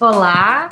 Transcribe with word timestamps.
Olá! 0.00 0.68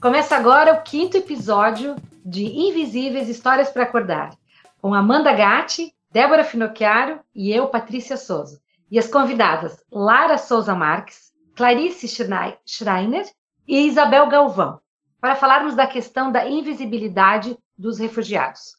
Começa 0.00 0.34
agora 0.34 0.72
o 0.72 0.82
quinto 0.82 1.18
episódio 1.18 1.94
de 2.24 2.42
Invisíveis 2.42 3.28
Histórias 3.28 3.68
para 3.68 3.82
Acordar, 3.82 4.34
com 4.80 4.94
Amanda 4.94 5.30
Gatti, 5.30 5.92
Débora 6.10 6.42
Finocchiaro 6.42 7.20
e 7.34 7.52
eu, 7.52 7.66
Patrícia 7.66 8.16
Souza. 8.16 8.62
E 8.90 8.98
as 8.98 9.06
convidadas 9.06 9.84
Lara 9.92 10.38
Souza 10.38 10.74
Marques, 10.74 11.32
Clarice 11.54 12.08
Schreiner 12.08 13.26
e 13.68 13.86
Isabel 13.86 14.26
Galvão, 14.30 14.80
para 15.20 15.36
falarmos 15.36 15.74
da 15.74 15.86
questão 15.86 16.32
da 16.32 16.48
invisibilidade 16.48 17.58
dos 17.76 17.98
refugiados. 17.98 18.78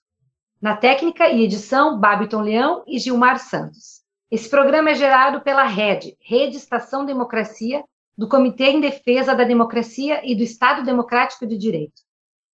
Na 0.59 0.75
técnica 0.75 1.27
e 1.27 1.43
edição, 1.43 1.99
Babiton 1.99 2.41
Leão 2.41 2.83
e 2.87 2.97
Gilmar 2.97 3.37
Santos. 3.37 4.01
Esse 4.31 4.49
programa 4.49 4.89
é 4.89 4.95
gerado 4.95 5.41
pela 5.41 5.61
RED, 5.61 6.17
Rede 6.19 6.57
Estação 6.57 7.05
Democracia, 7.05 7.83
do 8.17 8.27
Comitê 8.27 8.65
em 8.65 8.79
Defesa 8.79 9.33
da 9.33 9.43
Democracia 9.43 10.21
e 10.23 10.35
do 10.35 10.43
Estado 10.43 10.83
Democrático 10.83 11.47
de 11.47 11.57
Direito. 11.57 12.01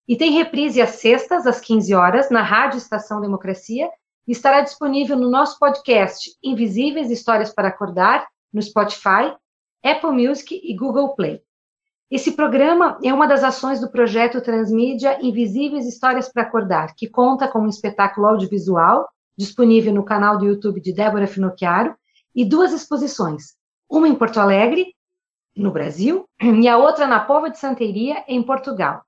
E 0.07 0.15
tem 0.15 0.31
reprise 0.31 0.81
às 0.81 0.91
sextas, 0.91 1.45
às 1.45 1.59
15 1.59 1.93
horas, 1.93 2.29
na 2.29 2.41
Rádio 2.41 2.77
Estação 2.77 3.21
Democracia, 3.21 3.89
e 4.27 4.31
estará 4.31 4.61
disponível 4.61 5.17
no 5.17 5.29
nosso 5.29 5.59
podcast 5.59 6.31
Invisíveis 6.43 7.11
Histórias 7.11 7.53
para 7.53 7.67
Acordar, 7.67 8.27
no 8.51 8.61
Spotify, 8.61 9.35
Apple 9.83 10.11
Music 10.11 10.59
e 10.63 10.75
Google 10.75 11.15
Play. 11.15 11.41
Esse 12.09 12.31
programa 12.31 12.97
é 13.03 13.13
uma 13.13 13.27
das 13.27 13.43
ações 13.43 13.79
do 13.79 13.91
projeto 13.91 14.41
Transmídia 14.41 15.19
Invisíveis 15.21 15.85
Histórias 15.85 16.27
para 16.27 16.41
Acordar, 16.41 16.95
que 16.95 17.07
conta 17.07 17.47
com 17.47 17.59
um 17.59 17.69
espetáculo 17.69 18.27
audiovisual 18.27 19.07
disponível 19.38 19.94
no 19.94 20.03
canal 20.03 20.38
do 20.38 20.45
YouTube 20.45 20.81
de 20.81 20.91
Débora 20.91 21.27
Finocchiaro 21.27 21.95
e 22.35 22.44
duas 22.44 22.73
exposições, 22.73 23.53
uma 23.89 24.07
em 24.07 24.16
Porto 24.16 24.39
Alegre, 24.39 24.94
no 25.55 25.72
Brasil, 25.72 26.25
e 26.42 26.67
a 26.67 26.78
outra 26.78 27.08
na 27.08 27.19
Pova 27.19 27.50
de 27.50 27.58
Santeria, 27.58 28.23
em 28.28 28.42
Portugal. 28.42 29.02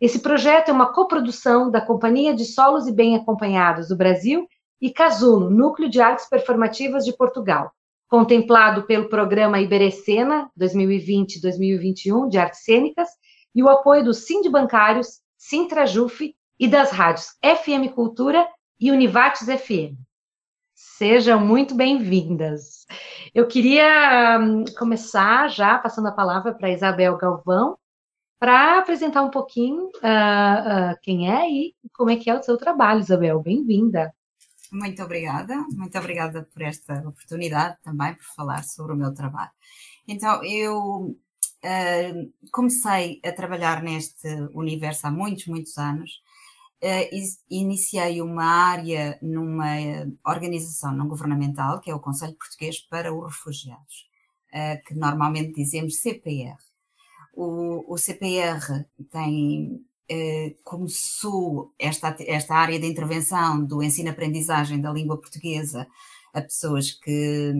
Esse 0.00 0.20
projeto 0.20 0.70
é 0.70 0.72
uma 0.72 0.92
coprodução 0.92 1.70
da 1.70 1.80
Companhia 1.80 2.34
de 2.34 2.46
Solos 2.46 2.86
e 2.86 2.92
Bem 2.92 3.16
Acompanhados 3.16 3.88
do 3.88 3.96
Brasil 3.96 4.46
e 4.80 4.90
Casulo, 4.90 5.50
Núcleo 5.50 5.90
de 5.90 6.00
Artes 6.00 6.26
Performativas 6.26 7.04
de 7.04 7.14
Portugal, 7.14 7.70
contemplado 8.08 8.84
pelo 8.84 9.10
programa 9.10 9.60
Iberecena 9.60 10.50
2020-2021 10.58 12.28
de 12.28 12.38
artes 12.38 12.64
cênicas 12.64 13.08
e 13.54 13.62
o 13.62 13.68
apoio 13.68 14.02
do 14.02 14.14
Sind 14.14 14.48
Bancários, 14.48 15.20
Sintrajuf 15.36 16.34
e 16.58 16.66
das 16.66 16.90
rádios 16.90 17.26
FM 17.44 17.92
Cultura 17.94 18.48
e 18.80 18.90
Univates 18.90 19.46
FM. 19.46 19.96
Sejam 21.00 21.40
muito 21.40 21.74
bem-vindas. 21.74 22.84
Eu 23.34 23.48
queria 23.48 24.38
um, 24.38 24.66
começar 24.78 25.48
já 25.48 25.78
passando 25.78 26.08
a 26.08 26.12
palavra 26.12 26.52
para 26.52 26.70
Isabel 26.70 27.16
Galvão, 27.16 27.78
para 28.38 28.78
apresentar 28.78 29.22
um 29.22 29.30
pouquinho 29.30 29.86
uh, 29.86 30.92
uh, 30.92 31.00
quem 31.00 31.32
é 31.34 31.50
e 31.50 31.74
como 31.94 32.10
é 32.10 32.16
que 32.16 32.28
é 32.28 32.38
o 32.38 32.42
seu 32.42 32.58
trabalho, 32.58 33.00
Isabel. 33.00 33.40
Bem-vinda. 33.40 34.14
Muito 34.70 35.02
obrigada, 35.02 35.56
muito 35.72 35.96
obrigada 35.96 36.46
por 36.52 36.60
esta 36.60 36.98
oportunidade 37.08 37.78
também, 37.82 38.12
por 38.12 38.26
falar 38.36 38.62
sobre 38.64 38.92
o 38.92 38.96
meu 38.96 39.14
trabalho. 39.14 39.52
Então, 40.06 40.44
eu 40.44 41.16
uh, 41.64 42.32
comecei 42.52 43.22
a 43.24 43.32
trabalhar 43.32 43.82
neste 43.82 44.28
universo 44.52 45.06
há 45.06 45.10
muitos, 45.10 45.46
muitos 45.46 45.78
anos. 45.78 46.20
Uh, 46.82 47.36
iniciei 47.50 48.22
uma 48.22 48.44
área 48.44 49.18
numa 49.20 49.66
organização 50.24 50.92
não 50.92 51.08
governamental, 51.08 51.80
que 51.80 51.90
é 51.90 51.94
o 51.94 52.00
Conselho 52.00 52.34
Português 52.34 52.80
para 52.80 53.14
os 53.14 53.24
Refugiados, 53.26 54.08
uh, 54.54 54.82
que 54.86 54.94
normalmente 54.94 55.52
dizemos 55.52 55.96
CPR. 55.96 56.56
O, 57.34 57.92
o 57.92 57.98
CPR 57.98 58.86
tem 59.10 59.84
eh, 60.12 60.56
começou 60.64 61.72
esta, 61.78 62.16
esta 62.26 62.56
área 62.56 62.80
de 62.80 62.86
intervenção 62.86 63.64
do 63.64 63.80
ensino-aprendizagem 63.80 64.80
da 64.80 64.92
língua 64.92 65.16
portuguesa 65.16 65.86
a 66.34 66.42
pessoas 66.42 66.90
que 66.90 67.54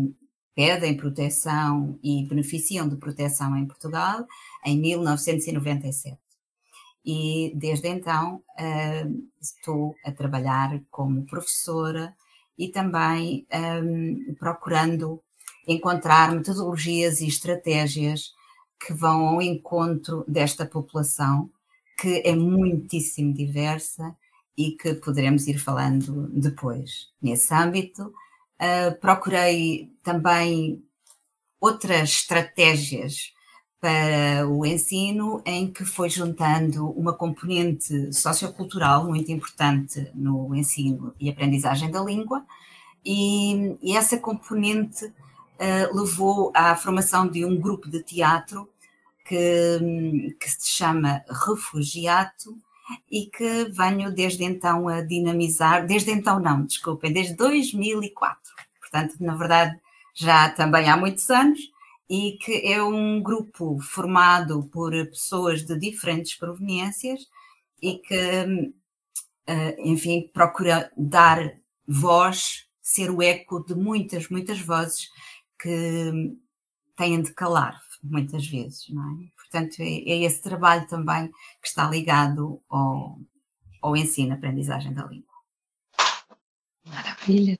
pedem 0.53 0.97
proteção 0.97 1.97
e 2.03 2.27
beneficiam 2.27 2.89
de 2.89 2.97
proteção 2.97 3.57
em 3.57 3.67
Portugal 3.69 4.27
em 4.67 4.81
1997. 4.81 6.19
E 7.05 7.53
desde 7.55 7.89
então 7.89 8.43
uh, 8.59 9.29
estou 9.41 9.97
a 10.05 10.13
trabalhar 10.13 10.81
como 10.91 11.25
professora 11.27 12.15
e 12.59 12.69
também 12.69 13.47
um, 13.83 14.35
procurando 14.35 15.23
encontrar 15.67 16.35
metodologias 16.35 17.21
e 17.21 17.27
estratégias 17.27 18.35
que 18.79 18.93
vão 18.93 19.29
ao 19.29 19.43
encontro 19.43 20.25
desta 20.29 20.67
população 20.67 21.51
que 21.99 22.23
é 22.25 22.35
muitíssimo 22.35 23.33
diversa 23.33 24.17
e 24.57 24.73
que 24.73 24.95
poderemos 24.95 25.47
ir 25.47 25.59
falando 25.59 26.29
depois. 26.33 27.09
Nesse 27.21 27.53
âmbito, 27.53 28.03
uh, 28.09 28.99
procurei 29.01 29.91
também 30.03 30.83
outras 31.61 32.11
estratégias 32.11 33.35
para 33.81 34.47
o 34.47 34.67
ensino 34.67 35.43
em 35.47 35.71
que 35.71 35.85
foi 35.85 36.11
juntando 36.11 36.91
uma 36.91 37.15
componente 37.15 38.13
sociocultural 38.13 39.07
muito 39.07 39.33
importante 39.33 40.11
no 40.15 40.55
ensino 40.55 41.15
e 41.19 41.31
aprendizagem 41.31 41.91
da 41.91 42.03
língua 42.03 42.45
e, 43.05 43.77
e 43.83 43.97
essa 43.97 44.19
componente 44.19 45.07
uh, 45.07 45.99
levou 45.99 46.53
à 46.55 46.77
formação 46.77 47.27
de 47.27 47.45
um 47.45 47.59
grupo 47.59 47.89
de 47.89 48.03
teatro 48.03 48.69
que, 49.25 50.37
que 50.39 50.51
se 50.51 50.69
chama 50.69 51.25
Refugiato 51.47 52.57
e 53.11 53.27
que 53.27 53.65
venho 53.71 54.13
desde 54.13 54.45
então 54.45 54.89
a 54.89 55.01
dinamizar, 55.01 55.87
desde 55.87 56.11
então 56.11 56.41
não, 56.41 56.65
desculpem, 56.65 57.13
desde 57.13 57.35
2004. 57.35 58.39
Portanto, 58.81 59.15
na 59.21 59.37
verdade, 59.37 59.79
já 60.13 60.51
também 60.51 60.91
há 60.91 60.97
muitos 60.97 61.31
anos, 61.31 61.61
e 62.11 62.33
que 62.39 62.67
é 62.67 62.83
um 62.83 63.23
grupo 63.23 63.79
formado 63.81 64.65
por 64.65 64.91
pessoas 65.07 65.65
de 65.65 65.79
diferentes 65.79 66.35
proveniências 66.35 67.21
e 67.81 67.99
que, 67.99 68.75
eh, 69.47 69.77
enfim, 69.79 70.29
procura 70.35 70.91
dar 70.97 71.57
voz, 71.87 72.67
ser 72.83 73.13
o 73.13 73.23
eco 73.23 73.65
de 73.65 73.77
muitas, 73.77 74.29
muitas 74.29 74.61
vozes 74.61 75.09
que 75.57 76.37
têm 76.97 77.23
de 77.23 77.33
calar 77.33 77.81
muitas 78.03 78.45
vezes, 78.47 78.89
não 78.91 79.03
é? 79.13 79.29
Portanto, 79.37 79.81
é, 79.81 79.85
é 79.85 80.25
esse 80.25 80.43
trabalho 80.43 80.89
também 80.89 81.29
que 81.63 81.69
está 81.69 81.89
ligado 81.89 82.61
ao, 82.69 83.21
ao 83.83 83.97
ensino, 83.97 84.35
aprendizagem 84.35 84.93
da 84.93 85.07
língua. 85.07 85.29
Maravilha. 86.85 87.59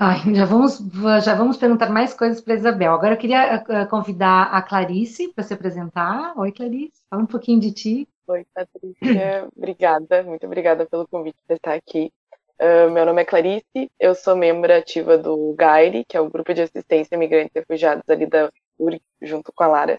Ai, 0.00 0.32
já 0.32 0.44
vamos, 0.44 0.78
já 1.24 1.34
vamos 1.34 1.56
perguntar 1.56 1.90
mais 1.90 2.14
coisas 2.14 2.40
para 2.40 2.54
Isabel. 2.54 2.92
Agora 2.92 3.14
eu 3.14 3.18
queria 3.18 3.56
uh, 3.56 3.88
convidar 3.88 4.44
a 4.44 4.62
Clarice 4.62 5.32
para 5.32 5.42
se 5.42 5.52
apresentar. 5.52 6.38
Oi, 6.38 6.52
Clarice, 6.52 7.02
fala 7.10 7.24
um 7.24 7.26
pouquinho 7.26 7.58
de 7.58 7.72
ti. 7.72 8.08
Oi, 8.28 8.46
Patrícia, 8.54 9.48
obrigada, 9.56 10.22
muito 10.22 10.46
obrigada 10.46 10.86
pelo 10.86 11.08
convite 11.08 11.38
de 11.48 11.54
estar 11.56 11.74
aqui. 11.74 12.12
Uh, 12.60 12.88
meu 12.92 13.04
nome 13.04 13.22
é 13.22 13.24
Clarice, 13.24 13.90
eu 13.98 14.14
sou 14.14 14.36
membro 14.36 14.72
ativa 14.72 15.18
do 15.18 15.52
GAIRE, 15.54 16.04
que 16.04 16.16
é 16.16 16.20
o 16.20 16.30
Grupo 16.30 16.54
de 16.54 16.62
Assistência 16.62 17.14
a 17.14 17.16
Imigrantes 17.16 17.50
e 17.56 17.58
Refugiados 17.58 18.04
ali 18.08 18.26
da 18.26 18.52
URI, 18.78 19.02
junto 19.20 19.52
com 19.52 19.64
a 19.64 19.66
Lara, 19.66 19.98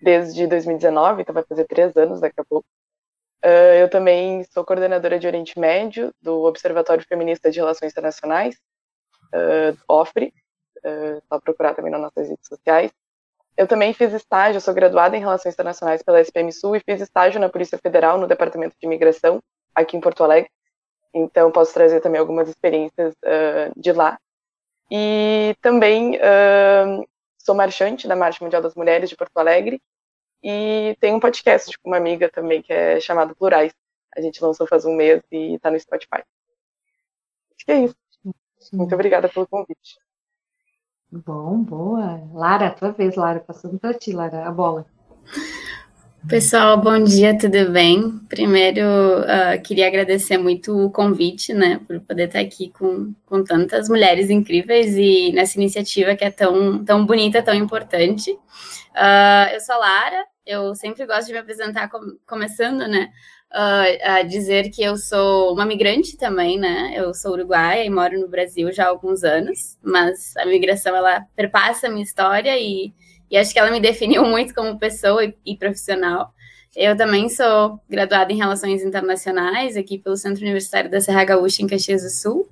desde 0.00 0.46
2019, 0.46 1.20
então 1.20 1.34
vai 1.34 1.44
fazer 1.44 1.66
três 1.66 1.94
anos 1.98 2.18
daqui 2.18 2.40
a 2.40 2.44
pouco. 2.44 2.66
Uh, 3.44 3.76
eu 3.78 3.90
também 3.90 4.42
sou 4.44 4.64
coordenadora 4.64 5.18
de 5.18 5.26
Oriente 5.26 5.58
Médio 5.58 6.14
do 6.22 6.44
Observatório 6.44 7.04
Feminista 7.06 7.50
de 7.50 7.58
Relações 7.58 7.92
Internacionais, 7.92 8.56
uh, 9.34 9.76
OFRE, 9.88 10.32
uh, 10.84 11.22
só 11.28 11.40
procurar 11.40 11.74
também 11.74 11.90
nas 11.90 12.00
nossas 12.00 12.28
redes 12.28 12.46
sociais. 12.46 12.92
Eu 13.56 13.68
também 13.68 13.92
fiz 13.92 14.12
estágio, 14.12 14.60
sou 14.60 14.74
graduada 14.74 15.16
em 15.16 15.20
Relações 15.20 15.54
Internacionais 15.54 16.02
pela 16.02 16.20
SPM 16.20 16.52
Sul 16.52 16.76
e 16.76 16.80
fiz 16.80 17.00
estágio 17.00 17.40
na 17.40 17.48
Polícia 17.48 17.78
Federal, 17.78 18.18
no 18.18 18.26
Departamento 18.26 18.74
de 18.78 18.86
Imigração, 18.86 19.40
aqui 19.74 19.96
em 19.96 20.00
Porto 20.00 20.24
Alegre. 20.24 20.50
Então, 21.14 21.52
posso 21.52 21.72
trazer 21.72 22.00
também 22.00 22.20
algumas 22.20 22.48
experiências 22.48 23.14
uh, 23.14 23.72
de 23.80 23.92
lá. 23.92 24.18
E 24.90 25.54
também 25.60 26.16
uh, 26.16 27.06
sou 27.38 27.54
marchante 27.54 28.08
da 28.08 28.16
Marcha 28.16 28.42
Mundial 28.42 28.60
das 28.60 28.74
Mulheres 28.74 29.08
de 29.08 29.16
Porto 29.16 29.36
Alegre 29.36 29.80
e 30.42 30.96
tenho 31.00 31.16
um 31.16 31.20
podcast 31.20 31.78
com 31.78 31.88
uma 31.88 31.96
amiga 31.96 32.28
também 32.28 32.60
que 32.60 32.72
é 32.72 33.00
chamado 33.00 33.34
Plurais. 33.34 33.72
A 34.16 34.20
gente 34.20 34.42
lançou 34.42 34.66
faz 34.66 34.84
um 34.84 34.94
mês 34.94 35.22
e 35.30 35.54
está 35.54 35.70
no 35.70 35.80
Spotify. 35.80 36.22
Acho 37.56 37.64
que 37.64 37.72
é 37.72 37.78
isso. 37.84 38.03
Muito 38.72 38.94
obrigada 38.94 39.28
pelo 39.28 39.46
convite. 39.46 39.98
Bom, 41.10 41.62
boa. 41.62 42.22
Lara, 42.32 42.70
tua 42.70 42.90
vez, 42.90 43.14
Lara, 43.14 43.40
passando 43.40 43.78
para 43.78 43.94
ti, 43.94 44.12
Lara, 44.12 44.46
a 44.46 44.50
bola. 44.50 44.86
Pessoal, 46.26 46.80
bom 46.80 47.04
dia, 47.04 47.36
tudo 47.38 47.70
bem? 47.70 48.18
Primeiro, 48.30 48.80
uh, 48.80 49.62
queria 49.62 49.86
agradecer 49.86 50.38
muito 50.38 50.86
o 50.86 50.90
convite, 50.90 51.52
né, 51.52 51.78
por 51.86 52.00
poder 52.00 52.28
estar 52.28 52.40
aqui 52.40 52.70
com, 52.70 53.14
com 53.26 53.44
tantas 53.44 53.90
mulheres 53.90 54.30
incríveis 54.30 54.96
e 54.96 55.32
nessa 55.32 55.58
iniciativa 55.58 56.16
que 56.16 56.24
é 56.24 56.30
tão, 56.30 56.82
tão 56.82 57.04
bonita, 57.04 57.42
tão 57.42 57.54
importante. 57.54 58.30
Uh, 58.30 59.52
eu 59.52 59.60
sou 59.60 59.74
a 59.74 59.78
Lara, 59.78 60.26
Eu 60.46 60.74
sempre 60.74 61.04
gosto 61.04 61.26
de 61.26 61.34
me 61.34 61.40
apresentar 61.40 61.90
com, 61.90 62.00
começando, 62.26 62.88
né, 62.88 63.10
uh, 63.54 63.98
a 64.02 64.22
dizer 64.22 64.70
que 64.70 64.82
eu 64.82 64.96
sou 64.96 65.52
uma 65.52 65.64
migrante 65.64 66.16
também, 66.16 66.58
né? 66.58 66.92
Eu 66.96 67.14
sou 67.14 67.32
uruguaia 67.32 67.84
e 67.84 67.90
moro 67.90 68.20
no 68.20 68.28
Brasil 68.28 68.72
já 68.72 68.84
há 68.84 68.88
alguns 68.88 69.22
anos, 69.22 69.78
mas 69.82 70.36
a 70.36 70.44
migração 70.44 70.94
ela 70.94 71.24
perpassa 71.36 71.86
a 71.86 71.90
minha 71.90 72.02
história 72.02 72.58
e, 72.58 72.92
e 73.30 73.36
acho 73.36 73.52
que 73.52 73.58
ela 73.58 73.70
me 73.70 73.80
definiu 73.80 74.24
muito 74.26 74.54
como 74.54 74.78
pessoa 74.78 75.24
e, 75.24 75.34
e 75.46 75.56
profissional. 75.56 76.34
Eu 76.74 76.96
também 76.96 77.28
sou 77.28 77.80
graduada 77.88 78.32
em 78.32 78.36
Relações 78.36 78.82
Internacionais 78.82 79.76
aqui 79.76 79.96
pelo 79.96 80.16
Centro 80.16 80.42
Universitário 80.42 80.90
da 80.90 81.00
Serra 81.00 81.24
Gaúcha 81.24 81.62
em 81.62 81.68
Caxias 81.68 82.02
do 82.02 82.10
Sul. 82.10 82.48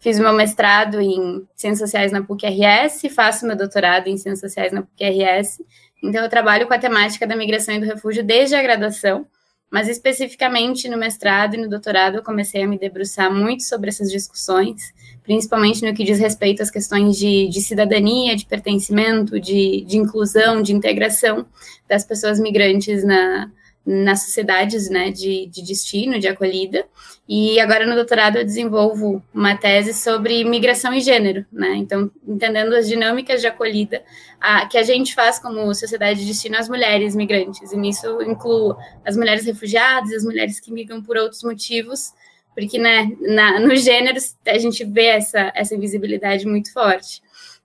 Fiz 0.00 0.18
meu 0.18 0.32
mestrado 0.32 1.00
em 1.00 1.46
Ciências 1.54 1.90
Sociais 1.90 2.12
na 2.12 2.22
PUC-RS, 2.22 3.02
faço 3.14 3.46
meu 3.46 3.56
doutorado 3.56 4.08
em 4.08 4.16
Ciências 4.16 4.40
Sociais 4.40 4.72
na 4.72 4.82
PUC-RS 4.82 5.58
então, 6.02 6.22
eu 6.22 6.28
trabalho 6.28 6.66
com 6.66 6.74
a 6.74 6.78
temática 6.78 7.26
da 7.26 7.36
migração 7.36 7.74
e 7.74 7.80
do 7.80 7.86
refúgio 7.86 8.22
desde 8.22 8.54
a 8.54 8.62
graduação, 8.62 9.26
mas 9.70 9.88
especificamente 9.88 10.88
no 10.88 10.96
mestrado 10.96 11.54
e 11.54 11.58
no 11.58 11.68
doutorado 11.68 12.16
eu 12.16 12.22
comecei 12.22 12.62
a 12.62 12.68
me 12.68 12.78
debruçar 12.78 13.32
muito 13.32 13.64
sobre 13.64 13.88
essas 13.88 14.10
discussões, 14.10 14.94
principalmente 15.22 15.84
no 15.84 15.92
que 15.92 16.04
diz 16.04 16.18
respeito 16.18 16.62
às 16.62 16.70
questões 16.70 17.16
de, 17.16 17.48
de 17.48 17.60
cidadania, 17.60 18.36
de 18.36 18.46
pertencimento, 18.46 19.40
de, 19.40 19.82
de 19.82 19.98
inclusão, 19.98 20.62
de 20.62 20.72
integração 20.72 21.46
das 21.88 22.04
pessoas 22.04 22.38
migrantes 22.38 23.04
na, 23.04 23.50
nas 23.86 24.24
sociedades 24.24 24.90
né, 24.90 25.12
de, 25.12 25.46
de 25.46 25.62
destino, 25.62 26.18
de 26.18 26.26
acolhida. 26.26 26.84
E 27.28 27.60
agora 27.60 27.86
no 27.86 27.94
doutorado 27.94 28.36
eu 28.36 28.44
desenvolvo 28.44 29.22
uma 29.32 29.56
tese 29.56 29.94
sobre 29.94 30.44
migração 30.44 30.92
e 30.92 31.00
gênero, 31.00 31.46
né? 31.52 31.74
Então, 31.76 32.10
entendendo 32.26 32.74
as 32.74 32.88
dinâmicas 32.88 33.40
de 33.40 33.46
acolhida 33.46 34.02
a, 34.40 34.66
que 34.66 34.76
a 34.76 34.82
gente 34.82 35.14
faz 35.14 35.38
como 35.38 35.72
sociedade 35.74 36.20
de 36.20 36.26
destino 36.26 36.56
às 36.56 36.68
mulheres 36.68 37.14
migrantes. 37.14 37.72
E 37.72 37.76
nisso 37.76 38.20
incluo 38.22 38.76
as 39.04 39.16
mulheres 39.16 39.44
refugiadas, 39.44 40.12
as 40.12 40.24
mulheres 40.24 40.58
que 40.58 40.72
migram 40.72 41.02
por 41.02 41.16
outros 41.16 41.42
motivos, 41.42 42.12
porque 42.54 42.78
né, 42.78 43.08
na, 43.20 43.60
no 43.60 43.76
gênero 43.76 44.18
a 44.46 44.58
gente 44.58 44.84
vê 44.84 45.06
essa, 45.06 45.52
essa 45.54 45.74
invisibilidade 45.74 46.46
muito 46.46 46.72
forte. 46.72 47.20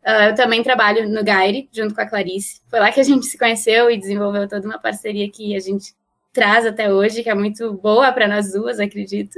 Uh, 0.06 0.30
eu 0.30 0.36
também 0.36 0.64
trabalho 0.64 1.08
no 1.08 1.24
Gaire, 1.24 1.70
junto 1.72 1.94
com 1.94 2.02
a 2.02 2.06
Clarice. 2.08 2.62
Foi 2.68 2.80
lá 2.80 2.92
que 2.92 3.00
a 3.00 3.04
gente 3.04 3.28
se 3.28 3.38
conheceu 3.38 3.90
e 3.90 3.98
desenvolveu 3.98 4.48
toda 4.48 4.66
uma 4.66 4.80
parceria 4.80 5.30
que 5.30 5.56
a 5.56 5.60
gente 5.60 5.94
traz 6.34 6.66
até 6.66 6.92
hoje, 6.92 7.24
que 7.24 7.30
é 7.30 7.36
muito 7.36 7.74
boa 7.74 8.12
para 8.12 8.28
nós 8.28 8.52
duas, 8.52 8.80
acredito. 8.80 9.38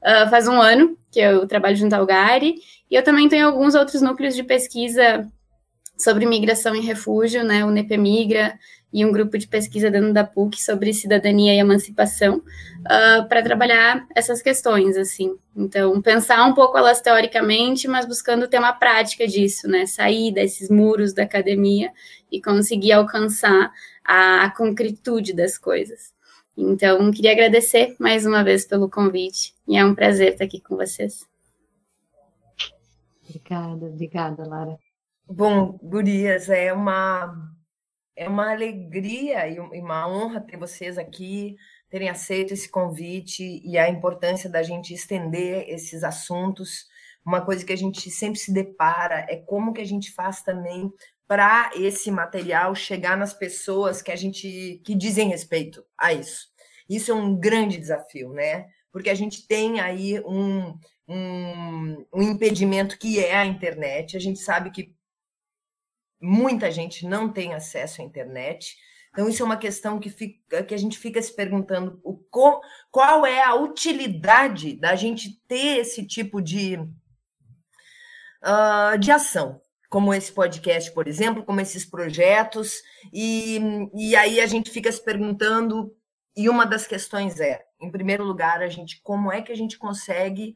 Uh, 0.00 0.28
faz 0.30 0.46
um 0.46 0.60
ano 0.60 0.96
que 1.10 1.20
eu 1.20 1.46
trabalho 1.46 1.76
junto 1.76 1.94
ao 1.94 2.06
GARI, 2.06 2.54
e 2.90 2.94
eu 2.94 3.02
também 3.02 3.28
tenho 3.28 3.46
alguns 3.46 3.74
outros 3.74 4.00
núcleos 4.00 4.34
de 4.34 4.44
pesquisa 4.44 5.26
sobre 5.98 6.26
migração 6.26 6.74
e 6.76 6.80
refúgio, 6.80 7.42
né, 7.42 7.64
o 7.64 7.70
NEP 7.70 7.96
Migra 7.96 8.56
e 8.92 9.04
um 9.04 9.12
grupo 9.12 9.36
de 9.36 9.46
pesquisa 9.46 9.90
dentro 9.90 10.14
da 10.14 10.24
PUC 10.24 10.62
sobre 10.62 10.94
cidadania 10.94 11.54
e 11.54 11.58
emancipação, 11.58 12.36
uh, 12.36 13.28
para 13.28 13.42
trabalhar 13.42 14.06
essas 14.14 14.40
questões, 14.40 14.96
assim. 14.96 15.36
Então, 15.54 16.00
pensar 16.00 16.44
um 16.46 16.54
pouco 16.54 16.78
elas 16.78 17.00
teoricamente, 17.00 17.86
mas 17.86 18.06
buscando 18.06 18.48
ter 18.48 18.58
uma 18.58 18.72
prática 18.72 19.26
disso, 19.26 19.68
né, 19.68 19.84
sair 19.84 20.32
desses 20.32 20.70
muros 20.70 21.12
da 21.12 21.24
academia 21.24 21.90
e 22.30 22.40
conseguir 22.40 22.92
alcançar 22.92 23.70
a, 24.04 24.44
a 24.44 24.50
concretude 24.50 25.34
das 25.34 25.58
coisas. 25.58 26.16
Então, 26.60 27.12
queria 27.12 27.30
agradecer 27.30 27.94
mais 28.00 28.26
uma 28.26 28.42
vez 28.42 28.66
pelo 28.66 28.90
convite 28.90 29.54
e 29.64 29.76
é 29.76 29.84
um 29.84 29.94
prazer 29.94 30.32
estar 30.32 30.44
aqui 30.44 30.60
com 30.60 30.74
vocês. 30.74 31.24
Obrigada, 33.22 33.86
obrigada, 33.86 34.44
Lara. 34.44 34.76
Bom, 35.24 35.78
Gurias, 35.80 36.48
é 36.48 36.72
uma, 36.72 37.32
é 38.16 38.28
uma 38.28 38.50
alegria 38.50 39.46
e 39.46 39.60
uma 39.60 40.08
honra 40.08 40.40
ter 40.40 40.56
vocês 40.56 40.98
aqui, 40.98 41.56
terem 41.88 42.08
aceito 42.08 42.54
esse 42.54 42.68
convite 42.68 43.62
e 43.64 43.78
a 43.78 43.88
importância 43.88 44.50
da 44.50 44.60
gente 44.60 44.92
estender 44.92 45.64
esses 45.68 46.02
assuntos. 46.02 46.88
Uma 47.24 47.40
coisa 47.40 47.64
que 47.64 47.72
a 47.72 47.76
gente 47.76 48.10
sempre 48.10 48.40
se 48.40 48.52
depara 48.52 49.24
é 49.28 49.36
como 49.36 49.72
que 49.72 49.80
a 49.80 49.86
gente 49.86 50.10
faz 50.10 50.42
também 50.42 50.92
para 51.28 51.70
esse 51.74 52.10
material 52.10 52.74
chegar 52.74 53.16
nas 53.16 53.34
pessoas 53.34 54.00
que 54.00 54.10
a 54.10 54.16
gente 54.16 54.80
que 54.82 54.94
dizem 54.94 55.28
respeito 55.28 55.84
a 55.96 56.10
isso. 56.10 56.48
Isso 56.88 57.12
é 57.12 57.14
um 57.14 57.38
grande 57.38 57.76
desafio, 57.76 58.32
né? 58.32 58.66
Porque 58.90 59.10
a 59.10 59.14
gente 59.14 59.46
tem 59.46 59.78
aí 59.78 60.18
um, 60.20 60.74
um, 61.06 62.06
um 62.14 62.22
impedimento 62.22 62.98
que 62.98 63.22
é 63.22 63.36
a 63.36 63.44
internet. 63.44 64.16
A 64.16 64.20
gente 64.20 64.38
sabe 64.38 64.70
que 64.70 64.94
muita 66.18 66.70
gente 66.70 67.06
não 67.06 67.30
tem 67.30 67.52
acesso 67.52 68.00
à 68.00 68.04
internet. 68.04 68.74
Então, 69.10 69.28
isso 69.28 69.42
é 69.42 69.46
uma 69.46 69.58
questão 69.58 70.00
que, 70.00 70.08
fica, 70.08 70.62
que 70.62 70.74
a 70.74 70.78
gente 70.78 70.98
fica 70.98 71.20
se 71.20 71.36
perguntando 71.36 72.00
o, 72.02 72.16
qual 72.90 73.26
é 73.26 73.42
a 73.42 73.54
utilidade 73.54 74.74
da 74.76 74.94
gente 74.96 75.42
ter 75.46 75.80
esse 75.80 76.06
tipo 76.06 76.40
de, 76.40 76.78
uh, 78.42 78.98
de 78.98 79.10
ação 79.10 79.60
como 79.88 80.12
esse 80.12 80.30
podcast, 80.32 80.92
por 80.92 81.08
exemplo, 81.08 81.44
como 81.44 81.60
esses 81.60 81.84
projetos, 81.84 82.82
e, 83.12 83.58
e 83.94 84.14
aí 84.14 84.40
a 84.40 84.46
gente 84.46 84.70
fica 84.70 84.92
se 84.92 85.02
perguntando, 85.02 85.94
e 86.36 86.48
uma 86.48 86.66
das 86.66 86.86
questões 86.86 87.40
é, 87.40 87.64
em 87.80 87.90
primeiro 87.90 88.24
lugar, 88.24 88.62
a 88.62 88.68
gente 88.68 89.00
como 89.02 89.32
é 89.32 89.40
que 89.40 89.50
a 89.50 89.56
gente 89.56 89.78
consegue 89.78 90.54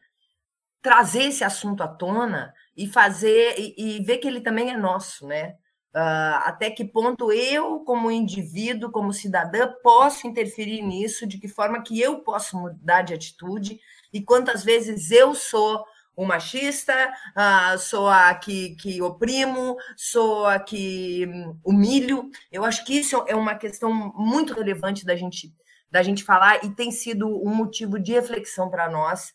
trazer 0.83 1.25
esse 1.25 1.45
assunto 1.45 1.83
à 1.83 1.89
tona 1.89 2.53
e 2.77 2.87
fazer 2.87 3.55
e, 3.59 3.99
e 3.99 4.05
ver 4.05 4.19
que 4.19 4.27
ele 4.27 4.41
também 4.41 4.71
é 4.71 4.77
nosso, 4.77 5.27
né? 5.27 5.57
Uh, 5.95 6.41
até 6.45 6.71
que 6.71 6.87
ponto 6.87 7.31
eu, 7.31 7.81
como 7.81 8.11
indivíduo, 8.11 8.91
como 8.91 9.13
cidadã, 9.13 9.71
posso 9.83 10.27
interferir 10.27 10.81
nisso, 10.81 11.27
de 11.27 11.39
que 11.39 11.47
forma 11.47 11.83
que 11.83 12.01
eu 12.01 12.21
posso 12.21 12.57
mudar 12.57 13.03
de 13.03 13.13
atitude, 13.13 13.79
e 14.13 14.23
quantas 14.23 14.65
vezes 14.65 15.11
eu 15.11 15.35
sou 15.35 15.85
o 16.15 16.25
machista, 16.25 17.13
uh, 17.37 17.79
sou 17.79 18.09
a 18.09 18.35
que, 18.35 18.77
que 18.77 19.01
oprimo, 19.01 19.77
sou 19.97 20.47
a 20.47 20.59
que 20.59 21.27
hum, 21.27 21.59
humilho. 21.65 22.31
Eu 22.51 22.65
acho 22.65 22.85
que 22.85 22.99
isso 22.99 23.25
é 23.27 23.35
uma 23.35 23.55
questão 23.55 23.93
muito 24.15 24.53
relevante 24.53 25.05
da 25.05 25.17
gente, 25.17 25.55
da 25.91 26.03
gente 26.03 26.23
falar 26.23 26.65
e 26.65 26.71
tem 26.71 26.91
sido 26.91 27.29
um 27.29 27.55
motivo 27.55 27.99
de 27.99 28.13
reflexão 28.13 28.71
para 28.71 28.91
nós, 28.91 29.33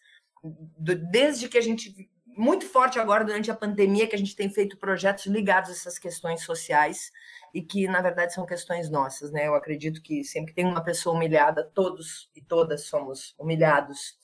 desde 1.12 1.50
que 1.50 1.58
a 1.58 1.62
gente. 1.62 2.10
Muito 2.40 2.68
forte 2.68 3.00
agora 3.00 3.26
durante 3.26 3.50
a 3.50 3.56
pandemia, 3.56 4.06
que 4.06 4.16
a 4.16 4.20
gente 4.20 4.36
tem 4.36 4.48
feito 4.48 4.78
projetos 4.78 5.26
ligados 5.26 5.72
a 5.72 5.74
essas 5.74 5.98
questões 5.98 6.44
sociais 6.44 7.12
e 7.52 7.64
que, 7.64 7.88
na 7.88 8.00
verdade, 8.00 8.32
são 8.32 8.46
questões 8.46 8.92
nossas, 8.92 9.32
né? 9.32 9.48
Eu 9.48 9.56
acredito 9.56 10.04
que 10.04 10.24
sempre 10.24 10.52
que 10.52 10.62
tem 10.62 10.64
uma 10.64 10.84
pessoa 10.84 11.16
humilhada, 11.16 11.64
todos 11.74 12.30
e 12.36 12.42
todas 12.44 12.86
somos 12.86 13.34
humilhados 13.40 14.20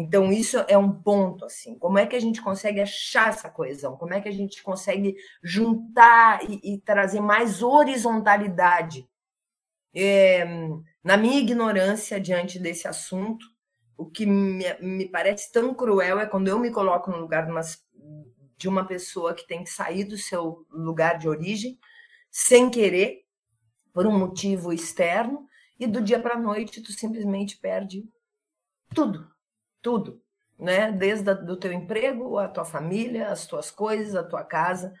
então, 0.00 0.32
isso 0.32 0.56
é 0.66 0.78
um 0.78 0.90
ponto, 0.90 1.44
assim. 1.44 1.78
Como 1.78 1.98
é 1.98 2.06
que 2.06 2.16
a 2.16 2.20
gente 2.20 2.40
consegue 2.40 2.80
achar 2.80 3.28
essa 3.28 3.50
coesão? 3.50 3.96
Como 3.96 4.14
é 4.14 4.20
que 4.20 4.28
a 4.28 4.32
gente 4.32 4.62
consegue 4.62 5.14
juntar 5.42 6.42
e, 6.48 6.74
e 6.74 6.80
trazer 6.80 7.20
mais 7.20 7.62
horizontalidade? 7.62 9.06
É, 9.94 10.44
na 11.04 11.16
minha 11.16 11.38
ignorância 11.38 12.18
diante 12.18 12.58
desse 12.58 12.88
assunto, 12.88 13.44
o 13.96 14.06
que 14.06 14.24
me, 14.24 14.64
me, 14.80 15.08
parece 15.08 15.52
tão 15.52 15.74
cruel 15.74 16.18
é 16.18 16.26
quando 16.26 16.48
eu 16.48 16.58
me 16.58 16.70
coloco 16.70 17.10
no 17.10 17.18
lugar 17.18 17.44
de 17.44 17.52
uma, 17.52 17.60
de 18.56 18.68
uma 18.68 18.86
pessoa 18.86 19.34
que 19.34 19.46
tem 19.46 19.62
que 19.62 19.70
sair 19.70 20.04
do 20.04 20.16
seu 20.16 20.66
lugar 20.70 21.18
de 21.18 21.28
origem, 21.28 21.78
sem 22.30 22.70
querer, 22.70 23.24
por 23.92 24.06
um 24.06 24.18
motivo 24.18 24.72
externo, 24.72 25.46
e 25.78 25.86
do 25.86 26.00
dia 26.00 26.20
para 26.20 26.36
a 26.36 26.40
noite 26.40 26.80
tu 26.80 26.92
simplesmente 26.92 27.58
perde 27.58 28.08
tudo 28.94 29.28
tudo, 29.82 30.20
né? 30.58 30.92
Desde 30.92 31.30
o 31.30 31.56
teu 31.56 31.72
emprego, 31.72 32.38
a 32.38 32.48
tua 32.48 32.64
família, 32.64 33.28
as 33.28 33.46
tuas 33.46 33.70
coisas, 33.70 34.14
a 34.14 34.22
tua 34.22 34.44
casa. 34.44 34.92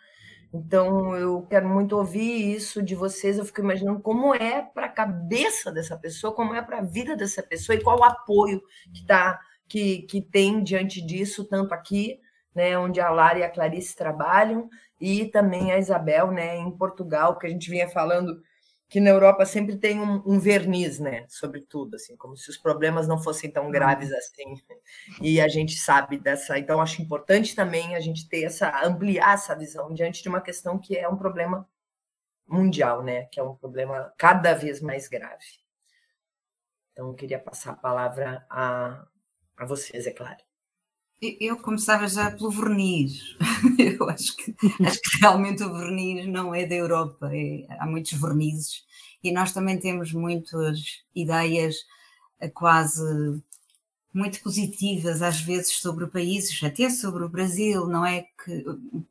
Então, 0.52 1.14
eu 1.14 1.46
quero 1.48 1.68
muito 1.68 1.96
ouvir 1.96 2.54
isso 2.54 2.82
de 2.82 2.94
vocês. 2.94 3.38
Eu 3.38 3.44
fico 3.44 3.60
imaginando 3.60 4.00
como 4.00 4.34
é 4.34 4.62
para 4.62 4.86
a 4.86 4.90
cabeça 4.90 5.70
dessa 5.70 5.96
pessoa, 5.96 6.34
como 6.34 6.54
é 6.54 6.62
para 6.62 6.78
a 6.78 6.82
vida 6.82 7.16
dessa 7.16 7.42
pessoa 7.42 7.76
e 7.76 7.82
qual 7.82 8.00
o 8.00 8.04
apoio 8.04 8.60
que, 8.92 9.04
tá, 9.06 9.38
que, 9.68 10.02
que 10.02 10.20
tem 10.20 10.62
diante 10.62 11.00
disso, 11.00 11.44
tanto 11.44 11.72
aqui, 11.72 12.20
né, 12.52 12.76
onde 12.76 13.00
a 13.00 13.10
Lara 13.10 13.38
e 13.38 13.42
a 13.44 13.50
Clarice 13.50 13.94
trabalham, 13.94 14.68
e 15.00 15.26
também 15.26 15.70
a 15.72 15.78
Isabel, 15.78 16.32
né, 16.32 16.56
em 16.56 16.70
Portugal, 16.72 17.38
que 17.38 17.46
a 17.46 17.50
gente 17.50 17.70
vinha 17.70 17.88
falando 17.88 18.42
que 18.90 18.98
na 18.98 19.10
Europa 19.10 19.46
sempre 19.46 19.76
tem 19.76 20.00
um, 20.00 20.20
um, 20.26 20.40
verniz, 20.40 20.98
né, 20.98 21.24
sobre 21.28 21.60
tudo, 21.60 21.94
assim, 21.94 22.16
como 22.16 22.36
se 22.36 22.50
os 22.50 22.58
problemas 22.58 23.06
não 23.06 23.22
fossem 23.22 23.48
tão 23.48 23.66
uhum. 23.66 23.70
graves 23.70 24.12
assim. 24.12 24.56
E 25.22 25.40
a 25.40 25.46
gente 25.46 25.78
sabe 25.78 26.18
dessa, 26.18 26.58
então 26.58 26.80
acho 26.80 27.00
importante 27.00 27.54
também 27.54 27.94
a 27.94 28.00
gente 28.00 28.28
ter 28.28 28.42
essa 28.42 28.84
ampliar 28.84 29.34
essa 29.34 29.54
visão 29.54 29.94
diante 29.94 30.22
de 30.22 30.28
uma 30.28 30.40
questão 30.40 30.76
que 30.76 30.96
é 30.96 31.08
um 31.08 31.16
problema 31.16 31.68
mundial, 32.48 33.04
né, 33.04 33.26
que 33.26 33.38
é 33.38 33.42
um 33.44 33.54
problema 33.54 34.12
cada 34.18 34.54
vez 34.54 34.80
mais 34.80 35.06
grave. 35.06 35.60
Então 36.92 37.08
eu 37.08 37.14
queria 37.14 37.38
passar 37.38 37.72
a 37.72 37.76
palavra 37.76 38.44
a, 38.50 39.06
a 39.56 39.64
vocês, 39.64 40.04
é 40.08 40.10
claro. 40.10 40.49
Eu 41.22 41.58
começava 41.58 42.08
já 42.08 42.30
pelo 42.30 42.50
verniz. 42.50 43.36
Eu 43.78 44.08
acho 44.08 44.34
que, 44.36 44.54
acho 44.84 45.00
que 45.02 45.18
realmente 45.20 45.62
o 45.62 45.74
verniz 45.74 46.26
não 46.26 46.54
é 46.54 46.64
da 46.66 46.74
Europa, 46.74 47.30
é, 47.34 47.66
há 47.78 47.86
muitos 47.86 48.12
vernizes 48.12 48.84
e 49.22 49.30
nós 49.30 49.52
também 49.52 49.78
temos 49.78 50.12
muitas 50.14 51.02
ideias 51.14 51.76
eh, 52.40 52.48
quase 52.48 53.02
muito 54.14 54.42
positivas 54.42 55.22
às 55.22 55.40
vezes 55.40 55.72
sobre 55.78 56.06
países, 56.06 56.62
até 56.64 56.90
sobre 56.90 57.24
o 57.24 57.28
Brasil, 57.28 57.86
não 57.86 58.04
é 58.04 58.22
que, 58.44 58.64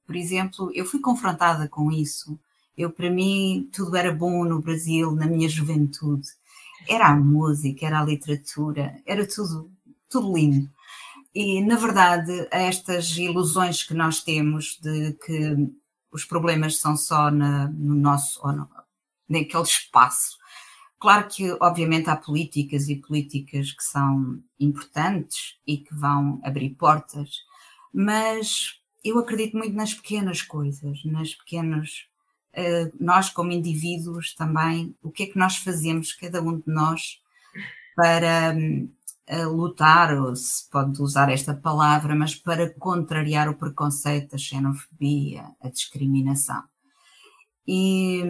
por 0.06 0.16
exemplo, 0.16 0.72
eu 0.74 0.86
fui 0.86 1.00
confrontada 1.00 1.68
com 1.70 1.92
isso. 1.92 2.40
Eu 2.78 2.92
para 2.92 3.10
mim 3.10 3.70
tudo 3.72 3.96
era 3.96 4.12
bom 4.14 4.44
no 4.46 4.62
Brasil 4.62 5.12
na 5.14 5.28
minha 5.28 5.50
juventude. 5.50 6.28
Era 6.88 7.10
a 7.10 7.16
música, 7.16 7.86
era 7.86 8.00
a 8.02 8.06
literatura, 8.06 9.02
era 9.06 9.28
tudo 9.28 9.70
tudo 10.10 10.36
lindo. 10.36 10.70
E, 11.34 11.62
na 11.62 11.76
verdade, 11.76 12.48
estas 12.52 13.16
ilusões 13.18 13.84
que 13.84 13.94
nós 13.94 14.24
temos 14.24 14.80
de 14.82 15.14
que 15.14 15.56
os 16.12 16.26
problemas 16.26 16.80
são 16.80 16.98
só 16.98 17.30
na, 17.30 17.68
no 17.68 17.94
nosso, 17.94 18.40
ou 18.44 18.52
no, 18.52 18.70
naquele 19.28 19.64
espaço. 19.64 20.38
Claro 21.00 21.28
que, 21.30 21.56
obviamente, 21.62 22.10
há 22.10 22.16
políticas 22.16 22.90
e 22.90 22.96
políticas 22.96 23.72
que 23.72 23.84
são 23.84 24.42
importantes 24.60 25.58
e 25.66 25.78
que 25.78 25.94
vão 25.94 26.42
abrir 26.44 26.72
portas, 26.72 27.30
mas 27.94 28.80
eu 29.04 29.18
acredito 29.18 29.56
muito 29.56 29.76
nas 29.76 29.94
pequenas 29.94 30.42
coisas, 30.42 31.04
nas 31.06 31.34
pequenas. 31.34 32.08
Uh, 32.52 32.92
nós, 33.00 33.30
como 33.30 33.52
indivíduos, 33.52 34.34
também, 34.34 34.96
o 35.02 35.12
que 35.12 35.24
é 35.24 35.26
que 35.28 35.38
nós 35.38 35.58
fazemos, 35.58 36.12
cada 36.14 36.42
um 36.42 36.58
de 36.58 36.68
nós, 36.68 37.22
para 37.96 38.54
um, 38.56 38.92
a 39.30 39.46
lutar, 39.48 40.18
ou 40.20 40.36
se 40.36 40.68
pode 40.70 41.02
usar 41.02 41.32
esta 41.32 41.54
palavra, 41.54 42.16
mas 42.16 42.36
para 42.36 42.74
contrariar 42.74 43.48
o 43.48 43.56
preconceito, 43.56 44.36
a 44.36 44.38
xenofobia, 44.40 45.46
a 45.62 45.70
discriminação. 45.70 46.64
E, 47.68 48.24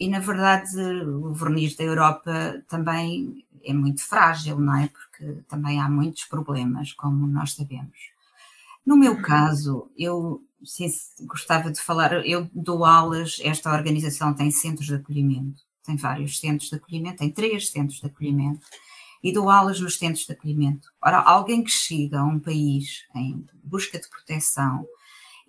e 0.00 0.08
na 0.08 0.18
verdade 0.18 0.74
o 0.80 1.34
verniz 1.34 1.76
da 1.76 1.84
Europa 1.84 2.64
também 2.66 3.44
é 3.62 3.74
muito 3.74 4.02
frágil, 4.02 4.58
não 4.58 4.74
é? 4.74 4.88
Porque 4.88 5.42
também 5.46 5.78
há 5.78 5.88
muitos 5.90 6.24
problemas, 6.24 6.92
como 6.94 7.26
nós 7.26 7.52
sabemos. 7.52 7.98
No 8.84 8.96
meu 8.96 9.20
caso, 9.20 9.90
eu 9.96 10.42
sim, 10.64 10.86
gostava 11.26 11.70
de 11.70 11.80
falar, 11.80 12.26
eu 12.26 12.48
dou 12.54 12.84
aulas, 12.84 13.38
esta 13.42 13.72
organização 13.72 14.34
tem 14.34 14.50
centros 14.50 14.86
de 14.86 14.94
acolhimento, 14.94 15.60
tem 15.84 15.96
vários 15.96 16.40
centros 16.40 16.70
de 16.70 16.76
acolhimento, 16.76 17.18
tem 17.18 17.30
três 17.30 17.68
centros 17.68 18.00
de 18.00 18.06
acolhimento, 18.06 18.66
e 19.22 19.32
dou 19.32 19.48
aulas 19.48 19.80
nos 19.80 19.96
centros 19.96 20.26
de 20.26 20.32
acolhimento. 20.32 20.88
Ora, 21.00 21.18
alguém 21.18 21.62
que 21.62 21.70
chega 21.70 22.20
a 22.20 22.24
um 22.24 22.40
país 22.40 23.04
em 23.14 23.44
busca 23.62 23.98
de 23.98 24.08
proteção 24.08 24.84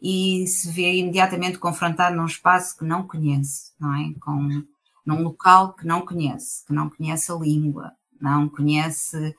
e 0.02 0.46
se 0.48 0.70
vê 0.70 0.96
imediatamente 0.96 1.58
confrontado 1.58 2.16
num 2.16 2.26
espaço 2.26 2.78
que 2.78 2.86
não 2.86 3.08
conhece, 3.08 3.72
não 3.80 3.94
é? 3.96 4.14
Com, 4.20 4.64
num 5.06 5.24
local 5.24 5.74
que 5.74 5.88
não 5.88 6.06
conhece, 6.06 6.66
que 6.66 6.74
não 6.74 6.90
conhece 6.90 7.32
a 7.32 7.36
língua, 7.36 7.92
não 8.20 8.48
conhece 8.50 9.36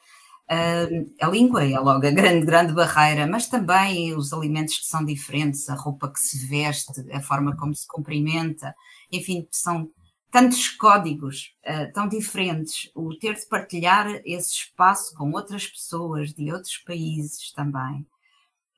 uh, 0.50 1.10
a 1.20 1.28
língua, 1.28 1.64
é 1.64 1.78
logo 1.78 2.06
a 2.06 2.10
grande, 2.10 2.46
grande 2.46 2.72
barreira, 2.72 3.26
mas 3.26 3.46
também 3.46 4.14
os 4.14 4.32
alimentos 4.32 4.78
que 4.78 4.86
são 4.86 5.04
diferentes, 5.04 5.68
a 5.68 5.74
roupa 5.74 6.10
que 6.10 6.18
se 6.18 6.46
veste, 6.46 6.92
a 7.12 7.20
forma 7.20 7.54
como 7.56 7.74
se 7.74 7.86
cumprimenta, 7.86 8.74
enfim, 9.12 9.46
são 9.50 9.90
tantos 10.34 10.68
códigos 10.68 11.54
uh, 11.64 11.92
tão 11.92 12.08
diferentes, 12.08 12.90
o 12.92 13.14
ter 13.14 13.36
de 13.36 13.46
partilhar 13.46 14.20
esse 14.24 14.52
espaço 14.52 15.14
com 15.14 15.30
outras 15.30 15.68
pessoas 15.68 16.34
de 16.34 16.52
outros 16.52 16.76
países 16.78 17.52
também. 17.52 18.04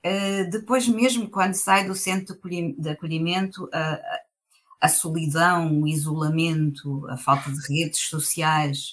Uh, 0.05 0.51
depois, 0.51 0.87
mesmo 0.87 1.31
quando 1.31 1.55
sai 1.55 1.87
do 1.87 1.95
centro 1.95 2.39
de 2.77 2.91
acolhimento, 2.91 3.71
a, 3.73 3.99
a 4.83 4.89
solidão, 4.91 5.81
o 5.81 5.89
isolamento, 5.89 7.09
a 7.09 7.17
falta 7.17 7.51
de 7.51 7.59
redes 7.75 8.01
sociais, 8.01 8.93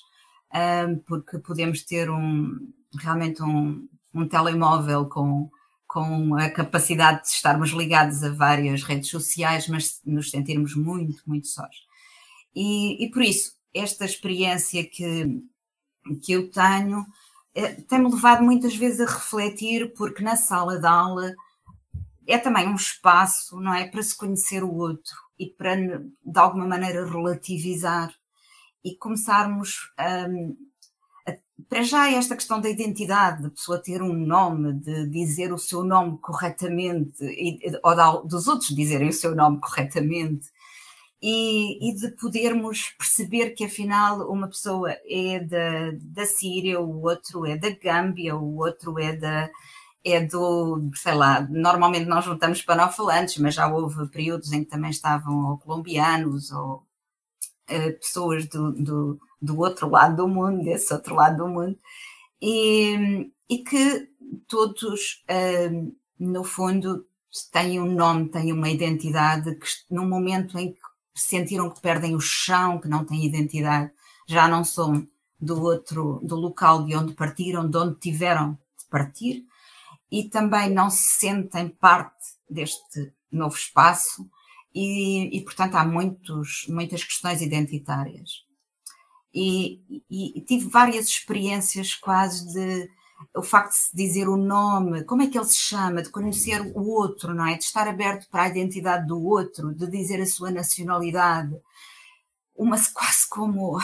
uh, 0.54 0.98
porque 1.06 1.40
podemos 1.40 1.84
ter 1.84 2.10
um, 2.10 2.72
realmente 2.98 3.44
um, 3.44 3.90
um 4.14 4.26
telemóvel 4.26 5.08
com, 5.10 5.52
com 5.86 6.34
a 6.36 6.50
capacidade 6.50 7.24
de 7.24 7.28
estarmos 7.28 7.72
ligados 7.72 8.24
a 8.24 8.30
várias 8.30 8.84
redes 8.84 9.10
sociais, 9.10 9.68
mas 9.68 10.00
nos 10.06 10.32
sentirmos 10.32 10.78
muito, 10.78 11.22
muito 11.28 11.48
sós. 11.48 11.92
E, 12.56 13.04
e 13.04 13.12
por 13.12 13.22
isso, 13.22 13.56
esta 13.74 14.06
experiência 14.06 14.84
que, 14.84 15.44
que 16.22 16.34
eu 16.34 16.50
tenho 16.52 17.06
eh, 17.56 17.74
tem-me 17.88 18.10
levado 18.12 18.44
muitas 18.44 18.76
vezes 18.76 19.02
a 19.02 19.12
refletir, 19.12 19.94
porque 19.94 20.24
na 20.24 20.36
sala 20.36 20.80
de 20.80 20.88
aula 20.88 21.34
é 22.28 22.38
também 22.38 22.68
um 22.68 22.76
espaço, 22.76 23.60
não 23.60 23.74
é? 23.74 23.88
Para 23.88 24.02
se 24.04 24.16
conhecer 24.16 24.64
o 24.64 24.74
outro 24.74 25.16
e 25.38 25.48
para, 25.48 25.76
de 25.76 26.40
alguma 26.40 26.68
maneira, 26.68 27.06
relativizar 27.06 28.14
e 28.84 28.96
começarmos 28.96 29.92
a, 29.98 30.26
a, 31.28 31.38
para 31.70 31.84
já 31.84 32.12
esta 32.12 32.36
questão 32.36 32.60
da 32.60 32.70
identidade, 32.70 33.44
da 33.44 33.50
pessoa 33.50 33.82
ter 33.82 34.02
um 34.02 34.14
nome, 34.14 34.74
de 34.74 35.08
dizer 35.10 35.54
o 35.54 35.58
seu 35.58 35.84
nome 35.84 36.18
corretamente, 36.20 37.24
ou 37.84 38.28
dos 38.28 38.48
outros 38.48 38.76
dizerem 38.76 39.10
o 39.10 39.14
seu 39.14 39.36
nome 39.36 39.60
corretamente, 39.60 40.48
e, 41.26 41.90
e, 41.90 41.96
de 41.96 42.10
podermos 42.12 42.90
perceber 42.98 43.52
que 43.52 43.64
afinal 43.64 44.30
uma 44.30 44.50
pessoa 44.50 44.92
é 45.08 45.40
da, 45.40 45.92
da 46.02 46.26
Síria, 46.26 46.82
o 46.82 47.02
outro 47.02 47.46
é 47.46 47.56
da 47.58 47.70
Gâmbia, 47.70 48.36
o 48.36 48.58
outro 48.58 49.00
é 49.00 49.16
da 49.16 49.50
é 50.06 50.20
do, 50.20 50.92
sei 50.96 51.14
lá, 51.16 51.40
normalmente 51.50 52.06
nós 52.10 52.26
juntamos 52.26 52.62
panofalantes, 52.62 53.38
mas 53.38 53.56
já 53.56 53.74
houve 53.74 54.06
períodos 54.10 54.52
em 54.52 54.66
que 54.66 54.70
também 54.70 54.92
estavam 54.92 55.52
ou 55.52 55.58
colombianos 55.60 56.52
ou 56.52 56.86
uh, 57.70 57.94
pessoas 58.02 58.46
do, 58.48 58.74
do, 58.74 59.20
do, 59.42 59.58
outro 59.60 59.90
lado 59.90 60.18
do 60.18 60.28
mundo, 60.28 60.62
desse 60.66 60.94
outro 60.94 61.16
lado 61.16 61.38
do 61.38 61.48
mundo, 61.48 61.80
e, 62.42 63.32
e 63.50 63.60
que 63.60 64.10
todos, 64.48 65.24
uh, 65.30 65.96
no 66.20 66.44
fundo, 66.44 67.08
têm 67.52 67.80
um 67.80 67.94
nome, 67.94 68.30
têm 68.30 68.52
uma 68.52 68.70
identidade 68.70 69.56
que, 69.56 69.68
num 69.90 70.08
momento 70.08 70.60
em 70.60 70.74
que 70.74 70.93
sentiram 71.14 71.70
que 71.70 71.82
perdem 71.82 72.16
o 72.16 72.20
chão, 72.20 72.80
que 72.80 72.88
não 72.88 73.06
têm 73.06 73.26
identidade, 73.26 73.92
já 74.28 74.48
não 74.48 74.64
são 74.64 75.08
do 75.40 75.62
outro, 75.62 76.20
do 76.24 76.36
local 76.36 76.86
de 76.86 76.96
onde 76.96 77.14
partiram, 77.14 77.70
de 77.70 77.78
onde 77.78 78.00
tiveram 78.00 78.58
de 78.78 78.86
partir, 78.90 79.46
e 80.12 80.30
também 80.30 80.70
não 80.70 80.90
se 80.90 81.20
sentem 81.20 81.68
parte 81.68 82.24
deste 82.50 83.14
novo 83.32 83.56
espaço, 83.56 84.30
e, 84.74 85.38
e 85.38 85.44
portanto 85.44 85.76
há 85.76 85.86
muitos, 85.86 86.66
muitas 86.70 87.04
questões 87.04 87.42
identitárias. 87.42 88.46
E, 89.34 89.82
e, 90.10 90.38
e 90.38 90.42
tive 90.42 90.70
várias 90.70 91.08
experiências 91.08 91.96
quase 91.96 92.54
de 92.54 92.90
o 93.36 93.44
facto 93.44 93.72
de 93.72 93.78
se 93.78 93.96
dizer 93.96 94.28
o 94.28 94.38
nome, 94.38 95.04
como 95.04 95.22
é 95.22 95.28
que 95.28 95.38
ele 95.38 95.48
se 95.48 95.58
chama, 95.58 96.02
de 96.02 96.10
conhecer 96.10 96.62
o 96.76 96.88
outro, 96.88 97.34
não 97.34 97.46
é? 97.46 97.58
De 97.58 97.64
estar 97.64 97.88
aberto 97.88 98.30
para 98.30 98.44
a 98.44 98.48
identidade 98.50 99.08
do 99.08 99.22
outro, 99.24 99.74
de 99.74 99.88
dizer 99.90 100.22
a 100.22 100.26
sua 100.26 100.52
nacionalidade. 100.52 101.56
Uma 102.56 102.78
quase 102.94 103.28
como, 103.30 103.80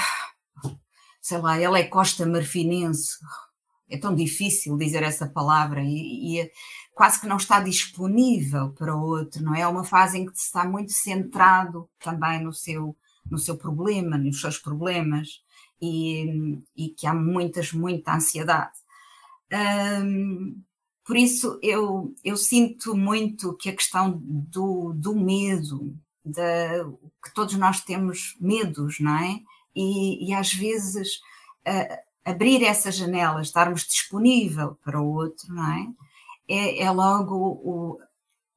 sei 1.21 1.37
lá, 1.39 1.59
ela 1.59 1.79
é 1.79 1.83
Costa 1.83 2.25
Marfinense. 2.25 3.17
É 3.89 3.97
tão 3.97 4.13
difícil 4.13 4.77
dizer 4.77 5.01
essa 5.01 5.27
palavra 5.27 5.81
e, 5.81 6.41
e 6.41 6.51
quase 6.93 7.21
que 7.21 7.27
não 7.27 7.37
está 7.37 7.59
disponível 7.59 8.71
para 8.71 8.95
o 8.95 9.01
outro, 9.01 9.43
não 9.43 9.55
é? 9.55 9.61
É 9.61 9.67
uma 9.67 9.83
fase 9.83 10.17
em 10.19 10.25
que 10.25 10.37
se 10.37 10.45
está 10.45 10.65
muito 10.65 10.91
centrado 10.91 11.89
também 11.99 12.43
no 12.43 12.53
seu, 12.53 12.95
no 13.29 13.37
seu 13.37 13.57
problema, 13.57 14.17
nos 14.17 14.41
seus 14.41 14.57
problemas 14.57 15.41
e, 15.81 16.59
e 16.75 16.89
que 16.89 17.07
há 17.07 17.13
muitas, 17.13 17.71
muita 17.71 18.15
ansiedade. 18.15 18.77
Um, 19.51 20.61
por 21.05 21.17
isso, 21.17 21.59
eu, 21.63 22.13
eu 22.23 22.37
sinto 22.37 22.95
muito 22.95 23.55
que 23.55 23.69
a 23.69 23.75
questão 23.75 24.21
do, 24.21 24.93
do 24.93 25.15
medo, 25.15 25.95
da, 26.23 26.85
que 27.23 27.33
todos 27.33 27.55
nós 27.55 27.81
temos 27.81 28.37
medos, 28.39 28.99
não 28.99 29.17
é? 29.17 29.39
E, 29.75 30.29
e 30.29 30.33
às 30.33 30.53
vezes 30.53 31.15
uh, 31.67 31.97
abrir 32.23 32.63
essa 32.63 32.91
janela, 32.91 33.41
estarmos 33.41 33.87
disponível 33.87 34.77
para 34.83 35.01
o 35.01 35.11
outro, 35.11 35.53
não 35.53 35.71
é? 35.71 35.87
É, 36.47 36.83
é 36.83 36.91
logo 36.91 37.35
o, 37.35 37.99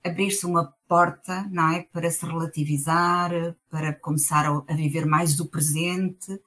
abrir-se 0.05 0.45
uma 0.45 0.75
porta, 0.89 1.49
não 1.51 1.71
é? 1.71 1.83
Para 1.83 2.11
se 2.11 2.27
relativizar, 2.27 3.31
para 3.71 3.95
começar 3.95 4.47
a, 4.47 4.75
viver 4.75 5.07
mais 5.07 5.37
do 5.37 5.47
presente 5.47 6.41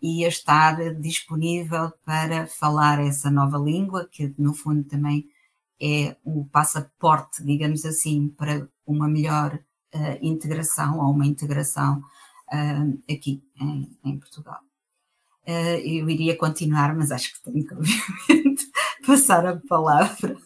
e 0.00 0.24
a 0.24 0.28
estar 0.28 0.94
disponível 0.94 1.92
para 2.04 2.46
falar 2.46 3.00
essa 3.00 3.30
nova 3.30 3.58
língua, 3.58 4.08
que 4.10 4.32
no 4.38 4.54
fundo 4.54 4.84
também 4.84 5.28
é 5.80 6.16
o 6.24 6.44
passaporte, 6.46 7.42
digamos 7.44 7.84
assim, 7.84 8.28
para 8.28 8.68
uma 8.86 9.08
melhor 9.08 9.58
uh, 9.94 10.18
integração 10.22 11.00
ou 11.00 11.12
uma 11.12 11.26
integração 11.26 12.00
uh, 12.52 13.12
aqui 13.12 13.42
em, 13.60 13.98
em 14.04 14.18
Portugal. 14.18 14.60
Uh, 15.44 15.80
eu 15.84 16.08
iria 16.08 16.36
continuar, 16.36 16.94
mas 16.94 17.10
acho 17.10 17.34
que 17.34 17.42
tenho 17.42 17.66
que, 17.66 17.74
obviamente, 17.74 18.64
passar 19.04 19.44
a 19.44 19.56
palavra 19.68 20.36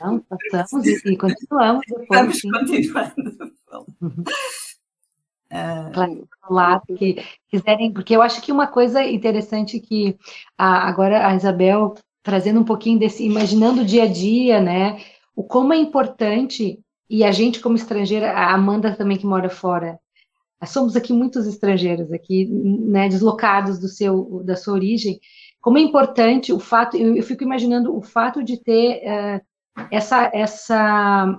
Não, 0.00 0.24
passamos 0.50 0.86
e, 0.86 1.12
e 1.12 1.16
continuamos 1.16 1.82
depois. 1.86 2.08
Vamos 2.08 2.40
sim. 2.40 2.50
continuando. 2.50 3.14
Claro, 6.42 6.82
que 6.98 7.22
quiserem, 7.48 7.92
porque 7.92 8.16
eu 8.16 8.22
acho 8.22 8.42
que 8.42 8.50
uma 8.50 8.66
coisa 8.66 9.04
interessante 9.04 9.78
que 9.78 10.16
a, 10.58 10.88
agora 10.88 11.26
a 11.26 11.34
Isabel 11.34 11.94
trazendo 12.22 12.60
um 12.60 12.64
pouquinho 12.64 12.98
desse, 12.98 13.24
imaginando 13.24 13.82
o 13.82 13.84
dia 13.84 14.04
a 14.04 14.06
dia, 14.06 14.60
né? 14.60 15.00
O 15.36 15.44
como 15.44 15.72
é 15.72 15.76
importante, 15.76 16.80
e 17.08 17.22
a 17.22 17.30
gente 17.30 17.60
como 17.60 17.76
estrangeira, 17.76 18.32
a 18.32 18.52
Amanda 18.52 18.96
também 18.96 19.16
que 19.16 19.26
mora 19.26 19.50
fora, 19.50 19.98
somos 20.66 20.96
aqui 20.96 21.12
muitos 21.12 21.46
estrangeiros 21.46 22.10
aqui, 22.10 22.46
né, 22.46 23.06
deslocados 23.08 23.78
do 23.78 23.86
seu, 23.86 24.42
da 24.44 24.56
sua 24.56 24.72
origem, 24.72 25.20
como 25.60 25.78
é 25.78 25.80
importante 25.80 26.52
o 26.52 26.58
fato, 26.58 26.96
eu, 26.96 27.16
eu 27.16 27.22
fico 27.22 27.44
imaginando 27.44 27.96
o 27.96 28.02
fato 28.02 28.42
de 28.42 28.62
ter 28.62 29.02
uh, 29.02 29.40
essa, 29.90 30.30
essa, 30.32 31.38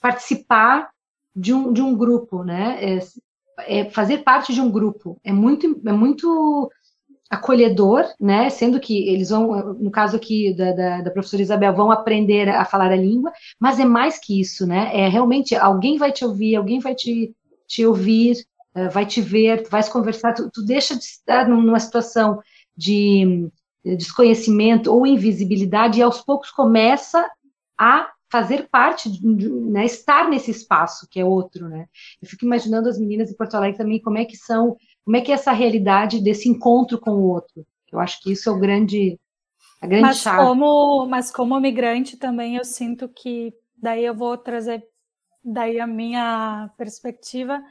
participar 0.00 0.90
de 1.34 1.52
um, 1.52 1.72
de 1.72 1.82
um 1.82 1.96
grupo, 1.96 2.42
né, 2.44 2.78
é, 2.80 2.98
é 3.80 3.90
fazer 3.90 4.18
parte 4.18 4.52
de 4.52 4.60
um 4.60 4.70
grupo, 4.70 5.18
é 5.24 5.32
muito, 5.32 5.80
é 5.86 5.92
muito 5.92 6.70
acolhedor, 7.32 8.04
né? 8.20 8.50
Sendo 8.50 8.78
que 8.78 9.08
eles 9.08 9.30
vão, 9.30 9.72
no 9.72 9.90
caso 9.90 10.16
aqui 10.16 10.52
da, 10.52 10.72
da, 10.72 11.00
da, 11.00 11.10
professora 11.10 11.40
Isabel, 11.40 11.74
vão 11.74 11.90
aprender 11.90 12.46
a 12.50 12.62
falar 12.62 12.92
a 12.92 12.96
língua, 12.96 13.32
mas 13.58 13.80
é 13.80 13.86
mais 13.86 14.18
que 14.18 14.38
isso, 14.38 14.66
né? 14.66 14.90
É 14.94 15.08
realmente 15.08 15.56
alguém 15.56 15.96
vai 15.96 16.12
te 16.12 16.26
ouvir, 16.26 16.56
alguém 16.56 16.78
vai 16.78 16.94
te, 16.94 17.34
te 17.66 17.86
ouvir, 17.86 18.36
uh, 18.76 18.90
vai 18.90 19.06
te 19.06 19.22
ver, 19.22 19.62
tu 19.62 19.70
vais 19.70 19.88
conversar, 19.88 20.34
tu, 20.34 20.50
tu 20.52 20.62
deixa 20.62 20.94
de 20.94 21.04
estar 21.04 21.48
numa 21.48 21.80
situação 21.80 22.38
de 22.76 23.50
desconhecimento 23.82 24.92
ou 24.92 25.06
invisibilidade 25.06 26.00
e 26.00 26.02
aos 26.02 26.20
poucos 26.20 26.50
começa 26.50 27.26
a 27.78 28.10
fazer 28.30 28.66
parte, 28.70 29.10
de, 29.10 29.48
né, 29.50 29.84
estar 29.84 30.28
nesse 30.28 30.50
espaço 30.50 31.06
que 31.10 31.20
é 31.20 31.24
outro, 31.24 31.68
né? 31.68 31.86
Eu 32.20 32.26
fico 32.26 32.46
imaginando 32.46 32.88
as 32.88 32.98
meninas 32.98 33.30
em 33.30 33.36
Porto 33.36 33.54
Alegre 33.54 33.76
também 33.76 34.00
como 34.00 34.16
é 34.16 34.24
que 34.24 34.36
são 34.36 34.76
como 35.04 35.16
é 35.16 35.20
que 35.20 35.30
é 35.30 35.34
essa 35.34 35.52
realidade 35.52 36.22
desse 36.22 36.48
encontro 36.48 36.98
com 36.98 37.10
o 37.10 37.28
outro? 37.28 37.66
Eu 37.92 38.00
acho 38.00 38.20
que 38.22 38.32
isso 38.32 38.48
é 38.48 38.52
o 38.52 38.58
grande, 38.58 39.20
a 39.80 39.86
grande 39.86 40.02
mas 40.02 40.18
chave. 40.18 40.38
Como, 40.38 41.06
mas 41.06 41.30
como 41.30 41.60
migrante 41.60 42.16
também 42.16 42.56
eu 42.56 42.64
sinto 42.64 43.08
que 43.08 43.52
daí 43.76 44.04
eu 44.04 44.14
vou 44.14 44.38
trazer 44.38 44.82
daí 45.44 45.78
a 45.80 45.86
minha 45.86 46.70
perspectiva 46.78 47.62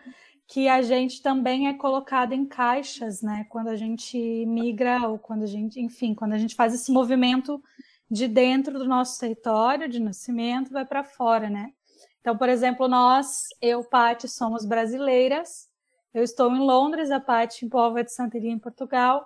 que 0.48 0.68
a 0.68 0.82
gente 0.82 1.22
também 1.22 1.70
é 1.70 1.74
colocado 1.74 2.34
em 2.34 2.46
caixas, 2.46 3.22
né? 3.22 3.46
Quando 3.50 3.70
a 3.70 3.76
gente 3.78 4.46
migra 4.46 5.08
ou 5.08 5.18
quando 5.18 5.44
a 5.44 5.48
gente, 5.48 5.80
enfim, 5.80 6.14
quando 6.14 6.34
a 6.34 6.38
gente 6.38 6.56
faz 6.56 6.74
esse 6.74 6.92
movimento 6.92 7.64
de 8.12 8.28
dentro 8.28 8.78
do 8.78 8.86
nosso 8.86 9.20
território 9.20 9.88
de 9.90 10.00
nascimento 10.00 10.72
vai 10.72 10.86
para 10.86 11.04
fora, 11.04 11.50
né? 11.50 11.74
Então, 12.20 12.38
por 12.38 12.50
exemplo, 12.50 12.88
nós, 12.88 13.48
eu, 13.62 13.84
Paty, 13.84 14.28
somos 14.28 14.66
brasileiras 14.66 15.72
eu 16.14 16.24
estou 16.24 16.54
em 16.54 16.60
Londres, 16.60 17.10
a 17.10 17.20
Paty 17.20 17.66
em 17.66 17.70
Póvoa 17.70 18.04
de 18.04 18.12
Santeria, 18.12 18.52
em 18.52 18.60
Portugal, 18.60 19.26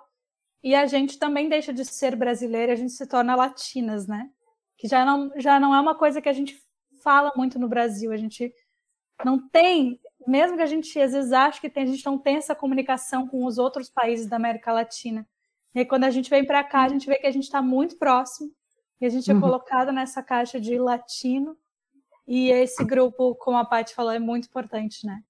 e 0.62 0.74
a 0.74 0.86
gente 0.86 1.18
também 1.18 1.48
deixa 1.48 1.72
de 1.72 1.84
ser 1.84 2.14
brasileira, 2.16 2.72
a 2.72 2.76
gente 2.76 2.92
se 2.92 3.06
torna 3.06 3.34
latinas, 3.34 4.06
né? 4.06 4.30
Que 4.76 4.86
já 4.86 5.04
não, 5.04 5.32
já 5.36 5.58
não 5.58 5.74
é 5.74 5.80
uma 5.80 5.94
coisa 5.94 6.20
que 6.20 6.28
a 6.28 6.32
gente 6.32 6.60
fala 7.02 7.32
muito 7.36 7.58
no 7.58 7.68
Brasil, 7.68 8.12
a 8.12 8.16
gente 8.16 8.52
não 9.24 9.48
tem, 9.48 10.00
mesmo 10.26 10.56
que 10.56 10.62
a 10.62 10.66
gente 10.66 10.98
às 11.00 11.12
vezes 11.12 11.32
ache 11.32 11.60
que 11.60 11.70
tem, 11.70 11.84
a 11.84 11.86
gente 11.86 12.06
não 12.06 12.18
tem 12.18 12.36
essa 12.36 12.54
comunicação 12.54 13.26
com 13.26 13.44
os 13.44 13.58
outros 13.58 13.90
países 13.90 14.28
da 14.28 14.36
América 14.36 14.72
Latina. 14.72 15.26
E 15.74 15.80
aí, 15.80 15.84
quando 15.84 16.04
a 16.04 16.10
gente 16.10 16.30
vem 16.30 16.44
para 16.44 16.62
cá, 16.64 16.82
a 16.82 16.88
gente 16.88 17.06
vê 17.06 17.16
que 17.16 17.26
a 17.26 17.30
gente 17.30 17.44
está 17.44 17.60
muito 17.60 17.96
próximo 17.96 18.50
e 19.00 19.06
a 19.06 19.08
gente 19.08 19.30
é 19.30 19.34
uhum. 19.34 19.40
colocado 19.40 19.92
nessa 19.92 20.22
caixa 20.22 20.60
de 20.60 20.78
latino. 20.78 21.56
E 22.26 22.50
esse 22.50 22.84
grupo, 22.84 23.34
como 23.36 23.56
a 23.56 23.64
Paty 23.64 23.94
falou, 23.94 24.12
é 24.12 24.18
muito 24.18 24.46
importante, 24.46 25.06
né? 25.06 25.20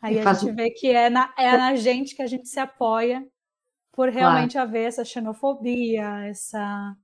Aí 0.00 0.18
a 0.18 0.32
gente 0.32 0.52
vê 0.52 0.70
que 0.70 0.88
é 0.88 1.08
na, 1.08 1.32
é 1.38 1.56
na 1.56 1.76
gente 1.76 2.16
que 2.16 2.22
a 2.22 2.26
gente 2.26 2.48
se 2.48 2.58
apoia 2.58 3.24
por 3.92 4.08
realmente 4.08 4.54
claro. 4.54 4.68
haver 4.68 4.88
essa 4.88 5.04
xenofobia, 5.04 6.26
essa. 6.26 6.96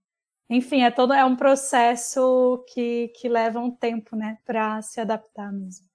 Enfim, 0.50 0.82
é 0.82 0.90
todo 0.90 1.12
é 1.12 1.24
um 1.24 1.36
processo 1.36 2.64
que, 2.72 3.08
que 3.16 3.28
leva 3.28 3.60
um 3.60 3.70
tempo, 3.70 4.16
né, 4.16 4.38
para 4.44 4.80
se 4.82 5.00
adaptar 5.00 5.52
mesmo. 5.52 5.86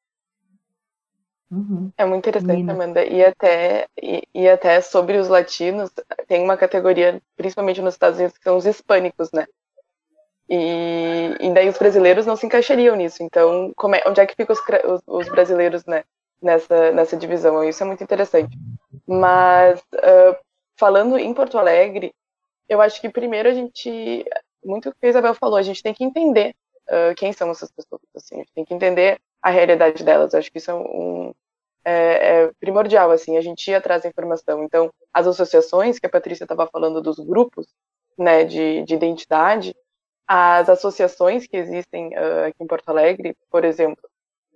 Uhum. 1.52 1.92
É 1.98 2.06
muito 2.06 2.30
interessante, 2.30 2.70
Amanda. 2.70 3.04
E 3.06 3.24
até, 3.24 3.88
e, 4.02 4.24
e, 4.34 4.48
até 4.48 4.80
sobre 4.82 5.18
os 5.18 5.28
latinos, 5.28 5.92
tem 6.28 6.44
uma 6.44 6.58
categoria, 6.58 7.22
principalmente 7.36 7.82
nos 7.82 7.94
Estados 7.96 8.18
Unidos, 8.18 8.38
que 8.38 8.44
são 8.44 8.58
os 8.58 8.66
hispânicos, 8.66 9.32
né? 9.32 9.46
E, 10.56 11.48
e 11.48 11.54
daí 11.54 11.68
os 11.68 11.78
brasileiros 11.78 12.26
não 12.26 12.36
se 12.36 12.46
encaixariam 12.46 12.96
nisso. 12.96 13.24
Então, 13.24 13.74
é, 13.96 14.10
onde 14.10 14.22
é 14.22 14.26
que 14.26 14.36
ficam 14.36 14.56
os, 14.56 14.62
os, 14.86 15.02
os 15.08 15.30
brasileiros, 15.30 15.86
né? 15.86 16.04
nessa, 16.44 16.92
nessa 16.92 17.18
divisão. 17.18 17.64
Isso 17.64 17.82
é 17.82 17.86
muito 17.86 18.04
interessante. 18.04 18.56
Mas, 19.08 19.80
uh, 19.80 20.38
falando 20.76 21.18
em 21.18 21.34
Porto 21.34 21.58
Alegre, 21.58 22.14
eu 22.68 22.82
acho 22.82 23.00
que 23.00 23.10
primeiro 23.10 23.50
a 23.50 23.54
gente, 23.54 24.26
muito 24.64 24.90
o 24.90 24.92
que 24.94 25.06
a 25.06 25.10
Isabel 25.10 25.34
falou, 25.34 25.58
a 25.58 25.64
gente 25.64 25.82
tem 25.82 25.94
que 25.94 26.04
entender 26.04 26.54
uh, 26.88 27.16
quem 27.16 27.32
são 27.32 27.50
essas 27.50 27.72
pessoas. 27.72 28.02
Assim, 28.16 28.36
a 28.36 28.38
gente 28.40 28.54
tem 28.54 28.66
que 28.66 28.74
entender 28.74 29.20
a 29.42 29.50
realidade 29.50 30.04
delas. 30.04 30.34
Eu 30.34 30.40
acho 30.40 30.52
que 30.52 30.58
isso 30.58 30.70
é, 30.70 30.74
um, 30.76 31.34
é, 31.86 32.42
é 32.44 32.52
primordial, 32.60 33.10
assim, 33.12 33.38
a 33.38 33.42
gente 33.42 33.72
ir 33.72 33.76
atrás 33.76 34.04
da 34.04 34.10
informação. 34.10 34.64
Então, 34.64 34.92
as 35.14 35.26
associações, 35.26 35.98
que 35.98 36.06
a 36.06 36.10
Patrícia 36.10 36.44
estava 36.44 36.68
falando 36.68 37.02
dos 37.02 37.18
grupos 37.20 37.68
né, 38.18 38.44
de, 38.44 38.84
de 38.84 38.94
identidade, 38.94 39.76
as 40.28 40.70
associações 40.70 41.46
que 41.48 41.58
existem 41.58 42.10
uh, 42.10 42.48
aqui 42.48 42.58
em 42.62 42.68
Porto 42.68 42.90
Alegre, 42.90 43.36
por 43.50 43.66
exemplo, 43.66 44.10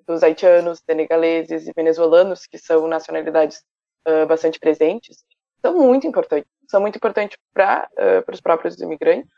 dos 0.07 0.23
haitianos, 0.23 0.81
senegaleses 0.85 1.67
e 1.67 1.73
venezuelanos, 1.75 2.45
que 2.45 2.57
são 2.57 2.87
nacionalidades 2.87 3.63
uh, 4.07 4.25
bastante 4.25 4.59
presentes, 4.59 5.23
são 5.61 5.73
muito 5.73 6.07
importantes. 6.07 6.49
São 6.69 6.79
muito 6.79 6.95
importantes 6.95 7.37
para 7.53 7.89
uh, 7.93 8.31
os 8.31 8.41
próprios 8.41 8.79
imigrantes 8.79 9.29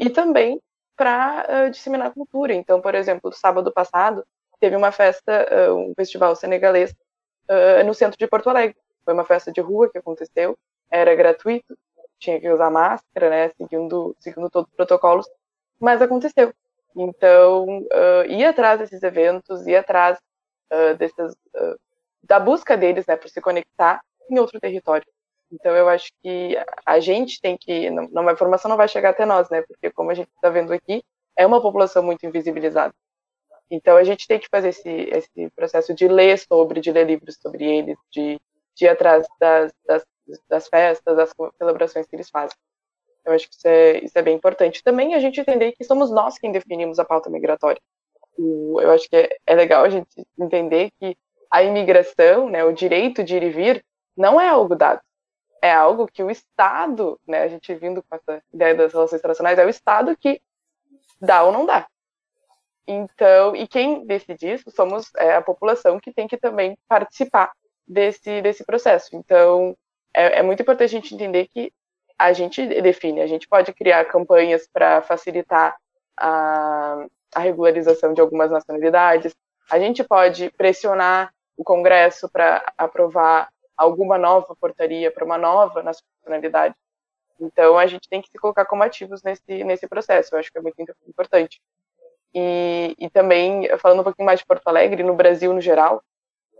e 0.00 0.10
também 0.10 0.60
para 0.96 1.68
disseminar 1.68 2.12
cultura. 2.12 2.52
Então, 2.52 2.80
por 2.80 2.92
exemplo, 2.92 3.32
sábado 3.32 3.72
passado, 3.72 4.26
teve 4.58 4.74
uma 4.74 4.90
festa, 4.90 5.46
um 5.72 5.94
festival 5.94 6.34
senegalês 6.34 6.92
no 7.86 7.94
centro 7.94 8.18
de 8.18 8.26
Porto 8.26 8.50
Alegre. 8.50 8.76
Foi 9.04 9.14
uma 9.14 9.24
festa 9.24 9.52
de 9.52 9.60
rua 9.60 9.88
que 9.88 9.98
aconteceu, 9.98 10.58
era 10.90 11.14
gratuito, 11.14 11.78
tinha 12.18 12.40
que 12.40 12.48
usar 12.50 12.70
máscara, 12.70 13.30
né, 13.30 13.48
seguindo, 13.50 14.16
seguindo 14.18 14.50
todos 14.50 14.68
os 14.68 14.76
protocolos, 14.76 15.26
mas 15.80 16.02
aconteceu. 16.02 16.52
Então, 16.96 17.64
uh, 17.80 18.24
ir 18.28 18.44
atrás 18.44 18.80
desses 18.80 19.02
eventos, 19.02 19.66
ir 19.66 19.76
atrás 19.76 20.18
uh, 20.72 20.96
desses, 20.96 21.32
uh, 21.32 21.78
da 22.22 22.40
busca 22.40 22.76
deles, 22.76 23.06
né, 23.06 23.16
por 23.16 23.28
se 23.28 23.40
conectar 23.40 24.02
em 24.30 24.38
outro 24.38 24.58
território. 24.60 25.06
Então, 25.50 25.74
eu 25.74 25.88
acho 25.88 26.10
que 26.22 26.56
a 26.84 27.00
gente 27.00 27.40
tem 27.40 27.56
que, 27.56 27.88
não, 27.90 28.28
a 28.28 28.32
informação 28.32 28.68
não 28.68 28.76
vai 28.76 28.88
chegar 28.88 29.10
até 29.10 29.24
nós, 29.24 29.48
né, 29.48 29.62
porque 29.62 29.90
como 29.90 30.10
a 30.10 30.14
gente 30.14 30.28
está 30.34 30.50
vendo 30.50 30.72
aqui, 30.72 31.02
é 31.36 31.46
uma 31.46 31.62
população 31.62 32.02
muito 32.02 32.26
invisibilizada. 32.26 32.92
Então, 33.70 33.96
a 33.96 34.04
gente 34.04 34.26
tem 34.26 34.38
que 34.38 34.48
fazer 34.50 34.70
esse, 34.70 34.88
esse 34.88 35.50
processo 35.54 35.94
de 35.94 36.08
ler 36.08 36.38
sobre, 36.38 36.80
de 36.80 36.90
ler 36.90 37.06
livros 37.06 37.36
sobre 37.40 37.64
eles, 37.64 37.98
de, 38.10 38.40
de 38.74 38.84
ir 38.84 38.88
atrás 38.88 39.26
das, 39.38 39.72
das, 39.86 40.04
das 40.48 40.68
festas, 40.68 41.16
das 41.16 41.34
celebrações 41.56 42.06
que 42.06 42.16
eles 42.16 42.30
fazem. 42.30 42.56
Eu 43.24 43.32
acho 43.32 43.48
que 43.48 43.56
isso 43.56 43.68
é, 43.68 43.98
isso 43.98 44.18
é 44.18 44.22
bem 44.22 44.36
importante. 44.36 44.82
Também 44.82 45.14
a 45.14 45.20
gente 45.20 45.40
entender 45.40 45.72
que 45.72 45.84
somos 45.84 46.10
nós 46.10 46.38
quem 46.38 46.52
definimos 46.52 46.98
a 46.98 47.04
pauta 47.04 47.28
migratória. 47.28 47.80
eu 48.38 48.90
acho 48.90 49.08
que 49.08 49.16
é, 49.16 49.36
é 49.46 49.54
legal 49.54 49.84
a 49.84 49.90
gente 49.90 50.26
entender 50.38 50.90
que 50.98 51.16
a 51.50 51.62
imigração, 51.62 52.48
né, 52.48 52.64
o 52.64 52.72
direito 52.72 53.22
de 53.24 53.36
ir 53.36 53.42
e 53.42 53.50
vir, 53.50 53.84
não 54.16 54.40
é 54.40 54.48
algo 54.48 54.74
dado. 54.74 55.00
É 55.62 55.72
algo 55.72 56.06
que 56.06 56.22
o 56.22 56.30
Estado, 56.30 57.18
né, 57.26 57.42
a 57.42 57.48
gente 57.48 57.74
vindo 57.74 58.02
com 58.02 58.14
essa 58.14 58.42
ideia 58.52 58.74
das 58.74 58.92
relações 58.92 59.18
internacionais, 59.18 59.58
é 59.58 59.66
o 59.66 59.70
Estado 59.70 60.16
que 60.16 60.40
dá 61.20 61.42
ou 61.42 61.52
não 61.52 61.66
dá. 61.66 61.86
Então, 62.86 63.54
e 63.54 63.66
quem 63.68 64.06
decide 64.06 64.52
isso 64.54 64.70
somos 64.70 65.10
é, 65.16 65.34
a 65.34 65.42
população 65.42 66.00
que 66.00 66.12
tem 66.12 66.26
que 66.26 66.38
também 66.38 66.78
participar 66.88 67.52
desse, 67.86 68.40
desse 68.40 68.64
processo. 68.64 69.14
Então, 69.14 69.76
é, 70.14 70.38
é 70.38 70.42
muito 70.42 70.62
importante 70.62 70.96
a 70.96 71.00
gente 71.00 71.14
entender 71.14 71.48
que 71.48 71.72
a 72.18 72.32
gente 72.32 72.66
define. 72.82 73.20
A 73.20 73.26
gente 73.26 73.48
pode 73.48 73.72
criar 73.72 74.04
campanhas 74.06 74.68
para 74.72 75.00
facilitar 75.02 75.76
a, 76.18 77.06
a 77.34 77.40
regularização 77.40 78.12
de 78.12 78.20
algumas 78.20 78.50
nacionalidades. 78.50 79.34
A 79.70 79.78
gente 79.78 80.02
pode 80.02 80.50
pressionar 80.50 81.32
o 81.56 81.62
Congresso 81.62 82.28
para 82.28 82.64
aprovar 82.76 83.48
alguma 83.76 84.18
nova 84.18 84.56
portaria 84.60 85.10
para 85.10 85.24
uma 85.24 85.38
nova 85.38 85.82
nacionalidade. 85.82 86.74
Então, 87.40 87.78
a 87.78 87.86
gente 87.86 88.08
tem 88.08 88.20
que 88.20 88.28
se 88.28 88.38
colocar 88.38 88.64
como 88.64 88.82
ativos 88.82 89.22
nesse, 89.22 89.62
nesse 89.62 89.86
processo. 89.86 90.34
Eu 90.34 90.40
acho 90.40 90.50
que 90.50 90.58
é 90.58 90.60
muito 90.60 90.80
importante. 91.06 91.60
E, 92.34 92.96
e 92.98 93.08
também, 93.08 93.68
falando 93.78 94.00
um 94.00 94.04
pouquinho 94.04 94.26
mais 94.26 94.40
de 94.40 94.46
Porto 94.46 94.66
Alegre, 94.66 95.04
no 95.04 95.14
Brasil 95.14 95.52
no 95.52 95.60
geral, 95.60 96.02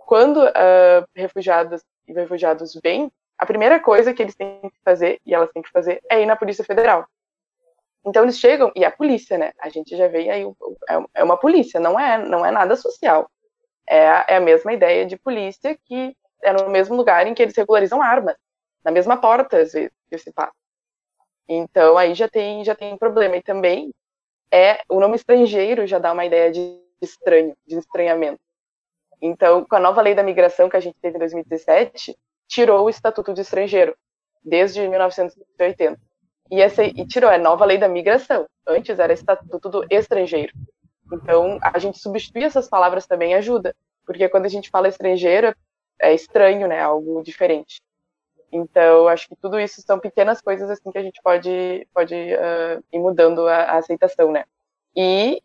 quando 0.07 0.39
uh, 0.39 1.07
refugiadas 1.15 1.85
e 2.07 2.13
refugiados 2.13 2.79
vêm 2.83 3.11
a 3.39 3.47
primeira 3.47 3.79
coisa 3.81 4.13
que 4.13 4.23
eles 4.23 4.35
têm 4.35 4.61
que 4.63 4.81
fazer, 4.85 5.21
e 5.25 5.33
elas 5.33 5.51
têm 5.53 5.63
que 5.63 5.71
fazer, 5.71 6.03
é 6.11 6.21
ir 6.21 6.27
na 6.27 6.37
Polícia 6.37 6.65
Federal. 6.65 7.07
Então 8.05 8.23
eles 8.23 8.39
chegam 8.39 8.73
e 8.75 8.85
a 8.85 8.91
polícia, 8.91 9.37
né? 9.39 9.53
A 9.61 9.69
gente 9.69 9.97
já 9.97 10.09
vê 10.09 10.31
aí 10.31 10.43
é, 10.89 10.99
é 11.15 11.25
uma 11.25 11.37
polícia, 11.37 11.79
não 11.79 11.99
é 11.99 12.19
não 12.19 12.45
é 12.45 12.51
nada 12.51 12.75
social. 12.77 13.31
É, 13.87 14.35
é 14.35 14.37
a 14.37 14.41
mesma 14.41 14.73
ideia 14.73 15.07
de 15.07 15.17
polícia 15.17 15.77
que 15.85 16.17
é 16.43 16.53
no 16.53 16.71
mesmo 16.71 16.97
lugar 16.97 17.27
em 17.27 17.35
que 17.35 17.43
eles 17.43 17.57
regularizam 17.57 18.01
armas, 18.03 18.37
na 18.85 18.91
mesma 18.91 19.17
porta 19.17 19.59
às 19.59 19.73
vezes 19.73 19.91
que 20.09 20.19
se 20.19 20.33
passa. 20.33 20.53
Então 21.49 21.99
aí 21.99 22.15
já 22.15 22.29
tem 22.29 22.65
já 22.65 22.75
tem 22.75 22.97
problema 22.97 23.37
e 23.37 23.43
também 23.43 23.93
é 24.51 24.81
o 24.89 25.01
nome 25.01 25.17
estrangeiro 25.17 25.87
já 25.87 25.99
dá 25.99 26.13
uma 26.13 26.25
ideia 26.25 26.51
de 26.51 26.81
estranho, 27.03 27.55
de 27.67 27.77
estranhamento. 27.77 28.41
Então, 29.21 29.65
com 29.65 29.77
a 29.77 29.81
nova 29.81 30.01
lei 30.01 30.15
da 30.15 30.23
migração 30.23 30.69
que 30.69 30.77
a 30.77 30.81
gente 30.81 30.97
teve 31.01 31.17
em 31.17 31.19
2017, 31.19 32.17
tirou 32.49 32.87
o 32.87 32.91
estatuto 32.91 33.33
de 33.33 33.43
estrangeiro 33.43 33.95
desde 34.43 34.89
1980. 34.89 36.01
E, 36.51 36.63
essa, 36.63 36.83
e 36.83 37.07
tirou 37.07 37.31
a 37.31 37.39
nova 37.39 37.65
lei 37.65 37.79
da 37.79 37.89
migração. 37.89 38.47
Antes 38.67 38.99
era 38.99 39.13
estatuto 39.13 39.69
do 39.69 39.87
estrangeiro. 39.91 40.53
Então, 41.13 41.59
a 41.63 41.79
gente 41.79 41.99
substituir 41.99 42.45
essas 42.45 42.69
palavras 42.69 43.07
também 43.07 43.35
ajuda, 43.35 43.75
porque 44.05 44.29
quando 44.29 44.47
a 44.47 44.49
gente 44.49 44.71
fala 44.71 44.89
estrangeiro, 44.89 45.55
é 46.01 46.15
estranho, 46.15 46.67
né? 46.67 46.81
Algo 46.81 47.23
diferente. 47.23 47.83
Então, 48.51 49.09
acho 49.09 49.29
que 49.29 49.37
tudo 49.37 49.61
isso 49.61 49.83
são 49.83 49.99
pequenas 49.99 50.41
coisas 50.41 50.71
assim 50.71 50.91
que 50.91 50.99
a 50.99 51.03
gente 51.03 51.21
pode, 51.23 51.87
pode 51.93 52.15
uh, 52.15 52.83
ir 52.93 52.99
mudando 52.99 53.47
a, 53.47 53.57
a, 53.57 53.79
aceitação, 53.79 54.33
né? 54.33 54.45
E 54.97 55.43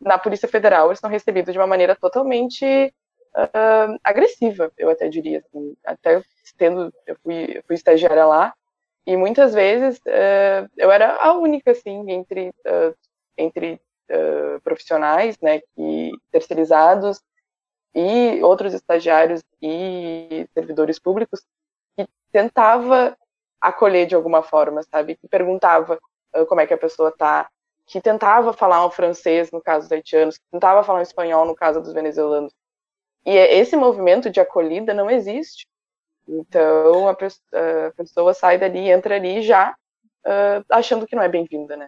na 0.00 0.18
Polícia 0.18 0.48
Federal 0.48 0.88
eles 0.88 0.98
são 0.98 1.10
recebidos 1.10 1.52
de 1.52 1.58
uma 1.58 1.66
maneira 1.66 1.94
totalmente 1.94 2.64
uh, 3.36 3.98
agressiva, 4.02 4.72
eu 4.78 4.88
até 4.88 5.08
diria. 5.08 5.38
Assim. 5.38 5.76
Até 5.84 6.22
tendo, 6.56 6.92
eu 7.06 7.16
fui, 7.22 7.58
eu 7.58 7.62
fui 7.66 7.74
estagiária 7.74 8.26
lá 8.26 8.54
e 9.06 9.16
muitas 9.16 9.54
vezes 9.54 9.98
uh, 9.98 10.68
eu 10.76 10.90
era 10.90 11.16
a 11.16 11.34
única 11.34 11.70
assim 11.72 12.10
entre 12.10 12.52
entre 13.36 13.80
profissionais, 14.62 15.36
né, 15.42 15.60
que 15.74 16.12
terceirizados 16.30 17.20
e 17.92 18.40
outros 18.40 18.72
estagiários 18.72 19.42
e 19.60 20.48
servidores 20.54 20.96
públicos 20.98 21.44
tentava 22.30 23.16
acolher 23.60 24.06
de 24.06 24.14
alguma 24.14 24.42
forma, 24.42 24.82
sabe? 24.82 25.16
Que 25.16 25.26
perguntava 25.26 25.98
uh, 26.36 26.46
como 26.46 26.60
é 26.60 26.66
que 26.66 26.74
a 26.74 26.78
pessoa 26.78 27.10
tá, 27.10 27.48
que 27.86 28.00
tentava 28.00 28.52
falar 28.52 28.84
um 28.86 28.90
francês 28.90 29.50
no 29.50 29.60
caso 29.60 29.84
dos 29.88 29.92
haitianos, 29.92 30.36
que 30.36 30.44
tentava 30.50 30.84
falar 30.84 30.98
um 30.98 31.02
espanhol 31.02 31.46
no 31.46 31.54
caso 31.54 31.80
dos 31.80 31.92
venezuelanos. 31.92 32.52
E 33.24 33.36
é, 33.36 33.56
esse 33.56 33.76
movimento 33.76 34.30
de 34.30 34.40
acolhida 34.40 34.92
não 34.92 35.10
existe. 35.10 35.66
Então 36.28 37.08
a, 37.08 37.14
pe 37.14 37.26
a 37.26 37.92
pessoa 37.96 38.34
sai 38.34 38.58
dali, 38.58 38.90
entra 38.90 39.16
ali 39.16 39.42
já 39.42 39.74
uh, 40.26 40.64
achando 40.70 41.06
que 41.06 41.14
não 41.14 41.22
é 41.22 41.28
bem-vinda, 41.28 41.76
né? 41.76 41.86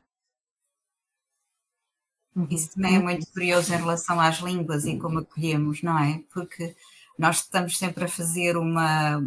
Isso 2.51 2.75
também 2.75 2.97
é 2.97 2.99
muito 3.01 3.27
curioso 3.33 3.73
em 3.75 3.77
relação 3.77 4.21
às 4.21 4.39
línguas 4.39 4.85
e 4.85 4.97
como 4.97 5.19
acolhemos, 5.19 5.83
não 5.83 5.99
é? 5.99 6.23
Porque 6.33 6.77
nós 7.19 7.39
estamos 7.39 7.77
sempre 7.77 8.05
a 8.05 8.09
fazer 8.09 8.57
uma, 8.57 9.21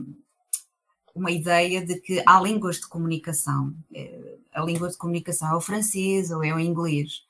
uma 1.13 1.29
ideia 1.29 1.85
de 1.85 1.99
que 1.99 2.23
há 2.25 2.39
línguas 2.39 2.77
de 2.77 2.87
comunicação. 2.87 3.75
Eh, 3.93 4.37
a 4.53 4.63
língua 4.63 4.87
de 4.87 4.97
comunicação 4.97 5.51
é 5.51 5.55
o 5.55 5.61
francês 5.61 6.31
ou 6.31 6.41
é 6.41 6.53
o 6.53 6.59
inglês. 6.59 7.21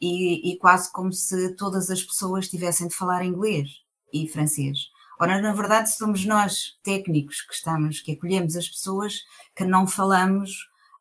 E, 0.00 0.52
e, 0.52 0.58
quase 0.58 0.92
como 0.92 1.12
se 1.12 1.54
todas 1.54 1.90
as 1.90 2.02
pessoas 2.02 2.48
tivessem 2.48 2.88
de 2.88 2.94
falar 2.94 3.24
inglês 3.24 3.68
e 4.12 4.28
francês. 4.28 4.90
Ora, 5.20 5.40
na 5.40 5.52
verdade, 5.52 5.90
somos 5.94 6.24
nós, 6.24 6.78
técnicos, 6.82 7.42
que 7.42 7.54
estamos, 7.54 8.00
que 8.00 8.12
acolhemos 8.12 8.56
as 8.56 8.68
pessoas 8.68 9.24
que 9.54 9.64
não 9.64 9.86
falamos, 9.86 10.50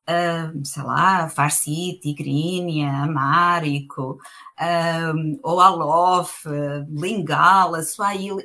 uh, 0.09 0.65
sei 0.65 0.83
lá, 0.83 1.29
Farsi, 1.29 1.99
Tigrínia, 2.01 2.89
Amárico, 2.89 4.19
uh, 4.59 5.39
ou 5.43 5.59
Alof, 5.59 6.45
Lingala, 6.89 7.83
Swahili 7.83 8.43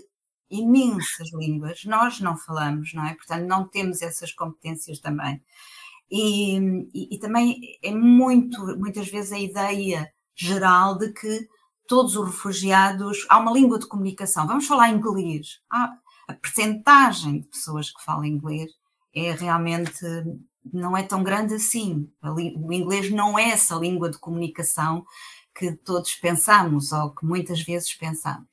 imensas 0.52 1.32
línguas, 1.32 1.84
nós 1.86 2.20
não 2.20 2.36
falamos, 2.36 2.92
não 2.92 3.06
é? 3.06 3.14
Portanto, 3.14 3.46
não 3.46 3.66
temos 3.66 4.02
essas 4.02 4.32
competências 4.32 5.00
também. 5.00 5.42
E, 6.10 6.58
e, 6.92 7.14
e, 7.14 7.18
também 7.18 7.78
é 7.82 7.90
muito, 7.90 8.60
muitas 8.78 9.08
vezes 9.08 9.32
a 9.32 9.38
ideia 9.38 10.12
geral 10.34 10.98
de 10.98 11.10
que 11.12 11.48
todos 11.92 12.16
os 12.16 12.24
refugiados, 12.24 13.26
há 13.28 13.38
uma 13.38 13.52
língua 13.52 13.78
de 13.78 13.86
comunicação, 13.86 14.46
vamos 14.46 14.66
falar 14.66 14.88
inglês. 14.88 15.60
Há, 15.70 15.92
a 16.26 16.32
percentagem 16.32 17.40
de 17.40 17.48
pessoas 17.48 17.90
que 17.90 18.02
falam 18.02 18.24
inglês 18.24 18.72
é 19.14 19.32
realmente, 19.32 20.02
não 20.72 20.96
é 20.96 21.02
tão 21.02 21.22
grande 21.22 21.52
assim. 21.52 22.10
O 22.22 22.72
inglês 22.72 23.10
não 23.10 23.38
é 23.38 23.50
essa 23.50 23.74
língua 23.74 24.08
de 24.08 24.16
comunicação 24.16 25.04
que 25.54 25.72
todos 25.72 26.14
pensamos 26.14 26.92
ou 26.92 27.10
que 27.10 27.26
muitas 27.26 27.60
vezes 27.60 27.92
pensamos. 27.92 28.48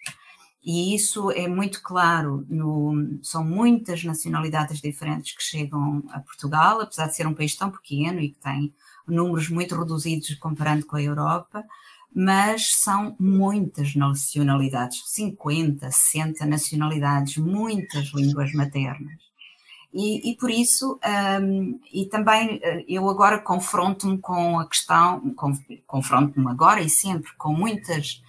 E 0.61 0.93
isso 0.93 1.31
é 1.31 1.47
muito 1.47 1.81
claro, 1.81 2.45
no, 2.49 3.21
são 3.23 3.41
muitas 3.41 4.03
nacionalidades 4.03 4.81
diferentes 4.81 5.33
que 5.33 5.41
chegam 5.41 6.03
a 6.09 6.19
Portugal, 6.19 6.81
apesar 6.81 7.07
de 7.07 7.15
ser 7.15 7.25
um 7.25 7.33
país 7.33 7.55
tão 7.55 7.71
pequeno 7.71 8.19
e 8.19 8.31
que 8.31 8.39
tem 8.39 8.75
números 9.07 9.47
muito 9.47 9.77
reduzidos 9.77 10.35
comparando 10.35 10.85
com 10.85 10.97
a 10.97 11.01
Europa, 11.01 11.63
mas 12.13 12.75
são 12.75 13.15
muitas 13.19 13.95
nacionalidades, 13.95 15.03
50, 15.05 15.91
60 15.91 16.45
nacionalidades, 16.45 17.37
muitas 17.37 18.11
línguas 18.13 18.51
maternas. 18.53 19.29
E, 19.93 20.31
e 20.31 20.35
por 20.35 20.51
isso, 20.51 20.99
um, 21.41 21.79
e 21.91 22.05
também 22.05 22.59
eh, 22.61 22.85
eu 22.87 23.09
agora 23.09 23.39
confronto-me 23.39 24.19
com 24.19 24.59
a 24.59 24.67
questão, 24.67 25.33
confronto-me 25.87 26.47
agora 26.47 26.81
e 26.81 26.89
sempre 26.89 27.31
com 27.37 27.51
muitas 27.53 28.21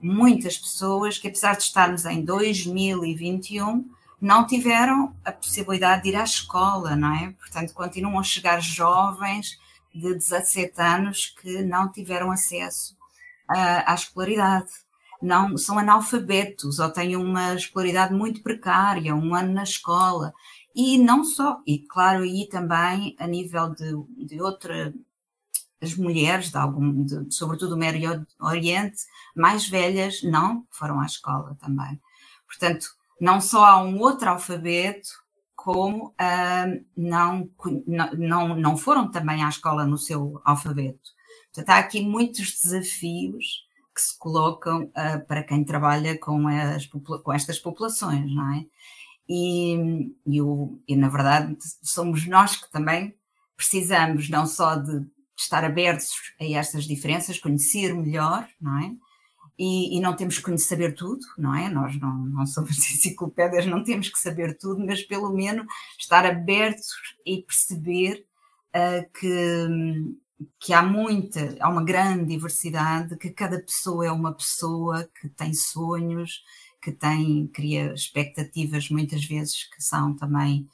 muitas 0.00 0.56
pessoas 0.56 1.18
que, 1.18 1.26
apesar 1.26 1.56
de 1.56 1.64
estarmos 1.64 2.04
em 2.04 2.24
2021, 2.24 3.84
não 4.20 4.46
tiveram 4.46 5.12
a 5.24 5.32
possibilidade 5.32 6.02
de 6.04 6.10
ir 6.10 6.16
à 6.16 6.22
escola, 6.22 6.94
não 6.94 7.14
é? 7.14 7.32
Portanto, 7.32 7.74
continuam 7.74 8.18
a 8.18 8.22
chegar 8.22 8.60
jovens 8.60 9.58
de 9.92 10.14
17 10.14 10.80
anos 10.80 11.34
que 11.40 11.62
não 11.62 11.90
tiveram 11.90 12.30
acesso 12.30 12.97
à, 13.48 13.92
à 13.92 13.94
escolaridade. 13.94 14.70
Não 15.20 15.56
são 15.58 15.78
analfabetos 15.78 16.78
ou 16.78 16.90
têm 16.90 17.16
uma 17.16 17.54
escolaridade 17.54 18.14
muito 18.14 18.42
precária, 18.42 19.14
um 19.14 19.34
ano 19.34 19.52
na 19.52 19.64
escola. 19.64 20.32
E 20.74 20.96
não 20.98 21.24
só, 21.24 21.60
e 21.66 21.80
claro, 21.80 22.22
aí 22.22 22.48
também 22.48 23.16
a 23.18 23.26
nível 23.26 23.70
de, 23.70 24.26
de 24.26 24.40
outra 24.40 24.94
as 25.80 25.94
mulheres, 25.94 26.50
de 26.50 26.56
algum, 26.56 27.04
de, 27.04 27.32
sobretudo 27.34 27.70
do 27.70 27.76
Médio 27.76 28.26
Oriente, 28.40 28.98
mais 29.34 29.68
velhas, 29.68 30.22
não 30.22 30.66
foram 30.70 31.00
à 31.00 31.06
escola 31.06 31.56
também. 31.60 32.00
Portanto, 32.46 32.88
não 33.20 33.40
só 33.40 33.64
há 33.64 33.82
um 33.82 33.98
outro 34.00 34.28
alfabeto, 34.28 35.08
como 35.54 36.08
uh, 36.08 36.84
não, 36.96 37.50
não, 38.16 38.56
não 38.56 38.76
foram 38.76 39.10
também 39.10 39.42
à 39.42 39.48
escola 39.48 39.84
no 39.84 39.98
seu 39.98 40.40
alfabeto. 40.44 41.10
Portanto, 41.58 41.70
há 41.70 41.78
aqui 41.78 42.00
muitos 42.00 42.60
desafios 42.62 43.66
que 43.92 44.00
se 44.00 44.16
colocam 44.16 44.84
uh, 44.84 45.26
para 45.26 45.42
quem 45.42 45.64
trabalha 45.64 46.16
com, 46.16 46.46
as, 46.46 46.86
com 46.86 47.32
estas 47.32 47.58
populações, 47.58 48.32
não 48.32 48.54
é? 48.54 48.64
E, 49.28 50.14
e, 50.24 50.40
o, 50.40 50.80
e, 50.86 50.94
na 50.94 51.08
verdade, 51.08 51.56
somos 51.82 52.28
nós 52.28 52.56
que 52.56 52.70
também 52.70 53.12
precisamos 53.56 54.30
não 54.30 54.46
só 54.46 54.76
de 54.76 55.04
estar 55.36 55.64
abertos 55.64 56.10
a 56.40 56.44
estas 56.44 56.84
diferenças, 56.84 57.40
conhecer 57.40 57.92
melhor, 57.92 58.48
não 58.60 58.78
é? 58.78 58.92
E, 59.58 59.98
e, 59.98 60.00
não 60.00 60.14
temos 60.14 60.38
que 60.38 60.56
saber 60.58 60.94
tudo, 60.94 61.26
não 61.36 61.52
é? 61.56 61.68
Nós 61.68 61.98
não, 61.98 62.18
não 62.18 62.46
somos 62.46 62.78
enciclopédias, 62.78 63.66
não 63.66 63.82
temos 63.82 64.08
que 64.08 64.18
saber 64.20 64.56
tudo, 64.56 64.86
mas 64.86 65.02
pelo 65.02 65.34
menos 65.34 65.66
estar 65.98 66.24
abertos 66.24 66.86
e 67.26 67.42
perceber 67.42 68.24
uh, 68.76 69.10
que, 69.18 69.66
que 70.60 70.72
há 70.72 70.82
muita, 70.82 71.56
há 71.60 71.68
uma 71.68 71.84
grande 71.84 72.26
diversidade, 72.26 73.16
que 73.16 73.30
cada 73.30 73.60
pessoa 73.60 74.06
é 74.06 74.12
uma 74.12 74.32
pessoa 74.32 75.08
que 75.20 75.28
tem 75.28 75.52
sonhos, 75.52 76.44
que 76.80 76.92
tem, 76.92 77.46
cria 77.48 77.92
expectativas 77.92 78.88
muitas 78.88 79.24
vezes 79.24 79.64
que 79.64 79.82
são 79.82 80.14
também 80.14 80.68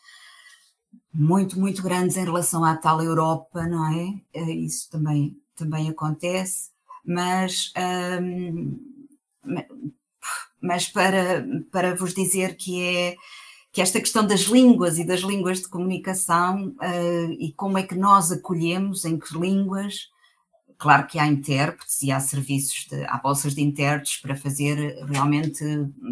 muito, 1.12 1.58
muito 1.58 1.82
grandes 1.82 2.16
em 2.16 2.24
relação 2.24 2.64
à 2.64 2.76
tal 2.76 3.02
Europa, 3.02 3.66
não 3.66 3.86
é? 3.92 4.20
Eh, 4.34 4.52
isso 4.52 4.90
também, 4.90 5.40
também 5.54 5.88
acontece, 5.88 6.70
mas, 7.04 7.72
hum, 8.20 8.78
mas 10.60 10.88
para, 10.88 11.46
para 11.70 11.94
vos 11.94 12.14
dizer 12.14 12.56
que 12.56 12.82
é 12.82 13.16
que 13.74 13.82
esta 13.82 13.98
questão 13.98 14.24
das 14.24 14.42
línguas 14.42 15.00
e 15.00 15.04
das 15.04 15.22
línguas 15.22 15.60
de 15.60 15.68
comunicação 15.68 16.68
uh, 16.80 17.32
e 17.40 17.52
como 17.56 17.76
é 17.76 17.82
que 17.82 17.96
nós 17.96 18.30
acolhemos, 18.30 19.04
em 19.04 19.18
que 19.18 19.36
línguas, 19.36 20.12
claro 20.78 21.08
que 21.08 21.18
há 21.18 21.26
intérpretes 21.26 22.00
e 22.00 22.12
há 22.12 22.20
serviços, 22.20 22.86
de, 22.88 23.04
há 23.06 23.18
bolsas 23.18 23.52
de 23.52 23.62
intérpretes 23.62 24.18
para 24.18 24.36
fazer 24.36 25.04
realmente, 25.06 25.64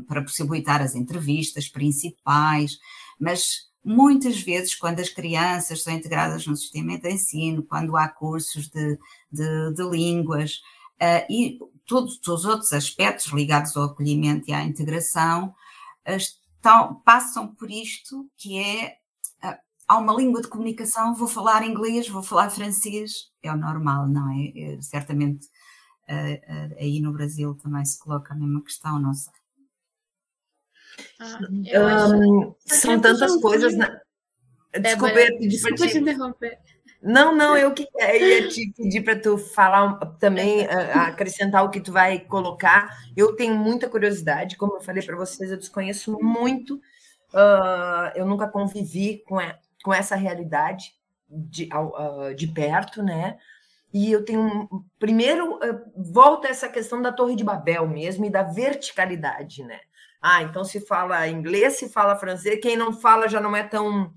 para 0.08 0.22
possibilitar 0.22 0.82
as 0.82 0.96
entrevistas 0.96 1.68
principais, 1.68 2.80
mas 3.16 3.70
muitas 3.84 4.42
vezes, 4.42 4.74
quando 4.74 4.98
as 4.98 5.08
crianças 5.08 5.84
são 5.84 5.94
integradas 5.94 6.44
no 6.48 6.56
sistema 6.56 6.98
de 6.98 7.12
ensino, 7.12 7.62
quando 7.62 7.96
há 7.96 8.08
cursos 8.08 8.66
de, 8.66 8.98
de, 9.30 9.72
de 9.72 9.88
línguas 9.88 10.62
uh, 11.00 11.24
e 11.30 11.60
todos 11.86 12.18
os 12.26 12.44
outros 12.44 12.72
aspectos 12.72 13.26
ligados 13.26 13.76
ao 13.76 13.84
acolhimento 13.84 14.50
e 14.50 14.52
à 14.52 14.64
integração, 14.64 15.54
uh, 16.08 16.41
estão, 16.62 16.94
passam 17.04 17.52
por 17.54 17.70
isto 17.70 18.30
que 18.36 18.58
é 18.58 18.96
uh, 19.44 19.58
há 19.88 19.98
uma 19.98 20.14
língua 20.14 20.40
de 20.40 20.48
comunicação, 20.48 21.14
vou 21.14 21.26
falar 21.26 21.66
inglês, 21.66 22.08
vou 22.08 22.22
falar 22.22 22.50
francês, 22.50 23.30
é 23.42 23.52
o 23.52 23.56
normal, 23.56 24.08
não 24.08 24.30
é? 24.30 24.74
é 24.76 24.80
certamente 24.80 25.48
aí 26.78 27.00
no 27.00 27.10
Brasil 27.10 27.54
também 27.54 27.82
se 27.86 27.98
coloca 27.98 28.34
a 28.34 28.36
mesma 28.36 28.62
questão, 28.62 29.00
não 29.00 29.14
sei. 29.14 29.32
Ah, 31.18 32.08
um, 32.10 32.54
são 32.66 33.00
tantas 33.00 33.36
coisas. 33.40 33.74
Na... 33.74 34.00
Desculpa, 34.78 35.14
pedir 35.14 35.60
para 35.60 35.88
te... 35.88 35.98
interromper. 35.98 36.58
Não, 37.02 37.34
não, 37.34 37.56
eu, 37.56 37.74
que, 37.74 37.84
eu 37.98 38.16
ia 38.16 38.48
te 38.48 38.72
pedir 38.76 39.02
para 39.02 39.18
tu 39.18 39.36
falar 39.36 39.98
também, 40.20 40.64
acrescentar 40.68 41.64
o 41.64 41.70
que 41.70 41.80
tu 41.80 41.90
vai 41.90 42.20
colocar. 42.20 42.96
Eu 43.16 43.34
tenho 43.34 43.56
muita 43.56 43.88
curiosidade, 43.88 44.56
como 44.56 44.76
eu 44.76 44.80
falei 44.80 45.02
para 45.02 45.16
vocês, 45.16 45.50
eu 45.50 45.56
desconheço 45.56 46.16
muito, 46.22 46.76
uh, 47.34 48.12
eu 48.14 48.24
nunca 48.24 48.46
convivi 48.46 49.18
com, 49.26 49.36
com 49.82 49.92
essa 49.92 50.14
realidade 50.14 50.94
de, 51.28 51.68
uh, 51.74 52.32
de 52.36 52.46
perto, 52.46 53.02
né? 53.02 53.36
E 53.92 54.10
eu 54.10 54.24
tenho. 54.24 54.68
Primeiro, 54.98 55.56
uh, 55.56 55.82
volta 55.96 56.48
essa 56.48 56.68
questão 56.68 57.02
da 57.02 57.12
Torre 57.12 57.34
de 57.34 57.44
Babel 57.44 57.86
mesmo 57.88 58.24
e 58.24 58.30
da 58.30 58.42
verticalidade, 58.42 59.64
né? 59.64 59.80
Ah, 60.20 60.42
então 60.42 60.64
se 60.64 60.80
fala 60.80 61.26
inglês, 61.26 61.78
se 61.78 61.88
fala 61.88 62.16
francês, 62.16 62.60
quem 62.62 62.76
não 62.76 62.92
fala 62.92 63.28
já 63.28 63.40
não 63.40 63.56
é 63.56 63.64
tão 63.64 64.12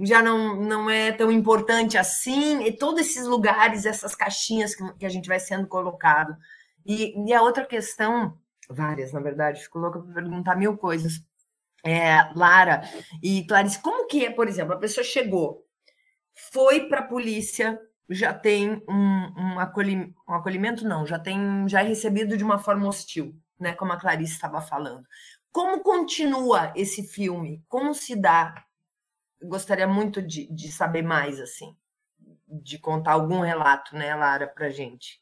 já 0.00 0.22
não, 0.22 0.56
não 0.56 0.90
é 0.90 1.12
tão 1.12 1.30
importante 1.30 1.98
assim, 1.98 2.62
e 2.64 2.72
todos 2.72 3.00
esses 3.00 3.26
lugares, 3.26 3.84
essas 3.84 4.14
caixinhas 4.14 4.74
que, 4.74 4.92
que 4.94 5.06
a 5.06 5.08
gente 5.08 5.28
vai 5.28 5.38
sendo 5.38 5.66
colocado. 5.66 6.36
E, 6.86 7.14
e 7.26 7.32
a 7.32 7.42
outra 7.42 7.64
questão, 7.64 8.38
várias, 8.68 9.12
na 9.12 9.20
verdade, 9.20 9.62
fico 9.62 9.78
louca 9.78 10.00
para 10.00 10.14
perguntar 10.14 10.56
mil 10.56 10.76
coisas. 10.76 11.22
É, 11.84 12.30
Lara 12.34 12.82
e 13.22 13.46
Clarice, 13.46 13.80
como 13.80 14.06
que 14.06 14.26
é, 14.26 14.30
por 14.30 14.48
exemplo, 14.48 14.74
a 14.74 14.78
pessoa 14.78 15.02
chegou, 15.02 15.64
foi 16.52 16.88
para 16.88 17.00
a 17.00 17.06
polícia, 17.06 17.80
já 18.08 18.34
tem 18.34 18.82
um, 18.88 19.54
um, 19.54 19.58
acolhimento, 19.58 20.14
um 20.28 20.34
acolhimento, 20.34 20.86
não, 20.86 21.06
já 21.06 21.18
tem, 21.18 21.66
já 21.68 21.80
é 21.80 21.84
recebido 21.84 22.36
de 22.36 22.44
uma 22.44 22.58
forma 22.58 22.86
hostil, 22.86 23.34
né? 23.58 23.72
Como 23.72 23.92
a 23.92 23.96
Clarice 23.96 24.32
estava 24.32 24.60
falando. 24.60 25.06
Como 25.52 25.80
continua 25.80 26.72
esse 26.76 27.02
filme? 27.02 27.64
Como 27.68 27.94
se 27.94 28.14
dá? 28.14 28.54
Gostaria 29.42 29.86
muito 29.86 30.20
de, 30.20 30.46
de 30.52 30.70
saber 30.70 31.02
mais, 31.02 31.40
assim, 31.40 31.74
de 32.46 32.78
contar 32.78 33.12
algum 33.12 33.40
relato, 33.40 33.96
né, 33.96 34.14
Lara, 34.14 34.46
para 34.46 34.68
gente. 34.70 35.20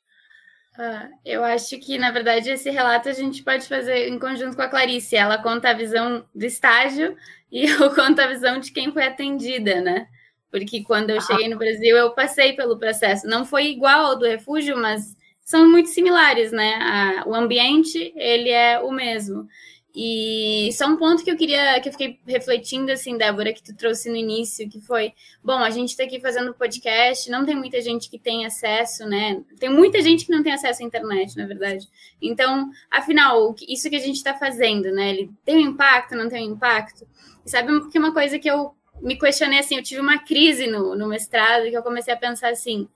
Ah, 0.78 1.08
eu 1.24 1.42
acho 1.42 1.76
que, 1.80 1.98
na 1.98 2.12
verdade, 2.12 2.50
esse 2.50 2.70
relato 2.70 3.08
a 3.08 3.12
gente 3.12 3.42
pode 3.42 3.66
fazer 3.66 4.08
em 4.08 4.18
conjunto 4.18 4.54
com 4.54 4.62
a 4.62 4.68
Clarice. 4.68 5.16
Ela 5.16 5.42
conta 5.42 5.70
a 5.70 5.74
visão 5.74 6.24
do 6.32 6.44
estágio 6.44 7.16
e 7.50 7.66
eu 7.66 7.92
conto 7.94 8.20
a 8.20 8.28
visão 8.28 8.60
de 8.60 8.70
quem 8.70 8.92
foi 8.92 9.04
atendida, 9.04 9.80
né? 9.80 10.06
Porque 10.50 10.82
quando 10.84 11.10
eu 11.10 11.20
cheguei 11.20 11.48
no 11.48 11.58
Brasil, 11.58 11.96
eu 11.96 12.12
passei 12.12 12.54
pelo 12.54 12.78
processo. 12.78 13.26
Não 13.26 13.44
foi 13.44 13.66
igual 13.66 14.06
ao 14.06 14.18
do 14.18 14.24
refúgio, 14.24 14.76
mas 14.76 15.16
são 15.40 15.68
muito 15.68 15.88
similares, 15.88 16.52
né? 16.52 17.22
O 17.26 17.34
ambiente, 17.34 18.12
ele 18.16 18.50
é 18.50 18.78
o 18.78 18.90
mesmo. 18.92 19.48
E 19.94 20.70
só 20.74 20.86
um 20.86 20.96
ponto 20.96 21.24
que 21.24 21.30
eu 21.30 21.36
queria, 21.36 21.80
que 21.80 21.88
eu 21.88 21.92
fiquei 21.92 22.20
refletindo, 22.26 22.92
assim, 22.92 23.16
Débora, 23.16 23.52
que 23.52 23.62
tu 23.62 23.74
trouxe 23.74 24.08
no 24.10 24.16
início, 24.16 24.68
que 24.68 24.80
foi, 24.80 25.12
bom, 25.42 25.58
a 25.58 25.70
gente 25.70 25.90
está 25.90 26.04
aqui 26.04 26.20
fazendo 26.20 26.54
podcast, 26.54 27.30
não 27.30 27.44
tem 27.44 27.56
muita 27.56 27.80
gente 27.80 28.08
que 28.10 28.18
tem 28.18 28.44
acesso, 28.44 29.06
né? 29.06 29.42
Tem 29.58 29.68
muita 29.68 30.00
gente 30.02 30.26
que 30.26 30.32
não 30.32 30.42
tem 30.42 30.52
acesso 30.52 30.82
à 30.82 30.86
internet, 30.86 31.36
na 31.36 31.46
verdade. 31.46 31.88
Então, 32.20 32.70
afinal, 32.90 33.54
isso 33.66 33.88
que 33.88 33.96
a 33.96 34.00
gente 34.00 34.16
está 34.16 34.34
fazendo, 34.34 34.92
né? 34.92 35.10
Ele 35.10 35.30
tem 35.44 35.56
um 35.56 35.70
impacto, 35.70 36.14
não 36.14 36.28
tem 36.28 36.48
um 36.48 36.52
impacto? 36.52 37.06
E 37.44 37.50
sabe 37.50 37.90
que 37.90 37.98
uma 37.98 38.12
coisa 38.12 38.38
que 38.38 38.48
eu 38.48 38.74
me 39.00 39.18
questionei, 39.18 39.60
assim, 39.60 39.76
eu 39.76 39.82
tive 39.82 40.00
uma 40.00 40.18
crise 40.18 40.66
no, 40.66 40.94
no 40.94 41.08
mestrado, 41.08 41.68
que 41.68 41.76
eu 41.76 41.82
comecei 41.82 42.12
a 42.12 42.16
pensar 42.16 42.50
assim, 42.50 42.88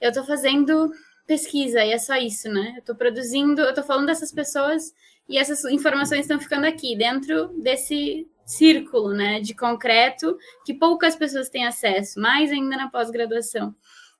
eu 0.00 0.08
estou 0.08 0.24
fazendo 0.24 0.90
pesquisa 1.26 1.84
e 1.84 1.92
é 1.92 1.98
só 1.98 2.16
isso, 2.16 2.48
né? 2.48 2.72
Eu 2.74 2.80
estou 2.80 2.94
produzindo, 2.94 3.62
eu 3.62 3.70
estou 3.70 3.84
falando 3.84 4.06
dessas 4.06 4.32
pessoas 4.32 4.92
e 5.28 5.38
essas 5.38 5.64
informações 5.66 6.22
estão 6.22 6.40
ficando 6.40 6.66
aqui, 6.66 6.96
dentro 6.96 7.48
desse 7.60 8.28
círculo 8.44 9.12
né, 9.12 9.40
de 9.40 9.54
concreto 9.54 10.36
que 10.66 10.74
poucas 10.74 11.14
pessoas 11.14 11.48
têm 11.48 11.64
acesso, 11.64 12.20
mais 12.20 12.50
ainda 12.50 12.76
na 12.76 12.90
pós-graduação. 12.90 13.74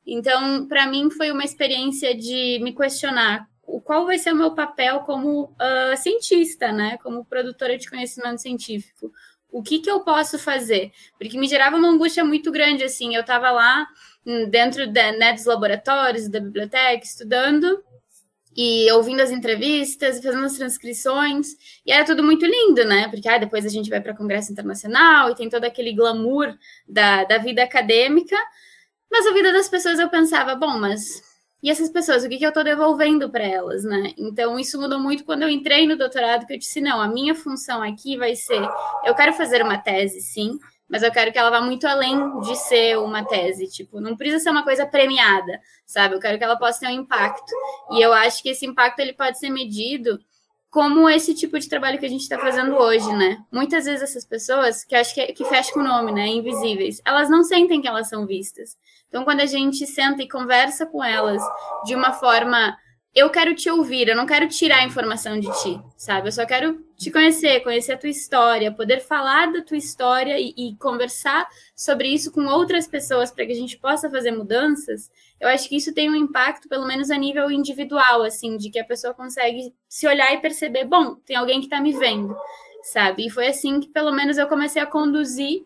Então, 0.06 0.66
para 0.68 0.86
mim, 0.86 1.10
foi 1.10 1.32
uma 1.32 1.44
experiência 1.44 2.16
de 2.16 2.60
me 2.62 2.72
questionar 2.72 3.48
qual 3.84 4.06
vai 4.06 4.18
ser 4.18 4.32
o 4.32 4.36
meu 4.36 4.52
papel 4.54 5.00
como 5.00 5.44
uh, 5.44 5.96
cientista, 5.96 6.72
né, 6.72 6.96
como 7.02 7.24
produtora 7.24 7.76
de 7.76 7.88
conhecimento 7.88 8.40
científico. 8.40 9.12
O 9.50 9.62
que, 9.62 9.80
que 9.80 9.90
eu 9.90 10.00
posso 10.00 10.38
fazer? 10.38 10.92
Porque 11.18 11.38
me 11.38 11.48
gerava 11.48 11.76
uma 11.76 11.88
angústia 11.88 12.24
muito 12.24 12.52
grande, 12.52 12.84
assim, 12.84 13.14
eu 13.14 13.20
estava 13.20 13.50
lá 13.50 13.86
dentro 14.48 14.87
de, 14.87 15.12
né, 15.12 15.33
dos 15.33 15.44
laboratórios, 15.44 16.28
da 16.28 16.40
biblioteca, 16.40 17.04
estudando, 17.04 17.83
e 18.56 18.90
ouvindo 18.92 19.20
as 19.20 19.30
entrevistas, 19.30 20.20
fazendo 20.22 20.44
as 20.44 20.56
transcrições, 20.56 21.54
e 21.87 21.92
era 21.92 22.04
tudo 22.04 22.22
muito 22.22 22.44
lindo, 22.44 22.85
né? 22.85 23.09
Porque 23.09 23.28
ah, 23.28 23.38
depois 23.38 23.64
a 23.64 23.68
gente 23.68 23.88
vai 23.88 24.00
para 24.00 24.16
Congresso 24.16 24.52
Internacional 24.52 25.30
e 25.30 25.35
tem 25.35 25.48
todo 25.48 25.64
aquele 25.64 25.92
glamour 25.92 26.56
da, 26.87 27.24
da 27.24 27.38
vida 27.38 27.62
acadêmica, 27.62 28.37
mas 29.11 29.26
a 29.26 29.33
vida 29.33 29.52
das 29.52 29.68
pessoas 29.68 29.98
eu 29.98 30.09
pensava, 30.09 30.54
bom, 30.54 30.78
mas 30.78 31.22
e 31.62 31.70
essas 31.70 31.90
pessoas, 31.90 32.24
o 32.24 32.28
que, 32.28 32.38
que 32.38 32.44
eu 32.44 32.48
estou 32.48 32.64
devolvendo 32.64 33.28
para 33.30 33.44
elas, 33.44 33.85
né? 33.85 34.14
Então, 34.16 34.59
isso 34.59 34.80
mudou 34.80 34.98
muito 34.98 35.24
quando 35.24 35.42
eu 35.42 35.50
entrei 35.50 35.87
no 35.87 35.96
doutorado, 35.96 36.46
que 36.46 36.54
eu 36.54 36.59
disse, 36.59 36.80
não, 36.80 37.00
a 37.00 37.09
minha 37.09 37.35
função 37.35 37.83
aqui 37.83 38.16
vai 38.16 38.35
ser, 38.35 38.62
eu 39.04 39.14
quero 39.14 39.35
fazer 39.35 39.62
uma 39.62 39.76
tese, 39.76 40.22
sim, 40.22 40.59
mas 40.90 41.05
eu 41.05 41.12
quero 41.12 41.31
que 41.33 41.38
ela 41.38 41.50
vá 41.50 41.61
muito 41.61 41.87
além 41.87 42.40
de 42.40 42.57
ser 42.57 42.98
uma 42.98 43.24
tese, 43.24 43.68
tipo, 43.68 44.00
não 44.00 44.16
precisa 44.16 44.42
ser 44.42 44.50
uma 44.50 44.64
coisa 44.64 44.85
premiada, 44.85 45.61
sabe? 45.87 46.16
Eu 46.16 46.20
quero 46.20 46.37
que 46.37 46.42
ela 46.42 46.59
possa 46.59 46.81
ter 46.81 46.88
um 46.88 47.03
impacto. 47.03 47.53
E 47.92 48.03
eu 48.03 48.12
acho 48.12 48.42
que 48.42 48.48
esse 48.48 48.66
impacto 48.66 48.98
ele 48.98 49.12
pode 49.12 49.38
ser 49.38 49.50
medido 49.50 50.18
como 50.68 51.09
esse 51.09 51.35
tipo 51.35 51.59
de 51.59 51.68
trabalho 51.68 51.98
que 51.98 52.07
a 52.07 52.09
gente 52.09 52.22
está 52.22 52.38
fazendo 52.38 52.76
hoje, 52.76 53.12
né? 53.14 53.38
Muitas 53.53 53.85
vezes 53.85 54.03
essas 54.03 54.24
pessoas, 54.24 54.85
que 54.85 54.94
acho 54.94 55.14
que, 55.14 55.33
que 55.33 55.44
fecha 55.44 55.72
com 55.72 55.81
o 55.81 55.85
nome, 55.85 56.12
né? 56.12 56.26
Invisíveis, 56.26 57.00
elas 57.05 57.31
não 57.31 57.44
sentem 57.44 57.81
que 57.81 57.88
elas 57.88 58.09
são 58.09 58.26
vistas. 58.26 58.76
Então, 59.09 59.24
quando 59.24 59.40
a 59.40 59.46
gente 59.46 59.87
senta 59.87 60.22
e 60.22 60.29
conversa 60.29 60.87
com 60.87 61.03
elas 61.03 61.42
de 61.85 61.94
uma 61.94 62.12
forma 62.12 62.76
eu 63.14 63.28
quero 63.28 63.54
te 63.54 63.68
ouvir, 63.68 64.08
eu 64.08 64.16
não 64.16 64.24
quero 64.24 64.48
tirar 64.48 64.78
a 64.78 64.84
informação 64.84 65.38
de 65.38 65.48
ti, 65.62 65.80
sabe? 65.96 66.28
Eu 66.28 66.32
só 66.32 66.46
quero 66.46 66.84
te 66.96 67.10
conhecer, 67.10 67.60
conhecer 67.60 67.92
a 67.92 67.98
tua 67.98 68.08
história, 68.08 68.70
poder 68.72 69.00
falar 69.00 69.52
da 69.52 69.62
tua 69.62 69.76
história 69.76 70.38
e, 70.38 70.54
e 70.56 70.76
conversar 70.76 71.48
sobre 71.74 72.08
isso 72.08 72.30
com 72.30 72.46
outras 72.46 72.86
pessoas 72.86 73.32
para 73.32 73.44
que 73.46 73.52
a 73.52 73.56
gente 73.56 73.76
possa 73.78 74.08
fazer 74.08 74.30
mudanças. 74.30 75.10
Eu 75.40 75.48
acho 75.48 75.68
que 75.68 75.76
isso 75.76 75.92
tem 75.92 76.08
um 76.08 76.14
impacto, 76.14 76.68
pelo 76.68 76.86
menos 76.86 77.10
a 77.10 77.16
nível 77.16 77.50
individual, 77.50 78.22
assim, 78.22 78.56
de 78.56 78.70
que 78.70 78.78
a 78.78 78.84
pessoa 78.84 79.12
consegue 79.12 79.74
se 79.88 80.06
olhar 80.06 80.32
e 80.32 80.38
perceber, 80.38 80.84
bom, 80.84 81.16
tem 81.16 81.34
alguém 81.34 81.58
que 81.58 81.66
está 81.66 81.80
me 81.80 81.92
vendo, 81.92 82.36
sabe? 82.84 83.26
E 83.26 83.30
foi 83.30 83.48
assim 83.48 83.80
que, 83.80 83.88
pelo 83.88 84.12
menos, 84.12 84.38
eu 84.38 84.46
comecei 84.46 84.80
a 84.80 84.86
conduzir 84.86 85.64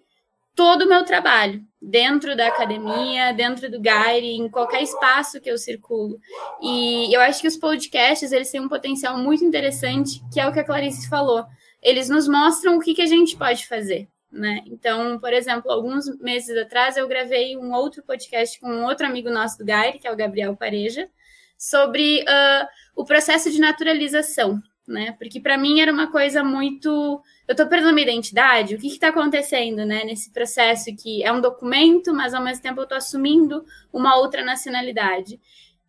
todo 0.55 0.83
o 0.83 0.89
meu 0.89 1.05
trabalho, 1.05 1.63
dentro 1.81 2.37
da 2.37 2.47
academia, 2.47 3.33
dentro 3.33 3.71
do 3.71 3.81
Gaire, 3.81 4.37
em 4.37 4.49
qualquer 4.49 4.83
espaço 4.83 5.41
que 5.41 5.51
eu 5.51 5.59
circulo. 5.59 6.19
E 6.63 7.15
eu 7.15 7.21
acho 7.21 7.41
que 7.41 7.49
os 7.49 7.57
podcasts, 7.57 8.33
eles 8.33 8.51
têm 8.51 8.61
um 8.61 8.69
potencial 8.69 9.19
muito 9.19 9.45
interessante, 9.45 10.23
que 10.33 10.41
é 10.41 10.47
o 10.47 10.53
que 10.53 10.61
a 10.61 10.65
Clarice 10.65 11.09
falou. 11.09 11.45
Eles 11.83 12.09
nos 12.09 12.29
mostram 12.29 12.77
o 12.77 12.81
que, 12.81 12.95
que 12.95 13.03
a 13.03 13.07
gente 13.07 13.37
pode 13.37 13.67
fazer. 13.67 14.09
Né? 14.31 14.63
Então, 14.67 15.19
por 15.21 15.33
exemplo, 15.33 15.71
alguns 15.71 16.07
meses 16.19 16.57
atrás 16.57 16.97
eu 16.97 17.07
gravei 17.07 17.57
um 17.57 17.73
outro 17.73 18.03
podcast 18.03 18.59
com 18.59 18.69
um 18.69 18.85
outro 18.85 19.07
amigo 19.07 19.31
nosso 19.31 19.59
do 19.59 19.65
Gaire, 19.65 19.99
que 19.99 20.09
é 20.09 20.13
o 20.13 20.17
Gabriel 20.17 20.57
Pareja, 20.57 21.09
sobre 21.57 22.23
uh, 22.23 22.67
o 22.97 23.05
processo 23.05 23.51
de 23.51 23.61
naturalização, 23.61 24.61
né? 24.87 25.13
Porque 25.19 25.41
para 25.41 25.57
mim 25.57 25.81
era 25.81 25.93
uma 25.93 26.11
coisa 26.11 26.45
muito 26.45 27.23
eu 27.47 27.53
estou 27.53 27.67
perdendo 27.67 27.93
minha 27.93 28.07
identidade? 28.07 28.75
O 28.75 28.79
que 28.79 28.87
está 28.87 29.09
acontecendo 29.09 29.85
né, 29.85 30.05
nesse 30.05 30.31
processo 30.31 30.95
que 30.97 31.23
é 31.23 31.31
um 31.31 31.41
documento, 31.41 32.15
mas 32.15 32.33
ao 32.33 32.43
mesmo 32.43 32.63
tempo 32.63 32.81
eu 32.81 32.85
estou 32.85 32.97
assumindo 32.97 33.65
uma 33.93 34.17
outra 34.17 34.43
nacionalidade? 34.43 35.39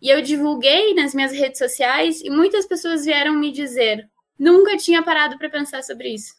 E 0.02 0.10
eu 0.10 0.22
divulguei 0.22 0.94
nas 0.94 1.16
minhas 1.16 1.32
redes 1.32 1.58
sociais 1.58 2.22
e 2.22 2.30
muitas 2.30 2.66
pessoas 2.66 3.06
vieram 3.06 3.34
me 3.34 3.52
dizer: 3.52 4.10
nunca 4.38 4.76
tinha 4.78 5.02
parado 5.02 5.38
para 5.38 5.50
pensar 5.50 5.84
sobre 5.84 6.10
isso. 6.10 6.34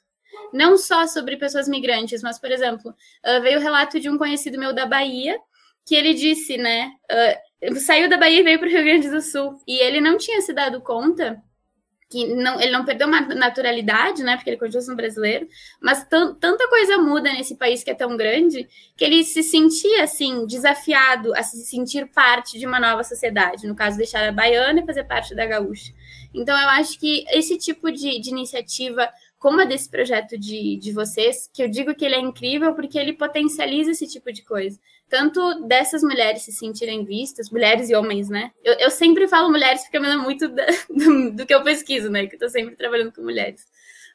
Não 0.53 0.77
só 0.77 1.07
sobre 1.07 1.37
pessoas 1.37 1.67
migrantes, 1.67 2.23
mas, 2.23 2.39
por 2.39 2.51
exemplo, 2.51 2.91
uh, 2.91 3.43
veio 3.43 3.59
o 3.59 3.63
relato 3.63 3.99
de 3.99 4.11
um 4.11 4.19
conhecido 4.19 4.59
meu 4.59 4.73
da 4.73 4.85
Bahia, 4.85 5.39
que 5.85 5.95
ele 5.95 6.13
disse, 6.13 6.59
né? 6.59 6.93
Uh, 7.11 7.77
saiu 7.81 8.09
da 8.09 8.19
Bahia 8.19 8.41
e 8.41 8.45
veio 8.45 8.59
para 8.59 8.69
o 8.69 8.71
Rio 8.71 8.85
Grande 8.85 9.09
do 9.09 9.23
Sul. 9.23 9.59
E 9.67 9.79
ele 9.79 10.01
não 10.01 10.19
tinha 10.19 10.41
se 10.43 10.53
dado 10.53 10.81
conta 10.83 11.43
que 12.09 12.27
não, 12.35 12.61
ele 12.61 12.71
não 12.71 12.85
perdeu 12.85 13.09
uma 13.09 13.21
naturalidade, 13.21 14.23
né? 14.23 14.37
Porque 14.37 14.51
ele 14.51 14.57
continua 14.57 14.81
sendo 14.81 14.97
brasileiro, 14.97 15.49
mas 15.81 16.07
tanta 16.09 16.69
coisa 16.69 16.99
muda 16.99 17.33
nesse 17.33 17.57
país 17.57 17.83
que 17.83 17.91
é 17.91 17.95
tão 17.95 18.17
grande 18.17 18.69
que 18.97 19.05
ele 19.05 19.25
se 19.25 19.43
sentia 19.43 20.05
assim 20.05 20.47
desafiado 20.47 21.35
a 21.35 21.43
se 21.43 21.65
sentir 21.65 22.07
parte 22.07 22.59
de 22.59 22.67
uma 22.67 22.79
nova 22.79 23.03
sociedade. 23.03 23.67
No 23.67 23.75
caso, 23.75 23.97
deixar 23.97 24.29
a 24.29 24.33
baiana 24.33 24.81
e 24.81 24.87
fazer 24.87 25.05
parte 25.05 25.35
da 25.35 25.47
gaúcha. 25.47 25.93
Então, 26.33 26.57
eu 26.59 26.69
acho 26.69 26.99
que 26.99 27.25
esse 27.31 27.59
tipo 27.59 27.91
de, 27.91 28.21
de 28.21 28.31
iniciativa 28.31 29.09
como 29.39 29.61
a 29.61 29.65
desse 29.65 29.89
projeto 29.89 30.39
de, 30.39 30.77
de 30.77 30.93
vocês, 30.93 31.49
que 31.53 31.63
eu 31.63 31.69
digo 31.69 31.95
que 31.95 32.05
ele 32.05 32.15
é 32.15 32.21
incrível 32.21 32.75
porque 32.75 32.99
ele 32.99 33.13
potencializa 33.13 33.91
esse 33.91 34.07
tipo 34.07 34.33
de 34.33 34.43
coisa. 34.43 34.79
Tanto 35.09 35.67
dessas 35.67 36.03
mulheres 36.03 36.43
se 36.43 36.53
sentirem 36.53 37.05
vistas, 37.05 37.51
mulheres 37.51 37.89
e 37.89 37.95
homens, 37.95 38.29
né? 38.29 38.51
Eu, 38.65 38.75
eu 38.75 38.91
sempre 38.91 39.29
falo 39.29 39.51
mulheres 39.51 39.83
porque 39.83 39.97
eu 39.97 40.01
me 40.01 40.09
lembro 40.09 40.25
muito 40.25 40.49
da, 40.49 40.67
do, 40.91 41.33
do, 41.33 41.47
que 41.47 41.55
eu 41.55 41.63
pesquiso, 41.63 42.11
né? 42.11 42.27
Que 42.27 42.35
eu 42.35 42.41
tô 42.41 42.49
sempre 42.49 42.75
trabalhando 42.75 43.13
com 43.13 43.23
mulheres. 43.23 43.65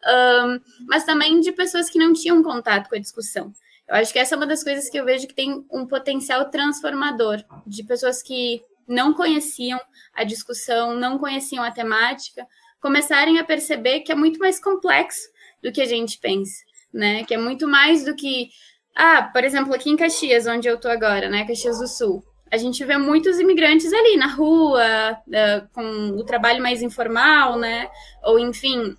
Um, 0.06 0.60
mas 0.88 1.04
também 1.04 1.40
de 1.40 1.52
pessoas 1.52 1.90
que 1.90 2.00
não 2.00 2.12
tinham 2.12 2.42
contato 2.44 2.90
com 2.90 2.96
a 2.96 3.00
discussão. 3.00 3.54
Eu 3.88 3.96
acho 3.96 4.12
que 4.12 4.20
essa 4.20 4.36
é 4.36 4.38
uma 4.38 4.48
das 4.48 4.64
coisas 4.64 4.90
que 4.90 4.98
eu 4.98 5.06
vejo 5.06 5.28
que 5.28 5.34
tem 5.34 5.66
um 5.72 5.86
potencial 5.86 6.50
transformador, 6.50 7.44
de 7.68 7.84
pessoas 7.84 8.22
que 8.22 8.64
não 8.88 9.14
conheciam 9.14 9.80
a 10.14 10.24
discussão, 10.24 10.96
não 10.96 11.18
conheciam 11.18 11.64
a 11.64 11.72
temática, 11.72 12.46
começarem 12.80 13.38
a 13.38 13.44
perceber 13.44 14.02
que 14.02 14.12
é 14.12 14.16
muito 14.16 14.40
mais 14.40 14.62
complexo 14.62 15.30
do 15.62 15.72
que 15.72 15.82
a 15.82 15.86
gente 15.86 16.18
pensa, 16.18 16.64
né? 16.92 17.24
Que 17.24 17.34
é 17.34 17.38
muito 17.38 17.68
mais 17.68 18.04
do 18.04 18.16
que, 18.16 18.50
ah, 18.96 19.30
por 19.34 19.44
exemplo, 19.44 19.74
aqui 19.74 19.90
em 19.90 19.96
Caxias, 19.96 20.48
onde 20.48 20.68
eu 20.68 20.80
tô 20.80 20.88
agora, 20.88 21.30
né, 21.30 21.46
Caxias 21.46 21.80
do 21.80 21.88
Sul, 21.88 22.24
a 22.52 22.58
gente 22.58 22.84
vê 22.84 22.98
muitos 22.98 23.40
imigrantes 23.40 23.94
ali 23.94 24.18
na 24.18 24.28
rua, 24.28 25.18
uh, 25.28 25.68
com 25.74 26.10
o 26.18 26.26
trabalho 26.26 26.62
mais 26.62 26.82
informal, 26.82 27.58
né? 27.58 27.90
Ou 28.24 28.38
enfim, 28.38 28.96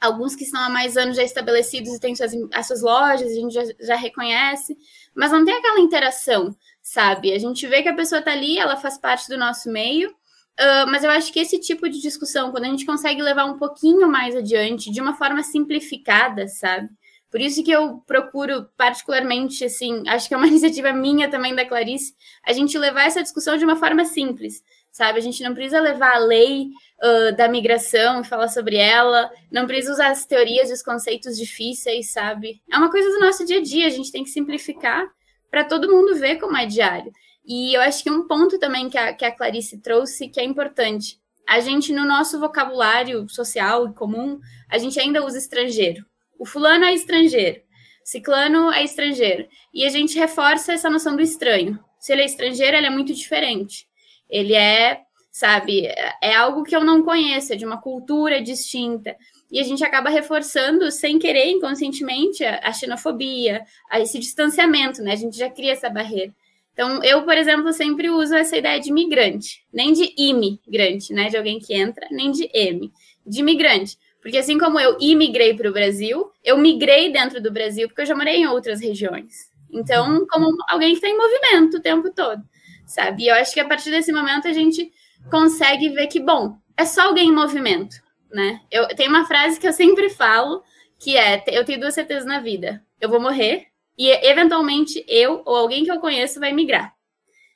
alguns 0.00 0.36
que 0.36 0.44
estão 0.44 0.60
há 0.60 0.70
mais 0.70 0.96
anos 0.96 1.16
já 1.16 1.24
estabelecidos 1.24 1.92
e 1.92 2.00
têm 2.00 2.14
suas, 2.14 2.32
as 2.54 2.66
suas 2.68 2.82
lojas, 2.82 3.32
a 3.32 3.34
gente 3.34 3.52
já, 3.52 3.62
já 3.80 3.96
reconhece, 3.96 4.76
mas 5.16 5.32
não 5.32 5.44
tem 5.44 5.54
aquela 5.54 5.80
interação, 5.80 6.54
sabe? 6.80 7.32
A 7.32 7.38
gente 7.38 7.66
vê 7.66 7.82
que 7.82 7.88
a 7.88 7.96
pessoa 7.96 8.22
tá 8.22 8.30
ali, 8.30 8.56
ela 8.56 8.76
faz 8.76 8.96
parte 8.96 9.28
do 9.28 9.36
nosso 9.36 9.68
meio, 9.70 10.14
Uh, 10.58 10.88
mas 10.90 11.04
eu 11.04 11.10
acho 11.10 11.30
que 11.34 11.38
esse 11.38 11.60
tipo 11.60 11.86
de 11.86 12.00
discussão, 12.00 12.50
quando 12.50 12.64
a 12.64 12.68
gente 12.68 12.86
consegue 12.86 13.20
levar 13.20 13.44
um 13.44 13.58
pouquinho 13.58 14.08
mais 14.08 14.34
adiante, 14.34 14.90
de 14.90 15.02
uma 15.02 15.12
forma 15.12 15.42
simplificada, 15.42 16.48
sabe? 16.48 16.88
Por 17.30 17.40
isso 17.40 17.62
que 17.64 17.70
eu 17.70 17.98
procuro, 18.06 18.68
particularmente, 18.76 19.64
assim, 19.64 20.02
acho 20.08 20.28
que 20.28 20.34
é 20.34 20.36
uma 20.36 20.46
iniciativa 20.48 20.92
minha 20.92 21.28
também 21.28 21.54
da 21.54 21.66
Clarice, 21.66 22.14
a 22.44 22.52
gente 22.52 22.78
levar 22.78 23.04
essa 23.04 23.22
discussão 23.22 23.56
de 23.56 23.64
uma 23.64 23.76
forma 23.76 24.04
simples, 24.04 24.62
sabe? 24.92 25.18
A 25.18 25.22
gente 25.22 25.42
não 25.42 25.54
precisa 25.54 25.80
levar 25.80 26.14
a 26.14 26.18
lei 26.18 26.68
uh, 27.02 27.36
da 27.36 27.48
migração 27.48 28.20
e 28.20 28.24
falar 28.24 28.48
sobre 28.48 28.76
ela, 28.76 29.30
não 29.50 29.66
precisa 29.66 29.92
usar 29.92 30.10
as 30.10 30.24
teorias 30.24 30.70
e 30.70 30.72
os 30.72 30.82
conceitos 30.82 31.36
difíceis, 31.36 32.12
sabe? 32.12 32.62
É 32.70 32.78
uma 32.78 32.90
coisa 32.90 33.08
do 33.10 33.20
nosso 33.20 33.44
dia 33.44 33.58
a 33.58 33.62
dia, 33.62 33.86
a 33.86 33.90
gente 33.90 34.12
tem 34.12 34.24
que 34.24 34.30
simplificar 34.30 35.06
para 35.50 35.64
todo 35.64 35.90
mundo 35.90 36.16
ver 36.16 36.36
como 36.36 36.56
é 36.56 36.64
diário. 36.64 37.12
E 37.44 37.76
eu 37.76 37.80
acho 37.80 38.02
que 38.02 38.10
um 38.10 38.26
ponto 38.26 38.58
também 38.58 38.88
que 38.88 38.98
a, 38.98 39.12
que 39.12 39.24
a 39.24 39.30
Clarice 39.30 39.78
trouxe 39.78 40.28
que 40.28 40.40
é 40.40 40.44
importante. 40.44 41.20
A 41.48 41.60
gente, 41.60 41.92
no 41.92 42.04
nosso 42.04 42.40
vocabulário 42.40 43.28
social 43.28 43.86
e 43.88 43.94
comum, 43.94 44.40
a 44.68 44.78
gente 44.78 44.98
ainda 44.98 45.24
usa 45.24 45.38
estrangeiro. 45.38 46.04
O 46.38 46.44
fulano 46.44 46.84
é 46.84 46.94
estrangeiro, 46.94 47.60
ciclano 48.04 48.72
é 48.72 48.84
estrangeiro. 48.84 49.46
E 49.72 49.84
a 49.84 49.88
gente 49.88 50.18
reforça 50.18 50.72
essa 50.72 50.90
noção 50.90 51.16
do 51.16 51.22
estranho. 51.22 51.78
Se 51.98 52.12
ele 52.12 52.22
é 52.22 52.26
estrangeiro, 52.26 52.76
ele 52.76 52.86
é 52.86 52.90
muito 52.90 53.12
diferente. 53.12 53.86
Ele 54.28 54.54
é, 54.54 55.00
sabe, 55.32 55.86
é 56.22 56.34
algo 56.34 56.62
que 56.62 56.76
eu 56.76 56.84
não 56.84 57.02
conheço, 57.02 57.52
é 57.52 57.56
de 57.56 57.66
uma 57.66 57.80
cultura 57.80 58.40
distinta. 58.40 59.16
E 59.50 59.60
a 59.60 59.62
gente 59.62 59.84
acaba 59.84 60.10
reforçando, 60.10 60.90
sem 60.90 61.18
querer, 61.18 61.50
inconscientemente, 61.50 62.44
a 62.44 62.72
xenofobia, 62.72 63.64
a 63.90 64.00
esse 64.00 64.18
distanciamento, 64.18 65.02
né? 65.02 65.12
A 65.12 65.16
gente 65.16 65.36
já 65.36 65.48
cria 65.48 65.72
essa 65.72 65.88
barreira. 65.88 66.32
Então, 66.76 67.02
eu, 67.02 67.22
por 67.22 67.38
exemplo, 67.38 67.72
sempre 67.72 68.10
uso 68.10 68.34
essa 68.34 68.54
ideia 68.54 68.78
de 68.78 68.92
migrante, 68.92 69.64
nem 69.72 69.94
de 69.94 70.12
imigrante, 70.14 71.10
né, 71.10 71.30
de 71.30 71.36
alguém 71.38 71.58
que 71.58 71.72
entra, 71.72 72.06
nem 72.10 72.30
de 72.30 72.50
M, 72.52 72.92
de 73.26 73.42
migrante. 73.42 73.96
Porque 74.26 74.38
assim 74.38 74.58
como 74.58 74.80
eu 74.80 74.96
imigrei 74.98 75.54
para 75.54 75.70
o 75.70 75.72
Brasil, 75.72 76.32
eu 76.42 76.58
migrei 76.58 77.12
dentro 77.12 77.40
do 77.40 77.52
Brasil 77.52 77.86
porque 77.86 78.02
eu 78.02 78.06
já 78.06 78.14
morei 78.16 78.38
em 78.38 78.48
outras 78.48 78.80
regiões. 78.80 79.52
Então, 79.70 80.26
como 80.28 80.48
alguém 80.68 80.88
que 80.90 80.96
está 80.96 81.06
em 81.06 81.16
movimento 81.16 81.76
o 81.76 81.80
tempo 81.80 82.10
todo, 82.12 82.42
sabe? 82.84 83.22
E 83.22 83.28
eu 83.28 83.36
acho 83.36 83.54
que 83.54 83.60
a 83.60 83.68
partir 83.68 83.88
desse 83.92 84.12
momento 84.12 84.48
a 84.48 84.52
gente 84.52 84.90
consegue 85.30 85.90
ver 85.90 86.08
que, 86.08 86.18
bom, 86.18 86.58
é 86.76 86.84
só 86.84 87.02
alguém 87.02 87.28
em 87.28 87.32
movimento, 87.32 88.02
né? 88.28 88.62
Eu 88.68 88.88
tenho 88.88 89.10
uma 89.10 89.26
frase 89.26 89.60
que 89.60 89.68
eu 89.68 89.72
sempre 89.72 90.10
falo, 90.10 90.60
que 90.98 91.16
é: 91.16 91.44
eu 91.52 91.64
tenho 91.64 91.78
duas 91.78 91.94
certezas 91.94 92.26
na 92.26 92.40
vida. 92.40 92.82
Eu 93.00 93.08
vou 93.08 93.20
morrer 93.20 93.68
e 93.96 94.10
eventualmente 94.28 95.04
eu 95.06 95.40
ou 95.44 95.54
alguém 95.54 95.84
que 95.84 95.92
eu 95.92 96.00
conheço 96.00 96.40
vai 96.40 96.52
migrar. 96.52 96.92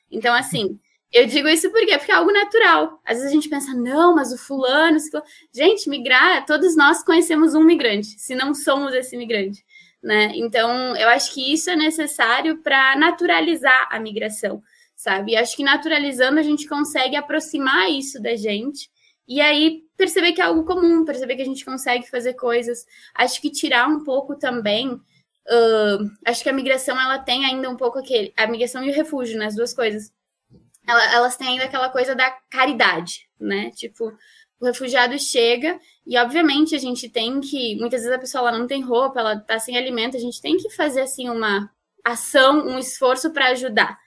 Então, 0.09 0.33
assim, 0.33 0.79
eu 1.11 1.25
digo 1.25 1.47
isso 1.47 1.69
por 1.69 1.85
quê? 1.85 1.97
Porque 1.97 2.11
é 2.11 2.15
algo 2.15 2.31
natural. 2.31 3.01
Às 3.05 3.17
vezes 3.17 3.31
a 3.31 3.33
gente 3.33 3.49
pensa, 3.49 3.73
não, 3.73 4.15
mas 4.15 4.31
o 4.31 4.37
fulano. 4.37 4.97
Gente, 5.53 5.89
migrar, 5.89 6.45
todos 6.45 6.75
nós 6.75 7.03
conhecemos 7.03 7.53
um 7.53 7.63
migrante, 7.63 8.19
se 8.19 8.33
não 8.33 8.53
somos 8.53 8.93
esse 8.93 9.17
migrante. 9.17 9.65
Né? 10.01 10.31
Então, 10.35 10.95
eu 10.95 11.09
acho 11.09 11.33
que 11.33 11.53
isso 11.53 11.69
é 11.69 11.75
necessário 11.75 12.57
para 12.63 12.95
naturalizar 12.95 13.87
a 13.91 13.99
migração, 13.99 14.63
sabe? 14.95 15.33
E 15.33 15.37
acho 15.37 15.55
que 15.55 15.63
naturalizando 15.63 16.39
a 16.39 16.43
gente 16.43 16.67
consegue 16.67 17.15
aproximar 17.15 17.91
isso 17.91 18.19
da 18.21 18.35
gente 18.35 18.89
e 19.27 19.39
aí 19.39 19.83
perceber 19.95 20.31
que 20.31 20.41
é 20.41 20.45
algo 20.45 20.65
comum, 20.65 21.05
perceber 21.05 21.35
que 21.35 21.43
a 21.43 21.45
gente 21.45 21.63
consegue 21.63 22.09
fazer 22.09 22.33
coisas. 22.33 22.85
Acho 23.13 23.39
que 23.39 23.51
tirar 23.51 23.87
um 23.87 24.03
pouco 24.03 24.35
também 24.35 24.99
Uh, 25.47 26.09
acho 26.25 26.43
que 26.43 26.49
a 26.49 26.53
migração 26.53 26.99
ela 26.99 27.17
tem 27.17 27.45
ainda 27.45 27.69
um 27.69 27.75
pouco 27.75 27.99
aquele. 27.99 28.31
A 28.37 28.47
migração 28.47 28.83
e 28.83 28.91
o 28.91 28.93
refúgio, 28.93 29.37
né? 29.37 29.47
As 29.47 29.55
duas 29.55 29.73
coisas. 29.73 30.11
Ela, 30.91 31.13
elas 31.13 31.37
têm 31.37 31.47
ainda 31.47 31.63
aquela 31.63 31.89
coisa 31.89 32.13
da 32.13 32.29
caridade, 32.49 33.29
né? 33.39 33.71
Tipo, 33.71 34.11
o 34.59 34.65
refugiado 34.65 35.17
chega 35.17 35.79
e, 36.05 36.17
obviamente, 36.17 36.75
a 36.75 36.77
gente 36.77 37.09
tem 37.09 37.39
que. 37.39 37.75
Muitas 37.77 38.01
vezes 38.01 38.15
a 38.15 38.19
pessoa 38.19 38.49
ela 38.49 38.59
não 38.59 38.67
tem 38.67 38.81
roupa, 38.81 39.21
ela 39.21 39.39
tá 39.39 39.57
sem 39.57 39.77
alimento, 39.77 40.17
a 40.17 40.19
gente 40.19 40.41
tem 40.41 40.57
que 40.57 40.69
fazer, 40.69 41.01
assim, 41.01 41.29
uma 41.29 41.71
ação, 42.03 42.67
um 42.67 42.77
esforço 42.77 43.31
para 43.31 43.47
ajudar. 43.47 43.97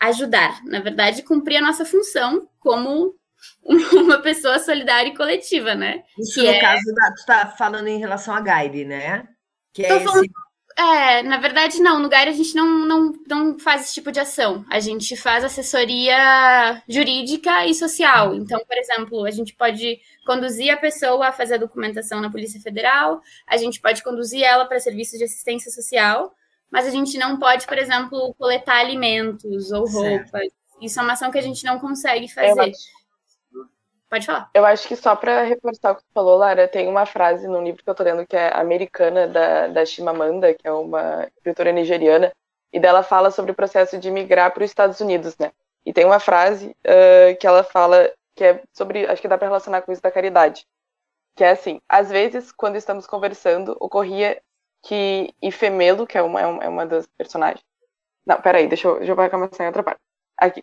Ajudar, 0.00 0.60
na 0.64 0.80
verdade, 0.80 1.22
cumprir 1.22 1.58
a 1.58 1.62
nossa 1.62 1.84
função 1.84 2.48
como 2.58 3.14
uma 3.62 4.18
pessoa 4.18 4.58
solidária 4.58 5.10
e 5.10 5.16
coletiva, 5.16 5.74
né? 5.76 6.02
Isso 6.18 6.34
que 6.34 6.42
no 6.46 6.52
é... 6.52 6.60
caso, 6.60 6.94
da, 6.94 7.14
tu 7.14 7.26
tá 7.26 7.46
falando 7.56 7.86
em 7.86 7.98
relação 7.98 8.34
a 8.34 8.40
Gaire, 8.40 8.84
né? 8.84 9.28
Que 9.72 9.86
é 9.86 9.96
esse... 9.96 10.30
É, 10.78 11.24
na 11.24 11.38
verdade, 11.38 11.82
não. 11.82 11.98
No 11.98 12.08
GAIR 12.08 12.28
a 12.28 12.32
gente 12.32 12.54
não, 12.54 12.86
não, 12.86 13.12
não 13.26 13.58
faz 13.58 13.82
esse 13.82 13.94
tipo 13.94 14.12
de 14.12 14.20
ação. 14.20 14.64
A 14.70 14.78
gente 14.78 15.16
faz 15.16 15.42
assessoria 15.42 16.80
jurídica 16.88 17.66
e 17.66 17.74
social. 17.74 18.32
Então, 18.32 18.60
por 18.64 18.78
exemplo, 18.78 19.24
a 19.24 19.30
gente 19.32 19.56
pode 19.56 19.98
conduzir 20.24 20.70
a 20.72 20.76
pessoa 20.76 21.26
a 21.26 21.32
fazer 21.32 21.54
a 21.54 21.58
documentação 21.58 22.20
na 22.20 22.30
Polícia 22.30 22.60
Federal, 22.60 23.20
a 23.44 23.56
gente 23.56 23.80
pode 23.80 24.04
conduzir 24.04 24.42
ela 24.42 24.66
para 24.66 24.78
serviços 24.78 25.18
de 25.18 25.24
assistência 25.24 25.72
social, 25.72 26.32
mas 26.70 26.86
a 26.86 26.90
gente 26.90 27.18
não 27.18 27.40
pode, 27.40 27.66
por 27.66 27.76
exemplo, 27.76 28.32
coletar 28.38 28.76
alimentos 28.78 29.72
ou 29.72 29.84
roupas. 29.84 30.48
Isso 30.80 31.00
é 31.00 31.02
uma 31.02 31.14
ação 31.14 31.32
que 31.32 31.38
a 31.38 31.42
gente 31.42 31.64
não 31.64 31.80
consegue 31.80 32.28
fazer. 32.28 32.72
Pode 34.08 34.24
falar. 34.24 34.50
Eu 34.54 34.64
acho 34.64 34.88
que 34.88 34.96
só 34.96 35.14
para 35.14 35.42
reforçar 35.42 35.92
o 35.92 35.96
que 35.96 36.02
tu 36.02 36.12
falou, 36.14 36.36
Lara, 36.38 36.66
tem 36.66 36.88
uma 36.88 37.04
frase 37.04 37.46
no 37.46 37.62
livro 37.62 37.82
que 37.84 37.90
eu 37.90 37.94
tô 37.94 38.02
lendo 38.02 38.26
que 38.26 38.36
é 38.36 38.48
americana, 38.54 39.28
da, 39.28 39.68
da 39.68 39.84
Chimamanda, 39.84 40.54
que 40.54 40.66
é 40.66 40.72
uma 40.72 41.26
escritora 41.36 41.72
nigeriana, 41.72 42.32
e 42.72 42.80
dela 42.80 43.02
fala 43.02 43.30
sobre 43.30 43.52
o 43.52 43.54
processo 43.54 43.98
de 43.98 44.10
migrar 44.10 44.52
para 44.52 44.64
os 44.64 44.70
Estados 44.70 45.00
Unidos, 45.00 45.36
né? 45.38 45.52
E 45.84 45.92
tem 45.92 46.04
uma 46.04 46.20
frase 46.20 46.76
uh, 46.86 47.36
que 47.38 47.46
ela 47.46 47.62
fala 47.62 48.10
que 48.34 48.44
é 48.44 48.62
sobre, 48.72 49.06
acho 49.06 49.20
que 49.20 49.28
dá 49.28 49.36
para 49.36 49.48
relacionar 49.48 49.82
com 49.82 49.92
isso 49.92 50.02
da 50.02 50.10
caridade, 50.10 50.66
que 51.36 51.44
é 51.44 51.50
assim: 51.50 51.80
às 51.88 52.10
vezes, 52.10 52.52
quando 52.52 52.76
estamos 52.76 53.06
conversando, 53.06 53.76
ocorria 53.80 54.40
que 54.82 55.34
Ifemelo, 55.42 56.06
que 56.06 56.16
é 56.16 56.22
uma, 56.22 56.40
é 56.40 56.68
uma 56.68 56.86
das 56.86 57.06
personagens. 57.06 57.64
Não, 58.26 58.40
peraí, 58.40 58.68
deixa 58.68 58.88
eu, 58.88 58.98
deixa 58.98 59.12
eu 59.12 59.30
começar 59.30 59.64
em 59.64 59.66
outra 59.68 59.82
parte. 59.82 60.00
Aqui. 60.36 60.62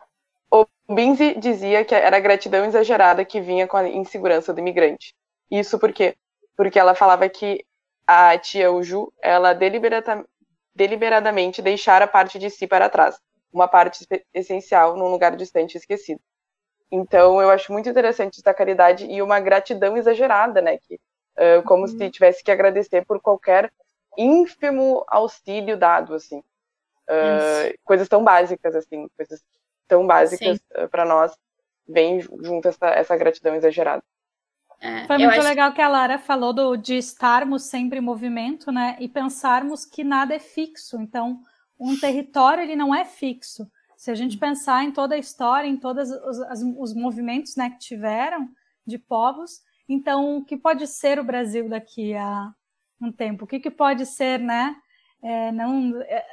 O 0.55 0.65
Binzi 0.87 1.37
dizia 1.37 1.83
que 1.83 1.93
era 1.93 2.15
a 2.15 2.19
gratidão 2.21 2.63
exagerada 2.63 3.25
que 3.25 3.41
vinha 3.41 3.67
com 3.67 3.75
a 3.75 3.89
insegurança 3.89 4.53
do 4.53 4.61
imigrante. 4.61 5.13
Isso 5.51 5.77
por 5.77 5.91
quê? 5.91 6.15
Porque 6.55 6.79
ela 6.79 6.95
falava 6.95 7.27
que 7.27 7.65
a 8.07 8.37
tia 8.37 8.71
Uju, 8.71 9.11
ela 9.21 9.51
deliberata, 9.51 10.25
deliberadamente 10.73 11.61
deixara 11.61 12.07
parte 12.07 12.39
de 12.39 12.49
si 12.49 12.67
para 12.67 12.89
trás, 12.89 13.19
uma 13.51 13.67
parte 13.67 14.07
essencial 14.33 14.95
num 14.95 15.09
lugar 15.09 15.35
distante 15.35 15.75
e 15.75 15.77
esquecido. 15.77 16.21
Então, 16.89 17.41
eu 17.41 17.49
acho 17.49 17.73
muito 17.73 17.89
interessante 17.89 18.39
essa 18.39 18.53
caridade 18.53 19.05
e 19.07 19.21
uma 19.21 19.41
gratidão 19.41 19.97
exagerada, 19.97 20.61
né? 20.61 20.77
Que, 20.77 20.95
uh, 20.95 21.63
como 21.65 21.81
uhum. 21.81 21.87
se 21.87 22.09
tivesse 22.09 22.41
que 22.41 22.51
agradecer 22.51 23.05
por 23.05 23.19
qualquer 23.19 23.69
ínfimo 24.17 25.03
auxílio 25.07 25.75
dado, 25.75 26.13
assim. 26.13 26.39
Uh, 27.09 27.75
coisas 27.83 28.07
tão 28.07 28.23
básicas, 28.23 28.73
assim, 28.73 29.09
coisas 29.17 29.43
tão 29.87 30.05
básicas 30.05 30.59
eh, 30.73 30.87
para 30.87 31.05
nós, 31.05 31.35
vem 31.87 32.21
junto 32.21 32.67
essa, 32.67 32.87
essa 32.87 33.15
gratidão 33.15 33.55
exagerada. 33.55 34.03
É, 34.81 35.05
Foi 35.07 35.17
muito 35.17 35.41
legal 35.41 35.73
que 35.73 35.81
a 35.81 35.87
Lara 35.87 36.17
falou 36.17 36.53
do, 36.53 36.75
de 36.75 36.97
estarmos 36.97 37.63
sempre 37.63 37.99
em 37.99 38.01
movimento, 38.01 38.71
né? 38.71 38.97
E 38.99 39.07
pensarmos 39.07 39.85
que 39.85 40.03
nada 40.03 40.35
é 40.35 40.39
fixo. 40.39 40.99
Então, 40.99 41.39
um 41.79 41.97
território 41.97 42.63
ele 42.63 42.75
não 42.75 42.93
é 42.93 43.05
fixo. 43.05 43.69
Se 43.95 44.11
a 44.11 44.15
gente 44.15 44.37
pensar 44.37 44.83
em 44.83 44.91
toda 44.91 45.15
a 45.15 45.17
história, 45.17 45.67
em 45.67 45.77
todos 45.77 46.11
os, 46.11 46.41
as, 46.41 46.61
os 46.61 46.93
movimentos 46.93 47.55
né, 47.55 47.69
que 47.69 47.79
tiveram 47.79 48.49
de 48.85 48.97
povos, 48.99 49.61
então 49.87 50.37
o 50.37 50.45
que 50.45 50.57
pode 50.57 50.85
ser 50.85 51.17
o 51.19 51.23
Brasil 51.23 51.69
daqui 51.69 52.13
a 52.13 52.53
um 53.01 53.11
tempo? 53.11 53.45
O 53.45 53.47
que, 53.47 53.59
que 53.59 53.71
pode 53.71 54.05
ser, 54.05 54.39
né? 54.39 54.75
É, 55.23 55.51
não, 55.51 56.01
é, 56.01 56.25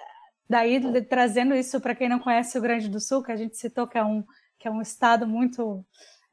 daí 0.49 0.81
trazendo 1.05 1.55
isso 1.55 1.81
para 1.81 1.95
quem 1.95 2.09
não 2.09 2.19
conhece 2.19 2.57
o 2.57 2.61
Rio 2.61 2.69
Grande 2.69 2.89
do 2.89 3.01
Sul, 3.01 3.23
que 3.23 3.33
a 3.33 3.37
gente 3.37 3.57
citou 3.57 3.87
que 3.87 3.99
é 3.99 4.05
um 4.05 4.25
que 4.59 4.69
é 4.69 4.71
um 4.71 4.81
estado 4.81 5.27
muito 5.27 5.85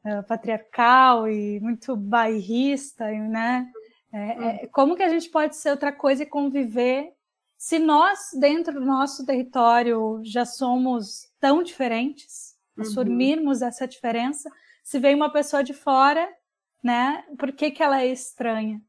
uh, 0.06 0.24
patriarcal 0.28 1.28
e 1.28 1.60
muito 1.60 1.96
bairrista, 1.96 3.10
né? 3.10 3.68
É, 4.14 4.64
é, 4.64 4.68
como 4.68 4.96
que 4.96 5.02
a 5.02 5.10
gente 5.10 5.30
pode 5.30 5.56
ser 5.56 5.72
outra 5.72 5.92
coisa 5.92 6.24
e 6.24 6.28
conviver 6.28 7.12
se 7.58 7.78
nós, 7.78 8.30
dentro 8.40 8.80
do 8.80 8.86
nosso 8.86 9.26
território, 9.26 10.22
já 10.24 10.46
somos 10.46 11.28
tão 11.42 11.62
diferentes, 11.62 12.56
uhum. 12.78 12.84
assumirmos 12.84 13.62
essa 13.62 13.86
diferença, 13.86 14.50
se 14.82 14.98
vem 14.98 15.14
uma 15.14 15.32
pessoa 15.32 15.64
de 15.64 15.74
fora, 15.74 16.28
né? 16.82 17.24
Por 17.38 17.52
que, 17.52 17.70
que 17.70 17.84
ela 17.84 18.02
é 18.02 18.08
estranha? 18.08 18.82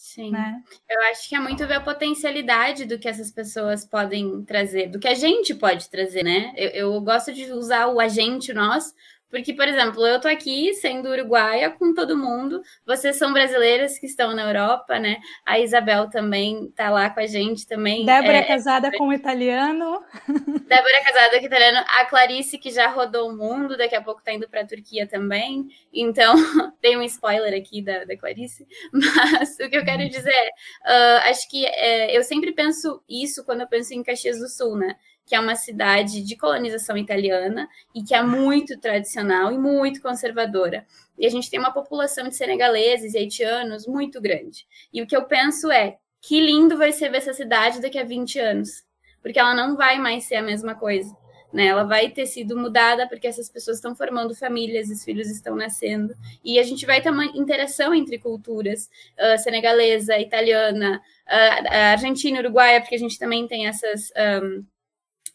Sim. 0.00 0.30
Né? 0.30 0.62
Eu 0.88 0.98
acho 1.10 1.28
que 1.28 1.34
é 1.34 1.38
muito 1.38 1.66
ver 1.66 1.74
a 1.74 1.80
potencialidade 1.80 2.86
do 2.86 2.98
que 2.98 3.06
essas 3.06 3.30
pessoas 3.30 3.84
podem 3.84 4.42
trazer, 4.44 4.88
do 4.88 4.98
que 4.98 5.06
a 5.06 5.14
gente 5.14 5.54
pode 5.54 5.90
trazer, 5.90 6.24
né? 6.24 6.54
Eu, 6.56 6.70
eu 6.70 7.00
gosto 7.02 7.34
de 7.34 7.44
usar 7.52 7.86
o 7.86 8.00
agente 8.00 8.50
nós, 8.54 8.94
porque, 9.30 9.54
por 9.54 9.68
exemplo, 9.68 10.04
eu 10.06 10.20
tô 10.20 10.26
aqui 10.26 10.74
sendo 10.74 11.08
uruguaia 11.08 11.70
com 11.70 11.94
todo 11.94 12.16
mundo, 12.16 12.60
vocês 12.84 13.16
são 13.16 13.32
brasileiras 13.32 13.98
que 13.98 14.06
estão 14.06 14.34
na 14.34 14.42
Europa, 14.42 14.98
né? 14.98 15.18
A 15.46 15.60
Isabel 15.60 16.10
também 16.10 16.70
tá 16.74 16.90
lá 16.90 17.08
com 17.08 17.20
a 17.20 17.26
gente 17.26 17.66
também. 17.66 18.04
Débora 18.04 18.38
é, 18.38 18.42
casada 18.42 18.88
é... 18.88 18.98
com 18.98 19.08
um 19.08 19.12
italiano. 19.12 20.02
Débora 20.66 20.96
é 20.96 21.04
casada 21.04 21.38
com 21.38 21.46
italiano. 21.46 21.84
A 21.88 22.04
Clarice, 22.06 22.58
que 22.58 22.70
já 22.70 22.88
rodou 22.88 23.30
o 23.30 23.36
mundo, 23.36 23.76
daqui 23.76 23.94
a 23.94 24.02
pouco 24.02 24.22
tá 24.22 24.32
indo 24.32 24.48
pra 24.48 24.66
Turquia 24.66 25.06
também. 25.06 25.68
Então, 25.92 26.34
tem 26.80 26.96
um 26.96 27.02
spoiler 27.02 27.54
aqui 27.54 27.82
da, 27.82 28.04
da 28.04 28.16
Clarice. 28.16 28.66
Mas 28.92 29.56
o 29.60 29.70
que 29.70 29.76
eu 29.76 29.84
quero 29.84 30.08
dizer 30.08 30.32
é, 30.32 30.48
uh, 30.48 31.30
acho 31.30 31.48
que 31.48 31.64
uh, 31.64 32.10
eu 32.10 32.24
sempre 32.24 32.52
penso 32.52 33.00
isso 33.08 33.44
quando 33.44 33.60
eu 33.60 33.68
penso 33.68 33.94
em 33.94 34.02
Caxias 34.02 34.38
do 34.38 34.48
Sul, 34.48 34.76
né? 34.76 34.96
Que 35.30 35.36
é 35.36 35.38
uma 35.38 35.54
cidade 35.54 36.22
de 36.22 36.36
colonização 36.36 36.98
italiana 36.98 37.68
e 37.94 38.02
que 38.02 38.16
é 38.16 38.20
muito 38.20 38.76
tradicional 38.80 39.52
e 39.52 39.56
muito 39.56 40.02
conservadora. 40.02 40.84
E 41.16 41.24
a 41.24 41.30
gente 41.30 41.48
tem 41.48 41.60
uma 41.60 41.72
população 41.72 42.28
de 42.28 42.34
senegaleses 42.34 43.14
e 43.14 43.18
haitianos 43.18 43.86
muito 43.86 44.20
grande. 44.20 44.66
E 44.92 45.00
o 45.00 45.06
que 45.06 45.16
eu 45.16 45.22
penso 45.26 45.70
é, 45.70 45.98
que 46.20 46.40
lindo 46.40 46.76
vai 46.76 46.90
ser 46.90 47.10
ver 47.10 47.18
essa 47.18 47.32
cidade 47.32 47.80
daqui 47.80 47.96
a 47.96 48.02
20 48.02 48.40
anos, 48.40 48.84
porque 49.22 49.38
ela 49.38 49.54
não 49.54 49.76
vai 49.76 50.00
mais 50.00 50.24
ser 50.24 50.34
a 50.34 50.42
mesma 50.42 50.74
coisa. 50.74 51.16
Né, 51.52 51.66
ela 51.66 51.82
vai 51.82 52.08
ter 52.08 52.26
sido 52.26 52.56
mudada 52.56 53.08
porque 53.08 53.26
essas 53.26 53.48
pessoas 53.48 53.78
estão 53.78 53.94
formando 53.94 54.36
famílias, 54.36 54.88
os 54.88 55.04
filhos 55.04 55.28
estão 55.28 55.56
nascendo, 55.56 56.14
e 56.44 56.60
a 56.60 56.62
gente 56.62 56.86
vai 56.86 57.00
ter 57.00 57.10
uma 57.10 57.24
interação 57.24 57.92
entre 57.92 58.18
culturas 58.18 58.88
uh, 59.18 59.36
senegalesa, 59.36 60.16
italiana, 60.16 61.02
uh, 61.26 61.72
argentina, 61.92 62.38
uruguaia, 62.38 62.80
porque 62.80 62.94
a 62.94 62.98
gente 62.98 63.18
também 63.18 63.48
tem 63.48 63.66
essas 63.66 64.12
um, 64.44 64.64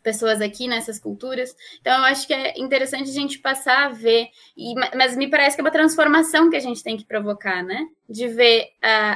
pessoas 0.05 0.39
aqui 0.39 0.67
nessas 0.67 0.99
culturas. 0.99 1.55
Então, 1.81 1.97
eu 1.97 2.03
acho 2.03 2.27
que 2.27 2.33
é 2.33 2.53
interessante 2.59 3.09
a 3.09 3.13
gente 3.13 3.39
passar 3.39 3.87
a 3.87 3.89
ver, 3.89 4.27
e, 4.55 4.75
mas 4.95 5.17
me 5.17 5.27
parece 5.27 5.57
que 5.57 5.61
é 5.61 5.63
uma 5.63 5.71
transformação 5.71 6.47
que 6.47 6.55
a 6.55 6.59
gente 6.59 6.83
tem 6.83 6.95
que 6.95 7.03
provocar, 7.03 7.63
né? 7.63 7.87
De 8.07 8.27
ver 8.27 8.69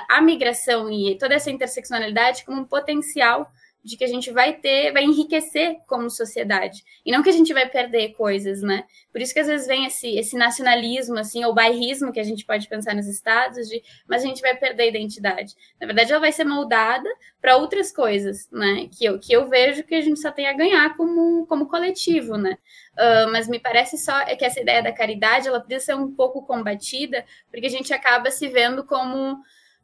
a 0.10 0.20
migração 0.20 0.90
e 0.90 1.16
toda 1.20 1.36
essa 1.36 1.52
interseccionalidade 1.52 2.44
como 2.44 2.62
um 2.62 2.66
potencial 2.66 3.48
de 3.84 3.96
que 3.96 4.04
a 4.04 4.08
gente 4.08 4.30
vai 4.32 4.54
ter, 4.54 4.92
vai 4.92 5.04
enriquecer 5.04 5.78
como 5.88 6.10
sociedade. 6.10 6.84
E 7.06 7.12
não 7.12 7.24
que 7.24 7.30
a 7.30 7.34
gente 7.34 7.54
vai 7.54 7.68
perder 7.68 8.14
coisas, 8.14 8.62
né? 8.62 8.84
Por 9.12 9.22
isso 9.22 9.34
que 9.34 9.40
às 9.40 9.48
vezes 9.48 9.68
vem 9.68 9.86
esse, 9.86 10.18
esse 10.18 10.36
nacionalismo, 10.36 11.18
assim, 11.18 11.46
ou 11.46 11.54
bairrismo 11.54 12.12
que 12.12 12.20
a 12.20 12.24
gente 12.24 12.46
pode 12.46 12.68
pensar 12.68 12.94
nos 12.94 13.08
estados, 13.08 13.70
de, 13.70 13.82
mas 14.08 14.24
a 14.24 14.28
gente 14.28 14.42
vai 14.42 14.56
perder 14.56 14.84
a 14.84 14.88
identidade. 14.88 15.56
Na 15.80 15.88
verdade, 15.88 16.12
ela 16.12 16.20
vai 16.20 16.32
ser 16.32 16.44
moldada 16.44 17.10
para 17.42 17.56
outras 17.56 17.92
coisas, 17.92 18.50
né? 18.52 18.90
Que 18.92 19.06
eu, 19.06 19.18
que 19.18 19.32
eu 19.32 19.48
vejo 19.48 19.84
que 19.84 19.96
a 19.96 20.02
gente 20.02 20.20
só 20.20 20.30
tem 20.30 20.48
a 20.48 20.54
ganhar 20.54 20.96
como, 20.98 21.46
como 21.48 21.68
coletivo, 21.68 22.38
né? 22.38 22.58
Uh, 22.94 23.32
mas 23.32 23.48
me 23.48 23.60
parece 23.60 23.98
só 23.98 24.20
é 24.22 24.36
que 24.36 24.44
essa 24.44 24.60
ideia 24.60 24.84
da 24.84 24.92
caridade, 24.92 25.48
ela 25.48 25.62
precisa 25.62 25.94
ser 25.94 25.96
um 25.96 26.12
pouco 26.12 26.46
combatida, 26.46 27.26
porque 27.50 27.68
a 27.68 27.70
gente 27.70 27.94
acaba 27.94 28.30
se 28.30 28.50
vendo 28.50 28.84
como 28.84 29.42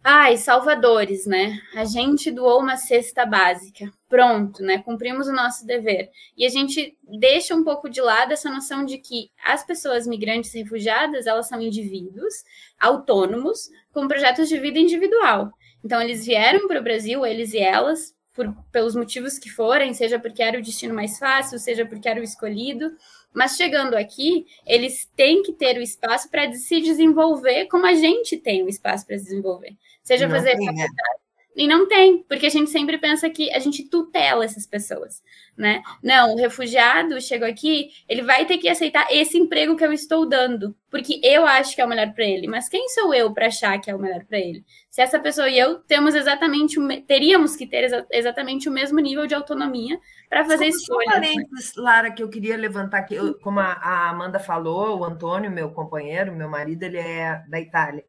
Ai, 0.08 0.38
salvadores, 0.38 1.26
né? 1.26 1.60
A 1.74 1.84
gente 1.84 2.30
doou 2.30 2.60
uma 2.60 2.78
cesta 2.78 3.26
básica. 3.26 3.91
Pronto, 4.08 4.62
né? 4.62 4.78
Cumprimos 4.78 5.28
o 5.28 5.34
nosso 5.34 5.66
dever. 5.66 6.12
E 6.38 6.45
a 6.45 6.49
gente 6.49 6.95
deixa 7.01 7.56
um 7.56 7.64
pouco 7.64 7.89
de 7.89 7.99
lado 8.01 8.32
essa 8.32 8.51
noção 8.51 8.86
de 8.86 8.99
que 8.99 9.32
as 9.43 9.66
pessoas 9.66 10.06
migrantes 10.06 10.53
refugiadas, 10.53 11.26
elas 11.26 11.47
são 11.47 11.60
indivíduos 11.60 12.43
autônomos 12.80 13.68
com 13.91 14.08
projetos 14.08 14.47
de 14.47 14.60
vida 14.60 14.78
individual. 14.78 15.51
Então, 15.84 15.99
eles 15.99 16.24
vieram 16.24 16.68
para 16.68 16.80
o 16.80 16.84
Brasil, 16.84 17.26
eles 17.26 17.56
e 17.56 17.58
elas, 17.58 18.14
por, 18.32 18.56
pelos 18.72 18.95
motivos 18.95 19.39
que 19.39 19.49
forem, 19.49 19.91
seja 19.95 20.20
porque 20.20 20.43
era 20.43 20.60
o 20.60 20.62
destino 20.62 20.93
mais 20.93 21.18
fácil, 21.18 21.58
seja 21.58 21.84
porque 21.84 22.08
era 22.08 22.20
o 22.20 22.24
escolhido, 22.24 22.91
mas 23.36 23.58
chegando 23.58 23.96
aqui, 23.96 24.48
eles 24.66 25.10
têm 25.16 25.44
que 25.44 25.52
ter 25.54 25.78
o 25.78 25.82
espaço 25.82 26.30
para 26.32 26.52
se 26.54 26.82
desenvolver 26.82 27.66
como 27.66 27.86
a 27.86 27.94
gente 27.94 28.38
tem 28.38 28.64
o 28.64 28.70
espaço 28.70 29.06
para 29.06 29.18
se 29.18 29.26
desenvolver. 29.26 29.76
Seja 30.02 30.28
não 30.28 30.36
fazer 30.36 30.56
tem, 30.56 30.66
né? 30.68 30.84
faculdade. 30.84 31.25
E 31.56 31.68
não 31.68 31.88
tem, 31.88 32.22
porque 32.24 32.47
a 32.47 32.49
gente 32.49 32.70
sempre 32.70 32.97
pensa 32.97 33.30
que 33.30 33.49
a 33.53 33.60
gente 33.60 33.88
tutela 33.89 34.43
essas 34.43 34.68
pessoas, 34.68 35.24
né? 35.58 35.82
Não, 36.03 36.34
o 36.34 36.38
refugiado 36.38 37.20
chegou 37.22 37.47
aqui, 37.47 37.91
ele 38.10 38.24
vai 38.24 38.45
ter 38.45 38.58
que 38.58 38.68
aceitar 38.68 39.08
esse 39.10 39.38
emprego 39.38 39.76
que 39.78 39.86
eu 39.86 39.93
estou 39.93 40.28
dando, 40.28 40.76
porque 40.91 41.22
eu 41.24 41.45
acho 41.45 41.74
que 41.74 41.80
é 41.80 41.86
o 41.86 41.88
melhor 41.88 42.14
para 42.14 42.26
ele. 42.26 42.45
Mas 42.45 42.68
quem 42.68 42.89
sou 42.89 43.14
eu 43.14 43.34
para 43.34 43.47
achar 43.47 43.80
que 43.80 43.89
é 43.89 43.95
o 43.95 43.99
melhor 43.99 44.26
para 44.26 44.38
ele? 44.38 44.66
Se 44.89 45.01
essa 45.01 45.18
pessoa 45.18 45.47
e 45.47 45.58
eu 45.58 45.80
temos 45.80 46.14
exatamente, 46.14 46.76
teríamos 47.08 47.56
que 47.56 47.66
ter 47.66 48.06
exatamente 48.12 48.68
o 48.68 48.72
mesmo 48.72 48.99
nível 48.99 49.26
de 49.26 49.34
autonomia 49.34 49.97
para 50.30 50.43
fazer 50.43 50.68
escolhas. 50.68 51.14
parênteses, 51.14 51.74
Lara, 51.78 52.12
que 52.12 52.22
eu 52.22 52.28
queria 52.28 52.58
levantar 52.58 52.97
aqui, 52.97 53.16
como 53.41 53.62
a 53.62 54.10
Amanda 54.10 54.39
falou, 54.39 54.99
o 54.99 55.06
Antônio, 55.06 55.49
meu 55.49 55.72
companheiro, 55.72 56.36
meu 56.36 56.49
marido, 56.49 56.84
ele 56.84 56.97
é 56.97 57.43
da 57.47 57.62
Itália. 57.62 58.03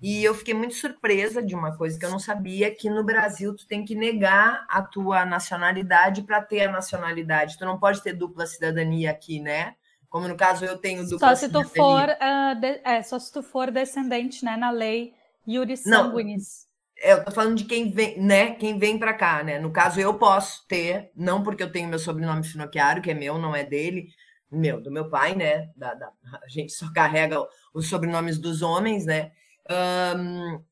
E 0.00 0.22
eu 0.22 0.34
fiquei 0.34 0.54
muito 0.54 0.74
surpresa 0.74 1.42
de 1.42 1.54
uma 1.54 1.76
coisa 1.76 1.98
que 1.98 2.04
eu 2.04 2.10
não 2.10 2.20
sabia, 2.20 2.72
que 2.72 2.88
no 2.88 3.04
Brasil 3.04 3.54
tu 3.56 3.66
tem 3.66 3.84
que 3.84 3.96
negar 3.96 4.64
a 4.68 4.80
tua 4.80 5.24
nacionalidade 5.24 6.22
para 6.22 6.40
ter 6.40 6.66
a 6.66 6.72
nacionalidade. 6.72 7.58
Tu 7.58 7.64
não 7.64 7.78
pode 7.78 8.02
ter 8.02 8.12
dupla 8.12 8.46
cidadania 8.46 9.10
aqui, 9.10 9.40
né? 9.40 9.74
Como 10.08 10.28
no 10.28 10.36
caso 10.36 10.64
eu 10.64 10.78
tenho 10.78 11.04
dupla 11.04 11.28
só 11.28 11.34
se 11.34 11.48
tu 11.48 11.64
for 11.64 12.08
uh, 12.08 12.60
de, 12.60 12.80
é, 12.84 13.02
só 13.02 13.18
se 13.18 13.32
tu 13.32 13.42
for 13.42 13.70
descendente, 13.70 14.44
né, 14.44 14.56
na 14.56 14.70
lei 14.70 15.12
Iuris 15.46 15.82
Sanguinis. 15.82 16.68
É, 17.00 17.12
eu 17.12 17.24
tô 17.24 17.30
falando 17.30 17.56
de 17.56 17.64
quem 17.64 17.90
vem, 17.90 18.20
né? 18.20 18.54
Quem 18.54 18.78
vem 18.78 18.98
para 18.98 19.14
cá, 19.14 19.42
né? 19.42 19.58
No 19.58 19.70
caso, 19.70 20.00
eu 20.00 20.14
posso 20.14 20.66
ter, 20.66 21.10
não 21.14 21.42
porque 21.42 21.62
eu 21.62 21.70
tenho 21.70 21.88
meu 21.88 21.98
sobrenome 21.98 22.44
Finocchiaro, 22.44 23.02
que 23.02 23.10
é 23.10 23.14
meu, 23.14 23.38
não 23.38 23.54
é 23.54 23.64
dele, 23.64 24.08
meu, 24.50 24.80
do 24.80 24.90
meu 24.90 25.08
pai, 25.08 25.34
né? 25.34 25.70
Da, 25.76 25.94
da, 25.94 26.06
a 26.06 26.48
gente 26.48 26.72
só 26.72 26.90
carrega 26.92 27.36
os 27.72 27.88
sobrenomes 27.88 28.38
dos 28.38 28.62
homens, 28.62 29.06
né? 29.06 29.32
Um, 29.70 30.62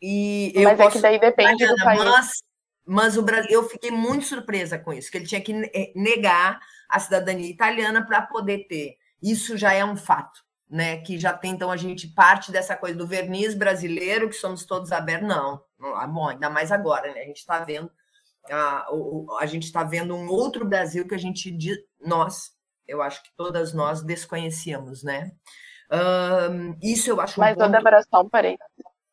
e 0.00 0.52
eu 0.54 0.64
mas 0.64 0.76
posso, 0.76 0.88
é 0.88 0.92
que 0.92 1.02
daí 1.02 1.18
depende 1.18 1.66
do 1.66 1.76
país. 1.76 2.04
Mas, 2.04 2.32
mas 2.84 3.16
o 3.16 3.22
Brasil, 3.22 3.50
eu 3.50 3.68
fiquei 3.68 3.90
muito 3.90 4.26
surpresa 4.26 4.78
com 4.78 4.92
isso, 4.92 5.10
que 5.10 5.18
ele 5.18 5.26
tinha 5.26 5.40
que 5.40 5.52
eh, 5.52 5.92
negar 5.94 6.60
a 6.88 7.00
cidadania 7.00 7.50
italiana 7.50 8.04
para 8.04 8.22
poder 8.22 8.66
ter. 8.68 8.96
Isso 9.22 9.56
já 9.56 9.72
é 9.72 9.84
um 9.84 9.96
fato, 9.96 10.44
né? 10.68 10.98
Que 10.98 11.18
já 11.18 11.32
tem, 11.32 11.52
então, 11.52 11.70
a 11.70 11.76
gente 11.76 12.08
parte 12.08 12.52
dessa 12.52 12.76
coisa 12.76 12.96
do 12.96 13.06
verniz 13.06 13.54
brasileiro, 13.54 14.28
que 14.28 14.36
somos 14.36 14.64
todos 14.64 14.92
abertos. 14.92 15.28
Não, 15.28 15.62
não 15.78 15.96
ah, 15.96 16.06
bom, 16.06 16.28
ainda 16.28 16.50
mais 16.50 16.70
agora, 16.70 17.12
né? 17.12 17.22
A 17.22 17.26
gente 17.26 17.38
está 17.38 17.60
vendo 17.60 17.90
a, 18.50 18.86
a 19.40 19.46
gente 19.46 19.64
está 19.64 19.82
vendo 19.82 20.14
um 20.14 20.28
outro 20.28 20.64
Brasil 20.64 21.06
que 21.06 21.14
a 21.14 21.18
gente 21.18 21.56
nós, 22.00 22.52
eu 22.86 23.02
acho 23.02 23.22
que 23.22 23.30
todas 23.36 23.72
nós 23.72 24.02
desconhecíamos, 24.02 25.02
né? 25.02 25.32
Um, 25.90 26.76
isso 26.82 27.10
eu 27.10 27.20
acho 27.20 27.38
Mas, 27.38 27.56
um 27.56 27.60
ponto... 27.60 27.72
Débora, 27.72 28.02
só 28.02 28.22
um 28.22 28.28
parênteses. 28.28 28.66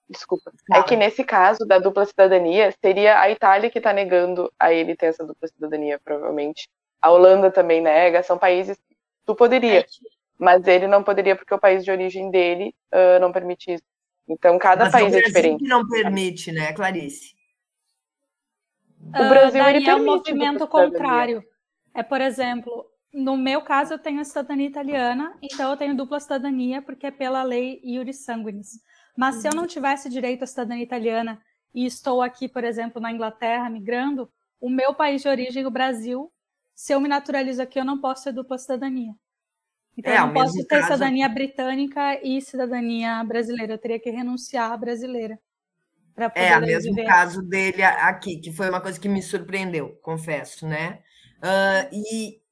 Desculpa. 0.10 0.52
É 0.72 0.84
que 0.84 0.96
nesse 0.96 1.24
caso 1.24 1.66
da 1.66 1.80
dupla 1.80 2.06
cidadania, 2.06 2.74
seria 2.82 3.20
a 3.20 3.30
Itália 3.30 3.70
que 3.70 3.80
está 3.80 3.94
negando 3.94 4.52
a 4.60 4.72
ele 4.72 4.96
ter 4.96 5.08
essa 5.08 5.26
dupla 5.26 5.48
cidadania, 5.48 6.00
provavelmente. 6.04 6.70
A 7.02 7.10
Holanda 7.10 7.52
também 7.52 7.82
nega, 7.82 8.22
são 8.22 8.38
países 8.38 8.78
que 8.78 8.96
tu 9.26 9.36
poderia, 9.36 9.86
mas 10.38 10.66
ele 10.68 10.88
não 10.88 11.04
poderia 11.04 11.36
porque 11.36 11.54
o 11.54 11.60
país 11.60 11.84
de 11.84 11.92
origem 11.92 12.30
dele 12.30 12.76
uh, 12.94 13.20
não 13.20 13.32
permite 13.32 13.74
isso. 13.74 13.84
Então, 14.28 14.58
cada 14.58 14.86
mas 14.86 14.94
país 14.94 15.14
é 15.14 15.22
diferente. 15.22 15.64
que 15.64 15.70
não 15.70 15.88
permite, 15.88 16.52
né, 16.52 16.72
Clarice? 16.74 17.36
O 19.10 19.30
Brasil, 19.30 19.64
uh, 19.64 19.68
ele 19.68 19.90
é 19.90 19.96
um 19.96 20.06
movimento 20.06 20.68
contrário. 20.68 21.44
É, 21.94 22.02
por 22.04 22.22
exemplo, 22.22 22.86
no 23.14 23.38
meu 23.38 23.62
caso, 23.62 23.94
eu 23.94 24.00
tenho 24.00 24.20
a 24.20 24.24
cidadania 24.24 24.68
italiana, 24.68 25.38
então 25.42 25.70
eu 25.70 25.78
tenho 25.78 25.96
dupla 25.96 26.20
cidadania, 26.20 26.82
porque 26.82 27.08
é 27.08 27.12
pela 27.12 27.44
lei 27.44 27.80
Iuris 27.84 28.26
Sanguinis. 28.26 28.82
Mas 29.16 29.36
se 29.36 29.48
eu 29.48 29.54
não 29.54 29.68
tivesse 29.68 30.10
direito 30.10 30.44
à 30.44 30.48
cidadania 30.48 30.84
italiana 30.84 31.40
e 31.74 31.86
estou 31.86 32.22
aqui, 32.22 32.50
por 32.50 32.64
exemplo, 32.64 33.00
na 33.00 33.12
Inglaterra, 33.12 33.70
migrando, 33.70 34.32
o 34.60 34.70
meu 34.70 34.96
país 34.96 35.22
de 35.22 35.28
origem, 35.28 35.66
o 35.66 35.72
Brasil, 35.72 36.32
se 36.74 36.94
eu 36.94 37.00
me 37.00 37.08
naturalizo 37.08 37.62
aqui, 37.62 37.80
eu 37.80 37.86
não 37.86 38.02
posso 38.02 38.24
ter 38.24 38.32
dupla 38.32 38.58
cidadania. 38.58 39.14
Então, 39.96 40.12
é, 40.12 40.18
eu 40.18 40.26
não 40.26 40.34
posso 40.34 40.58
ter 40.66 40.80
caso... 40.80 40.94
cidadania 40.94 41.30
britânica 41.30 42.20
e 42.24 42.42
cidadania 42.42 43.24
brasileira. 43.24 43.74
Eu 43.74 43.78
teria 43.78 44.00
que 44.00 44.10
renunciar 44.10 44.72
à 44.72 44.78
brasileira. 44.78 45.40
É, 46.36 46.58
o 46.58 46.62
mesmo 46.62 46.94
viver. 46.94 47.08
caso 47.08 47.42
dele 47.42 47.84
aqui, 47.84 48.38
que 48.38 48.52
foi 48.52 48.70
uma 48.70 48.82
coisa 48.82 49.00
que 49.00 49.10
me 49.10 49.22
surpreendeu, 49.22 49.98
confesso, 50.02 50.68
né? 50.68 51.00
Uh, 51.40 51.90
e 51.92 52.43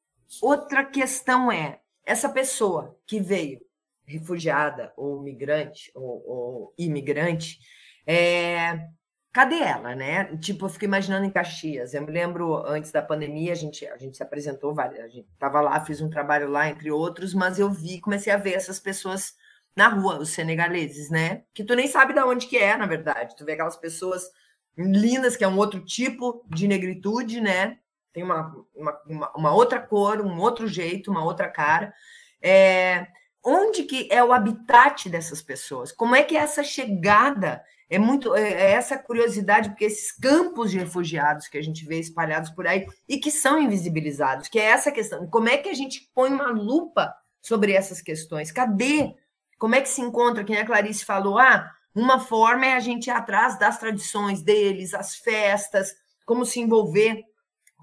outra 0.41 0.85
questão 0.85 1.51
é, 1.51 1.79
essa 2.05 2.29
pessoa 2.29 2.97
que 3.05 3.19
veio 3.19 3.59
refugiada 4.05 4.93
ou 4.97 5.21
migrante 5.21 5.91
ou, 5.95 6.23
ou 6.27 6.73
imigrante, 6.77 7.59
é, 8.05 8.87
cadê 9.31 9.59
ela, 9.59 9.95
né? 9.95 10.35
Tipo, 10.37 10.65
eu 10.65 10.69
fico 10.69 10.85
imaginando 10.85 11.25
em 11.25 11.31
Caxias. 11.31 11.93
Eu 11.93 12.01
me 12.01 12.11
lembro 12.11 12.55
antes 12.67 12.91
da 12.91 13.01
pandemia, 13.01 13.51
a 13.51 13.55
gente, 13.55 13.85
a 13.87 13.97
gente 13.97 14.17
se 14.17 14.23
apresentou, 14.23 14.77
a 14.79 15.07
gente 15.07 15.27
estava 15.31 15.61
lá, 15.61 15.79
fiz 15.79 16.01
um 16.01 16.09
trabalho 16.09 16.49
lá, 16.49 16.69
entre 16.69 16.91
outros, 16.91 17.33
mas 17.33 17.59
eu 17.59 17.69
vi, 17.69 17.99
comecei 18.01 18.31
a 18.31 18.37
ver 18.37 18.53
essas 18.53 18.79
pessoas 18.79 19.35
na 19.75 19.87
rua, 19.87 20.19
os 20.19 20.29
senegaleses, 20.29 21.09
né? 21.09 21.43
Que 21.53 21.63
tu 21.63 21.75
nem 21.75 21.87
sabe 21.87 22.13
de 22.13 22.19
onde 22.19 22.47
que 22.47 22.57
é, 22.57 22.75
na 22.75 22.85
verdade. 22.85 23.35
Tu 23.35 23.45
vê 23.45 23.53
aquelas 23.53 23.77
pessoas 23.77 24.29
lindas, 24.77 25.37
que 25.37 25.43
é 25.43 25.47
um 25.47 25.57
outro 25.57 25.83
tipo 25.83 26.45
de 26.49 26.67
negritude, 26.67 27.39
né? 27.39 27.77
Tem 28.13 28.23
uma, 28.23 28.53
uma, 28.75 29.31
uma 29.35 29.53
outra 29.53 29.79
cor, 29.79 30.21
um 30.21 30.39
outro 30.39 30.67
jeito, 30.67 31.09
uma 31.09 31.23
outra 31.23 31.49
cara. 31.49 31.93
É, 32.41 33.07
onde 33.43 33.83
que 33.83 34.07
é 34.11 34.23
o 34.23 34.33
habitat 34.33 35.09
dessas 35.09 35.41
pessoas? 35.41 35.91
Como 35.91 36.15
é 36.15 36.23
que 36.23 36.35
é 36.35 36.41
essa 36.41 36.63
chegada? 36.63 37.63
É 37.89 37.99
muito 37.99 38.33
é, 38.35 38.51
é 38.51 38.71
essa 38.71 38.97
curiosidade, 38.97 39.69
porque 39.69 39.85
esses 39.85 40.11
campos 40.13 40.71
de 40.71 40.79
refugiados 40.79 41.47
que 41.47 41.57
a 41.57 41.61
gente 41.61 41.85
vê 41.85 41.99
espalhados 41.99 42.49
por 42.49 42.65
aí 42.65 42.87
e 43.07 43.17
que 43.17 43.29
são 43.29 43.61
invisibilizados, 43.61 44.47
que 44.47 44.59
é 44.59 44.65
essa 44.65 44.91
questão. 44.91 45.27
Como 45.27 45.49
é 45.49 45.57
que 45.57 45.69
a 45.69 45.73
gente 45.73 46.09
põe 46.13 46.31
uma 46.31 46.47
lupa 46.47 47.13
sobre 47.41 47.73
essas 47.73 48.01
questões? 48.01 48.51
Cadê? 48.51 49.13
Como 49.57 49.75
é 49.75 49.81
que 49.81 49.89
se 49.89 50.01
encontra? 50.01 50.43
Que 50.43 50.55
a 50.55 50.65
Clarice 50.65 51.03
falou, 51.03 51.37
ah, 51.37 51.69
uma 51.93 52.19
forma 52.19 52.65
é 52.65 52.73
a 52.73 52.79
gente 52.79 53.07
ir 53.07 53.11
atrás 53.11 53.59
das 53.59 53.77
tradições 53.77 54.41
deles, 54.41 54.93
as 54.93 55.15
festas, 55.15 55.93
como 56.25 56.45
se 56.45 56.61
envolver 56.61 57.25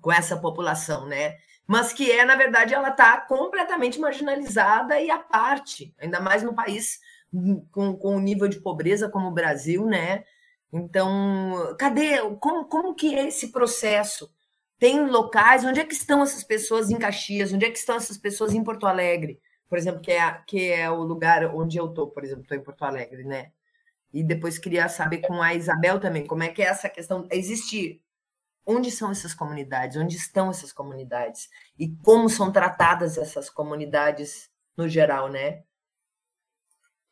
com 0.01 0.13
essa 0.13 0.37
população, 0.37 1.07
né? 1.07 1.37
mas 1.69 1.93
que 1.93 2.11
é, 2.11 2.25
na 2.25 2.35
verdade, 2.35 2.73
ela 2.73 2.89
está 2.89 3.21
completamente 3.21 4.01
marginalizada 4.01 4.99
e 4.99 5.11
à 5.11 5.19
parte, 5.19 5.95
ainda 6.01 6.19
mais 6.19 6.43
no 6.43 6.55
país 6.55 6.99
com, 7.71 7.95
com 7.95 8.17
um 8.17 8.21
nível 8.21 8.49
de 8.49 8.59
pobreza 8.59 9.11
como 9.11 9.29
o 9.29 9.35
Brasil, 9.35 9.85
né? 9.85 10.25
Então, 10.73 11.77
cadê? 11.79 12.21
Como, 12.41 12.65
como 12.65 12.95
que 12.95 13.15
é 13.15 13.29
esse 13.29 13.53
processo? 13.53 14.33
Tem 14.79 15.07
locais, 15.07 15.63
onde 15.63 15.79
é 15.79 15.85
que 15.85 15.93
estão 15.93 16.23
essas 16.23 16.43
pessoas 16.43 16.89
em 16.89 16.99
Caxias? 16.99 17.53
Onde 17.53 17.67
é 17.67 17.71
que 17.71 17.79
estão 17.79 17.97
essas 17.97 18.17
pessoas 18.17 18.55
em 18.55 18.65
Porto 18.65 18.87
Alegre? 18.87 19.39
Por 19.69 19.77
exemplo, 19.77 20.01
que 20.01 20.13
é, 20.13 20.41
que 20.47 20.73
é 20.73 20.91
o 20.91 21.03
lugar 21.03 21.55
onde 21.55 21.77
eu 21.77 21.87
estou, 21.87 22.07
por 22.09 22.25
exemplo, 22.25 22.45
estou 22.45 22.57
em 22.57 22.63
Porto 22.63 22.83
Alegre, 22.83 23.25
né? 23.25 23.51
E 24.11 24.23
depois 24.23 24.59
queria 24.59 24.89
saber 24.89 25.19
com 25.19 25.43
a 25.43 25.55
Isabel 25.55 26.01
também, 26.01 26.27
como 26.27 26.43
é 26.43 26.49
que 26.49 26.63
é 26.63 26.67
essa 26.67 26.89
questão. 26.89 27.29
Existe 27.31 28.01
onde 28.69 28.91
são 28.91 29.11
essas 29.11 29.33
comunidades, 29.33 29.97
onde 29.97 30.15
estão 30.15 30.51
essas 30.51 30.73
comunidades 30.73 31.49
e 31.79 31.89
como 32.05 32.29
são 32.29 32.53
tratadas 32.53 33.17
essas 33.17 33.49
comunidades 33.49 34.51
no 34.77 34.87
geral, 34.87 35.29
né? 35.29 35.63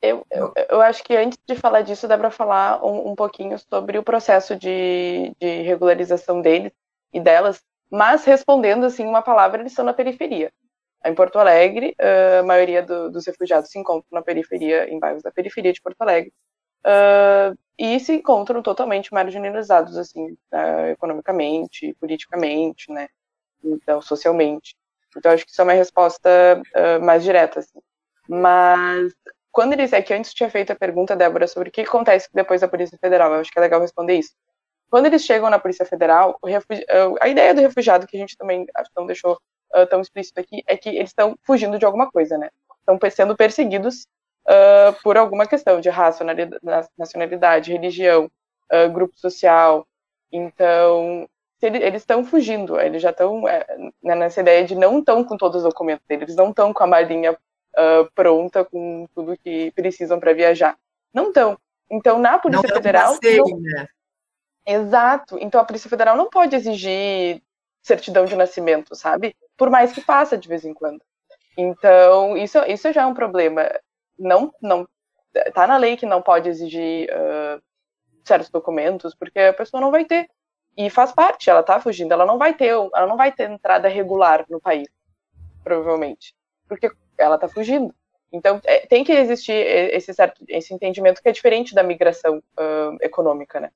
Eu, 0.03 0.25
eu, 0.31 0.53
eu 0.69 0.81
acho 0.83 1.03
que 1.03 1.17
antes 1.17 1.39
de 1.49 1.57
falar 1.57 1.81
disso, 1.81 2.07
dá 2.07 2.19
para 2.19 2.31
falar 2.31 2.85
um, 2.85 3.13
um, 3.13 3.15
pouquinho 3.15 3.59
sobre 3.59 3.97
o 3.99 4.03
processo 4.03 4.55
de, 4.55 5.35
de 5.41 5.63
regularização 5.63 6.43
deles 6.43 6.71
e 7.11 7.19
delas, 7.19 7.65
mas 7.91 8.25
respondendo 8.27 8.85
assim 8.85 9.07
uma 9.07 9.23
palavra, 9.23 9.61
eles 9.61 9.73
estão 9.73 9.85
na 9.85 9.95
periferia. 9.95 10.53
Em 11.05 11.15
Porto 11.15 11.39
Alegre, 11.39 11.97
a 11.99 12.43
maioria 12.43 12.83
do, 12.83 13.11
dos 13.11 13.27
refugiados 13.27 13.71
se 13.71 13.79
encontram 13.79 14.09
na 14.13 14.23
periferia, 14.23 14.91
em 14.91 14.99
bairros 14.99 15.23
da 15.23 15.33
periferia 15.33 15.73
de 15.73 15.81
Porto 15.81 16.03
Alegre. 16.03 16.33
Uh, 16.87 17.59
e 17.77 17.99
se 17.99 18.15
encontram 18.15 18.63
totalmente 18.63 19.13
marginalizados, 19.13 19.97
assim, 19.97 20.31
uh, 20.53 20.87
economicamente, 20.93 21.97
politicamente, 21.99 22.93
né, 22.93 23.09
então, 23.65 24.01
socialmente. 24.01 24.77
Então, 25.17 25.33
acho 25.33 25.45
que 25.45 25.51
isso 25.51 25.61
é 25.61 25.65
uma 25.65 25.73
resposta 25.73 26.31
uh, 26.61 27.05
mais 27.05 27.25
direta, 27.25 27.59
assim. 27.59 27.81
Mas, 28.29 29.13
quando 29.51 29.73
eles, 29.73 29.93
é 29.93 30.01
que 30.01 30.15
antes 30.15 30.33
tinha 30.33 30.49
feito 30.49 30.73
a 30.73 30.77
pergunta, 30.77 31.17
Débora, 31.17 31.49
sobre 31.49 31.71
o 31.71 31.73
que 31.73 31.81
acontece 31.81 32.29
depois 32.33 32.61
da 32.61 32.69
Polícia 32.69 32.97
Federal, 33.01 33.35
eu 33.35 33.41
acho 33.41 33.51
que 33.51 33.59
é 33.59 33.63
legal 33.63 33.81
responder 33.81 34.15
isso. 34.15 34.33
Quando 34.89 35.07
eles 35.07 35.23
chegam 35.23 35.51
na 35.51 35.59
Polícia 35.59 35.85
Federal, 35.85 36.39
a 37.21 37.29
ideia 37.29 37.53
do 37.53 37.61
refugiado, 37.61 38.07
que 38.07 38.17
a 38.17 38.21
gente 38.21 38.37
também 38.37 38.65
não 38.97 39.07
deixou 39.07 39.37
tão 39.91 40.01
explícito 40.01 40.39
aqui, 40.39 40.63
é 40.67 40.77
que 40.77 40.91
eles 40.91 41.11
estão 41.11 41.37
fugindo 41.43 41.79
de 41.79 41.85
alguma 41.85 42.09
coisa, 42.09 42.39
né? 42.39 42.51
Estão 42.79 42.97
sendo 43.11 43.37
perseguidos 43.37 44.07
uh, 44.47 44.97
por 45.03 45.17
alguma 45.17 45.47
questão 45.47 45.81
de 45.81 45.89
raça, 45.89 46.25
nacionalidade, 46.97 47.73
religião, 47.73 48.31
uh, 48.73 48.91
grupo 48.91 49.19
social. 49.19 49.87
Então, 50.33 51.29
ele, 51.61 51.79
eles 51.79 52.03
estão 52.03 52.25
fugindo, 52.25 52.79
eles 52.81 53.03
já 53.03 53.11
estão 53.11 53.49
é, 53.49 53.67
né, 54.03 54.15
nessa 54.15 54.41
ideia 54.41 54.65
de 54.65 54.75
não 54.75 54.99
estão 54.99 55.25
com 55.25 55.37
todos 55.37 55.59
os 55.59 55.65
documentos 55.65 56.07
deles, 56.07 56.25
eles 56.25 56.37
não 56.37 56.51
estão 56.51 56.73
com 56.73 56.85
a 56.85 56.87
malinha 56.87 57.33
uh, 57.33 58.11
pronta, 58.15 58.65
com 58.65 59.07
tudo 59.15 59.39
que 59.39 59.71
precisam 59.73 60.21
para 60.21 60.33
viajar. 60.33 60.77
Não 61.13 61.29
estão. 61.29 61.59
Então, 61.91 62.19
na 62.19 62.39
Polícia 62.39 62.69
não 62.69 62.75
Federal. 62.75 63.15
Passeio, 63.15 63.45
não... 63.49 63.61
Né? 63.61 63.89
Exato. 64.67 65.39
Então, 65.41 65.61
a 65.61 65.65
Polícia 65.65 65.89
Federal 65.89 66.17
não 66.17 66.29
pode 66.29 66.57
exigir 66.57 67.41
certidão 67.83 68.25
de 68.25 68.35
nascimento, 68.35 68.97
sabe? 68.97 69.35
Por 69.57 69.71
mais 69.71 69.93
que 69.93 70.01
faça 70.01 70.37
de 70.37 70.49
vez 70.49 70.65
em 70.65 70.75
quando. 70.75 71.01
Então, 71.57 72.37
isso, 72.37 72.59
isso 72.67 72.93
já 72.93 73.03
é 73.03 73.07
um 73.07 73.15
problema 73.15 73.63
não, 74.19 74.53
não 74.61 74.89
tá 75.55 75.67
na 75.67 75.77
lei 75.77 75.97
que 75.97 76.07
não 76.07 76.23
pode 76.23 76.49
exigir 76.49 77.09
uh, 77.11 77.63
certos 78.25 78.51
documentos, 78.51 79.15
porque 79.15 79.39
a 79.39 79.53
pessoa 79.53 79.81
não 79.81 79.91
vai 79.91 80.05
ter. 80.05 80.29
E 80.77 80.91
faz 80.91 81.13
parte, 81.13 81.49
ela 81.49 81.63
tá 81.63 81.81
fugindo, 81.81 82.13
ela 82.13 82.27
não 82.27 82.37
vai 82.37 82.55
ter, 82.55 82.69
ela 82.69 83.07
não 83.07 83.17
vai 83.17 83.33
ter 83.33 83.51
entrada 83.51 83.89
regular 83.89 84.45
no 84.51 84.61
país, 84.61 84.89
provavelmente, 85.65 86.35
porque 86.69 86.91
ela 87.17 87.39
tá 87.39 87.49
fugindo. 87.49 87.95
Então, 88.31 88.61
é, 88.65 88.87
tem 88.87 89.03
que 89.03 89.13
existir 89.13 89.55
esse 89.55 90.13
certo, 90.13 90.45
esse 90.49 90.75
entendimento 90.75 91.23
que 91.23 91.29
é 91.29 91.33
diferente 91.33 91.75
da 91.75 91.83
migração 91.83 92.39
uh, 92.39 92.97
econômica, 93.01 93.59
né? 93.59 93.71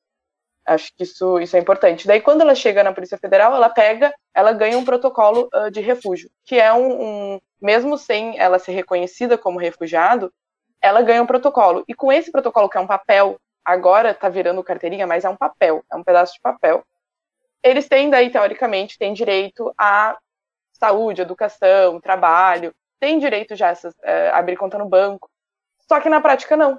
Acho 0.70 0.92
que 0.94 1.02
isso, 1.02 1.40
isso 1.40 1.56
é 1.56 1.58
importante. 1.58 2.06
Daí, 2.06 2.20
quando 2.20 2.42
ela 2.42 2.54
chega 2.54 2.84
na 2.84 2.92
Polícia 2.92 3.18
Federal, 3.18 3.52
ela 3.52 3.68
pega, 3.68 4.14
ela 4.32 4.52
ganha 4.52 4.78
um 4.78 4.84
protocolo 4.84 5.48
uh, 5.52 5.68
de 5.68 5.80
refúgio, 5.80 6.30
que 6.44 6.60
é 6.60 6.72
um, 6.72 7.02
um, 7.02 7.40
mesmo 7.60 7.98
sem 7.98 8.38
ela 8.38 8.56
ser 8.56 8.70
reconhecida 8.70 9.36
como 9.36 9.58
refugiado, 9.58 10.32
ela 10.80 11.02
ganha 11.02 11.24
um 11.24 11.26
protocolo. 11.26 11.82
E 11.88 11.92
com 11.92 12.12
esse 12.12 12.30
protocolo, 12.30 12.68
que 12.68 12.78
é 12.78 12.80
um 12.80 12.86
papel, 12.86 13.36
agora 13.64 14.14
tá 14.14 14.28
virando 14.28 14.62
carteirinha, 14.62 15.08
mas 15.08 15.24
é 15.24 15.28
um 15.28 15.34
papel, 15.34 15.84
é 15.90 15.96
um 15.96 16.04
pedaço 16.04 16.34
de 16.34 16.40
papel. 16.40 16.84
Eles 17.64 17.88
têm 17.88 18.08
daí, 18.08 18.30
teoricamente, 18.30 18.96
têm 18.96 19.12
direito 19.12 19.74
a 19.76 20.16
saúde, 20.74 21.20
educação, 21.20 22.00
trabalho, 22.00 22.72
têm 23.00 23.18
direito 23.18 23.56
já 23.56 23.70
a 23.70 23.72
uh, 23.72 24.34
abrir 24.34 24.56
conta 24.56 24.78
no 24.78 24.88
banco. 24.88 25.28
Só 25.88 25.98
que 26.00 26.08
na 26.08 26.20
prática 26.20 26.56
não. 26.56 26.78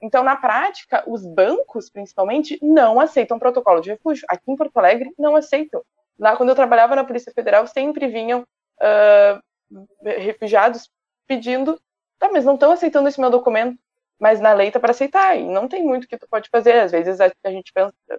Então, 0.00 0.22
na 0.22 0.36
prática, 0.36 1.02
os 1.06 1.24
bancos, 1.26 1.88
principalmente, 1.88 2.58
não 2.62 3.00
aceitam 3.00 3.38
protocolo 3.38 3.80
de 3.80 3.90
refúgio. 3.90 4.26
Aqui 4.28 4.50
em 4.50 4.56
Porto 4.56 4.76
Alegre, 4.76 5.12
não 5.18 5.34
aceitam. 5.34 5.82
Lá, 6.18 6.36
quando 6.36 6.50
eu 6.50 6.54
trabalhava 6.54 6.94
na 6.94 7.04
Polícia 7.04 7.32
Federal, 7.32 7.66
sempre 7.66 8.06
vinham 8.06 8.40
uh, 8.40 9.78
refugiados 10.02 10.90
pedindo, 11.26 11.80
tá, 12.18 12.30
mas 12.30 12.44
não 12.44 12.54
estão 12.54 12.72
aceitando 12.72 13.08
esse 13.08 13.20
meu 13.20 13.30
documento, 13.30 13.78
mas 14.18 14.40
na 14.40 14.52
lei 14.52 14.70
tá 14.70 14.80
para 14.80 14.92
aceitar, 14.92 15.36
e 15.36 15.44
não 15.44 15.68
tem 15.68 15.82
muito 15.82 16.08
que 16.08 16.16
tu 16.16 16.26
pode 16.28 16.48
fazer. 16.48 16.80
Às 16.80 16.92
vezes 16.92 17.20
a, 17.20 17.30
gente 17.50 17.72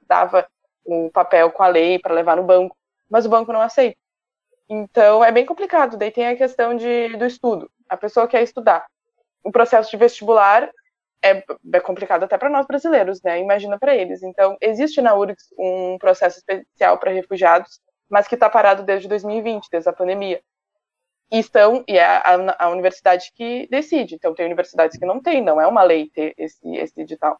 dava 0.07 0.47
um 0.85 1.09
papel 1.09 1.51
com 1.51 1.63
a 1.63 1.67
lei 1.67 1.99
para 1.99 2.13
levar 2.13 2.37
no 2.37 2.43
banco, 2.43 2.75
mas 3.09 3.25
o 3.25 3.29
banco 3.29 3.51
não 3.53 3.61
aceita. 3.61 3.97
Então, 4.69 5.23
é 5.23 5.31
bem 5.31 5.45
complicado. 5.45 5.97
Daí 5.97 6.11
tem 6.11 6.27
a 6.27 6.35
questão 6.35 6.75
de, 6.75 7.15
do 7.17 7.25
estudo. 7.25 7.71
A 7.87 7.95
pessoa 7.95 8.27
quer 8.27 8.43
estudar. 8.43 8.85
O 9.43 9.51
processo 9.51 9.89
de 9.89 9.97
vestibular 9.97 10.69
é, 11.31 11.43
é 11.73 11.79
complicado 11.79 12.23
até 12.23 12.37
para 12.37 12.49
nós 12.49 12.65
brasileiros, 12.65 13.21
né? 13.21 13.39
Imagina 13.39 13.77
para 13.77 13.95
eles. 13.95 14.23
Então, 14.23 14.57
existe 14.61 15.01
na 15.01 15.15
URGS 15.15 15.53
um 15.57 15.97
processo 15.97 16.37
especial 16.37 16.97
para 16.97 17.11
refugiados, 17.11 17.79
mas 18.09 18.27
que 18.27 18.35
está 18.35 18.49
parado 18.49 18.83
desde 18.83 19.07
2020, 19.07 19.67
desde 19.71 19.89
a 19.89 19.93
pandemia. 19.93 20.41
E 21.31 21.39
estão, 21.39 21.83
e 21.87 21.97
é 21.97 22.05
a, 22.05 22.55
a, 22.59 22.69
universidade 22.69 23.31
que 23.35 23.67
decide. 23.69 24.15
Então, 24.15 24.33
tem 24.33 24.45
universidades 24.45 24.97
que 24.97 25.05
não 25.05 25.21
tem, 25.21 25.41
não 25.41 25.59
é 25.59 25.67
uma 25.67 25.83
lei 25.83 26.09
ter 26.09 26.33
esse, 26.37 26.75
esse 26.77 27.01
edital. 27.01 27.37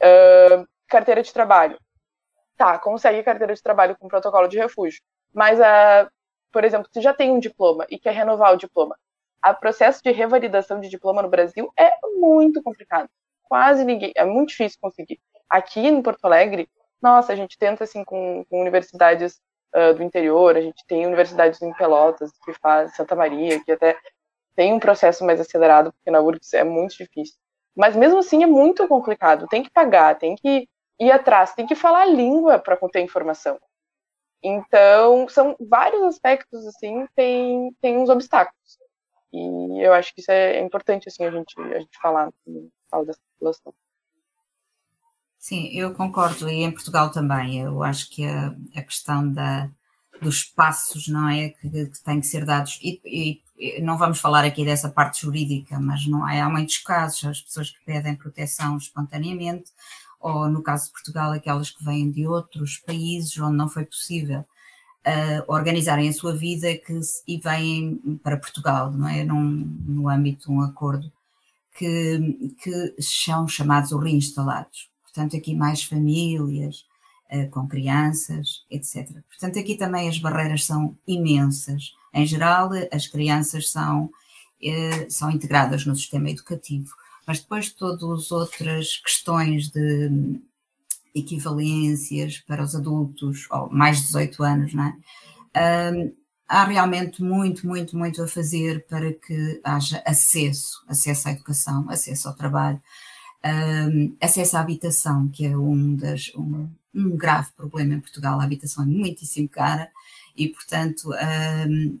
Uh, 0.00 0.66
carteira 0.88 1.22
de 1.22 1.32
trabalho. 1.32 1.78
Tá, 2.56 2.78
consegue 2.78 3.22
carteira 3.22 3.54
de 3.54 3.62
trabalho 3.62 3.96
com 3.96 4.08
protocolo 4.08 4.48
de 4.48 4.58
refúgio. 4.58 5.00
Mas, 5.32 5.58
por 6.50 6.64
exemplo, 6.64 6.88
se 6.92 7.00
já 7.00 7.12
tem 7.12 7.30
um 7.30 7.38
diploma 7.38 7.86
e 7.90 7.98
quer 7.98 8.14
renovar 8.14 8.54
o 8.54 8.56
diploma, 8.56 8.96
o 9.46 9.54
processo 9.54 10.02
de 10.02 10.10
revalidação 10.10 10.80
de 10.80 10.88
diploma 10.88 11.22
no 11.22 11.28
Brasil 11.28 11.72
é 11.76 11.90
muito 12.18 12.62
complicado. 12.62 13.08
quase 13.44 13.84
ninguém, 13.84 14.12
é 14.16 14.24
muito 14.24 14.50
difícil 14.50 14.78
conseguir. 14.80 15.20
Aqui 15.48 15.80
em 15.86 16.02
Porto 16.02 16.24
Alegre, 16.24 16.68
nossa, 17.00 17.32
a 17.32 17.36
gente 17.36 17.56
tenta 17.56 17.84
assim 17.84 18.04
com, 18.04 18.44
com 18.50 18.60
universidades 18.60 19.40
uh, 19.74 19.94
do 19.94 20.02
interior, 20.02 20.56
a 20.56 20.60
gente 20.60 20.84
tem 20.86 21.06
universidades 21.06 21.62
em 21.62 21.72
Pelotas, 21.74 22.30
que 22.44 22.52
faz 22.54 22.94
Santa 22.94 23.14
Maria, 23.14 23.62
que 23.64 23.72
até 23.72 23.96
tem 24.54 24.72
um 24.74 24.80
processo 24.80 25.24
mais 25.24 25.40
acelerado, 25.40 25.92
porque 25.92 26.10
na 26.10 26.20
URGS 26.20 26.54
é 26.54 26.64
muito 26.64 26.96
difícil. 26.96 27.36
Mas 27.76 27.94
mesmo 27.94 28.18
assim 28.18 28.42
é 28.42 28.46
muito 28.46 28.86
complicado, 28.88 29.46
tem 29.48 29.62
que 29.62 29.70
pagar, 29.70 30.18
tem 30.18 30.34
que 30.34 30.68
ir 31.00 31.10
atrás, 31.12 31.54
tem 31.54 31.66
que 31.66 31.76
falar 31.76 32.02
a 32.02 32.06
língua 32.06 32.58
para 32.58 32.76
conter 32.76 33.00
informação. 33.00 33.58
Então, 34.42 35.28
são 35.28 35.56
vários 35.60 36.02
aspectos, 36.02 36.66
assim, 36.66 37.06
tem, 37.14 37.72
tem 37.80 37.98
uns 37.98 38.08
obstáculos. 38.08 38.78
E 39.32 39.84
eu 39.84 39.92
acho 39.92 40.14
que 40.14 40.20
isso 40.20 40.30
é 40.30 40.60
importante, 40.60 41.08
assim, 41.08 41.24
a 41.24 41.30
gente, 41.30 41.60
a 41.60 41.78
gente 41.78 41.98
falar, 42.00 42.32
falar 42.90 43.04
dessa 43.04 43.20
população. 43.34 43.74
Sim, 45.38 45.68
eu 45.72 45.94
concordo, 45.94 46.48
e 46.48 46.62
em 46.62 46.70
Portugal 46.70 47.10
também. 47.10 47.60
Eu 47.60 47.82
acho 47.82 48.10
que 48.10 48.24
a, 48.24 48.54
a 48.74 48.82
questão 48.82 49.30
da, 49.30 49.70
dos 50.20 50.44
passos, 50.44 51.08
não 51.08 51.28
é? 51.28 51.50
Que, 51.50 51.68
que 51.86 52.02
têm 52.02 52.20
que 52.20 52.26
ser 52.26 52.44
dados, 52.44 52.78
e, 52.82 53.42
e, 53.56 53.82
não 53.82 53.98
vamos 53.98 54.18
falar 54.18 54.44
aqui 54.44 54.64
dessa 54.64 54.88
parte 54.88 55.22
jurídica, 55.22 55.78
mas 55.78 56.06
não 56.06 56.28
é, 56.28 56.40
há 56.40 56.48
muitos 56.48 56.78
casos, 56.78 57.24
as 57.24 57.40
pessoas 57.40 57.70
que 57.70 57.84
pedem 57.84 58.16
proteção 58.16 58.76
espontaneamente, 58.76 59.72
ou 60.20 60.48
no 60.48 60.62
caso 60.62 60.86
de 60.86 60.92
Portugal, 60.92 61.32
aquelas 61.32 61.70
que 61.70 61.84
vêm 61.84 62.10
de 62.10 62.26
outros 62.26 62.78
países 62.78 63.38
onde 63.38 63.56
não 63.56 63.68
foi 63.68 63.84
possível 63.84 64.44
uh, 65.06 65.44
organizarem 65.46 66.08
a 66.08 66.12
sua 66.12 66.34
vida 66.34 66.76
que, 66.76 66.98
e 67.26 67.38
vêm 67.38 67.96
para 68.22 68.36
Portugal, 68.36 68.92
não 68.92 69.08
é? 69.08 69.24
Num, 69.24 69.44
no 69.86 70.08
âmbito 70.08 70.46
de 70.46 70.52
um 70.52 70.60
acordo 70.60 71.10
que, 71.76 72.52
que 72.62 72.94
são 73.00 73.46
chamados 73.46 73.92
ou 73.92 74.00
reinstalados. 74.00 74.88
Portanto, 75.04 75.36
aqui 75.36 75.54
mais 75.54 75.82
famílias, 75.82 76.86
uh, 77.32 77.48
com 77.50 77.66
crianças, 77.66 78.64
etc. 78.70 79.08
Portanto, 79.28 79.58
aqui 79.58 79.76
também 79.76 80.08
as 80.08 80.18
barreiras 80.18 80.64
são 80.64 80.96
imensas. 81.06 81.94
Em 82.12 82.26
geral, 82.26 82.70
as 82.92 83.06
crianças 83.06 83.70
são, 83.70 84.04
uh, 84.04 85.10
são 85.10 85.30
integradas 85.30 85.86
no 85.86 85.94
sistema 85.94 86.30
educativo 86.30 86.94
mas 87.28 87.40
depois 87.40 87.70
todas 87.70 88.02
as 88.02 88.32
outras 88.32 88.96
questões 88.96 89.68
de 89.68 90.10
equivalências 91.18 92.38
para 92.38 92.62
os 92.62 92.74
adultos, 92.74 93.46
ou 93.50 93.70
mais 93.70 93.98
de 93.98 94.06
18 94.06 94.42
anos, 94.42 94.74
não 94.74 94.84
é? 94.84 95.92
Um, 95.92 96.12
há 96.48 96.64
realmente 96.64 97.22
muito, 97.22 97.66
muito, 97.66 97.96
muito 97.96 98.22
a 98.22 98.26
fazer 98.26 98.86
para 98.86 99.12
que 99.12 99.60
haja 99.62 100.02
acesso, 100.06 100.82
acesso 100.88 101.28
à 101.28 101.32
educação, 101.32 101.88
acesso 101.90 102.28
ao 102.28 102.34
trabalho, 102.34 102.80
um, 103.44 104.16
acesso 104.20 104.56
à 104.56 104.60
habitação, 104.60 105.28
que 105.28 105.46
é 105.46 105.56
um, 105.56 105.94
das, 105.94 106.32
um, 106.34 106.68
um, 106.94 107.16
grave 107.16 107.50
problema 107.56 107.94
em 107.94 108.00
Portugal. 108.00 108.40
A 108.40 108.44
habitação 108.44 108.84
é 108.84 108.86
muitíssimo 108.86 109.48
cara 109.48 109.90
e, 110.36 110.48
portanto, 110.48 111.12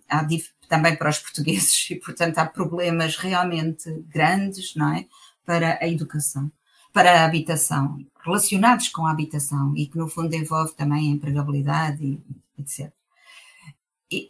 há 0.08 0.26
também 0.68 0.96
para 0.96 1.10
os 1.10 1.18
portugueses, 1.20 1.90
e 1.90 1.96
portanto 1.96 2.38
há 2.38 2.46
problemas 2.46 3.16
realmente 3.16 3.90
grandes, 4.08 4.74
não 4.74 4.94
é? 4.94 5.06
Para 5.44 5.78
a 5.80 5.88
educação, 5.88 6.50
para 6.92 7.22
a 7.22 7.24
habitação, 7.24 8.04
relacionados 8.24 8.88
com 8.88 9.06
a 9.06 9.10
habitação 9.10 9.76
e 9.76 9.86
que 9.86 9.98
no 9.98 10.08
fundo 10.08 10.34
envolve 10.34 10.72
também 10.74 11.10
a 11.10 11.14
empregabilidade 11.14 12.04
e 12.04 12.20
etc. 12.58 12.92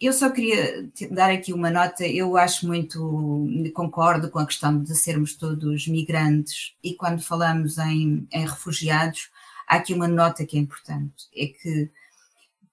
Eu 0.00 0.12
só 0.12 0.28
queria 0.30 0.90
dar 1.12 1.30
aqui 1.30 1.52
uma 1.52 1.70
nota, 1.70 2.04
eu 2.04 2.36
acho 2.36 2.66
muito, 2.66 3.46
concordo 3.72 4.28
com 4.28 4.40
a 4.40 4.46
questão 4.46 4.82
de 4.82 4.92
sermos 4.96 5.34
todos 5.34 5.86
migrantes 5.86 6.74
e 6.82 6.94
quando 6.94 7.22
falamos 7.22 7.78
em, 7.78 8.26
em 8.32 8.44
refugiados, 8.44 9.30
há 9.68 9.76
aqui 9.76 9.94
uma 9.94 10.08
nota 10.08 10.44
que 10.44 10.56
é 10.56 10.60
importante, 10.60 11.28
é 11.32 11.46
que 11.46 11.90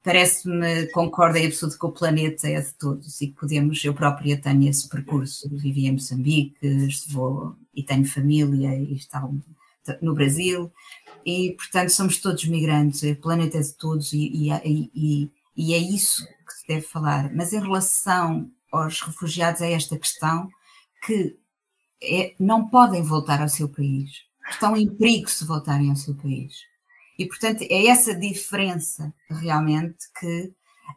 parece-me, 0.02 0.88
concordo 0.88 1.38
em 1.38 1.46
absoluto 1.46 1.78
que 1.78 1.86
o 1.86 1.92
planeta 1.92 2.48
é 2.48 2.60
de 2.60 2.74
todos 2.74 3.22
e 3.22 3.28
que 3.28 3.34
podemos, 3.34 3.84
eu 3.86 3.94
própria 3.94 4.42
tenho 4.42 4.68
esse 4.68 4.90
percurso, 4.90 5.48
vivi 5.52 5.86
em 5.86 5.94
Moçambique, 5.94 6.58
vou, 7.10 7.56
e 7.74 7.84
tenho 7.84 8.06
família 8.06 8.76
e 8.76 8.96
está 8.96 9.20
no 10.02 10.14
Brasil, 10.14 10.72
e 11.26 11.54
portanto 11.58 11.90
somos 11.90 12.20
todos 12.20 12.46
migrantes, 12.46 13.04
o 13.04 13.16
planeta 13.16 13.58
é 13.58 13.62
de 13.62 13.74
todos 13.74 14.14
e, 14.14 14.50
e, 14.50 14.92
e, 14.94 15.32
e 15.56 15.74
é 15.74 15.78
isso 15.78 16.26
que 16.26 16.54
se 16.54 16.68
deve 16.68 16.82
falar. 16.82 17.34
Mas 17.34 17.54
em 17.54 17.60
relação 17.60 18.52
aos 18.72 19.02
refugiados 19.02 19.62
é 19.62 19.72
esta 19.72 19.98
questão 19.98 20.50
que 21.06 21.38
é, 22.04 22.36
não 22.40 22.68
podem 22.70 23.02
voltar 23.02 23.42
ao 23.42 23.50
seu 23.50 23.70
país, 23.70 24.10
estão 24.50 24.76
em 24.76 24.88
perigo 24.88 25.30
se 25.30 25.46
voltarem 25.46 25.90
ao 25.90 25.96
seu 25.96 26.16
país 26.16 26.54
e, 27.18 27.26
portanto, 27.26 27.62
é 27.62 27.88
essa 27.88 28.14
diferença 28.14 29.14
realmente 29.30 30.06
que, 30.20 30.54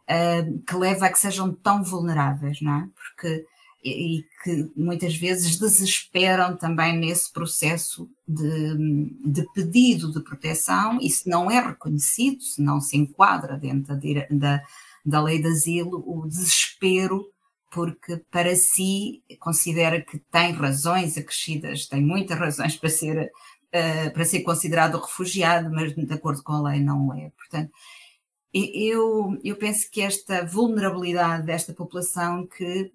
uh, 0.09 0.61
que 0.67 0.75
leva 0.75 1.05
a 1.05 1.09
que 1.09 1.19
sejam 1.19 1.53
tão 1.53 1.83
vulneráveis, 1.83 2.61
não 2.61 2.75
é? 2.75 2.89
Porque, 2.93 3.45
e, 3.83 4.25
que 4.43 4.69
muitas 4.75 5.15
vezes 5.15 5.57
desesperam 5.57 6.55
também 6.55 6.97
nesse 6.97 7.31
processo 7.31 8.09
de, 8.27 8.75
de, 9.25 9.45
pedido 9.53 10.11
de 10.11 10.21
proteção 10.21 10.99
e 11.01 11.09
se 11.09 11.29
não 11.29 11.49
é 11.49 11.59
reconhecido, 11.59 12.41
se 12.41 12.61
não 12.61 12.81
se 12.81 12.97
enquadra 12.97 13.57
dentro 13.57 13.95
da, 13.95 14.27
da, 14.29 14.63
da 15.05 15.21
lei 15.21 15.41
de 15.41 15.47
asilo, 15.47 16.03
o 16.05 16.27
desespero 16.27 17.25
porque 17.71 18.17
para 18.31 18.55
si 18.55 19.23
considera 19.39 20.01
que 20.01 20.17
tem 20.31 20.51
razões 20.51 21.17
acrescidas, 21.17 21.85
tem 21.85 22.01
muitas 22.01 22.37
razões 22.37 22.75
para 22.75 22.89
ser 22.89 23.31
uh, 23.69 24.11
para 24.13 24.25
ser 24.25 24.41
considerado 24.41 24.99
refugiado, 24.99 25.69
mas 25.71 25.93
de 25.95 26.13
acordo 26.13 26.43
com 26.43 26.53
a 26.53 26.69
lei 26.71 26.79
não 26.79 27.13
é. 27.13 27.31
Portanto, 27.37 27.71
eu, 28.53 29.37
eu 29.43 29.55
penso 29.55 29.89
que 29.91 30.01
esta 30.01 30.43
vulnerabilidade 30.43 31.45
desta 31.45 31.73
população 31.73 32.47
que 32.47 32.91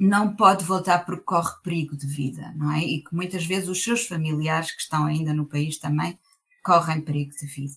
não 0.00 0.34
pode 0.34 0.64
voltar 0.64 1.04
porque 1.04 1.24
corre 1.24 1.52
perigo 1.62 1.94
de 1.94 2.06
vida, 2.06 2.54
não 2.56 2.72
é? 2.72 2.80
E 2.80 3.04
que 3.04 3.14
muitas 3.14 3.44
vezes 3.44 3.68
os 3.68 3.84
seus 3.84 4.06
familiares 4.06 4.70
que 4.70 4.80
estão 4.80 5.04
ainda 5.04 5.34
no 5.34 5.44
país 5.44 5.76
também 5.78 6.18
correm 6.64 7.02
perigo 7.02 7.32
de 7.32 7.46
vida. 7.46 7.74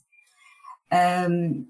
Um, 1.29 1.67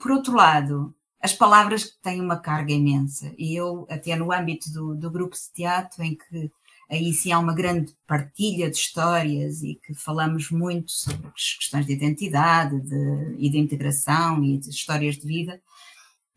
por 0.00 0.12
outro 0.12 0.34
lado, 0.34 0.94
as 1.20 1.34
palavras 1.34 1.90
têm 2.02 2.22
uma 2.22 2.38
carga 2.38 2.72
imensa, 2.72 3.34
e 3.36 3.54
eu, 3.54 3.86
até 3.90 4.16
no 4.16 4.32
âmbito 4.32 4.72
do, 4.72 4.94
do 4.94 5.10
grupo 5.10 5.36
de 5.36 5.52
teatro, 5.52 6.02
em 6.02 6.14
que 6.14 6.50
aí 6.88 7.12
sim 7.12 7.32
há 7.32 7.38
uma 7.38 7.54
grande 7.54 7.94
partilha 8.06 8.70
de 8.70 8.76
histórias 8.78 9.62
e 9.62 9.74
que 9.74 9.92
falamos 9.92 10.50
muito 10.50 10.90
sobre 10.90 11.26
as 11.26 11.54
questões 11.58 11.84
de 11.84 11.92
identidade 11.92 12.80
de, 12.80 13.36
e 13.38 13.50
de 13.50 13.58
integração 13.58 14.42
e 14.42 14.56
de 14.56 14.70
histórias 14.70 15.18
de 15.18 15.26
vida. 15.26 15.60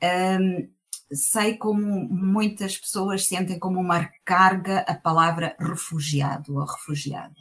Um, 0.03 0.67
sei 1.11 1.57
como 1.57 2.07
muitas 2.09 2.77
pessoas 2.77 3.25
sentem 3.25 3.57
como 3.57 3.79
uma 3.79 4.09
carga 4.23 4.79
a 4.81 4.93
palavra 4.93 5.55
refugiado 5.59 6.55
ou 6.55 6.65
refugiada. 6.65 7.35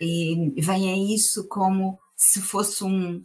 E 0.00 0.52
vem 0.56 0.92
a 0.92 1.14
isso 1.14 1.46
como 1.48 1.98
se 2.16 2.40
fosse 2.40 2.84
um. 2.84 3.22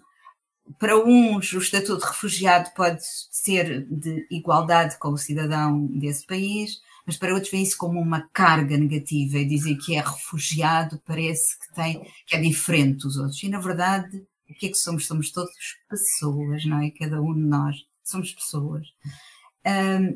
Para 0.79 0.97
uns, 0.97 1.53
o 1.53 1.59
estatuto 1.59 2.01
de 2.01 2.07
refugiado 2.07 2.71
pode 2.75 2.99
ser 3.03 3.85
de 3.87 4.27
igualdade 4.31 4.97
com 4.97 5.09
o 5.09 5.17
cidadão 5.17 5.85
desse 5.85 6.25
país, 6.25 6.81
mas 7.05 7.17
para 7.17 7.33
outros 7.33 7.51
vê 7.51 7.59
isso 7.59 7.77
como 7.77 8.01
uma 8.01 8.27
carga 8.33 8.75
negativa 8.75 9.37
e 9.37 9.45
dizer 9.45 9.77
que 9.77 9.95
é 9.95 10.01
refugiado 10.01 10.99
parece 11.05 11.59
que 11.59 11.73
tem 11.75 12.01
que 12.25 12.35
é 12.35 12.41
diferente 12.41 13.03
dos 13.03 13.15
outros. 13.15 13.41
E 13.43 13.47
na 13.47 13.59
verdade, 13.59 14.25
o 14.49 14.53
que 14.55 14.67
é 14.67 14.69
que 14.69 14.77
somos? 14.77 15.05
Somos 15.05 15.31
todos 15.31 15.53
pessoas, 15.87 16.65
não 16.65 16.81
é? 16.81 16.89
Cada 16.89 17.21
um 17.21 17.33
de 17.33 17.41
nós 17.41 17.75
somos 18.03 18.31
pessoas. 18.31 18.87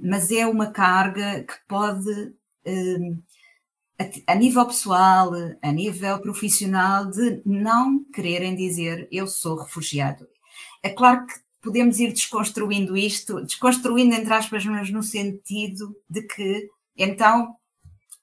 Mas 0.04 0.32
é 0.32 0.46
uma 0.46 0.72
carga 0.72 1.44
que 1.44 1.56
pode, 1.68 2.34
a, 4.00 4.34
a, 4.34 4.36
nível 4.36 4.66
pessoal, 4.66 5.32
a 5.62 5.72
nível 5.72 6.20
profissional, 6.20 7.06
de 7.10 7.42
não 7.46 8.04
quererem 8.14 8.56
dizer 8.56 9.08
eu 9.12 9.28
sou 9.28 9.58
refugiado. 9.58 10.28
É 10.84 10.90
claro 10.90 11.26
que 11.26 11.34
podemos 11.62 12.00
ir 12.00 12.14
desconstruindo 12.14 12.96
isto, 12.96 13.42
desconstruindo 13.42 14.16
entre 14.16 14.34
aspas, 14.34 14.66
mas 14.66 14.90
no 14.90 15.04
sentido 15.04 15.96
de 16.10 16.22
que 16.22 16.70
então, 17.00 17.56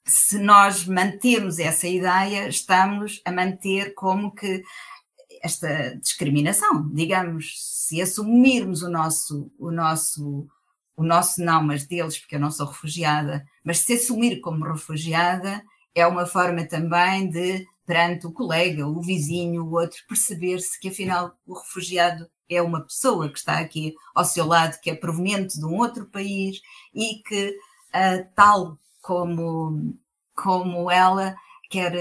se 0.05 0.37
nós 0.37 0.85
mantermos 0.85 1.57
essa 1.57 1.87
ideia, 1.87 2.47
estamos 2.47 3.19
a 3.25 3.31
manter 3.31 3.95
como 3.95 4.31
que 4.33 4.63
esta 5.41 5.95
discriminação, 5.95 6.87
digamos, 6.89 7.53
se 7.57 7.99
assumirmos 8.01 8.83
o 8.83 8.89
nosso, 8.89 9.51
o 9.57 9.71
nosso, 9.71 10.47
o 10.97 11.03
nosso 11.03 11.41
não, 11.43 11.63
mas 11.63 11.85
deles, 11.85 12.17
porque 12.17 12.35
eu 12.35 12.39
não 12.39 12.49
sou 12.49 12.65
refugiada, 12.65 13.45
mas 13.63 13.79
se 13.79 13.93
assumir 13.93 14.41
como 14.41 14.65
refugiada 14.65 15.63
é 15.93 16.05
uma 16.07 16.25
forma 16.25 16.65
também 16.65 17.29
de, 17.29 17.65
perante 17.85 18.25
o 18.25 18.31
colega, 18.31 18.87
o 18.87 18.99
vizinho, 19.01 19.63
o 19.63 19.73
outro, 19.73 19.99
perceber-se 20.07 20.79
que 20.79 20.89
afinal 20.89 21.33
o 21.45 21.53
refugiado 21.53 22.27
é 22.49 22.61
uma 22.61 22.81
pessoa 22.81 23.29
que 23.29 23.37
está 23.37 23.59
aqui 23.59 23.93
ao 24.15 24.25
seu 24.25 24.45
lado, 24.45 24.79
que 24.81 24.89
é 24.89 24.95
proveniente 24.95 25.59
de 25.59 25.65
um 25.65 25.77
outro 25.77 26.07
país 26.07 26.59
e 26.93 27.21
que 27.23 27.49
uh, 27.49 28.27
tal 28.35 28.79
como, 29.01 29.95
como 30.35 30.89
ela 30.89 31.35
quer, 31.69 31.93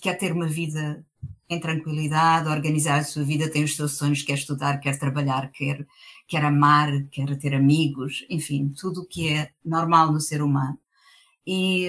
quer 0.00 0.14
ter 0.14 0.32
uma 0.32 0.46
vida 0.46 1.04
em 1.48 1.60
tranquilidade, 1.60 2.48
organizar 2.48 2.98
a 2.98 3.04
sua 3.04 3.24
vida, 3.24 3.50
tem 3.50 3.64
os 3.64 3.74
seus 3.74 3.96
sonhos, 3.96 4.22
quer 4.22 4.34
estudar, 4.34 4.78
quer 4.78 4.98
trabalhar, 4.98 5.50
quer, 5.50 5.86
quer 6.28 6.44
amar, 6.44 6.90
quer 7.10 7.36
ter 7.38 7.54
amigos, 7.54 8.24
enfim, 8.28 8.72
tudo 8.78 9.00
o 9.00 9.06
que 9.06 9.32
é 9.32 9.50
normal 9.64 10.12
no 10.12 10.20
ser 10.20 10.42
humano. 10.42 10.78
E, 11.46 11.88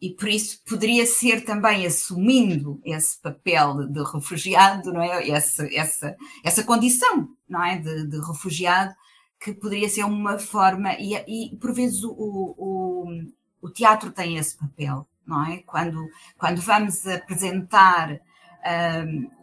e 0.00 0.10
por 0.14 0.28
isso 0.28 0.62
poderia 0.66 1.04
ser 1.04 1.44
também 1.44 1.84
assumindo 1.86 2.80
esse 2.82 3.20
papel 3.20 3.86
de 3.86 4.02
refugiado, 4.02 4.90
não 4.90 5.02
é? 5.02 5.28
Essa, 5.28 5.68
essa, 5.74 6.16
essa 6.42 6.64
condição, 6.64 7.28
não 7.46 7.62
é? 7.62 7.76
De, 7.76 8.06
de 8.06 8.18
refugiado, 8.26 8.94
que 9.38 9.52
poderia 9.52 9.90
ser 9.90 10.04
uma 10.04 10.38
forma, 10.38 10.94
e, 10.94 11.14
e 11.14 11.56
por 11.56 11.74
vezes 11.74 12.02
o, 12.02 12.14
o, 12.16 13.22
o, 13.60 13.68
teatro 13.68 14.10
tem 14.10 14.38
esse 14.38 14.56
papel, 14.56 15.06
não 15.26 15.44
é? 15.44 15.58
Quando, 15.58 16.08
quando 16.38 16.62
vamos 16.62 17.06
apresentar 17.06 18.18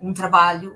um, 0.01 0.09
um 0.09 0.13
trabalho, 0.13 0.75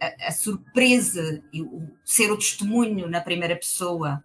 a, 0.00 0.28
a, 0.28 0.32
surpresa 0.32 1.42
e 1.52 1.62
o 1.62 1.88
ser 2.04 2.30
o 2.30 2.36
testemunho 2.36 3.08
na 3.08 3.20
primeira 3.20 3.56
pessoa 3.56 4.22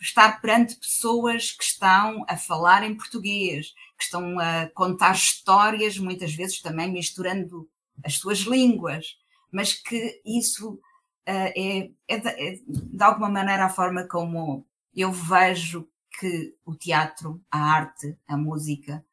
estar 0.00 0.40
perante 0.40 0.76
pessoas 0.76 1.50
que 1.52 1.64
estão 1.64 2.24
a 2.28 2.36
falar 2.36 2.84
em 2.84 2.94
português, 2.94 3.74
que 3.98 4.04
estão 4.04 4.38
a 4.38 4.68
contar 4.74 5.12
histórias, 5.12 5.98
muitas 5.98 6.32
vezes 6.34 6.60
também 6.60 6.92
misturando 6.92 7.68
as 8.04 8.14
suas 8.18 8.40
línguas, 8.40 9.18
mas 9.50 9.72
que 9.72 10.20
isso 10.24 10.74
uh, 10.74 10.80
é, 11.26 11.90
é, 12.06 12.18
de, 12.18 12.28
é, 12.28 12.60
de 12.66 13.02
alguma 13.02 13.28
maneira 13.28 13.64
a 13.64 13.70
forma 13.70 14.06
como 14.06 14.64
eu 14.94 15.10
vejo 15.10 15.88
que 16.18 16.54
o 16.64 16.74
teatro, 16.74 17.40
a 17.50 17.58
arte, 17.58 18.16
a 18.28 18.36
música 18.36 19.04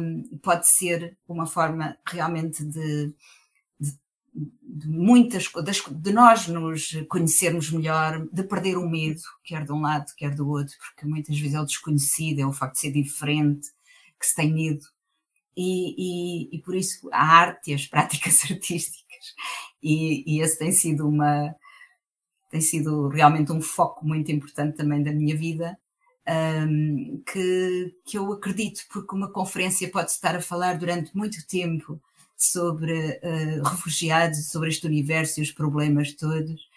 um, 0.00 0.38
pode 0.38 0.68
ser 0.70 1.16
uma 1.26 1.46
forma 1.46 1.96
realmente 2.06 2.64
de 2.64 3.12
de 4.62 4.88
muitas 4.88 5.50
de 5.90 6.12
nós 6.12 6.46
nos 6.46 6.92
conhecermos 7.08 7.70
melhor, 7.70 8.26
de 8.32 8.42
perder 8.44 8.76
o 8.76 8.88
medo, 8.88 9.20
quer 9.42 9.64
de 9.64 9.72
um 9.72 9.80
lado, 9.80 10.06
quer 10.16 10.34
do 10.34 10.48
outro, 10.48 10.74
porque 10.78 11.06
muitas 11.06 11.38
vezes 11.38 11.54
é 11.54 11.60
o 11.60 11.64
desconhecido, 11.64 12.40
é 12.40 12.46
o 12.46 12.52
facto 12.52 12.74
de 12.74 12.80
ser 12.80 12.92
diferente, 12.92 13.68
que 14.18 14.26
se 14.26 14.34
tem 14.34 14.52
medo. 14.52 14.84
E, 15.56 16.46
e, 16.52 16.56
e 16.56 16.62
por 16.62 16.76
isso 16.76 17.08
a 17.12 17.24
arte 17.24 17.70
e 17.70 17.74
as 17.74 17.86
práticas 17.86 18.42
artísticas, 18.48 19.34
e, 19.82 20.36
e 20.36 20.40
esse 20.40 20.58
tem 20.58 20.70
sido 20.70 21.08
uma 21.08 21.54
tem 22.50 22.60
sido 22.60 23.08
realmente 23.08 23.52
um 23.52 23.60
foco 23.60 24.06
muito 24.06 24.32
importante 24.32 24.76
também 24.76 25.02
da 25.02 25.12
minha 25.12 25.36
vida, 25.36 25.78
um, 26.66 27.22
que, 27.30 27.94
que 28.06 28.16
eu 28.16 28.32
acredito, 28.32 28.80
porque 28.90 29.14
uma 29.14 29.30
conferência 29.30 29.90
pode 29.90 30.10
estar 30.10 30.34
a 30.34 30.40
falar 30.40 30.78
durante 30.78 31.14
muito 31.14 31.46
tempo 31.46 32.00
sobre 32.38 33.20
uh, 33.22 33.62
refugiados, 33.68 34.48
sobre 34.48 34.68
este 34.68 34.86
universo 34.86 35.40
e 35.40 35.42
os 35.42 35.50
problemas 35.50 36.12
todos, 36.12 36.68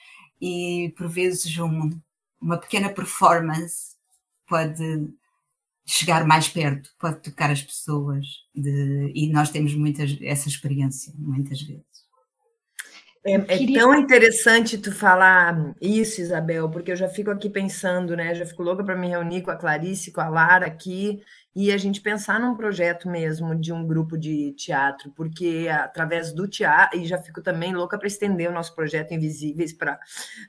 e 0.41 0.91
por 0.97 1.07
vezes 1.07 1.55
um, 1.59 1.91
uma 2.41 2.57
pequena 2.57 2.89
performance 2.89 3.95
pode 4.47 5.13
chegar 5.85 6.25
mais 6.25 6.49
perto, 6.49 6.89
pode 6.99 7.21
tocar 7.21 7.51
as 7.51 7.61
pessoas, 7.61 8.25
de, 8.55 9.11
e 9.13 9.31
nós 9.31 9.51
temos 9.51 9.75
muitas, 9.75 10.17
essa 10.21 10.49
experiência, 10.49 11.13
muitas 11.15 11.61
vezes. 11.61 11.91
É, 13.23 13.33
é 13.35 13.73
tão 13.73 13.93
interessante 13.93 14.79
tu 14.79 14.91
falar 14.91 15.75
isso, 15.79 16.21
Isabel, 16.21 16.69
porque 16.71 16.91
eu 16.91 16.95
já 16.95 17.07
fico 17.07 17.29
aqui 17.29 17.51
pensando, 17.51 18.15
né? 18.15 18.33
Já 18.33 18.47
fico 18.47 18.63
louca 18.63 18.83
para 18.83 18.95
me 18.95 19.07
reunir 19.07 19.43
com 19.43 19.51
a 19.51 19.55
Clarice, 19.55 20.11
com 20.11 20.21
a 20.21 20.27
Lara 20.27 20.65
aqui 20.65 21.21
e 21.53 21.71
a 21.71 21.77
gente 21.77 21.99
pensar 21.99 22.39
num 22.39 22.55
projeto 22.55 23.09
mesmo 23.09 23.53
de 23.55 23.73
um 23.73 23.85
grupo 23.85 24.17
de 24.17 24.53
teatro, 24.53 25.11
porque 25.11 25.67
através 25.69 26.31
do 26.31 26.47
teatro, 26.47 26.97
e 26.97 27.05
já 27.05 27.17
fico 27.17 27.41
também 27.41 27.73
louca 27.73 27.97
para 27.97 28.07
estender 28.07 28.49
o 28.49 28.53
nosso 28.53 28.73
projeto 28.73 29.13
Invisíveis 29.13 29.73
para 29.73 29.99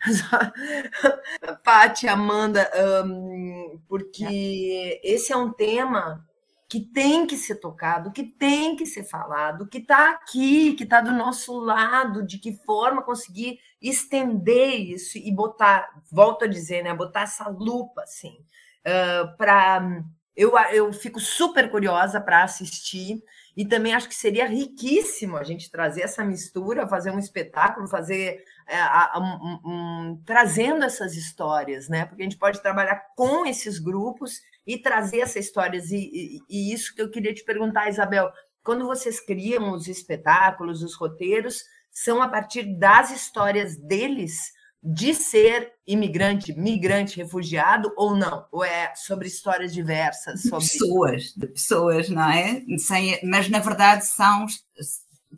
Paty, 1.64 2.06
Amanda, 2.06 2.70
um, 3.04 3.80
porque 3.88 5.00
esse 5.02 5.32
é 5.32 5.36
um 5.36 5.52
tema 5.52 6.24
que 6.68 6.80
tem 6.80 7.26
que 7.26 7.36
ser 7.36 7.56
tocado, 7.56 8.12
que 8.12 8.22
tem 8.22 8.76
que 8.76 8.86
ser 8.86 9.04
falado, 9.04 9.66
que 9.66 9.78
está 9.78 10.12
aqui, 10.12 10.72
que 10.72 10.84
está 10.84 11.02
do 11.02 11.12
nosso 11.12 11.58
lado, 11.58 12.24
de 12.24 12.38
que 12.38 12.52
forma 12.64 13.02
conseguir 13.02 13.58
estender 13.80 14.80
isso 14.80 15.18
e 15.18 15.30
botar, 15.30 15.90
volto 16.10 16.44
a 16.44 16.48
dizer, 16.48 16.82
né, 16.82 16.94
botar 16.94 17.22
essa 17.22 17.46
lupa 17.48 18.02
assim, 18.04 18.38
uh, 18.86 19.36
para 19.36 20.02
eu, 20.36 20.56
eu 20.72 20.92
fico 20.92 21.20
super 21.20 21.70
curiosa 21.70 22.20
para 22.20 22.42
assistir 22.42 23.22
e 23.56 23.66
também 23.66 23.94
acho 23.94 24.08
que 24.08 24.14
seria 24.14 24.46
riquíssimo 24.46 25.36
a 25.36 25.44
gente 25.44 25.70
trazer 25.70 26.02
essa 26.02 26.24
mistura, 26.24 26.88
fazer 26.88 27.10
um 27.10 27.18
espetáculo, 27.18 27.86
fazer 27.86 28.42
é, 28.66 29.18
um, 29.18 29.60
um, 29.64 30.22
trazendo 30.24 30.84
essas 30.84 31.14
histórias, 31.14 31.88
né? 31.88 32.06
Porque 32.06 32.22
a 32.22 32.24
gente 32.24 32.38
pode 32.38 32.62
trabalhar 32.62 33.02
com 33.14 33.44
esses 33.44 33.78
grupos 33.78 34.40
e 34.66 34.78
trazer 34.78 35.20
essas 35.20 35.44
histórias. 35.44 35.90
E, 35.90 35.96
e, 35.98 36.38
e 36.48 36.72
isso 36.72 36.94
que 36.94 37.02
eu 37.02 37.10
queria 37.10 37.34
te 37.34 37.44
perguntar, 37.44 37.90
Isabel, 37.90 38.30
quando 38.64 38.86
vocês 38.86 39.20
criam 39.20 39.72
os 39.72 39.86
espetáculos, 39.86 40.82
os 40.82 40.94
roteiros, 40.94 41.62
são 41.90 42.22
a 42.22 42.28
partir 42.28 42.78
das 42.78 43.10
histórias 43.10 43.76
deles 43.76 44.52
de 44.82 45.14
ser 45.14 45.72
imigrante, 45.86 46.52
migrante, 46.58 47.16
refugiado 47.16 47.92
ou 47.96 48.16
não? 48.16 48.44
Ou 48.50 48.64
é 48.64 48.92
sobre 48.96 49.28
histórias 49.28 49.72
diversas? 49.72 50.42
Sobre... 50.42 50.66
Pessoas, 50.66 51.22
de 51.36 51.46
pessoas, 51.46 52.08
não 52.08 52.28
é? 52.28 52.64
Sem, 52.78 53.20
mas 53.22 53.48
na 53.48 53.60
verdade 53.60 54.06
são 54.06 54.46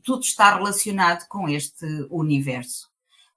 tudo 0.03 0.23
está 0.23 0.55
relacionado 0.55 1.27
com 1.29 1.49
este 1.49 1.87
universo. 2.11 2.91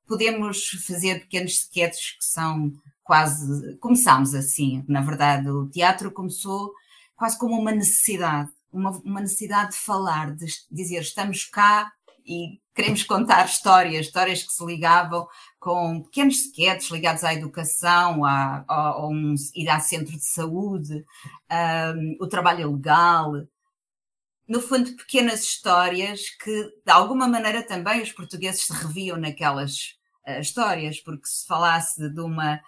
Podemos 0.08 0.70
fazer 0.88 1.20
pequenos 1.22 1.54
sketches 1.54 2.18
que 2.18 2.26
são 2.26 2.72
quase. 3.04 3.76
Começámos 3.78 4.34
assim, 4.34 4.84
na 4.88 5.02
verdade, 5.02 5.50
o 5.50 5.68
teatro 5.68 6.12
começou 6.12 6.72
quase 7.16 7.38
como 7.38 7.60
uma 7.60 7.72
necessidade, 7.72 8.50
uma, 8.72 8.92
uma 9.00 9.22
necessidade 9.22 9.72
de 9.72 9.78
falar, 9.78 10.34
de 10.36 10.46
dizer 10.72 11.02
estamos 11.02 11.46
cá 11.46 11.92
e 12.28 12.60
queremos 12.76 13.04
contar 13.04 13.46
histórias, 13.46 14.06
histórias 14.06 14.44
que 14.44 14.52
se 14.52 14.66
ligavam 14.66 15.28
com 15.60 16.04
pequenos 16.04 16.36
sketches 16.42 16.92
ligados 16.92 17.24
à 17.24 17.34
educação, 17.34 18.26
a, 18.26 18.66
a, 18.68 18.76
a 18.90 19.08
um, 19.08 19.34
ir 19.56 19.70
ao 19.70 19.80
centro 19.80 20.16
de 20.16 20.26
saúde, 20.26 21.06
um, 21.96 22.18
o 22.20 22.28
trabalho 22.28 22.72
legal. 22.72 23.32
No 24.48 24.62
fundo, 24.62 24.96
pequenas 24.96 25.42
histórias 25.44 26.30
que, 26.44 26.64
de 26.86 26.92
alguma 26.92 27.28
maneira, 27.28 27.64
também 27.64 28.02
os 28.02 28.12
portugueses 28.12 28.64
se 28.64 28.74
reviam 28.74 29.18
naquelas 29.18 29.96
uh, 30.28 30.40
histórias, 30.40 31.00
porque 31.00 31.26
se 31.26 31.48
falasse 31.48 32.10
de 32.10 32.22
uma 32.22 32.60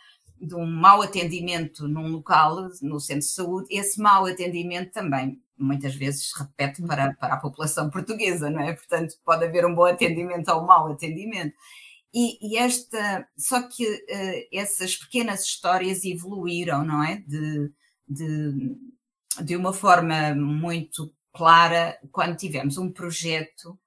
de 0.41 0.55
um 0.55 0.65
mau 0.65 1.01
atendimento 1.01 1.85
num 1.85 2.07
local, 2.07 2.69
no 2.81 2.97
centro 2.97 3.27
de 3.27 3.33
saúde, 3.33 3.67
esse 3.69 3.99
mau 3.99 4.25
atendimento 4.25 4.89
também 4.93 5.37
muitas 5.59 5.95
vezes 5.95 6.31
repete 6.37 6.81
para, 6.83 7.13
para 7.15 7.35
a 7.35 7.39
população 7.39 7.89
portuguesa, 7.89 8.49
não 8.49 8.61
é? 8.61 8.73
Portanto, 8.73 9.15
pode 9.23 9.45
haver 9.45 9.65
um 9.65 9.75
bom 9.75 9.85
atendimento 9.85 10.49
ou 10.49 10.61
um 10.63 10.65
mau 10.65 10.91
atendimento. 10.91 11.55
E, 12.13 12.53
e 12.53 12.57
esta, 12.57 13.27
só 13.37 13.61
que 13.67 13.85
uh, 13.85 14.47
essas 14.51 14.95
pequenas 14.95 15.43
histórias 15.43 16.03
evoluíram, 16.03 16.83
não 16.83 17.03
é? 17.03 17.17
De, 17.27 17.71
de, 18.07 18.75
de 19.43 19.55
uma 19.55 19.73
forma 19.73 20.33
muito 20.33 21.13
clara 21.31 21.97
quando 22.11 22.35
tivemos 22.35 22.77
um 22.77 22.91
projeto 22.91 23.77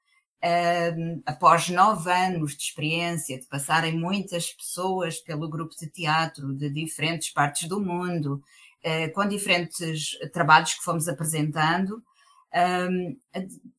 uh, 0.43 1.23
após 1.27 1.68
nove 1.68 2.11
anos 2.11 2.57
de 2.57 2.62
experiência, 2.62 3.39
de 3.39 3.47
passarem 3.47 3.99
muitas 3.99 4.53
pessoas 4.53 5.18
pelo 5.18 5.49
grupo 5.49 5.75
de 5.79 5.89
teatro 5.89 6.55
de 6.55 6.70
diferentes 6.70 7.31
partes 7.31 7.68
do 7.68 7.81
mundo, 7.81 8.41
eh, 8.41 8.61
com 9.14 9.26
diferentes 9.28 10.18
trabalhos 10.33 10.74
que 10.74 10.83
fomos 10.83 11.09
apresentando. 11.09 12.03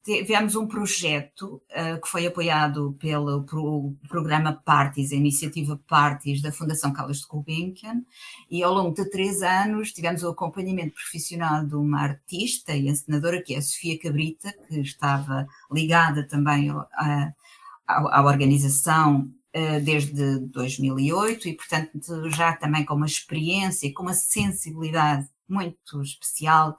tivemos 0.04 0.56
um 0.56 0.68
projeto 0.68 1.62
uh, 1.72 2.02
que 2.02 2.08
foi 2.08 2.26
apoiado 2.26 2.96
pelo 3.00 3.44
pro, 3.44 3.94
programa 4.08 4.54
Parties, 4.54 5.12
a 5.12 5.16
iniciativa 5.16 5.80
Parties 5.88 6.42
da 6.42 6.52
Fundação 6.52 6.92
Carlos 6.92 7.20
de 7.20 7.28
Gulbenkian, 7.28 8.04
e 8.50 8.64
ao 8.64 8.74
longo 8.74 8.96
de 8.96 9.10
três 9.10 9.42
anos 9.42 9.92
tivemos 9.92 10.24
o 10.24 10.30
acompanhamento 10.30 10.96
profissional 10.96 11.66
de 11.66 11.76
uma 11.76 12.02
artista 12.02 12.74
e 12.74 12.88
encenadora, 12.88 13.42
que 13.42 13.54
é 13.54 13.58
a 13.58 13.62
Sofia 13.62 14.00
Cabrita, 14.00 14.54
que 14.68 14.80
estava 14.80 15.48
ligada 15.72 16.28
também 16.28 16.70
à, 16.70 18.24
organização 18.24 19.28
eh, 19.28 19.43
desde 19.84 20.40
2008 20.48 21.48
e, 21.48 21.54
portanto, 21.56 22.30
já 22.32 22.56
também 22.56 22.84
com 22.84 22.96
uma 22.96 23.06
experiência, 23.06 23.94
com 23.94 24.04
uma 24.04 24.14
sensibilidade 24.14 25.28
muito 25.48 26.02
especial, 26.02 26.78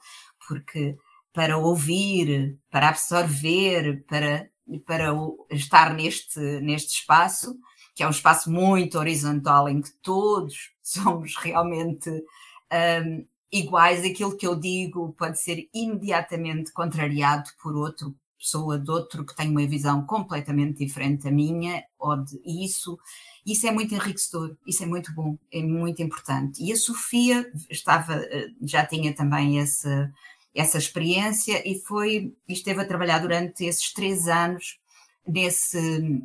porque 0.49 0.97
para 1.33 1.57
ouvir, 1.59 2.59
para 2.71 2.89
absorver, 2.89 4.05
para, 4.07 4.49
para 4.87 5.13
estar 5.51 5.93
neste, 5.95 6.41
neste 6.61 7.01
espaço, 7.01 7.59
que 7.95 8.03
é 8.03 8.07
um 8.07 8.11
espaço 8.11 8.51
muito 8.51 8.99
horizontal 8.99 9.69
em 9.69 9.81
que 9.81 9.91
todos 10.03 10.73
somos 10.83 11.37
realmente 11.37 12.11
um, 12.11 13.27
iguais, 13.53 14.05
aquilo 14.05 14.37
que 14.37 14.47
eu 14.47 14.57
digo 14.57 15.13
pode 15.19 15.41
ser 15.41 15.69
imediatamente 15.73 16.73
contrariado 16.73 17.51
por 17.63 17.77
outro 17.77 18.15
pessoa 18.45 18.79
de 18.79 18.91
outro 18.91 19.25
que 19.25 19.35
tem 19.35 19.51
uma 19.51 19.67
visão 19.67 20.05
completamente 20.05 20.85
diferente 20.85 21.25
da 21.25 21.31
minha, 21.31 21.83
ou 21.99 22.15
de, 22.17 22.39
e 22.45 22.67
isso, 22.67 22.99
isso 23.45 23.67
é 23.67 23.73
muito 23.73 23.95
enriquecedor, 23.95 24.55
isso 24.67 24.83
é 24.83 24.87
muito 24.87 25.13
bom, 25.15 25.39
é 25.51 25.63
muito 25.63 26.03
importante. 26.03 26.63
E 26.63 26.71
a 26.71 26.77
Sofia 26.77 27.51
estava, 27.71 28.15
eh, 28.15 28.51
já 28.63 28.85
tinha 28.85 29.15
também 29.15 29.59
essa, 29.61 30.13
essa 30.55 30.77
experiência 30.77 31.67
e 31.67 31.81
foi, 31.81 32.35
esteve 32.47 32.83
a 32.83 32.87
trabalhar 32.87 33.19
durante 33.19 33.65
esses 33.65 33.93
três 33.95 34.29
anos 34.29 34.79
nesse, 35.27 36.23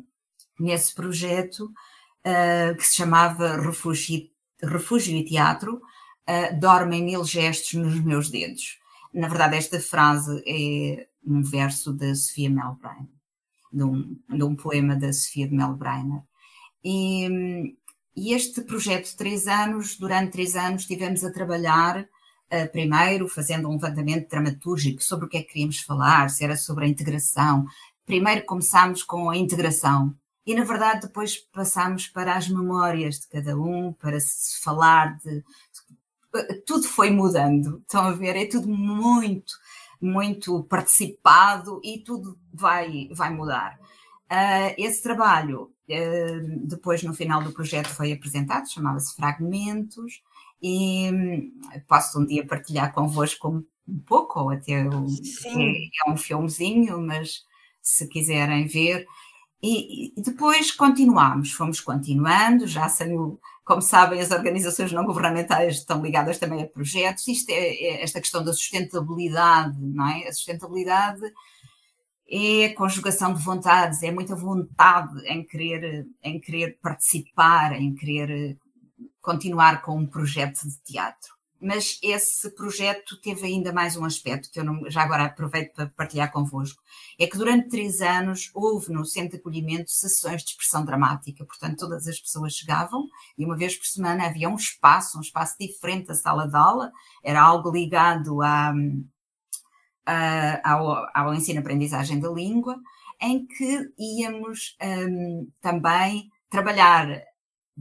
nesse 0.58 0.94
projeto 0.94 1.64
uh, 1.64 2.76
que 2.76 2.86
se 2.86 2.96
chamava 2.96 3.56
Refúgio, 3.56 4.28
Refúgio 4.62 5.16
e 5.16 5.24
Teatro, 5.24 5.76
uh, 5.76 6.60
dormem 6.60 7.02
mil 7.02 7.24
gestos 7.24 7.72
nos 7.74 7.98
meus 8.04 8.28
dedos. 8.28 8.78
Na 9.12 9.26
verdade, 9.26 9.56
esta 9.56 9.80
frase 9.80 10.42
é 10.46 11.08
um 11.24 11.42
verso 11.42 11.92
da 11.92 12.14
Sofia 12.14 12.50
Melbrenner, 12.50 13.08
de 13.72 13.84
um, 13.84 14.18
de 14.28 14.42
um 14.42 14.54
poema 14.54 14.96
da 14.96 15.12
Sofia 15.12 15.48
de 15.48 15.54
Melbrenner. 15.54 16.22
E, 16.84 17.76
e, 18.16 18.32
este 18.32 18.62
projeto 18.62 19.06
de 19.10 19.16
três 19.16 19.46
anos, 19.46 19.96
durante 19.96 20.32
três 20.32 20.56
anos, 20.56 20.82
estivemos 20.82 21.22
a 21.24 21.32
trabalhar, 21.32 22.00
uh, 22.00 22.72
primeiro 22.72 23.28
fazendo 23.28 23.68
um 23.68 23.72
levantamento 23.72 24.28
dramatúrgico 24.28 25.02
sobre 25.02 25.26
o 25.26 25.28
que 25.28 25.38
é 25.38 25.42
que 25.42 25.52
queríamos 25.52 25.80
falar, 25.80 26.30
se 26.30 26.44
era 26.44 26.56
sobre 26.56 26.84
a 26.84 26.88
integração. 26.88 27.66
Primeiro 28.06 28.44
começámos 28.44 29.02
com 29.02 29.30
a 29.30 29.36
integração, 29.36 30.14
e 30.46 30.54
na 30.54 30.64
verdade 30.64 31.02
depois 31.02 31.36
passámos 31.36 32.08
para 32.08 32.34
as 32.34 32.48
memórias 32.48 33.20
de 33.20 33.28
cada 33.28 33.56
um, 33.58 33.92
para 33.92 34.18
se 34.18 34.60
falar 34.62 35.18
de. 35.18 35.44
Tudo 36.64 36.84
foi 36.86 37.10
mudando, 37.10 37.78
estão 37.80 38.04
a 38.04 38.12
ver? 38.12 38.36
É 38.36 38.46
tudo 38.46 38.68
muito 38.68 39.52
muito 40.00 40.62
participado 40.64 41.80
e 41.84 41.98
tudo 41.98 42.38
vai, 42.52 43.08
vai 43.12 43.30
mudar. 43.30 43.78
Uh, 44.30 44.74
esse 44.78 45.02
trabalho, 45.02 45.72
uh, 45.88 46.66
depois 46.66 47.02
no 47.02 47.12
final 47.12 47.42
do 47.42 47.52
projeto 47.52 47.88
foi 47.88 48.12
apresentado, 48.12 48.70
chamava-se 48.70 49.14
Fragmentos, 49.16 50.22
e 50.62 51.10
um, 51.10 51.52
posso 51.88 52.20
um 52.20 52.26
dia 52.26 52.46
partilhar 52.46 52.92
convosco 52.92 53.48
um, 53.88 53.98
pouco, 54.06 54.40
ou 54.40 54.50
até 54.50 54.88
um, 54.88 55.06
é, 55.46 56.10
um 56.10 56.16
filmezinho, 56.16 57.00
mas 57.00 57.44
se 57.82 58.06
quiserem 58.08 58.66
ver. 58.66 59.06
E, 59.62 60.18
e 60.18 60.22
depois 60.22 60.70
continuamos, 60.70 61.52
fomos 61.52 61.80
continuando, 61.80 62.66
já 62.66 62.88
saiu 62.88 63.40
como 63.70 63.82
sabem, 63.82 64.20
as 64.20 64.32
organizações 64.32 64.90
não 64.90 65.04
governamentais 65.04 65.76
estão 65.76 66.02
ligadas 66.02 66.40
também 66.40 66.60
a 66.60 66.66
projetos. 66.66 67.28
Isto 67.28 67.50
é, 67.50 67.68
é 67.68 68.02
esta 68.02 68.20
questão 68.20 68.42
da 68.42 68.52
sustentabilidade, 68.52 69.76
não 69.80 70.08
é? 70.08 70.26
A 70.26 70.32
sustentabilidade 70.32 71.20
é 72.28 72.64
a 72.64 72.74
conjugação 72.74 73.32
de 73.32 73.40
vontades, 73.40 74.02
é 74.02 74.10
muita 74.10 74.34
vontade 74.34 75.24
em 75.24 75.44
querer, 75.44 76.04
em 76.20 76.40
querer 76.40 76.80
participar, 76.82 77.80
em 77.80 77.94
querer 77.94 78.58
continuar 79.20 79.82
com 79.82 79.96
um 79.96 80.06
projeto 80.06 80.60
de 80.64 80.76
teatro 80.82 81.39
mas 81.60 81.98
esse 82.02 82.50
projeto 82.54 83.20
teve 83.20 83.46
ainda 83.46 83.72
mais 83.72 83.96
um 83.96 84.04
aspecto 84.04 84.50
que 84.50 84.58
eu 84.58 84.64
não, 84.64 84.90
já 84.90 85.02
agora 85.02 85.24
aproveito 85.24 85.74
para 85.74 85.88
partilhar 85.88 86.32
convosco. 86.32 86.82
É 87.18 87.26
que 87.26 87.36
durante 87.36 87.68
três 87.68 88.00
anos 88.00 88.50
houve 88.54 88.92
no 88.92 89.04
centro 89.04 89.32
de 89.32 89.36
acolhimento 89.36 89.90
sessões 89.90 90.42
de 90.42 90.50
expressão 90.50 90.84
dramática, 90.84 91.44
portanto 91.44 91.78
todas 91.78 92.06
as 92.06 92.18
pessoas 92.18 92.54
chegavam 92.54 93.06
e 93.36 93.44
uma 93.44 93.56
vez 93.56 93.76
por 93.76 93.86
semana 93.86 94.26
havia 94.26 94.48
um 94.48 94.56
espaço, 94.56 95.18
um 95.18 95.20
espaço 95.20 95.56
diferente 95.60 96.06
da 96.06 96.14
sala 96.14 96.48
de 96.48 96.56
aula, 96.56 96.90
era 97.22 97.42
algo 97.42 97.70
ligado 97.70 98.38
ao, 100.64 101.06
ao 101.14 101.34
ensino-aprendizagem 101.34 102.18
da 102.18 102.30
língua, 102.30 102.76
em 103.20 103.46
que 103.46 103.92
íamos 103.98 104.76
um, 104.82 105.46
também 105.60 106.30
trabalhar 106.48 107.22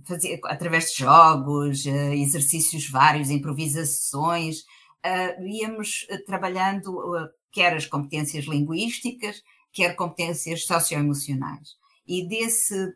fazer, 0.06 0.40
através 0.46 0.92
de 0.92 1.00
jogos, 1.00 1.86
eh, 1.86 2.16
exercícios 2.16 2.90
vários, 2.90 3.30
improvisações, 3.30 4.62
uh, 5.06 5.46
íamos 5.48 6.06
eh, 6.10 6.18
trabalhando 6.20 7.30
quer 7.52 7.74
as 7.74 7.86
competências 7.86 8.46
linguísticas, 8.46 9.42
quer 9.72 9.96
competências 9.96 10.66
socioemocionais. 10.66 11.76
E 12.08 12.28
desse, 12.28 12.94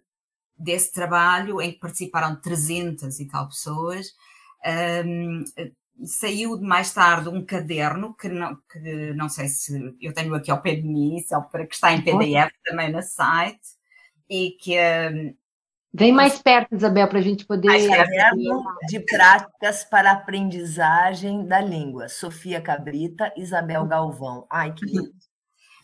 desse 0.57 0.91
trabalho, 0.91 1.61
em 1.61 1.71
que 1.71 1.79
participaram 1.79 2.39
300 2.39 3.19
e 3.19 3.27
tal 3.27 3.47
pessoas, 3.47 4.07
um, 5.05 5.43
saiu 6.05 6.59
mais 6.61 6.93
tarde 6.93 7.29
um 7.29 7.45
caderno 7.45 8.15
que 8.15 8.27
não, 8.27 8.57
que 8.71 9.13
não 9.13 9.29
sei 9.29 9.47
se 9.47 9.95
eu 10.01 10.13
tenho 10.13 10.33
aqui 10.33 10.49
ao 10.49 10.61
pé 10.61 10.75
de 10.75 10.87
mim, 10.87 11.19
só 11.27 11.41
para 11.41 11.67
que 11.67 11.75
está 11.75 11.93
em 11.93 12.01
PDF 12.01 12.51
também 12.63 12.91
no 12.91 13.01
site, 13.01 13.61
e 14.29 14.51
que 14.59 14.77
um, 14.79 15.35
Vem 15.95 16.11
mais 16.11 16.41
perto, 16.41 16.75
Isabel, 16.75 17.07
para 17.07 17.19
a 17.19 17.21
gente 17.21 17.45
poder. 17.45 17.87
Caderno 17.87 18.63
de 18.87 18.99
práticas 18.99 19.83
para 19.83 20.11
aprendizagem 20.11 21.45
da 21.45 21.61
língua. 21.61 22.09
Sofia 22.09 22.59
Cabrita, 22.59 23.31
Isabel 23.37 23.85
Galvão. 23.85 24.47
Ai, 24.49 24.73
que 24.73 24.85
lindo. 24.85 25.13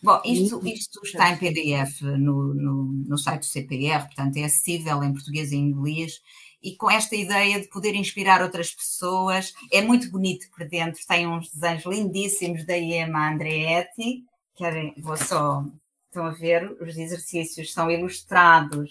Bom, 0.02 0.20
isto, 0.24 0.66
isto 0.66 1.00
está 1.04 1.30
em 1.30 1.36
PDF 1.36 2.00
no, 2.00 2.54
no, 2.54 2.84
no 3.06 3.18
site 3.18 3.40
do 3.40 3.46
CPR, 3.46 4.06
portanto 4.06 4.34
é 4.38 4.44
acessível 4.44 5.04
em 5.04 5.12
português 5.12 5.52
e 5.52 5.56
em 5.56 5.68
inglês, 5.68 6.22
e 6.62 6.74
com 6.74 6.90
esta 6.90 7.14
ideia 7.14 7.60
de 7.60 7.68
poder 7.68 7.94
inspirar 7.94 8.40
outras 8.40 8.70
pessoas, 8.70 9.52
é 9.70 9.82
muito 9.82 10.10
bonito 10.10 10.46
por 10.56 10.66
dentro, 10.66 11.02
tem 11.06 11.26
uns 11.26 11.50
desenhos 11.50 11.84
lindíssimos 11.84 12.64
da 12.64 12.76
Iema 12.76 13.30
Andreetti, 13.30 14.24
querem, 14.56 14.94
vou 14.96 15.18
só, 15.18 15.66
estão 16.06 16.24
a 16.24 16.30
ver, 16.30 16.76
os 16.80 16.96
exercícios 16.96 17.70
são 17.70 17.90
ilustrados 17.90 18.90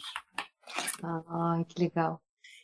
Ai, 1.03 1.65
que 1.65 1.81
legal. 1.81 2.21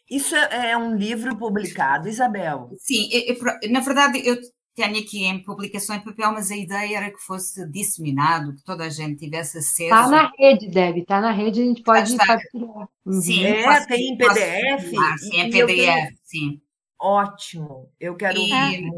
Isso 0.10 0.36
é, 0.36 0.72
é 0.72 0.78
um 0.78 0.96
livro 0.96 1.36
publicado, 1.38 2.08
Isabel? 2.08 2.70
Sim, 2.78 3.10
eu, 3.12 3.36
eu, 3.62 3.72
na 3.72 3.80
verdade 3.80 4.26
eu 4.26 4.38
tenho 4.76 5.00
aqui 5.00 5.24
em 5.24 5.42
publicação 5.42 5.96
em 5.96 6.02
papel, 6.02 6.32
mas 6.34 6.52
a 6.52 6.56
ideia 6.56 6.98
era 6.98 7.12
que 7.12 7.20
fosse 7.20 7.66
disseminado, 7.72 8.54
que 8.56 8.64
toda 8.64 8.84
a 8.84 8.90
gente 8.90 9.18
tivesse 9.18 9.58
acesso. 9.58 9.84
Está 9.84 10.08
na 10.08 10.32
rede, 10.38 10.68
Deb, 10.68 10.98
está 10.98 11.22
na 11.22 11.32
rede, 11.32 11.62
a 11.62 11.66
gente 11.66 11.82
pode 11.82 12.16
partilhar. 12.18 12.88
Uhum. 13.06 13.22
Sim, 13.22 13.46
é, 13.46 13.86
tem 13.86 14.10
em 14.10 14.18
PDF? 14.18 14.90
sim, 15.20 15.40
em 15.40 15.50
PDF, 15.50 16.14
sim. 16.24 16.62
Ótimo, 17.00 17.90
eu 18.00 18.16
quero... 18.16 18.38
E, 18.38 18.92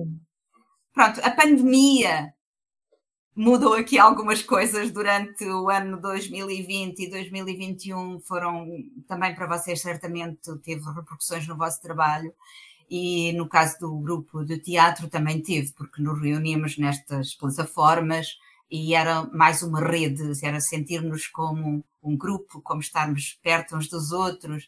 pronto, 0.93 1.21
a 1.23 1.29
pandemia 1.29 2.33
mudou 3.37 3.75
aqui 3.75 3.99
algumas 3.99 4.41
coisas 4.41 4.89
durante 4.89 5.45
o 5.45 5.69
ano 5.69 6.01
2020 6.01 7.03
e 7.03 7.09
2021 7.11 8.19
foram 8.21 8.67
também 9.07 9.35
para 9.35 9.45
vocês 9.45 9.79
certamente 9.79 10.39
teve 10.63 10.81
repercussões 10.83 11.47
no 11.47 11.55
vosso 11.55 11.79
trabalho 11.79 12.33
e 12.89 13.31
no 13.33 13.47
caso 13.47 13.77
do 13.79 13.95
grupo 13.99 14.43
de 14.43 14.57
teatro 14.57 15.07
também 15.07 15.39
teve, 15.39 15.71
porque 15.73 16.01
nos 16.01 16.19
reuníamos 16.19 16.79
nestas 16.79 17.35
plataformas 17.35 18.39
e 18.71 18.95
era 18.95 19.23
mais 19.25 19.61
uma 19.61 19.81
rede, 19.81 20.31
era 20.43 20.59
sentir-nos 20.59 21.27
como 21.27 21.85
um 22.01 22.17
grupo, 22.17 22.59
como 22.63 22.81
estarmos 22.81 23.37
perto 23.43 23.77
uns 23.77 23.87
dos 23.87 24.11
outros, 24.11 24.67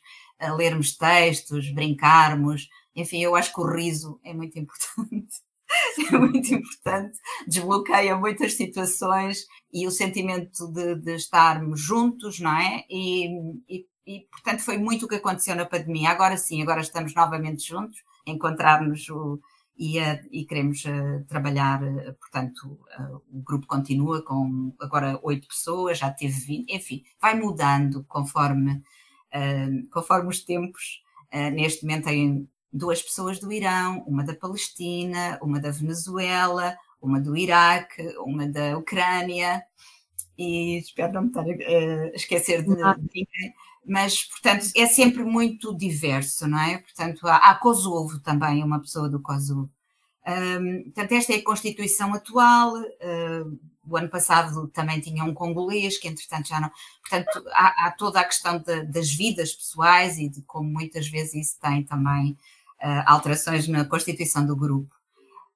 lermos 0.56 0.96
textos, 0.96 1.72
brincarmos, 1.72 2.70
enfim, 2.96 3.24
eu 3.24 3.36
acho 3.36 3.52
que 3.52 3.62
o 3.62 3.68
riso 3.68 4.20
é 4.24 4.32
muito 4.32 4.60
importante 4.60 5.49
é 6.12 6.18
muito 6.18 6.54
importante, 6.54 7.18
desbloqueia 7.48 8.18
muitas 8.18 8.54
situações 8.54 9.46
e 9.72 9.86
o 9.88 9.92
sentimento 9.92 10.68
de, 10.72 10.96
de 10.96 11.16
estarmos 11.16 11.80
juntos, 11.80 12.40
não 12.40 12.56
é? 12.56 12.84
E, 12.90 13.28
e, 13.70 13.86
e, 14.06 14.28
portanto, 14.32 14.62
foi 14.62 14.78
muito 14.78 15.06
o 15.06 15.08
que 15.08 15.16
aconteceu 15.16 15.56
na 15.56 15.66
pandemia. 15.66 16.10
Agora 16.10 16.38
sim, 16.38 16.62
agora 16.62 16.82
estamos 16.82 17.14
novamente 17.14 17.68
juntos, 17.68 17.98
encontrar-nos 18.26 19.08
e, 19.80 19.98
e, 20.32 20.46
queremos 20.46 20.84
uh, 20.84 21.24
trabalhar, 21.26 21.82
uh, 21.82 22.14
portanto, 22.20 22.78
uh, 23.00 23.22
o 23.32 23.42
grupo 23.42 23.66
continua 23.66 24.22
com 24.22 24.74
agora 24.82 25.18
oito 25.24 25.48
pessoas, 25.48 26.00
já 26.00 26.12
teve 26.12 26.38
20, 26.38 26.76
enfim, 26.76 27.04
vai 27.22 27.34
mudando 27.40 28.04
conforme, 28.06 28.84
conforme 29.92 30.28
os 30.30 30.44
tempos. 30.44 31.02
neste 31.54 31.84
momento 31.86 32.06
tem 32.06 32.50
duas 32.72 33.02
pessoas 33.02 33.40
do 33.40 33.52
Irão, 33.52 34.04
uma 34.06 34.24
da 34.24 34.34
Palestina, 34.34 35.40
uma 35.42 35.60
da 35.60 35.72
Venezuela, 35.72 36.78
uma 37.02 37.20
do 37.20 37.36
Iraque, 37.36 38.16
uma 38.20 38.48
da 38.48 38.78
Ucrânia, 38.78 39.64
e 40.38 40.78
espero 40.80 41.14
não 41.14 41.24
me 41.24 41.28
estar 41.28 41.44
a 41.44 42.16
esquecer 42.16 42.62
de 42.64 42.70
ninguém, 42.70 43.54
mas, 43.86 44.24
portanto, 44.24 44.68
é 44.76 44.86
sempre 44.86 45.24
muito 45.24 45.76
diverso, 45.76 46.48
não 46.48 46.60
é? 46.60 46.78
Portanto, 46.78 47.28
há, 47.28 47.38
há 47.38 47.56
Kosovo 47.56 48.20
também, 48.20 48.64
uma 48.64 48.80
pessoa 48.80 49.10
do 49.10 49.20
Kosovo. 49.20 49.70
Um, 50.28 50.84
portanto, 50.84 51.12
esta 51.14 51.34
é 51.34 51.38
a 51.38 51.44
Constituição 51.44 52.14
atual. 52.14 52.74
Uh, 52.78 53.60
o 53.88 53.98
ano 53.98 54.10
passado 54.10 54.68
também 54.68 55.00
tinha 55.00 55.24
um 55.24 55.34
congolês, 55.34 55.98
que 55.98 56.08
entretanto 56.08 56.50
já 56.50 56.60
não. 56.60 56.72
Portanto, 57.02 57.44
há, 57.52 57.88
há 57.88 57.92
toda 57.92 58.20
a 58.20 58.26
questão 58.26 58.60
de, 58.60 58.84
das 58.84 59.10
vidas 59.12 59.54
pessoais 59.54 60.20
e 60.20 60.30
de 60.30 60.42
como 60.44 60.70
muitas 60.70 61.08
vezes 61.08 61.34
isso 61.34 61.60
tem 61.60 61.84
também 61.84 62.38
alterações 63.06 63.68
na 63.68 63.86
constituição 63.86 64.46
do 64.46 64.56
grupo. 64.56 64.94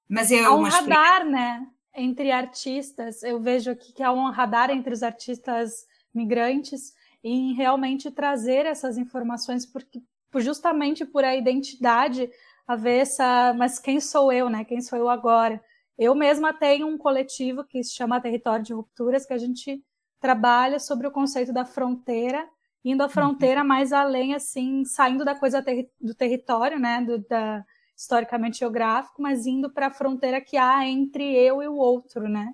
Mas 0.10 0.32
é 0.32 0.44
há 0.44 0.54
um 0.54 0.64
radar, 0.64 1.26
né? 1.26 1.68
Entre 1.96 2.32
artistas, 2.32 3.24
eu 3.24 3.40
vejo 3.40 3.72
aqui 3.72 3.94
que 3.94 4.04
há 4.04 4.12
um 4.12 4.30
radar 4.32 4.70
entre 4.70 4.94
os 4.94 5.04
artistas 5.04 5.86
migrantes 6.14 6.94
em 7.24 7.54
realmente 7.54 8.12
trazer 8.12 8.66
essas 8.66 8.98
informações, 8.98 9.66
porque 9.66 10.02
justamente 10.36 11.06
por 11.06 11.24
a 11.24 11.36
identidade 11.36 12.30
haver 12.68 13.02
essa, 13.02 13.54
mas 13.58 13.80
quem 13.80 14.00
sou 14.00 14.32
eu, 14.32 14.50
né? 14.50 14.64
Quem 14.64 14.82
sou 14.82 14.98
eu 14.98 15.10
agora? 15.10 15.62
Eu 15.98 16.16
mesma 16.16 16.54
tenho 16.54 16.88
um 16.88 16.98
coletivo 16.98 17.64
que 17.64 17.84
se 17.84 17.94
chama 17.94 18.20
Território 18.20 18.66
de 18.66 18.74
Rupturas, 18.74 19.26
que 19.26 19.34
a 19.34 19.38
gente 19.38 19.84
trabalha 20.20 20.80
sobre 20.80 21.06
o 21.06 21.12
conceito 21.12 21.54
da 21.54 21.66
fronteira, 21.66 22.48
indo 22.84 23.04
a 23.04 23.10
fronteira 23.10 23.64
mais 23.64 23.94
além, 23.94 24.34
assim, 24.34 24.84
saindo 24.86 25.24
da 25.24 25.36
coisa 25.36 25.64
ter 25.64 25.90
do 26.00 26.14
território, 26.14 26.80
né? 26.80 27.02
Do, 27.02 27.20
da, 27.28 27.64
historicamente 27.96 28.60
geográfico, 28.60 29.22
mas 29.22 29.46
indo 29.46 29.72
para 29.72 29.88
a 29.88 29.92
fronteira 29.92 30.42
que 30.42 30.58
há 30.58 30.86
entre 30.88 31.24
eu 31.36 31.62
e 31.62 31.68
o 31.68 31.76
outro, 31.76 32.28
né? 32.28 32.54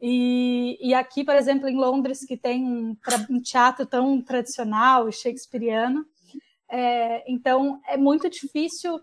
E, 0.00 0.76
e 0.80 0.92
aqui, 0.92 1.24
por 1.24 1.34
exemplo, 1.34 1.68
em 1.68 1.76
Londres, 1.76 2.24
que 2.24 2.36
tem 2.36 2.64
um, 2.64 2.96
um 3.30 3.40
teatro 3.40 3.86
tão 3.86 4.20
tradicional 4.22 5.08
e 5.08 5.12
shakespeariano, 5.12 6.04
é, 6.68 7.30
então 7.30 7.80
é 7.86 7.96
muito 7.96 8.28
difícil, 8.28 9.00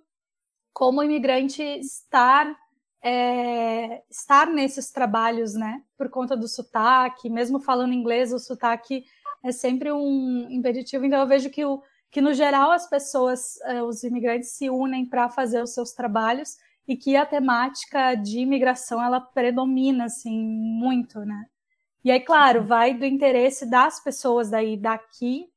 como 0.72 1.02
imigrante, 1.02 1.64
estar 1.64 2.56
é, 3.04 4.02
estar 4.10 4.48
nesses 4.48 4.92
trabalhos, 4.92 5.54
né? 5.54 5.82
Por 5.98 6.10
conta 6.10 6.38
do 6.38 6.48
sotaque, 6.48 7.30
mesmo 7.30 7.60
falando 7.60 7.94
inglês, 7.94 8.32
o 8.32 8.40
sotaque 8.40 9.04
é 9.44 9.52
sempre 9.52 9.92
um 9.92 10.48
impeditivo. 10.50 11.06
Então 11.06 11.20
eu 11.20 11.28
vejo 11.28 11.50
que 11.50 11.66
o 11.66 11.82
que 12.14 12.22
no 12.22 12.32
geral 12.32 12.72
as 12.72 12.88
pessoas, 12.88 13.60
eh, 13.64 13.82
os 13.82 14.04
imigrantes 14.04 14.52
se 14.52 14.70
unem 14.70 15.04
para 15.04 15.30
fazer 15.30 15.64
os 15.64 15.74
seus 15.74 15.94
trabalhos 15.94 16.58
e 16.88 16.96
que 16.96 17.16
a 17.16 17.26
temática 17.26 18.14
de 18.14 18.40
imigração 18.40 19.04
ela 19.04 19.20
predomina 19.20 20.06
assim 20.06 20.40
muito, 20.40 21.22
né? 21.22 21.48
E 22.04 22.12
aí, 22.12 22.20
claro, 22.20 22.64
vai 22.64 22.94
do 22.94 23.04
interesse 23.04 23.66
das 23.68 24.00
pessoas 24.04 24.52
daí 24.52 24.78
daqui, 24.78 25.48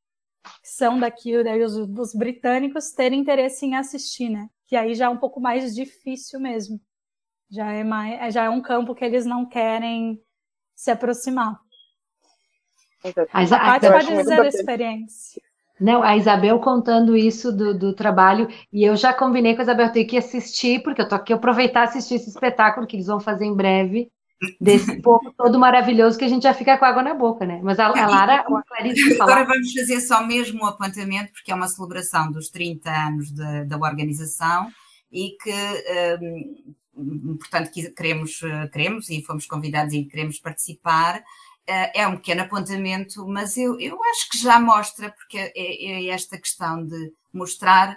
que 0.62 0.68
são 0.68 0.98
daqui, 0.98 1.42
daí 1.44 1.62
os, 1.62 1.74
os 1.76 2.14
britânicos 2.14 2.90
terem 2.92 3.20
interesse 3.20 3.66
em 3.66 3.76
assistir, 3.76 4.30
né? 4.30 4.48
Que 4.66 4.76
aí 4.76 4.94
já 4.94 5.06
é 5.06 5.08
um 5.10 5.18
pouco 5.18 5.38
mais 5.40 5.74
difícil 5.74 6.40
mesmo. 6.40 6.80
Já 7.50 7.72
é 7.72 7.84
mais, 7.84 8.34
já 8.34 8.44
é 8.44 8.50
um 8.50 8.60
campo 8.60 8.94
que 8.94 9.04
eles 9.04 9.24
não 9.24 9.46
querem 9.46 10.20
se 10.74 10.90
aproximar. 10.90 11.58
Mas 13.32 13.52
a 13.52 13.58
Paty 13.58 13.88
pode 13.88 14.16
dizer 14.16 14.40
a 14.40 14.48
experiência. 14.48 15.42
Não, 15.78 16.02
a 16.02 16.16
Isabel 16.16 16.58
contando 16.58 17.16
isso 17.16 17.52
do, 17.52 17.78
do 17.78 17.94
trabalho, 17.94 18.48
e 18.72 18.82
eu 18.82 18.96
já 18.96 19.12
combinei 19.12 19.54
com 19.54 19.60
a 19.60 19.62
Isabel, 19.62 19.92
ter 19.92 20.06
que 20.06 20.16
assistir, 20.16 20.82
porque 20.82 21.02
eu 21.02 21.08
tô 21.08 21.14
aqui 21.14 21.32
aproveitar 21.32 21.82
assistir 21.82 22.14
esse 22.14 22.30
espetáculo 22.30 22.86
que 22.86 22.96
eles 22.96 23.06
vão 23.06 23.20
fazer 23.20 23.44
em 23.44 23.54
breve, 23.54 24.10
desse 24.58 25.00
povo 25.02 25.32
todo 25.36 25.58
maravilhoso 25.58 26.18
que 26.18 26.24
a 26.24 26.28
gente 26.28 26.44
já 26.44 26.54
fica 26.54 26.78
com 26.78 26.84
água 26.84 27.02
na 27.02 27.14
boca, 27.14 27.44
né? 27.44 27.60
Mas 27.62 27.78
a, 27.78 27.86
a 27.86 28.06
Lara, 28.06 28.36
a 28.40 28.62
Clarice 28.62 29.20
Agora 29.20 29.44
vamos 29.44 29.72
fazer 29.72 30.00
só 30.00 30.26
mesmo 30.26 30.64
o 30.64 30.66
apontamento, 30.66 31.32
porque 31.32 31.52
é 31.52 31.54
uma 31.54 31.68
celebração 31.68 32.32
dos 32.32 32.48
30 32.48 32.90
anos 32.90 33.30
de, 33.30 33.64
da 33.64 33.76
organização 33.76 34.68
e 35.12 35.36
que, 35.42 35.52
um, 36.22 36.74
portanto, 37.38 37.70
queremos, 37.94 38.40
queremos 38.72 39.10
e 39.10 39.22
fomos 39.22 39.46
convidados 39.46 39.94
e 39.94 40.04
queremos 40.04 40.38
participar 40.38 41.22
é, 41.66 42.02
é 42.02 42.08
um 42.08 42.16
pequeno 42.16 42.42
apontamento, 42.42 43.26
mas 43.26 43.56
eu, 43.56 43.78
eu 43.80 43.98
acho 44.04 44.30
que 44.30 44.38
já 44.38 44.60
mostra, 44.60 45.10
porque 45.10 45.36
é, 45.36 45.52
é 45.56 46.06
esta 46.08 46.38
questão 46.38 46.86
de 46.86 47.12
mostrar 47.32 47.96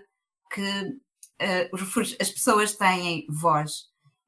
que 0.52 0.62
uh, 0.62 2.16
as 2.20 2.30
pessoas 2.30 2.76
têm 2.76 3.28
voz 3.30 3.84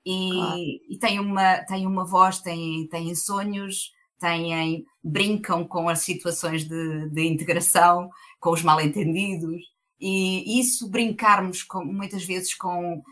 e, 0.06 0.30
claro. 0.30 0.58
e 0.90 0.98
têm, 1.00 1.20
uma, 1.20 1.58
têm 1.66 1.88
uma 1.88 2.06
voz, 2.06 2.40
têm, 2.40 2.88
têm 2.88 3.16
sonhos, 3.16 3.92
têm, 4.20 4.86
brincam 5.04 5.68
com 5.68 5.90
as 5.90 6.00
situações 6.00 6.64
de, 6.64 7.10
de 7.10 7.26
integração, 7.26 8.10
com 8.40 8.52
os 8.52 8.62
mal-entendidos, 8.62 9.62
e 10.00 10.60
isso 10.60 10.90
brincarmos 10.90 11.64
com, 11.64 11.84
muitas 11.84 12.24
vezes 12.24 12.54
com. 12.56 13.04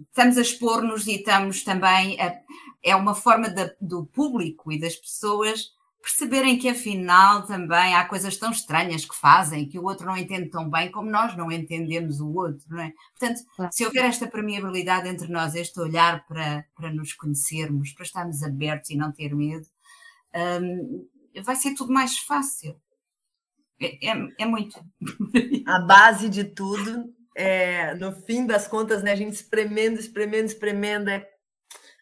Estamos 0.00 0.38
a 0.38 0.42
expor-nos 0.42 1.06
e 1.06 1.16
estamos 1.16 1.64
também 1.64 2.20
a, 2.20 2.40
é 2.82 2.94
uma 2.94 3.14
forma 3.14 3.48
de, 3.48 3.74
do 3.80 4.06
público 4.06 4.70
e 4.72 4.80
das 4.80 4.94
pessoas 4.96 5.76
perceberem 6.00 6.58
que 6.58 6.68
afinal 6.68 7.44
também 7.44 7.94
há 7.94 8.04
coisas 8.04 8.36
tão 8.36 8.50
estranhas 8.50 9.04
que 9.04 9.14
fazem 9.14 9.68
que 9.68 9.78
o 9.78 9.84
outro 9.84 10.06
não 10.06 10.16
entende 10.16 10.48
tão 10.48 10.70
bem 10.70 10.90
como 10.90 11.10
nós 11.10 11.36
não 11.36 11.52
entendemos 11.52 12.20
o 12.20 12.32
outro, 12.32 12.64
não 12.68 12.80
é? 12.80 12.92
Portanto, 13.18 13.40
se 13.70 13.84
houver 13.84 14.04
esta 14.04 14.26
permeabilidade 14.26 15.08
entre 15.08 15.28
nós, 15.28 15.54
este 15.54 15.78
olhar 15.80 16.24
para, 16.26 16.64
para 16.74 16.92
nos 16.92 17.12
conhecermos, 17.12 17.92
para 17.92 18.04
estarmos 18.04 18.42
abertos 18.42 18.90
e 18.90 18.96
não 18.96 19.12
ter 19.12 19.34
medo, 19.34 19.66
hum, 20.62 21.06
vai 21.42 21.56
ser 21.56 21.74
tudo 21.74 21.92
mais 21.92 22.18
fácil. 22.18 22.80
É, 23.80 24.10
é, 24.10 24.28
é 24.38 24.46
muito. 24.46 24.80
A 25.66 25.80
base 25.80 26.28
de 26.28 26.44
tudo, 26.44 27.12
é, 27.38 27.94
no 27.94 28.10
fim 28.12 28.44
das 28.44 28.66
contas, 28.66 29.00
né, 29.00 29.12
a 29.12 29.16
gente 29.16 29.34
espremendo, 29.34 30.00
espremendo, 30.00 30.46
espremendo, 30.46 31.08
é 31.08 31.24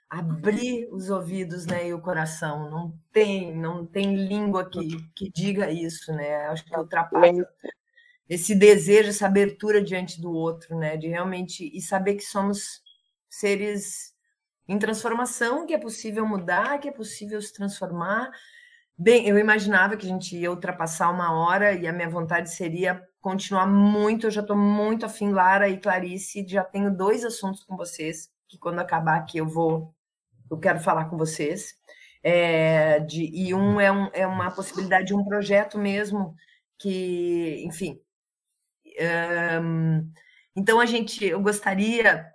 abrir 0.08 0.88
os 0.90 1.10
ouvidos 1.10 1.66
né, 1.66 1.88
e 1.88 1.92
o 1.92 2.00
coração. 2.00 2.70
Não 2.70 2.98
tem, 3.12 3.54
não 3.54 3.84
tem 3.84 4.16
língua 4.16 4.70
que, 4.70 4.96
que 5.14 5.30
diga 5.30 5.70
isso, 5.70 6.10
né? 6.10 6.46
Acho 6.46 6.64
que 6.64 6.74
ultrapassa 6.74 7.46
esse 8.26 8.54
desejo, 8.54 9.10
essa 9.10 9.26
abertura 9.26 9.84
diante 9.84 10.22
do 10.22 10.32
outro, 10.32 10.74
né? 10.74 10.96
De 10.96 11.06
realmente 11.06 11.70
e 11.76 11.82
saber 11.82 12.14
que 12.14 12.24
somos 12.24 12.80
seres 13.28 14.14
em 14.66 14.78
transformação, 14.78 15.66
que 15.66 15.74
é 15.74 15.78
possível 15.78 16.26
mudar, 16.26 16.78
que 16.78 16.88
é 16.88 16.92
possível 16.92 17.42
se 17.42 17.52
transformar. 17.52 18.30
Bem, 18.96 19.28
eu 19.28 19.38
imaginava 19.38 19.98
que 19.98 20.06
a 20.06 20.08
gente 20.08 20.34
ia 20.34 20.50
ultrapassar 20.50 21.10
uma 21.10 21.34
hora 21.34 21.74
e 21.74 21.86
a 21.86 21.92
minha 21.92 22.08
vontade 22.08 22.50
seria 22.50 23.06
continuar 23.20 23.66
muito. 23.66 24.26
Eu 24.26 24.30
já 24.30 24.40
estou 24.40 24.56
muito 24.56 25.06
afim, 25.06 25.30
Lara 25.30 25.68
e 25.68 25.80
Clarice, 25.80 26.46
já 26.48 26.64
tenho 26.64 26.94
dois 26.96 27.24
assuntos 27.24 27.64
com 27.64 27.76
vocês 27.76 28.30
que 28.48 28.58
quando 28.58 28.78
acabar 28.78 29.16
aqui 29.16 29.38
eu 29.38 29.46
vou 29.46 29.94
eu 30.50 30.58
quero 30.58 30.80
falar 30.80 31.06
com 31.06 31.16
vocês. 31.16 31.74
É, 32.22 33.00
de, 33.00 33.24
e 33.24 33.54
um 33.54 33.80
é, 33.80 33.90
um 33.92 34.08
é 34.12 34.26
uma 34.26 34.50
possibilidade 34.50 35.06
de 35.06 35.14
um 35.14 35.24
projeto 35.24 35.78
mesmo 35.78 36.34
que, 36.78 37.62
enfim. 37.64 38.00
Um, 39.60 40.10
então 40.56 40.80
a 40.80 40.86
gente, 40.86 41.24
eu 41.24 41.40
gostaria, 41.40 42.26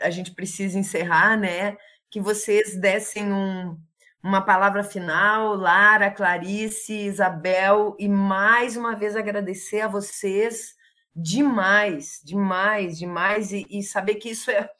a 0.00 0.10
gente 0.10 0.32
precisa 0.32 0.78
encerrar, 0.78 1.36
né? 1.36 1.76
Que 2.10 2.20
vocês 2.20 2.78
dessem 2.78 3.32
um, 3.32 3.78
uma 4.22 4.40
palavra 4.40 4.84
final, 4.84 5.56
Lara, 5.56 6.10
Clarice, 6.10 6.92
Isabel, 6.94 7.96
e 7.98 8.08
mais 8.08 8.76
uma 8.76 8.94
vez 8.94 9.16
agradecer 9.16 9.80
a 9.80 9.88
vocês 9.88 10.76
demais, 11.14 12.22
demais, 12.24 12.98
demais, 12.98 13.52
e, 13.52 13.66
e 13.68 13.82
saber 13.82 14.14
que 14.14 14.30
isso 14.30 14.50
é, 14.50 14.70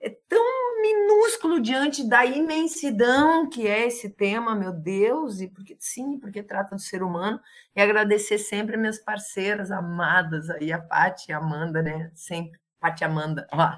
é 0.00 0.10
tão 0.28 0.80
minúsculo 0.80 1.60
diante 1.60 2.08
da 2.08 2.24
imensidão 2.24 3.48
que 3.48 3.66
é 3.66 3.86
esse 3.86 4.08
tema, 4.08 4.54
meu 4.54 4.72
Deus, 4.72 5.40
e 5.40 5.48
porque 5.48 5.76
sim, 5.78 6.18
porque 6.18 6.42
trata 6.42 6.74
do 6.74 6.80
ser 6.80 7.02
humano, 7.02 7.38
e 7.76 7.82
agradecer 7.82 8.38
sempre 8.38 8.76
minhas 8.76 8.98
parceiras 8.98 9.70
amadas 9.70 10.48
aí, 10.48 10.72
a 10.72 10.78
Paty 10.78 11.30
e 11.30 11.32
a 11.34 11.38
Amanda, 11.38 11.82
né? 11.82 12.10
Sempre. 12.14 12.58
Paty 12.80 13.04
Amanda, 13.04 13.46
ó, 13.52 13.72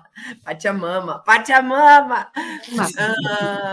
Paty 0.44 0.68
Amama, 0.68 1.20
Paty 1.20 1.52
Amama! 1.52 2.30
Ah, 2.98 3.72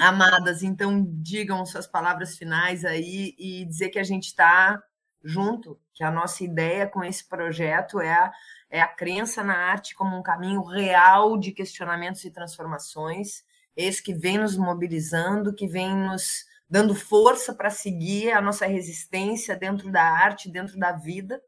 amadas, 0.00 0.62
então 0.62 1.04
digam 1.08 1.64
suas 1.64 1.86
palavras 1.86 2.36
finais 2.36 2.84
aí 2.84 3.34
e 3.38 3.64
dizer 3.64 3.88
que 3.88 3.98
a 3.98 4.04
gente 4.04 4.26
está 4.26 4.82
junto, 5.22 5.80
que 5.94 6.04
a 6.04 6.10
nossa 6.10 6.44
ideia 6.44 6.86
com 6.86 7.02
esse 7.02 7.26
projeto 7.26 8.00
é 8.00 8.12
a 8.12 8.32
é 8.70 8.80
a 8.80 8.86
crença 8.86 9.42
na 9.42 9.56
arte 9.56 9.94
como 9.94 10.16
um 10.16 10.22
caminho 10.22 10.62
real 10.62 11.38
de 11.38 11.52
questionamentos 11.52 12.24
e 12.24 12.30
transformações, 12.30 13.42
esse 13.74 14.02
que 14.02 14.12
vem 14.12 14.38
nos 14.38 14.56
mobilizando, 14.56 15.54
que 15.54 15.66
vem 15.66 15.94
nos 15.96 16.44
dando 16.68 16.94
força 16.94 17.54
para 17.54 17.70
seguir 17.70 18.32
a 18.32 18.42
nossa 18.42 18.66
resistência 18.66 19.56
dentro 19.56 19.90
da 19.90 20.02
arte, 20.02 20.50
dentro 20.50 20.78
da 20.78 20.92
vida. 20.92 21.40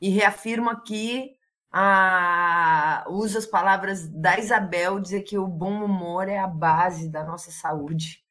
E 0.00 0.10
reafirmo 0.10 0.70
aqui, 0.70 1.34
a, 1.72 3.04
uso 3.08 3.38
as 3.38 3.46
palavras 3.46 4.08
da 4.08 4.38
Isabel, 4.38 4.98
dizer 5.00 5.22
que 5.22 5.38
o 5.38 5.46
bom 5.46 5.84
humor 5.84 6.28
é 6.28 6.38
a 6.38 6.46
base 6.46 7.08
da 7.10 7.24
nossa 7.24 7.50
saúde 7.50 8.22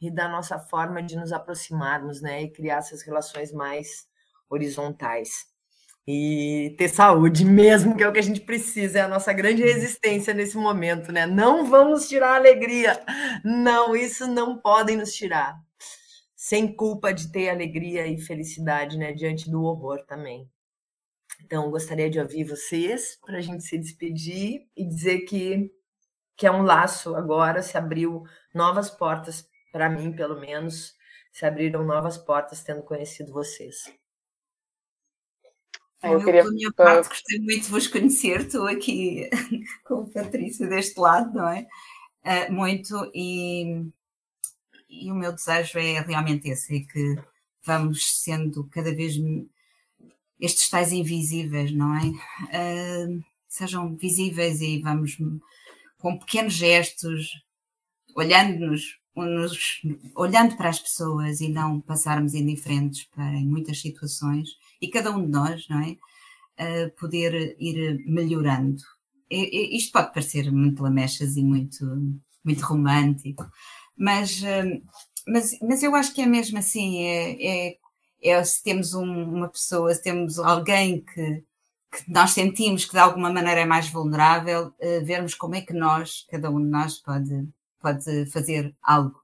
e 0.00 0.10
da 0.10 0.28
nossa 0.28 0.58
forma 0.58 1.02
de 1.02 1.16
nos 1.16 1.32
aproximarmos, 1.32 2.20
né, 2.20 2.42
e 2.42 2.50
criar 2.50 2.76
essas 2.76 3.02
relações 3.02 3.52
mais 3.52 4.06
horizontais 4.48 5.56
e 6.06 6.74
ter 6.78 6.88
saúde 6.88 7.44
mesmo, 7.44 7.96
que 7.96 8.04
é 8.04 8.08
o 8.08 8.12
que 8.12 8.18
a 8.20 8.22
gente 8.22 8.40
precisa, 8.40 9.00
é 9.00 9.02
a 9.02 9.08
nossa 9.08 9.32
grande 9.32 9.62
uhum. 9.62 9.68
resistência 9.68 10.32
nesse 10.32 10.56
momento, 10.56 11.10
né? 11.10 11.26
Não 11.26 11.66
vamos 11.66 12.08
tirar 12.08 12.34
a 12.34 12.36
alegria. 12.36 13.00
Não, 13.44 13.96
isso 13.96 14.26
não 14.26 14.56
podem 14.56 14.96
nos 14.96 15.12
tirar. 15.12 15.56
Sem 16.36 16.72
culpa 16.72 17.12
de 17.12 17.32
ter 17.32 17.48
alegria 17.48 18.06
e 18.06 18.20
felicidade, 18.20 18.96
né, 18.96 19.12
diante 19.12 19.50
do 19.50 19.62
horror 19.64 20.04
também. 20.06 20.48
Então, 21.46 21.70
gostaria 21.70 22.10
de 22.10 22.18
ouvir 22.18 22.42
vocês 22.42 23.20
para 23.24 23.38
a 23.38 23.40
gente 23.40 23.62
se 23.62 23.78
despedir 23.78 24.66
e 24.76 24.84
dizer 24.84 25.20
que 25.20 25.72
que 26.36 26.44
é 26.46 26.50
um 26.50 26.62
laço 26.62 27.14
agora, 27.14 27.62
se 27.62 27.78
abriu 27.78 28.24
novas 28.52 28.90
portas 28.90 29.48
para 29.72 29.88
mim, 29.88 30.12
pelo 30.12 30.38
menos, 30.38 30.94
se 31.32 31.46
abriram 31.46 31.82
novas 31.82 32.18
portas 32.18 32.62
tendo 32.62 32.82
conhecido 32.82 33.32
vocês. 33.32 33.90
Eu, 36.02 36.14
eu 36.14 36.24
queria... 36.24 36.42
por 36.42 36.52
minha 36.52 36.70
parte, 36.72 37.08
gostei 37.08 37.38
muito 37.38 37.62
de 37.62 37.70
vos 37.70 37.86
conhecer. 37.86 38.40
Estou 38.40 38.66
aqui 38.66 39.30
com 39.86 40.02
a 40.02 40.10
Patrícia 40.10 40.66
deste 40.66 41.00
lado, 41.00 41.32
não 41.32 41.48
é? 41.48 41.66
Uh, 42.22 42.52
muito, 42.52 43.10
e, 43.14 43.86
e 44.90 45.10
o 45.10 45.14
meu 45.14 45.32
desejo 45.32 45.78
é 45.78 46.00
realmente 46.00 46.50
esse: 46.50 46.76
é 46.76 46.80
que 46.80 47.16
vamos 47.64 48.20
sendo 48.20 48.68
cada 48.68 48.94
vez 48.94 49.16
estes 50.40 50.68
tais 50.68 50.92
invisíveis, 50.92 51.72
não 51.72 51.94
é? 51.94 52.06
Uh, 52.06 53.24
sejam 53.48 53.96
visíveis 53.96 54.60
e 54.60 54.80
vamos 54.80 55.16
com 55.98 56.18
pequenos 56.18 56.52
gestos, 56.52 57.28
olhando-nos, 58.14 58.98
olhando 60.14 60.56
para 60.56 60.68
as 60.68 60.78
pessoas 60.78 61.40
e 61.40 61.48
não 61.48 61.80
passarmos 61.80 62.34
indiferentes 62.34 63.04
para 63.04 63.24
em 63.32 63.46
muitas 63.46 63.80
situações 63.80 64.50
e 64.80 64.88
cada 64.88 65.10
um 65.10 65.24
de 65.24 65.30
nós, 65.30 65.66
não 65.68 65.80
é? 65.80 65.96
Uh, 66.58 66.90
poder 66.98 67.56
ir 67.58 68.04
melhorando. 68.06 68.82
E, 69.30 69.74
e, 69.74 69.76
isto 69.76 69.92
pode 69.92 70.12
parecer 70.12 70.50
muito 70.50 70.82
lamechas 70.82 71.36
e 71.36 71.42
muito, 71.42 71.84
muito 72.44 72.60
romântico, 72.64 73.46
mas, 73.96 74.40
uh, 74.42 74.82
mas, 75.26 75.58
mas 75.60 75.82
eu 75.82 75.94
acho 75.94 76.14
que 76.14 76.22
é 76.22 76.26
mesmo 76.26 76.58
assim, 76.58 76.98
é, 77.02 77.68
é, 77.68 77.78
é 78.28 78.42
se 78.44 78.62
temos 78.62 78.94
um, 78.94 79.04
uma 79.04 79.48
pessoa, 79.48 79.94
se 79.94 80.02
temos 80.02 80.38
alguém 80.38 81.00
que, 81.00 81.44
que 81.90 82.10
nós 82.10 82.32
sentimos 82.32 82.84
que 82.84 82.92
de 82.92 82.98
alguma 82.98 83.30
maneira 83.30 83.60
é 83.60 83.64
mais 83.64 83.88
vulnerável, 83.88 84.68
uh, 84.68 85.04
vermos 85.04 85.34
como 85.34 85.54
é 85.54 85.60
que 85.60 85.72
nós, 85.72 86.26
cada 86.30 86.50
um 86.50 86.60
de 86.60 86.68
nós, 86.68 86.98
pode, 86.98 87.48
pode 87.80 88.26
fazer 88.30 88.74
algo. 88.82 89.20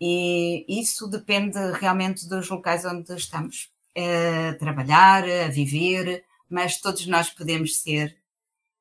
E 0.00 0.64
isso 0.68 1.08
depende 1.08 1.58
realmente 1.80 2.28
dos 2.28 2.48
locais 2.48 2.84
onde 2.84 3.12
estamos 3.14 3.70
a 3.96 4.54
trabalhar, 4.58 5.24
a 5.24 5.48
viver, 5.48 6.24
mas 6.48 6.80
todos 6.80 7.06
nós 7.06 7.30
podemos 7.30 7.78
ser 7.80 8.16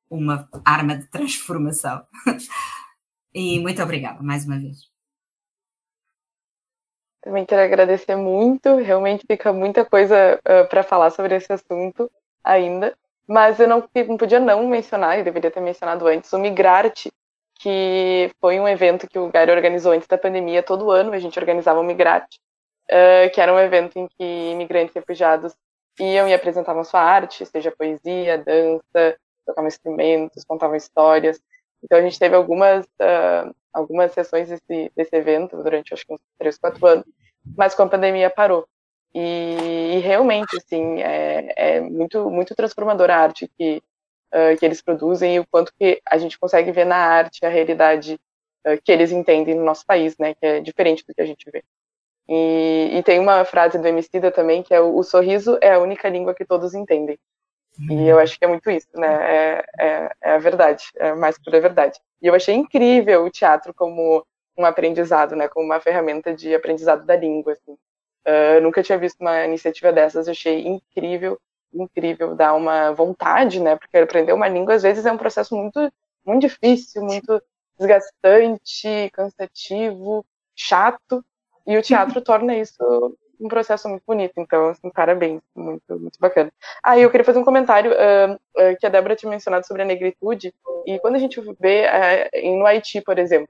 uma 0.09 0.49
arma 0.65 0.97
de 0.97 1.07
transformação. 1.07 2.05
e 3.33 3.59
muito 3.59 3.81
obrigada 3.81 4.21
mais 4.21 4.45
uma 4.45 4.59
vez. 4.59 4.92
Também 7.23 7.45
quero 7.45 7.61
agradecer 7.61 8.17
muito, 8.17 8.75
realmente 8.75 9.25
fica 9.25 9.53
muita 9.53 9.85
coisa 9.85 10.39
uh, 10.39 10.67
para 10.67 10.83
falar 10.83 11.09
sobre 11.09 11.35
esse 11.35 11.51
assunto 11.53 12.11
ainda, 12.43 12.93
mas 13.25 13.59
eu 13.61 13.67
não, 13.67 13.87
não 14.07 14.17
podia 14.17 14.41
não 14.41 14.67
mencionar, 14.67 15.17
e 15.17 15.23
deveria 15.23 15.49
ter 15.49 15.61
mencionado 15.61 16.05
antes, 16.05 16.31
o 16.33 16.37
Migrarte, 16.37 17.09
que 17.55 18.29
foi 18.41 18.59
um 18.59 18.67
evento 18.67 19.07
que 19.07 19.17
o 19.17 19.29
Gairo 19.29 19.53
organizou 19.53 19.93
antes 19.93 20.07
da 20.07 20.17
pandemia, 20.17 20.61
todo 20.61 20.91
ano 20.91 21.13
a 21.13 21.19
gente 21.19 21.39
organizava 21.39 21.79
o 21.79 21.83
Migrarte, 21.83 22.41
uh, 22.91 23.31
que 23.33 23.39
era 23.39 23.53
um 23.53 23.59
evento 23.59 23.97
em 23.97 24.07
que 24.07 24.51
imigrantes 24.51 24.93
refugiados 24.93 25.55
iam 25.97 26.27
e 26.27 26.33
apresentavam 26.33 26.83
sua 26.83 27.01
arte, 27.01 27.45
seja 27.45 27.71
poesia, 27.71 28.37
dança, 28.37 29.17
tocavam 29.45 29.69
instrumentos, 29.69 30.43
contavam 30.43 30.75
histórias. 30.75 31.39
Então 31.83 31.97
a 31.97 32.01
gente 32.01 32.17
teve 32.17 32.35
algumas 32.35 32.85
uh, 32.85 33.53
algumas 33.71 34.11
sessões 34.13 34.49
desse, 34.49 34.91
desse 34.95 35.15
evento 35.15 35.61
durante 35.61 35.93
acho 35.93 36.05
que 36.05 36.13
uns 36.13 36.21
três, 36.37 36.57
quatro 36.57 36.85
anos, 36.85 37.05
mas 37.57 37.75
com 37.75 37.83
a 37.83 37.89
pandemia 37.89 38.29
parou. 38.29 38.67
E, 39.13 39.95
e 39.95 39.99
realmente, 39.99 40.57
assim, 40.57 41.01
é, 41.01 41.53
é, 41.55 41.81
muito 41.81 42.29
muito 42.29 42.55
transformadora 42.55 43.15
a 43.15 43.19
arte 43.19 43.47
que 43.57 43.81
uh, 44.33 44.57
que 44.57 44.65
eles 44.65 44.81
produzem 44.81 45.35
e 45.35 45.39
o 45.39 45.47
quanto 45.47 45.73
que 45.79 46.01
a 46.05 46.17
gente 46.17 46.39
consegue 46.39 46.71
ver 46.71 46.85
na 46.85 46.97
arte 46.97 47.45
a 47.45 47.49
realidade 47.49 48.19
uh, 48.65 48.81
que 48.83 48.91
eles 48.91 49.11
entendem 49.11 49.55
no 49.55 49.63
nosso 49.63 49.85
país, 49.85 50.17
né, 50.17 50.33
que 50.33 50.45
é 50.45 50.59
diferente 50.59 51.05
do 51.07 51.13
que 51.13 51.21
a 51.21 51.25
gente 51.25 51.49
vê. 51.51 51.63
E, 52.27 52.97
e, 52.97 53.03
tem 53.03 53.19
uma 53.19 53.43
frase 53.43 53.77
do 53.77 53.87
Emicida 53.87 54.31
também, 54.31 54.63
que 54.63 54.73
é 54.73 54.79
o, 54.79 55.03
sorriso 55.03 55.57
é 55.61 55.73
a 55.73 55.79
única 55.79 56.07
língua 56.07 56.33
que 56.33 56.45
todos 56.45 56.73
entendem. 56.73 57.19
E 57.79 58.07
eu 58.07 58.19
acho 58.19 58.37
que 58.37 58.45
é 58.45 58.47
muito 58.47 58.69
isso, 58.69 58.87
né? 58.93 59.07
É, 59.07 59.65
é, 59.79 60.11
é 60.21 60.31
a 60.35 60.37
verdade, 60.37 60.83
é 60.95 61.13
mais 61.15 61.37
pura 61.39 61.59
verdade. 61.59 61.99
E 62.21 62.27
eu 62.27 62.35
achei 62.35 62.53
incrível 62.55 63.25
o 63.25 63.31
teatro 63.31 63.73
como 63.73 64.25
um 64.57 64.65
aprendizado, 64.65 65.35
né? 65.35 65.47
Como 65.47 65.65
uma 65.65 65.79
ferramenta 65.79 66.33
de 66.33 66.53
aprendizado 66.53 67.05
da 67.05 67.15
língua, 67.15 67.53
assim. 67.53 67.73
Uh, 68.25 68.61
nunca 68.61 68.83
tinha 68.83 68.97
visto 68.97 69.19
uma 69.19 69.43
iniciativa 69.45 69.91
dessas, 69.91 70.29
achei 70.29 70.65
incrível, 70.65 71.37
incrível, 71.73 72.35
dá 72.35 72.53
uma 72.53 72.91
vontade, 72.93 73.59
né? 73.59 73.75
Porque 73.75 73.97
aprender 73.97 74.33
uma 74.33 74.47
língua 74.47 74.75
às 74.75 74.83
vezes 74.83 75.05
é 75.05 75.11
um 75.11 75.17
processo 75.17 75.55
muito, 75.55 75.91
muito 76.25 76.41
difícil, 76.41 77.03
muito 77.03 77.41
desgastante, 77.77 79.09
cansativo, 79.11 80.25
chato, 80.55 81.25
e 81.65 81.77
o 81.77 81.81
teatro 81.81 82.21
torna 82.21 82.55
isso 82.55 83.17
um 83.43 83.49
processo 83.49 83.89
muito 83.89 84.03
bonito. 84.05 84.33
Então, 84.37 84.69
assim, 84.69 84.89
parabéns, 84.89 85.41
muito, 85.55 85.99
muito 85.99 86.19
bacana. 86.19 86.51
Ah, 86.81 86.97
eu 86.97 87.09
queria 87.09 87.25
fazer 87.25 87.39
um 87.39 87.43
comentário 87.43 87.91
uh, 87.91 88.33
uh, 88.33 88.77
que 88.79 88.85
a 88.85 88.89
Débora 88.89 89.15
tinha 89.15 89.29
mencionado 89.29 89.67
sobre 89.67 89.81
a 89.81 89.85
negritude. 89.85 90.53
E 90.85 90.97
quando 90.99 91.15
a 91.15 91.19
gente 91.19 91.39
vê 91.59 91.85
uh, 91.85 92.57
no 92.57 92.65
Haiti, 92.65 93.01
por 93.01 93.19
exemplo, 93.19 93.49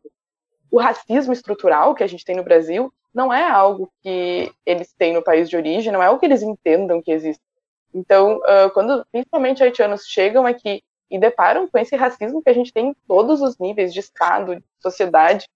o 0.71 0.79
racismo 0.79 1.33
estrutural 1.33 1.93
que 1.93 2.03
a 2.03 2.07
gente 2.07 2.25
tem 2.25 2.35
no 2.35 2.43
Brasil 2.43 2.91
não 3.13 3.31
é 3.31 3.43
algo 3.47 3.91
que 4.01 4.51
eles 4.65 4.91
têm 4.93 5.13
no 5.13 5.23
país 5.23 5.47
de 5.47 5.55
origem, 5.55 5.93
não 5.93 6.01
é 6.01 6.07
algo 6.07 6.19
que 6.19 6.25
eles 6.25 6.41
entendam 6.41 7.01
que 7.01 7.11
existe. 7.11 7.43
Então, 7.93 8.41
quando 8.73 9.05
principalmente 9.11 9.61
haitianos 9.61 10.07
chegam 10.07 10.47
aqui 10.47 10.81
e 11.11 11.19
deparam 11.19 11.67
com 11.67 11.77
esse 11.77 11.95
racismo 11.95 12.41
que 12.41 12.49
a 12.49 12.53
gente 12.53 12.73
tem 12.73 12.87
em 12.87 12.95
todos 13.07 13.39
os 13.39 13.59
níveis 13.59 13.93
de 13.93 13.99
Estado, 13.99 14.55
de 14.55 14.63
sociedade, 14.79 15.47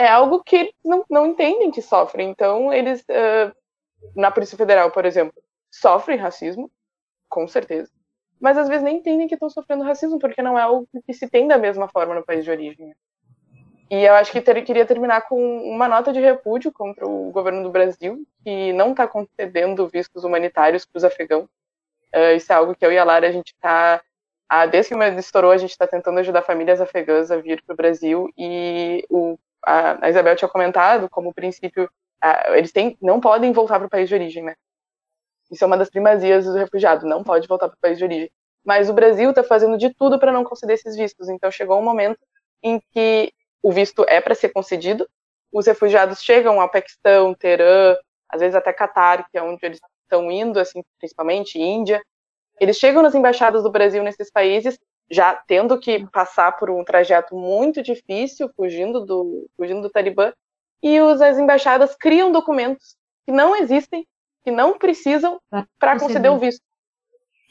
é 0.00 0.08
algo 0.08 0.42
que 0.42 0.56
eles 0.56 0.74
não, 0.82 1.04
não 1.10 1.26
entendem 1.26 1.70
que 1.70 1.82
sofrem. 1.82 2.30
Então, 2.30 2.72
eles, 2.72 3.02
uh, 3.02 3.54
na 4.16 4.30
Polícia 4.30 4.56
Federal, 4.56 4.90
por 4.90 5.04
exemplo, 5.04 5.34
sofrem 5.70 6.16
racismo, 6.16 6.70
com 7.28 7.46
certeza, 7.46 7.90
mas 8.40 8.56
às 8.56 8.66
vezes 8.66 8.82
nem 8.82 8.96
entendem 8.96 9.28
que 9.28 9.34
estão 9.34 9.50
sofrendo 9.50 9.84
racismo, 9.84 10.18
porque 10.18 10.40
não 10.40 10.58
é 10.58 10.62
algo 10.62 10.88
que 11.04 11.12
se 11.12 11.28
tem 11.28 11.46
da 11.46 11.58
mesma 11.58 11.86
forma 11.86 12.14
no 12.14 12.24
país 12.24 12.42
de 12.44 12.50
origem. 12.50 12.94
E 13.90 14.02
eu 14.02 14.14
acho 14.14 14.32
que 14.32 14.40
ter, 14.40 14.62
queria 14.62 14.86
terminar 14.86 15.28
com 15.28 15.36
uma 15.68 15.86
nota 15.86 16.12
de 16.12 16.20
repúdio 16.20 16.72
contra 16.72 17.06
o 17.06 17.30
governo 17.30 17.62
do 17.62 17.70
Brasil, 17.70 18.24
que 18.42 18.72
não 18.72 18.92
está 18.92 19.06
concedendo 19.06 19.86
vistos 19.88 20.24
humanitários 20.24 20.86
para 20.86 20.96
os 20.96 21.04
afegãos. 21.04 21.44
Uh, 22.14 22.36
isso 22.36 22.50
é 22.50 22.56
algo 22.56 22.74
que 22.74 22.86
eu 22.86 22.90
e 22.90 22.96
a 22.96 23.04
Lara, 23.04 23.28
a 23.28 23.32
gente 23.32 23.52
está 23.52 24.00
desde 24.70 24.88
que 24.88 24.94
o 24.94 24.98
medo 24.98 25.18
estourou, 25.20 25.52
a 25.52 25.58
gente 25.58 25.70
está 25.70 25.86
tentando 25.86 26.18
ajudar 26.18 26.42
famílias 26.42 26.80
afegãs 26.80 27.30
a 27.30 27.36
vir 27.36 27.62
para 27.62 27.74
o 27.74 27.76
Brasil 27.76 28.28
e 28.36 29.04
o 29.08 29.38
a, 29.64 30.08
Isabel 30.08 30.36
tinha 30.36 30.48
comentado, 30.48 31.08
como 31.08 31.34
princípio, 31.34 31.90
eles 32.54 32.72
têm, 32.72 32.96
não 33.00 33.20
podem 33.20 33.52
voltar 33.52 33.78
para 33.78 33.86
o 33.86 33.90
país 33.90 34.08
de 34.08 34.14
origem, 34.14 34.42
né? 34.42 34.54
Isso 35.50 35.64
é 35.64 35.66
uma 35.66 35.76
das 35.76 35.90
primazias 35.90 36.44
do 36.44 36.54
refugiado, 36.54 37.06
não 37.06 37.24
pode 37.24 37.48
voltar 37.48 37.68
para 37.68 37.76
o 37.76 37.80
país 37.80 37.98
de 37.98 38.04
origem. 38.04 38.30
Mas 38.64 38.88
o 38.88 38.92
Brasil 38.92 39.30
está 39.30 39.42
fazendo 39.42 39.76
de 39.76 39.92
tudo 39.94 40.18
para 40.18 40.32
não 40.32 40.44
conceder 40.44 40.74
esses 40.74 40.94
vistos. 40.94 41.28
Então 41.28 41.50
chegou 41.50 41.78
um 41.78 41.82
momento 41.82 42.18
em 42.62 42.80
que 42.92 43.32
o 43.62 43.72
visto 43.72 44.04
é 44.08 44.20
para 44.20 44.34
ser 44.34 44.50
concedido, 44.50 45.08
os 45.52 45.66
refugiados 45.66 46.22
chegam 46.22 46.60
ao 46.60 46.70
Paquistão, 46.70 47.34
Teherã, 47.34 47.96
às 48.28 48.40
vezes 48.40 48.54
até 48.54 48.72
Catar, 48.72 49.28
que 49.28 49.36
é 49.36 49.42
onde 49.42 49.64
eles 49.66 49.80
estão 50.02 50.30
indo, 50.30 50.60
assim, 50.60 50.82
principalmente 50.98 51.58
Índia. 51.58 52.00
Eles 52.60 52.76
chegam 52.76 53.02
nas 53.02 53.14
embaixadas 53.14 53.62
do 53.62 53.70
Brasil 53.70 54.02
nesses 54.02 54.30
países 54.30 54.78
já 55.10 55.34
tendo 55.34 55.78
que 55.78 56.06
passar 56.08 56.52
por 56.56 56.70
um 56.70 56.84
trajeto 56.84 57.36
muito 57.36 57.82
difícil, 57.82 58.50
fugindo 58.56 59.04
do, 59.04 59.48
fugindo 59.56 59.82
do 59.82 59.90
Talibã, 59.90 60.32
e 60.82 60.98
as 60.98 61.38
embaixadas 61.38 61.94
criam 61.96 62.32
documentos 62.32 62.96
que 63.26 63.32
não 63.32 63.54
existem, 63.56 64.06
que 64.42 64.50
não 64.50 64.78
precisam 64.78 65.40
para 65.78 65.98
conceder 65.98 66.30
o 66.30 66.38
visto. 66.38 66.62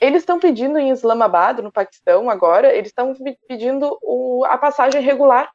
Eles 0.02 0.22
estão 0.22 0.40
pedindo 0.40 0.80
em 0.80 0.90
Islamabad, 0.90 1.60
no 1.60 1.72
Paquistão, 1.72 2.30
agora, 2.30 2.74
eles 2.74 2.88
estão 2.88 3.14
pedindo 3.48 4.00
o, 4.02 4.46
a 4.46 4.58
passagem 4.58 5.02
regular. 5.02 5.52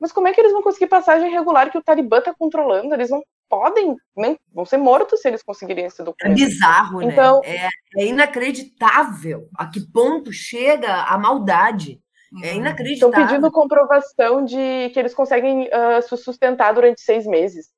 Mas 0.00 0.10
como 0.10 0.26
é 0.26 0.32
que 0.32 0.40
eles 0.40 0.52
vão 0.52 0.62
conseguir 0.62 0.88
passagem 0.88 1.30
regular 1.30 1.70
que 1.70 1.78
o 1.78 1.82
Talibã 1.82 2.18
está 2.18 2.34
controlando? 2.34 2.92
Eles 2.92 3.08
não 3.08 3.22
podem, 3.48 3.96
nem, 4.16 4.38
vão 4.52 4.64
ser 4.64 4.76
mortos 4.76 5.20
se 5.20 5.28
eles 5.28 5.42
conseguirem 5.42 5.84
esse 5.84 6.02
documento. 6.02 6.40
É 6.40 6.44
bizarro, 6.44 7.00
né? 7.00 7.06
então, 7.06 7.40
né? 7.40 7.56
É, 7.56 7.68
é 7.98 8.06
inacreditável 8.06 9.48
a 9.56 9.66
que 9.66 9.80
ponto 9.92 10.32
chega 10.32 11.02
a 11.04 11.16
maldade. 11.18 12.00
É 12.42 12.50
uhum. 12.50 12.56
inacreditável. 12.56 13.10
Estão 13.10 13.26
pedindo 13.26 13.52
comprovação 13.52 14.44
de 14.44 14.90
que 14.92 14.98
eles 14.98 15.14
conseguem 15.14 15.68
uh, 15.68 16.02
se 16.02 16.16
sustentar 16.16 16.72
durante 16.72 17.00
seis 17.00 17.26
meses. 17.26 17.68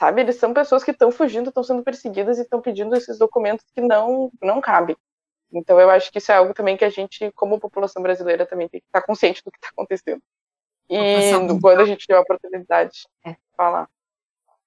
Sabe? 0.00 0.22
Eles 0.22 0.36
são 0.36 0.54
pessoas 0.54 0.82
que 0.82 0.90
estão 0.90 1.12
fugindo, 1.12 1.50
estão 1.50 1.62
sendo 1.62 1.82
perseguidas 1.82 2.38
e 2.38 2.42
estão 2.42 2.60
pedindo 2.60 2.96
esses 2.96 3.18
documentos 3.18 3.66
que 3.74 3.82
não, 3.82 4.30
não 4.42 4.60
cabem. 4.60 4.96
Então, 5.52 5.78
eu 5.78 5.90
acho 5.90 6.10
que 6.10 6.18
isso 6.18 6.32
é 6.32 6.36
algo 6.36 6.54
também 6.54 6.76
que 6.76 6.84
a 6.84 6.90
gente, 6.90 7.30
como 7.32 7.60
população 7.60 8.02
brasileira, 8.02 8.46
também 8.46 8.68
tem 8.68 8.80
que 8.80 8.86
estar 8.86 9.02
consciente 9.02 9.42
do 9.44 9.50
que 9.50 9.58
está 9.58 9.68
acontecendo. 9.70 10.22
E 10.88 11.60
quando 11.60 11.80
a 11.80 11.84
gente 11.84 12.06
tiver 12.06 12.18
a 12.18 12.22
oportunidade 12.22 13.06
é. 13.24 13.32
de 13.32 13.38
falar. 13.56 13.88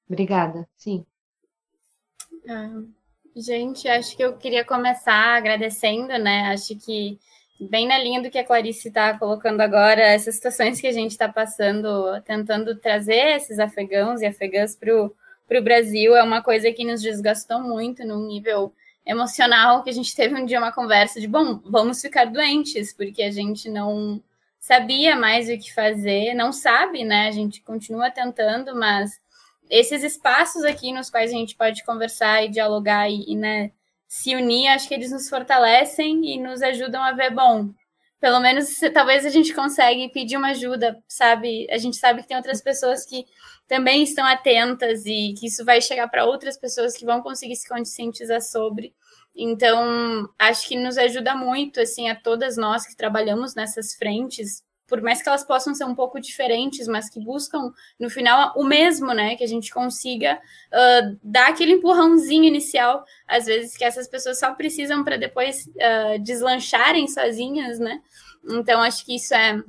Obrigada, 0.08 0.68
sim. 0.76 1.06
Ah, 2.48 2.82
gente, 3.36 3.88
acho 3.88 4.16
que 4.16 4.24
eu 4.24 4.38
queria 4.38 4.66
começar 4.66 5.38
agradecendo, 5.38 6.18
né? 6.20 6.48
Acho 6.54 6.76
que 6.78 7.20
bem 7.60 7.88
na 7.88 7.98
linha 7.98 8.22
do 8.22 8.30
que 8.30 8.38
a 8.38 8.44
Clarice 8.44 8.90
está 8.90 9.18
colocando 9.18 9.62
agora, 9.62 10.02
essas 10.02 10.36
situações 10.36 10.82
que 10.82 10.88
a 10.88 10.92
gente 10.92 11.12
está 11.12 11.30
passando, 11.30 12.22
tentando 12.24 12.76
trazer 12.76 13.36
esses 13.36 13.60
afegãos 13.60 14.22
e 14.22 14.26
afegãs 14.26 14.76
para 14.76 14.94
o 14.94 15.64
Brasil, 15.64 16.16
é 16.16 16.24
uma 16.24 16.42
coisa 16.42 16.72
que 16.72 16.84
nos 16.84 17.02
desgastou 17.02 17.62
muito 17.62 18.06
num 18.06 18.28
nível 18.28 18.74
emocional, 19.06 19.84
que 19.84 19.90
a 19.90 19.94
gente 19.94 20.16
teve 20.16 20.36
um 20.36 20.46
dia 20.46 20.60
uma 20.60 20.72
conversa 20.72 21.20
de, 21.20 21.28
bom, 21.28 21.60
vamos 21.66 22.02
ficar 22.02 22.26
doentes, 22.26 22.94
porque 22.94 23.22
a 23.22 23.32
gente 23.32 23.70
não 23.70 24.22
sabia 24.60 25.16
mais 25.16 25.50
o 25.50 25.58
que 25.58 25.74
fazer, 25.74 26.34
não 26.34 26.54
sabe, 26.54 27.04
né? 27.04 27.28
A 27.28 27.32
gente 27.32 27.62
continua 27.62 28.10
tentando, 28.10 28.76
mas 28.76 29.20
esses 29.70 30.04
espaços 30.04 30.64
aqui 30.64 30.92
nos 30.92 31.10
quais 31.10 31.32
a 31.32 31.36
gente 31.36 31.56
pode 31.56 31.84
conversar 31.84 32.44
e 32.44 32.50
dialogar 32.50 33.10
e, 33.10 33.24
e 33.28 33.36
né, 33.36 33.72
se 34.08 34.36
unir, 34.36 34.68
acho 34.68 34.88
que 34.88 34.94
eles 34.94 35.12
nos 35.12 35.30
fortalecem 35.30 36.34
e 36.34 36.40
nos 36.40 36.62
ajudam 36.62 37.02
a 37.02 37.12
ver, 37.14 37.32
bom, 37.32 37.74
pelo 38.20 38.40
menos 38.40 38.80
talvez 38.94 39.26
a 39.26 39.30
gente 39.30 39.54
consegue 39.54 40.08
pedir 40.10 40.38
uma 40.38 40.52
ajuda, 40.52 40.98
sabe? 41.08 41.68
A 41.70 41.78
gente 41.78 41.98
sabe 41.98 42.22
que 42.22 42.28
tem 42.28 42.38
outras 42.38 42.62
pessoas 42.62 43.06
que 43.06 43.26
também 43.68 44.04
estão 44.04 44.26
atentas 44.26 45.06
e 45.06 45.34
que 45.38 45.48
isso 45.48 45.66
vai 45.66 45.82
chegar 45.82 46.08
para 46.08 46.26
outras 46.26 46.58
pessoas 46.58 46.96
que 46.96 47.06
vão 47.06 47.22
conseguir 47.22 47.56
se 47.56 47.68
conscientizar 47.68 48.42
sobre. 48.42 48.94
Então, 49.36 50.30
acho 50.40 50.68
que 50.68 50.78
nos 50.78 50.98
ajuda 50.98 51.36
muito, 51.36 51.82
assim, 51.82 52.08
a 52.08 52.16
todas 52.16 52.56
nós 52.56 52.86
que 52.86 52.96
trabalhamos 52.96 53.56
nessas 53.56 53.94
frentes, 53.96 54.64
por 54.94 55.02
mais 55.02 55.24
que 55.24 55.28
elas 55.28 55.44
possam 55.44 55.74
ser 55.74 55.86
um 55.86 55.96
pouco 55.96 56.22
diferentes, 56.22 56.88
mas 56.88 57.10
que 57.10 57.20
buscam, 57.20 57.74
no 58.00 58.12
final, 58.12 58.54
o 58.56 58.64
mesmo, 58.64 59.12
né? 59.12 59.36
Que 59.36 59.44
a 59.44 59.48
gente 59.48 59.74
consiga 59.74 60.36
uh, 60.36 61.18
dar 61.24 61.50
aquele 61.50 61.72
empurrãozinho 61.72 62.44
inicial, 62.44 63.04
às 63.28 63.48
vezes 63.48 63.76
que 63.76 63.84
essas 63.84 64.08
pessoas 64.08 64.38
só 64.38 64.54
precisam 64.54 65.04
para 65.04 65.18
depois 65.18 65.66
uh, 65.66 66.20
deslancharem 66.22 67.08
sozinhas, 67.08 67.80
né? 67.80 68.04
Então, 68.48 68.84
acho 68.84 69.04
que 69.04 69.16
isso 69.16 69.34
é 69.34 69.60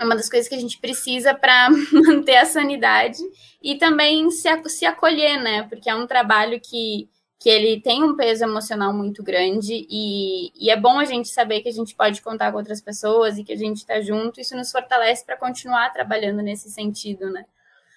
uma 0.00 0.16
das 0.16 0.30
coisas 0.30 0.48
que 0.48 0.54
a 0.54 0.60
gente 0.60 0.80
precisa 0.80 1.34
para 1.34 1.68
manter 1.92 2.36
a 2.36 2.46
sanidade 2.46 3.18
e 3.62 3.74
também 3.74 4.30
se, 4.30 4.48
se 4.70 4.86
acolher, 4.86 5.42
né? 5.42 5.64
Porque 5.64 5.90
é 5.90 5.94
um 5.94 6.06
trabalho 6.06 6.58
que 6.58 7.06
que 7.38 7.50
ele 7.50 7.80
tem 7.80 8.02
um 8.02 8.16
peso 8.16 8.44
emocional 8.44 8.92
muito 8.92 9.22
grande 9.22 9.86
e, 9.90 10.50
e, 10.54 10.70
é 10.70 10.76
bom 10.76 10.98
a 10.98 11.04
gente 11.04 11.28
saber 11.28 11.60
que 11.60 11.68
a 11.68 11.72
gente 11.72 11.94
pode 11.94 12.22
contar 12.22 12.50
com 12.50 12.58
outras 12.58 12.80
pessoas 12.80 13.36
e 13.36 13.44
que 13.44 13.52
a 13.52 13.56
gente 13.56 13.78
está 13.78 14.00
junto. 14.00 14.40
Isso 14.40 14.56
nos 14.56 14.70
fortalece 14.70 15.24
para 15.26 15.36
continuar 15.36 15.92
trabalhando 15.92 16.40
nesse 16.42 16.70
sentido, 16.70 17.30
né? 17.30 17.44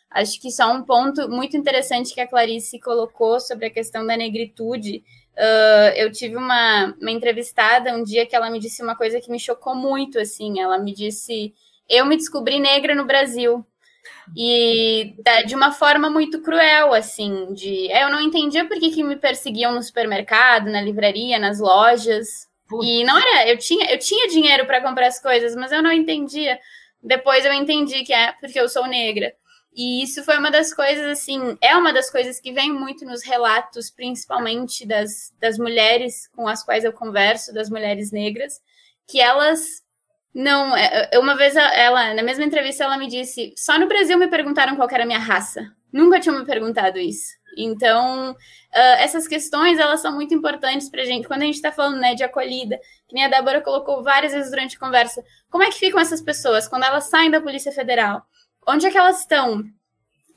Acho 0.10 0.40
que 0.42 0.52
só 0.52 0.72
um 0.72 0.84
ponto 0.84 1.30
muito 1.30 1.56
interessante 1.56 2.14
que 2.14 2.22
a 2.22 2.28
Clarice 2.28 2.80
colocou 2.80 3.40
sobre 3.40 3.68
a 3.68 3.70
questão 3.70 4.06
da 4.06 4.18
negritude. 4.18 5.04
Uh, 5.34 5.94
eu 5.96 6.12
tive 6.12 6.36
uma, 6.36 6.96
uma 7.00 7.12
entrevistada 7.12 7.96
um 7.96 8.04
dia 8.04 8.26
que 8.26 8.36
ela 8.36 8.50
me 8.50 8.60
disse 8.60 8.82
uma 8.82 8.96
coisa 8.96 9.20
que 9.20 9.30
me 9.30 9.40
chocou 9.40 9.76
muito, 9.76 10.18
assim. 10.18 10.60
Ela 10.60 10.78
me 10.78 10.94
disse: 10.94 11.54
eu 11.90 12.06
me 12.06 12.18
descobri 12.18 12.60
negra 12.60 12.96
no 12.96 13.06
Brasil. 13.06 13.66
E 14.36 15.16
de 15.46 15.56
uma 15.56 15.72
forma 15.72 16.10
muito 16.10 16.42
cruel, 16.42 16.94
assim, 16.94 17.54
de 17.54 17.90
eu 17.92 18.10
não 18.10 18.22
entendia 18.22 18.68
por 18.68 18.78
que, 18.80 18.92
que 18.92 19.04
me 19.04 19.16
perseguiam 19.16 19.74
no 19.74 19.82
supermercado, 19.82 20.70
na 20.70 20.82
livraria, 20.82 21.40
nas 21.40 21.60
lojas. 21.60 22.48
Putz. 22.68 22.86
E 22.86 23.04
não 23.04 23.18
era, 23.18 23.48
eu 23.48 23.58
tinha, 23.58 23.92
eu 23.92 23.98
tinha 23.98 24.28
dinheiro 24.28 24.66
para 24.66 24.82
comprar 24.82 25.08
as 25.08 25.22
coisas, 25.22 25.56
mas 25.56 25.72
eu 25.72 25.82
não 25.82 25.92
entendia. 25.92 26.60
Depois 27.02 27.46
eu 27.46 27.54
entendi 27.54 28.04
que 28.04 28.14
é 28.14 28.34
porque 28.34 28.60
eu 28.60 28.68
sou 28.68 28.86
negra. 28.88 29.34
E 29.74 30.02
isso 30.02 30.24
foi 30.24 30.38
uma 30.38 30.50
das 30.50 30.74
coisas, 30.74 31.06
assim, 31.06 31.56
é 31.62 31.78
uma 31.78 31.94
das 31.94 32.10
coisas 32.10 32.40
que 32.40 32.52
vem 32.52 32.74
muito 32.74 33.06
nos 33.06 33.24
relatos, 33.24 33.92
principalmente 33.92 34.88
das, 34.88 35.32
das 35.40 35.58
mulheres 35.60 36.28
com 36.36 36.48
as 36.48 36.64
quais 36.64 36.84
eu 36.84 36.92
converso, 36.92 37.54
das 37.54 37.70
mulheres 37.70 38.12
negras, 38.12 38.60
que 39.08 39.22
elas 39.22 39.84
não, 40.38 40.78
é, 40.78 41.10
é, 41.14 41.18
uma 41.18 41.36
vez 41.36 41.56
ela, 41.56 42.14
na 42.14 42.22
mesma 42.22 42.46
entrevista, 42.46 42.84
ela 42.84 42.96
me 42.96 43.08
disse: 43.08 43.56
só 43.58 43.80
no 43.80 43.88
Brasil 43.88 44.16
me 44.20 44.28
perguntaram 44.28 44.76
qual 44.76 44.88
era 44.92 45.02
a 45.02 45.06
minha 45.08 45.18
raça. 45.18 45.66
Nunca 45.92 46.20
tinham 46.20 46.38
me 46.38 46.46
perguntado 46.46 47.00
isso. 47.00 47.34
Então, 47.58 48.34
uh, 48.34 48.96
essas 49.00 49.28
questões, 49.28 49.80
elas 49.80 50.00
são 50.00 50.14
muito 50.14 50.36
importantes 50.36 50.92
para 50.92 51.02
a 51.02 51.06
gente. 51.06 51.28
Quando 51.28 51.42
a 51.42 51.46
gente 51.46 51.56
está 51.56 51.72
falando 51.72 52.00
né, 52.00 52.14
de 52.14 52.24
acolhida, 52.24 52.80
que 53.08 53.16
nem 53.16 53.26
a 53.26 53.30
Débora 53.30 53.62
colocou 53.62 54.04
várias 54.04 54.32
vezes 54.32 54.52
durante 54.52 54.76
a 54.76 54.80
conversa, 54.80 55.24
como 55.50 55.64
é 55.64 55.72
que 55.72 55.80
ficam 55.80 56.00
essas 56.00 56.22
pessoas 56.22 56.68
quando 56.68 56.84
elas 56.84 57.10
saem 57.10 57.32
da 57.32 57.42
Polícia 57.42 57.72
Federal? 57.72 58.22
Onde 58.68 58.86
é 58.86 58.92
que 58.92 58.98
elas 58.98 59.22
estão? 59.22 59.64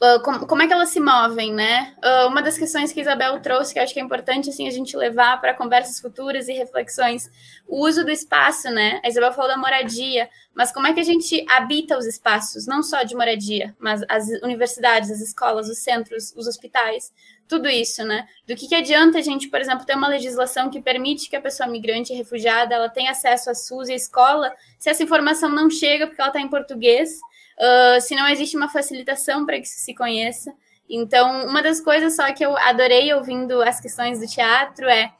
Uh, 0.02 0.18
como, 0.22 0.46
como, 0.46 0.62
é 0.62 0.66
que 0.66 0.72
elas 0.72 0.88
se 0.88 0.98
movem, 0.98 1.52
né? 1.52 1.94
Uh, 2.02 2.28
uma 2.28 2.40
das 2.40 2.56
questões 2.56 2.90
que 2.90 3.00
a 3.00 3.02
Isabel 3.02 3.38
trouxe, 3.40 3.74
que 3.74 3.78
acho 3.78 3.92
que 3.92 4.00
é 4.00 4.02
importante 4.02 4.48
assim, 4.48 4.66
a 4.66 4.70
gente 4.70 4.96
levar 4.96 5.38
para 5.42 5.52
conversas 5.52 6.00
futuras 6.00 6.48
e 6.48 6.54
reflexões, 6.54 7.30
o 7.68 7.86
uso 7.86 8.02
do 8.02 8.10
espaço, 8.10 8.70
né? 8.70 8.98
A 9.04 9.08
Isabel 9.08 9.30
falou 9.34 9.50
da 9.50 9.58
moradia, 9.58 10.30
mas 10.54 10.72
como 10.72 10.86
é 10.86 10.94
que 10.94 11.00
a 11.00 11.04
gente 11.04 11.44
habita 11.50 11.98
os 11.98 12.06
espaços, 12.06 12.66
não 12.66 12.82
só 12.82 13.02
de 13.02 13.14
moradia, 13.14 13.76
mas 13.78 14.02
as 14.08 14.26
universidades, 14.42 15.10
as 15.10 15.20
escolas, 15.20 15.68
os 15.68 15.80
centros, 15.80 16.32
os 16.34 16.46
hospitais, 16.46 17.12
tudo 17.46 17.68
isso, 17.68 18.02
né? 18.02 18.26
Do 18.46 18.56
que, 18.56 18.68
que 18.68 18.74
adianta 18.74 19.18
a 19.18 19.22
gente, 19.22 19.50
por 19.50 19.60
exemplo, 19.60 19.84
ter 19.84 19.96
uma 19.96 20.08
legislação 20.08 20.70
que 20.70 20.80
permite 20.80 21.28
que 21.28 21.36
a 21.36 21.42
pessoa 21.42 21.68
migrante 21.68 22.10
e 22.10 22.16
refugiada 22.16 22.74
ela 22.74 22.88
tenha 22.88 23.10
acesso 23.10 23.50
à 23.50 23.54
SUS 23.54 23.90
e 23.90 23.92
à 23.92 23.96
escola, 23.96 24.50
se 24.78 24.88
essa 24.88 25.02
informação 25.02 25.50
não 25.50 25.68
chega 25.68 26.06
porque 26.06 26.22
ela 26.22 26.30
está 26.30 26.40
em 26.40 26.48
português, 26.48 27.20
uh, 27.60 28.00
se 28.00 28.14
não 28.14 28.26
existe 28.28 28.56
uma 28.56 28.68
facilitação 28.68 29.44
para 29.44 29.58
que 29.60 29.66
isso 29.66 29.78
se 29.78 29.94
conheça. 29.94 30.52
Então, 30.88 31.46
uma 31.46 31.62
das 31.62 31.80
coisas 31.80 32.16
só 32.16 32.32
que 32.32 32.44
eu 32.44 32.56
adorei 32.56 33.12
ouvindo 33.14 33.62
as 33.62 33.80
questões 33.80 34.18
do 34.18 34.26
teatro 34.26 34.86
é 34.86 35.12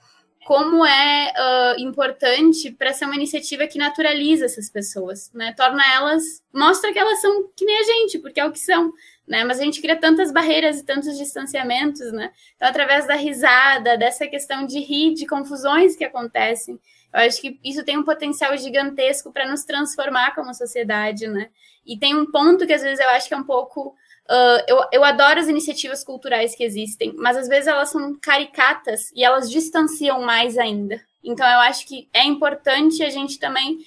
como 0.46 0.84
é 0.84 1.32
uh, 1.32 1.80
importante 1.80 2.72
para 2.72 2.92
ser 2.92 3.04
uma 3.04 3.14
iniciativa 3.14 3.68
que 3.68 3.78
naturaliza 3.78 4.46
essas 4.46 4.68
pessoas, 4.68 5.30
né? 5.32 5.52
Torna 5.56 5.82
elas, 5.94 6.42
mostra 6.52 6.92
que 6.92 6.98
elas 6.98 7.20
são 7.20 7.48
que 7.54 7.64
nem 7.64 7.78
a 7.78 7.82
gente, 7.84 8.18
porque 8.18 8.40
é 8.40 8.44
o 8.44 8.50
que 8.50 8.58
são, 8.58 8.92
né? 9.28 9.44
Mas 9.44 9.60
a 9.60 9.64
gente 9.64 9.80
cria 9.80 9.94
tantas 9.94 10.32
barreiras 10.32 10.80
e 10.80 10.84
tantos 10.84 11.16
distanciamentos, 11.16 12.10
né? 12.10 12.32
Então, 12.56 12.66
através 12.66 13.06
da 13.06 13.14
risada, 13.14 13.96
dessa 13.96 14.26
questão 14.26 14.66
de 14.66 14.80
rir, 14.80 15.14
de 15.14 15.26
confusões 15.26 15.94
que 15.94 16.04
acontecem, 16.04 16.80
eu 17.12 17.20
acho 17.20 17.40
que 17.40 17.60
isso 17.62 17.84
tem 17.84 17.98
um 17.98 18.04
potencial 18.04 18.56
gigantesco 18.56 19.32
para 19.32 19.48
nos 19.48 19.64
transformar 19.64 20.34
como 20.34 20.54
sociedade, 20.54 21.28
né? 21.28 21.50
E 21.86 21.98
tem 21.98 22.14
um 22.14 22.30
ponto 22.30 22.66
que 22.66 22.72
às 22.72 22.82
vezes 22.82 23.00
eu 23.00 23.08
acho 23.10 23.28
que 23.28 23.34
é 23.34 23.36
um 23.36 23.44
pouco. 23.44 23.94
Uh, 24.28 24.62
eu, 24.68 24.84
eu 24.92 25.04
adoro 25.04 25.40
as 25.40 25.48
iniciativas 25.48 26.04
culturais 26.04 26.54
que 26.54 26.62
existem, 26.62 27.12
mas 27.16 27.36
às 27.36 27.48
vezes 27.48 27.66
elas 27.66 27.90
são 27.90 28.16
caricatas 28.20 29.10
e 29.14 29.24
elas 29.24 29.50
distanciam 29.50 30.20
mais 30.22 30.56
ainda. 30.56 31.00
Então 31.22 31.46
eu 31.46 31.58
acho 31.60 31.86
que 31.86 32.08
é 32.12 32.24
importante 32.24 33.02
a 33.02 33.10
gente 33.10 33.38
também 33.38 33.78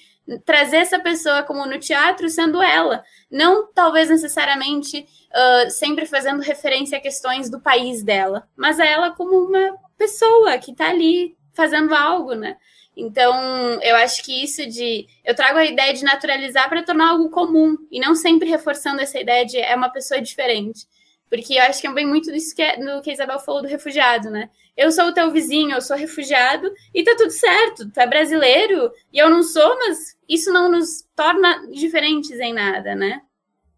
trazer 0.44 0.78
essa 0.78 0.98
pessoa 0.98 1.42
como 1.42 1.66
no 1.66 1.78
teatro 1.78 2.28
sendo 2.28 2.62
ela, 2.62 3.04
não 3.30 3.70
talvez 3.72 4.08
necessariamente 4.08 5.06
uh, 5.30 5.70
sempre 5.70 6.06
fazendo 6.06 6.40
referência 6.40 6.98
a 6.98 7.00
questões 7.00 7.50
do 7.50 7.60
país 7.60 8.02
dela, 8.02 8.48
mas 8.56 8.80
a 8.80 8.86
ela 8.86 9.10
como 9.10 9.36
uma 9.36 9.76
pessoa 9.98 10.56
que 10.58 10.72
está 10.72 10.88
ali 10.88 11.36
fazendo 11.52 11.94
algo, 11.94 12.34
né? 12.34 12.56
Então, 12.96 13.34
eu 13.82 13.96
acho 13.96 14.22
que 14.22 14.44
isso 14.44 14.66
de. 14.66 15.06
Eu 15.24 15.34
trago 15.34 15.58
a 15.58 15.64
ideia 15.64 15.92
de 15.92 16.04
naturalizar 16.04 16.68
para 16.68 16.82
tornar 16.82 17.10
algo 17.10 17.28
comum, 17.28 17.76
e 17.90 17.98
não 17.98 18.14
sempre 18.14 18.48
reforçando 18.48 19.00
essa 19.00 19.18
ideia 19.18 19.44
de 19.44 19.58
é 19.58 19.74
uma 19.74 19.88
pessoa 19.88 20.20
diferente. 20.20 20.86
Porque 21.28 21.54
eu 21.54 21.62
acho 21.62 21.80
que 21.80 21.90
vem 21.90 22.06
muito 22.06 22.30
disso 22.30 22.54
que, 22.54 22.62
é, 22.62 22.76
que 23.00 23.10
a 23.10 23.12
Isabel 23.12 23.40
falou 23.40 23.62
do 23.62 23.68
refugiado, 23.68 24.30
né? 24.30 24.48
Eu 24.76 24.92
sou 24.92 25.06
o 25.06 25.12
teu 25.12 25.30
vizinho, 25.30 25.72
eu 25.74 25.82
sou 25.82 25.96
refugiado, 25.96 26.72
e 26.92 27.02
tá 27.02 27.14
tudo 27.16 27.30
certo, 27.30 27.90
tu 27.90 27.98
é 27.98 28.06
brasileiro, 28.06 28.92
e 29.12 29.18
eu 29.18 29.30
não 29.30 29.42
sou, 29.42 29.76
mas 29.78 30.16
isso 30.28 30.52
não 30.52 30.70
nos 30.70 31.04
torna 31.14 31.66
diferentes 31.72 32.38
em 32.38 32.52
nada, 32.52 32.94
né? 32.94 33.22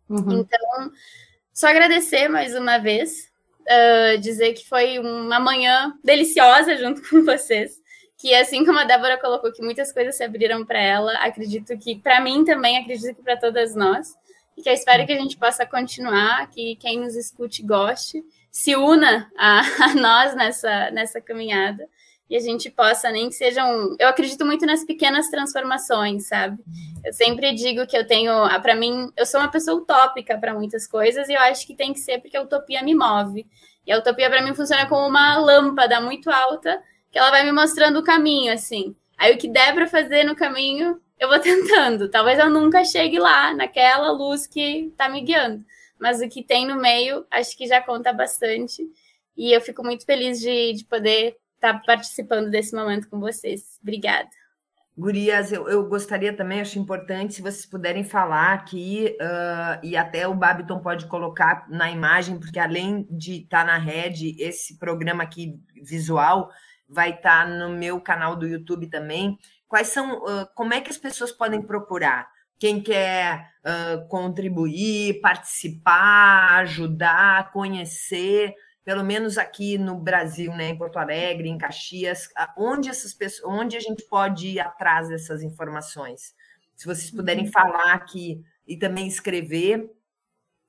Uhum. 0.08 0.40
Então, 0.40 0.92
só 1.52 1.68
agradecer 1.68 2.28
mais 2.28 2.54
uma 2.54 2.78
vez, 2.78 3.30
uh, 3.62 4.18
dizer 4.18 4.52
que 4.52 4.68
foi 4.68 4.98
uma 4.98 5.40
manhã 5.40 5.94
deliciosa 6.04 6.76
junto 6.76 7.02
com 7.08 7.24
vocês 7.24 7.80
que 8.18 8.34
assim 8.34 8.64
como 8.64 8.78
a 8.78 8.84
Débora 8.84 9.18
colocou 9.18 9.52
que 9.52 9.62
muitas 9.62 9.92
coisas 9.92 10.16
se 10.16 10.24
abriram 10.24 10.64
para 10.64 10.80
ela, 10.80 11.12
acredito 11.18 11.76
que 11.78 11.96
para 11.96 12.20
mim 12.20 12.44
também, 12.44 12.78
acredito 12.78 13.14
que 13.14 13.22
para 13.22 13.36
todas 13.36 13.74
nós, 13.74 14.14
e 14.56 14.62
que 14.62 14.68
eu 14.68 14.72
espero 14.72 15.06
que 15.06 15.12
a 15.12 15.20
gente 15.20 15.36
possa 15.36 15.66
continuar, 15.66 16.48
que 16.50 16.76
quem 16.76 16.98
nos 16.98 17.14
escute 17.14 17.62
goste, 17.62 18.24
se 18.50 18.74
una 18.74 19.30
a, 19.36 19.60
a 19.84 19.94
nós 19.94 20.34
nessa, 20.34 20.90
nessa 20.90 21.20
caminhada, 21.20 21.86
e 22.28 22.36
a 22.36 22.40
gente 22.40 22.68
possa, 22.70 23.10
nem 23.10 23.28
que 23.28 23.36
sejam. 23.36 23.94
Eu 24.00 24.08
acredito 24.08 24.44
muito 24.44 24.66
nas 24.66 24.84
pequenas 24.84 25.30
transformações, 25.30 26.26
sabe? 26.26 26.60
Eu 27.04 27.12
sempre 27.12 27.54
digo 27.54 27.86
que 27.86 27.96
eu 27.96 28.04
tenho. 28.04 28.32
Para 28.62 28.74
mim, 28.74 29.12
eu 29.16 29.24
sou 29.24 29.40
uma 29.40 29.50
pessoa 29.50 29.80
utópica 29.80 30.36
para 30.36 30.52
muitas 30.52 30.88
coisas, 30.88 31.28
e 31.28 31.34
eu 31.34 31.40
acho 31.40 31.64
que 31.64 31.76
tem 31.76 31.92
que 31.92 32.00
ser 32.00 32.18
porque 32.18 32.36
a 32.36 32.42
utopia 32.42 32.82
me 32.82 32.96
move. 32.96 33.46
E 33.86 33.92
a 33.92 33.98
utopia, 33.98 34.28
para 34.28 34.42
mim, 34.42 34.54
funciona 34.54 34.88
como 34.88 35.06
uma 35.06 35.38
lâmpada 35.38 36.00
muito 36.00 36.28
alta 36.28 36.82
que 37.16 37.18
ela 37.18 37.30
vai 37.30 37.44
me 37.44 37.52
mostrando 37.52 37.98
o 37.98 38.04
caminho, 38.04 38.52
assim. 38.52 38.94
Aí 39.16 39.34
o 39.34 39.38
que 39.38 39.48
der 39.48 39.72
para 39.72 39.86
fazer 39.86 40.22
no 40.22 40.36
caminho, 40.36 41.00
eu 41.18 41.28
vou 41.30 41.40
tentando. 41.40 42.10
Talvez 42.10 42.38
eu 42.38 42.50
nunca 42.50 42.84
chegue 42.84 43.18
lá, 43.18 43.54
naquela 43.54 44.12
luz 44.12 44.46
que 44.46 44.88
está 44.88 45.08
me 45.08 45.22
guiando. 45.22 45.64
Mas 45.98 46.20
o 46.20 46.28
que 46.28 46.42
tem 46.42 46.66
no 46.66 46.76
meio, 46.76 47.24
acho 47.30 47.56
que 47.56 47.66
já 47.66 47.80
conta 47.80 48.12
bastante. 48.12 48.86
E 49.34 49.50
eu 49.50 49.62
fico 49.62 49.82
muito 49.82 50.04
feliz 50.04 50.38
de, 50.40 50.74
de 50.74 50.84
poder 50.84 51.38
estar 51.54 51.72
tá 51.72 51.82
participando 51.86 52.50
desse 52.50 52.76
momento 52.76 53.08
com 53.08 53.18
vocês. 53.18 53.78
Obrigada. 53.80 54.28
Gurias, 54.94 55.52
eu, 55.52 55.66
eu, 55.70 55.88
gostaria 55.88 56.34
também, 56.34 56.60
acho 56.60 56.78
importante, 56.78 57.34
se 57.34 57.42
vocês 57.42 57.66
puderem 57.66 58.02
falar 58.04 58.52
aqui, 58.54 59.14
uh, 59.20 59.80
e 59.82 59.94
até 59.94 60.26
o 60.26 60.34
Babiton 60.34 60.80
pode 60.80 61.06
colocar 61.06 61.66
na 61.68 61.90
imagem, 61.90 62.38
porque 62.38 62.58
além 62.58 63.06
de 63.10 63.42
estar 63.42 63.60
tá 63.60 63.72
na 63.72 63.78
rede, 63.78 64.34
esse 64.38 64.78
programa 64.78 65.22
aqui 65.22 65.58
visual 65.82 66.50
vai 66.88 67.10
estar 67.10 67.44
tá 67.44 67.46
no 67.46 67.70
meu 67.70 68.00
canal 68.00 68.36
do 68.36 68.46
YouTube 68.46 68.88
também. 68.88 69.38
Quais 69.68 69.88
são, 69.88 70.18
uh, 70.18 70.46
como 70.54 70.74
é 70.74 70.80
que 70.80 70.90
as 70.90 70.98
pessoas 70.98 71.32
podem 71.32 71.60
procurar? 71.60 72.28
Quem 72.58 72.80
quer 72.80 73.50
uh, 73.64 74.08
contribuir, 74.08 75.20
participar, 75.20 76.60
ajudar, 76.60 77.52
conhecer, 77.52 78.54
pelo 78.84 79.04
menos 79.04 79.36
aqui 79.36 79.76
no 79.76 79.98
Brasil, 79.98 80.54
né, 80.54 80.68
em 80.68 80.78
Porto 80.78 80.96
Alegre, 80.96 81.48
em 81.48 81.58
Caxias, 81.58 82.28
onde 82.56 82.88
essas 82.88 83.12
pessoas, 83.12 83.52
onde 83.52 83.76
a 83.76 83.80
gente 83.80 84.04
pode 84.04 84.46
ir 84.46 84.60
atrás 84.60 85.08
dessas 85.08 85.42
informações? 85.42 86.34
Se 86.76 86.86
vocês 86.86 87.10
puderem 87.10 87.46
uhum. 87.46 87.50
falar 87.50 87.94
aqui 87.94 88.44
e 88.66 88.76
também 88.76 89.08
escrever, 89.08 89.90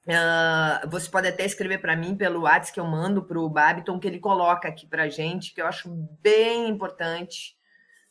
uh, 0.08 0.90
você 0.90 1.10
pode 1.10 1.28
até 1.28 1.46
escrever 1.46 1.80
para 1.80 1.96
mim 1.96 2.16
pelo 2.16 2.42
WhatsApp 2.42 2.74
que 2.74 2.80
eu 2.80 2.86
mando 2.86 3.24
para 3.24 3.40
o 3.40 3.50
Babiton, 3.50 4.00
que 4.00 4.08
ele 4.08 4.20
coloca 4.20 4.68
aqui 4.68 4.88
para 4.88 5.10
gente, 5.10 5.54
que 5.54 5.62
eu 5.62 5.68
acho 5.68 5.90
bem 6.22 6.70
importante. 6.70 7.56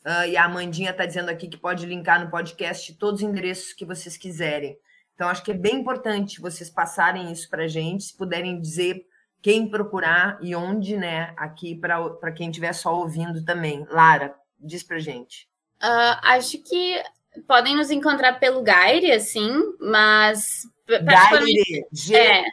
Uh, 0.05 0.27
e 0.29 0.37
a 0.37 0.45
Amandinha 0.45 0.91
está 0.91 1.05
dizendo 1.05 1.29
aqui 1.29 1.47
que 1.47 1.57
pode 1.57 1.85
linkar 1.85 2.23
no 2.23 2.31
podcast 2.31 2.93
todos 2.95 3.21
os 3.21 3.27
endereços 3.27 3.73
que 3.73 3.85
vocês 3.85 4.17
quiserem. 4.17 4.77
Então, 5.13 5.27
acho 5.27 5.43
que 5.43 5.51
é 5.51 5.55
bem 5.55 5.77
importante 5.77 6.39
vocês 6.39 6.69
passarem 6.69 7.31
isso 7.31 7.49
para 7.49 7.67
gente, 7.67 8.03
se 8.03 8.15
puderem 8.15 8.61
dizer 8.61 9.03
quem 9.41 9.67
procurar 9.67 10.37
e 10.41 10.55
onde, 10.55 10.95
né? 10.95 11.33
Aqui 11.35 11.75
para 11.75 12.31
quem 12.31 12.49
estiver 12.49 12.73
só 12.73 12.95
ouvindo 12.95 13.43
também. 13.43 13.85
Lara, 13.89 14.35
diz 14.59 14.83
para 14.83 14.99
gente. 14.99 15.49
Uh, 15.81 16.17
acho 16.23 16.57
que 16.63 17.01
podem 17.47 17.75
nos 17.75 17.91
encontrar 17.91 18.39
pelo 18.39 18.61
Gaire, 18.61 19.11
assim, 19.11 19.51
mas. 19.79 20.45
Gaire, 20.87 21.85
G-A-I-R-E. 21.91 22.47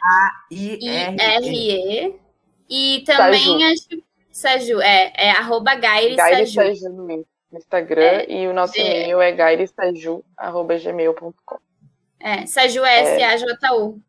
E 2.67 3.03
também 3.05 3.59
Saju. 3.59 3.71
acho 3.71 3.87
que. 3.87 4.03
Saju, 4.31 4.81
é, 4.81 5.13
é 5.15 5.29
arroba 5.31 5.75
Gaire, 5.75 6.15
Gaire 6.15 6.47
Saju. 6.47 6.75
Saju 6.75 6.89
no 6.93 7.23
Instagram 7.57 8.01
é, 8.01 8.25
e 8.29 8.47
o 8.47 8.53
nosso 8.53 8.77
e-mail 8.77 9.21
é 9.21 9.31
gairesaju.gmail.com. 9.31 11.59
É, 12.19 12.45
Saju 12.45 12.83
é 12.83 13.15
S-A-J-U. 13.15 14.01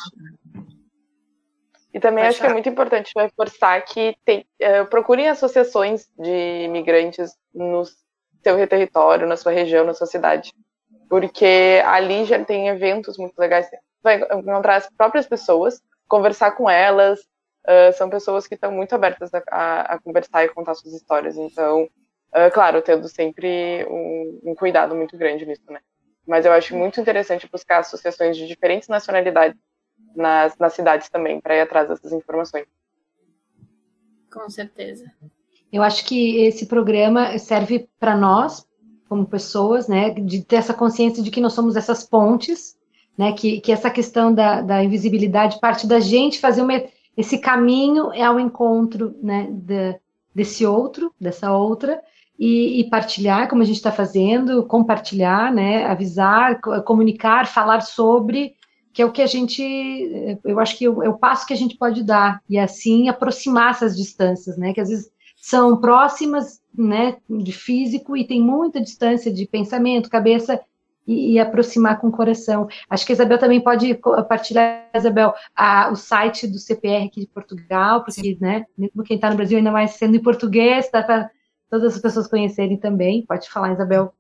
e 1.97 2.01
também 2.01 2.25
acho 2.25 2.37
falar. 2.37 2.49
que 2.49 2.51
é 2.51 2.53
muito 2.53 2.69
importante 2.69 3.11
reforçar 3.17 3.81
que 3.81 4.15
tem, 4.23 4.47
uh, 4.61 4.85
procurem 4.85 5.29
associações 5.29 6.07
de 6.19 6.65
imigrantes 6.65 7.35
no 7.55 7.85
seu 8.43 8.69
território, 8.69 9.27
na 9.27 9.35
sua 9.35 9.51
região, 9.51 9.83
na 9.83 9.95
sua 9.95 10.07
cidade. 10.07 10.53
Porque 11.09 11.81
ali 11.87 12.27
já 12.27 12.45
tem 12.45 12.69
eventos 12.69 13.17
muito 13.17 13.39
legais. 13.39 13.67
Vai 14.03 14.21
encontrar 14.21 14.77
as 14.77 14.91
próprias 14.91 15.27
pessoas, 15.27 15.81
conversar 16.07 16.51
com 16.51 16.69
elas. 16.69 17.19
Uh, 17.67 17.91
são 17.95 18.11
pessoas 18.11 18.47
que 18.47 18.57
estão 18.57 18.71
muito 18.71 18.95
abertas 18.95 19.33
a, 19.33 19.43
a, 19.51 19.81
a, 19.95 19.99
conversar 19.99 20.45
e 20.45 20.51
contar 20.51 20.75
suas 20.75 20.93
histórias. 20.93 21.39
Então, 21.39 21.85
uh, 21.85 22.51
claro, 22.53 22.83
tendo 22.83 23.09
sempre 23.09 23.87
um, 23.89 24.51
um 24.51 24.55
cuidado 24.55 24.95
muito 24.95 25.17
grande 25.17 25.47
nisso, 25.47 25.65
né? 25.73 25.81
mas 26.27 26.45
eu 26.45 26.53
acho 26.53 26.77
muito 26.77 27.01
interessante 27.01 27.49
buscar 27.51 27.79
associações 27.79 28.37
de 28.37 28.47
diferentes 28.47 28.89
nacionalidades 28.89 29.59
nas, 30.17 30.57
nas 30.59 30.73
cidades 30.73 31.09
também, 31.09 31.41
para 31.41 31.57
ir 31.57 31.61
atrás 31.61 31.89
dessas 31.89 32.13
informações. 32.13 32.67
Com 34.33 34.49
certeza. 34.51 35.11
Eu 35.73 35.83
acho 35.83 36.05
que 36.05 36.39
esse 36.45 36.67
programa 36.67 37.39
serve 37.39 37.89
para 37.99 38.17
nós, 38.17 38.67
como 39.09 39.27
pessoas, 39.27 39.89
né, 39.89 40.11
de 40.11 40.43
ter 40.43 40.57
essa 40.57 40.75
consciência 40.75 41.23
de 41.23 41.31
que 41.31 41.41
nós 41.41 41.53
somos 41.53 41.77
essas 41.77 42.03
pontes, 42.05 42.77
né, 43.17 43.33
que, 43.33 43.61
que 43.61 43.73
essa 43.73 43.91
questão 43.91 44.33
da, 44.35 44.61
da 44.61 44.83
invisibilidade 44.83 45.61
parte 45.61 45.87
da 45.87 46.01
gente 46.01 46.41
fazer 46.41 46.63
uma, 46.63 46.83
esse 47.17 47.39
caminho 47.39 48.13
é 48.13 48.23
ao 48.23 48.39
encontro, 48.39 49.17
né, 49.23 49.49
de, 49.51 49.99
desse 50.35 50.67
outro, 50.67 51.13
dessa 51.21 51.53
outra, 51.53 52.01
e, 52.39 52.81
e 52.81 52.91
partilhar, 52.91 53.49
como 53.49 53.63
a 53.63 53.65
gente 53.65 53.77
está 53.77 53.91
fazendo, 53.91 54.67
compartilhar, 54.67 55.53
né, 55.53 55.85
avisar, 55.87 56.61
comunicar, 56.85 57.47
falar 57.47 57.81
sobre, 57.81 58.55
que 58.97 59.03
é 59.03 59.05
o 59.05 59.13
que 59.13 59.21
a 59.21 59.27
gente, 59.27 59.63
eu 60.43 60.59
acho 60.59 60.79
que 60.79 60.87
é 60.87 60.89
o 60.89 61.19
passo 61.19 61.47
que 61.47 61.53
a 61.53 61.57
gente 61.57 61.77
pode 61.77 62.03
dar, 62.03 62.41
e 62.49 62.59
assim 62.59 63.11
aproximar 63.11 63.73
essas 63.73 63.95
distâncias, 63.95 64.57
né, 64.57 64.73
que 64.73 64.81
às 64.81 64.89
vezes 64.89 65.11
são 65.37 65.79
próximas, 65.79 66.63
né, 66.75 67.19
de 67.29 67.53
físico, 67.53 68.17
e 68.17 68.27
tem 68.27 68.41
muita 68.41 68.81
distância 68.81 69.31
de 69.31 69.47
pensamento, 69.47 70.09
cabeça, 70.09 70.59
e, 71.07 71.35
e, 71.35 71.39
aproximar 71.39 72.01
com 72.01 72.09
o 72.09 72.11
coração. 72.11 72.67
Acho 72.89 73.05
que 73.05 73.13
a 73.13 73.15
Isabel 73.15 73.39
também 73.39 73.61
pode 73.61 73.95
partilhar, 74.29 74.89
Isabel, 74.95 75.35
a, 75.55 75.91
o 75.93 75.95
site 75.95 76.49
do 76.49 76.59
CPR 76.59 77.05
aqui 77.05 77.21
de 77.21 77.27
Portugal, 77.27 78.03
porque, 78.03 78.23
Sim. 78.23 78.39
né, 78.41 78.65
mesmo 78.79 79.05
quem 79.05 79.17
está 79.17 79.29
no 79.29 79.37
Brasil, 79.37 79.59
ainda 79.59 79.71
mais 79.71 79.91
sendo 79.91 80.17
em 80.17 80.23
português, 80.23 80.87
está 80.87 81.03
tá, 81.03 81.31
todas 81.71 81.95
as 81.95 82.01
pessoas 82.01 82.27
conhecerem 82.27 82.79
também. 82.79 83.27
Pode 83.27 83.49
falar, 83.51 83.75
Isabel. 83.75 84.13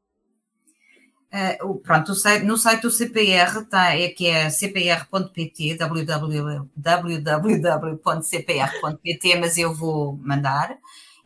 Uh, 1.32 1.78
pronto, 1.80 2.12
no 2.44 2.56
site 2.56 2.82
do 2.82 2.90
CPR 2.90 3.58
está, 3.60 3.94
é 3.94 4.08
que 4.08 4.26
é 4.28 4.48
cpr.pt, 4.48 5.76
www.cpr.pt, 5.76 6.56
mas 9.36 9.58
eu 9.58 9.74
vou 9.74 10.16
mandar. 10.18 10.78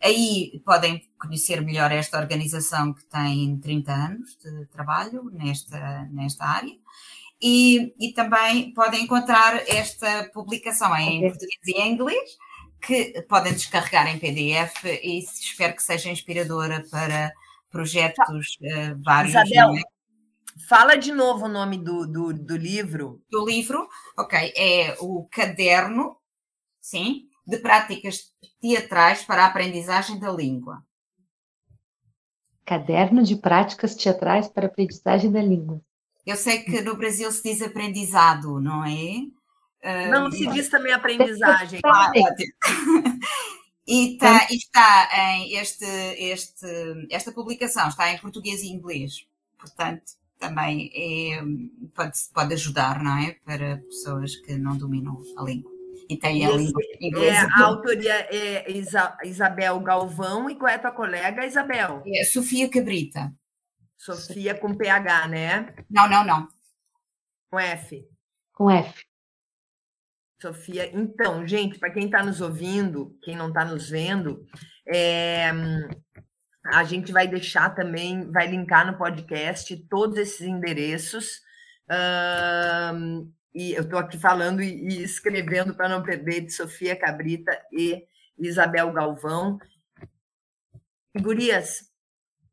Aí 0.02 0.60
podem 0.64 1.06
conhecer 1.18 1.60
melhor 1.60 1.93
esta 1.93 2.18
organização 2.18 2.94
que 2.94 3.05
tem 3.05 3.59
30 3.59 3.93
anos 3.93 4.39
de 4.43 4.64
trabalho 4.66 5.31
nesta, 5.32 6.09
nesta 6.10 6.47
área. 6.47 6.74
E, 7.40 7.94
e 7.98 8.12
também 8.12 8.72
podem 8.72 9.05
encontrar 9.05 9.62
esta 9.68 10.31
publicação 10.32 10.97
em 10.97 11.18
okay. 11.18 11.31
português 11.31 11.60
e 11.66 11.81
em 11.81 11.93
inglês 11.93 12.39
que 12.81 13.22
podem 13.28 13.52
descarregar 13.52 14.09
em 14.09 14.18
PDF 14.18 14.85
e 14.85 15.18
espero 15.18 15.77
que 15.77 15.82
seja 15.82 16.10
inspiradora 16.10 16.85
para 16.90 17.32
projetos 17.71 18.59
uh, 18.61 19.03
vários. 19.03 19.35
Isabel, 19.35 19.75
é? 19.77 19.83
fala 20.69 20.97
de 20.97 21.13
novo 21.13 21.47
o 21.47 21.49
nome 21.49 21.79
do, 21.79 22.07
do, 22.07 22.33
do, 22.33 22.57
livro. 22.57 23.23
Do 23.31 23.45
livro, 23.45 23.89
ok, 24.19 24.53
é 24.57 24.97
o 25.01 25.27
Caderno, 25.31 26.17
sim, 26.81 27.29
de 27.47 27.59
Práticas 27.59 28.33
Teatrais 28.61 29.25
para 29.25 29.45
a 29.45 29.47
Aprendizagem 29.47 30.19
da 30.19 30.31
Língua. 30.31 30.83
Caderno 32.65 33.23
de 33.23 33.37
Práticas 33.37 33.95
Teatrais 33.95 34.49
para 34.49 34.67
a 34.67 34.69
Aprendizagem 34.69 35.31
da 35.33 35.43
Língua. 35.43 35.81
Eu 36.27 36.37
sei 36.37 36.61
que 36.61 36.81
no 36.83 36.97
Brasil 36.97 37.31
se 37.33 37.43
diz 37.43 37.63
aprendizado, 37.63 38.61
não 38.61 38.85
é? 38.85 39.27
Não 40.11 40.31
se 40.31 40.47
diz 40.49 40.69
também 40.69 40.93
aprendizagem. 40.93 41.81
e 43.91 44.17
tá, 44.19 44.47
está 44.49 45.09
em 45.12 45.57
este, 45.57 45.85
este, 45.85 46.67
esta 47.11 47.33
publicação 47.33 47.89
está 47.89 48.12
em 48.12 48.19
português 48.19 48.62
e 48.62 48.69
inglês, 48.69 49.27
portanto 49.59 50.12
também 50.39 50.91
é, 50.95 51.43
pode, 51.95 52.19
pode 52.33 52.55
ajudar, 52.55 53.03
não 53.03 53.19
é? 53.19 53.37
Para 53.45 53.79
pessoas 53.79 54.37
que 54.37 54.57
não 54.57 54.77
dominam 54.77 55.21
a 55.37 55.43
língua. 55.43 55.71
E 56.09 56.17
tem 56.17 56.47
a 56.47 56.51
língua 56.51 56.81
inglesa. 57.01 57.47
É, 57.47 57.62
a 57.62 57.67
autoria 57.67 58.15
é 58.31 58.73
Isa, 58.73 59.17
Isabel 59.25 59.79
Galvão 59.81 60.49
e 60.49 60.55
qual 60.55 60.69
é 60.69 60.77
a 60.77 60.79
tua 60.79 60.93
colega, 60.93 61.45
Isabel? 61.45 62.03
É 62.07 62.25
Sofia 62.25 62.71
Cabrita. 62.71 63.33
Sofia 63.99 64.55
com 64.55 64.75
PH, 64.75 65.29
né? 65.29 65.75
Não, 65.91 66.09
não, 66.09 66.25
não. 66.25 66.49
Com 67.51 67.59
F. 67.59 68.09
Com 68.53 68.71
F. 68.71 69.10
Sofia, 70.41 70.91
então, 70.97 71.47
gente, 71.47 71.79
para 71.79 71.91
quem 71.91 72.07
está 72.07 72.23
nos 72.23 72.41
ouvindo, 72.41 73.15
quem 73.23 73.37
não 73.37 73.49
está 73.49 73.65
nos 73.65 73.91
vendo, 73.91 74.43
é, 74.89 75.51
a 76.65 76.85
gente 76.85 77.12
vai 77.12 77.29
deixar 77.29 77.75
também, 77.75 78.31
vai 78.31 78.47
linkar 78.47 78.87
no 78.87 78.97
podcast 78.97 79.77
todos 79.89 80.17
esses 80.17 80.41
endereços. 80.41 81.43
Um, 82.95 83.31
e 83.55 83.73
eu 83.73 83.83
estou 83.83 83.99
aqui 83.99 84.17
falando 84.17 84.62
e, 84.62 85.03
escrevendo 85.03 85.75
para 85.75 85.89
não 85.89 86.03
perder 86.03 86.43
de 86.43 86.53
Sofia 86.53 86.97
Cabrita 86.97 87.61
e 87.73 88.07
Isabel 88.39 88.93
Galvão. 88.93 89.59
Gurias, 91.21 91.90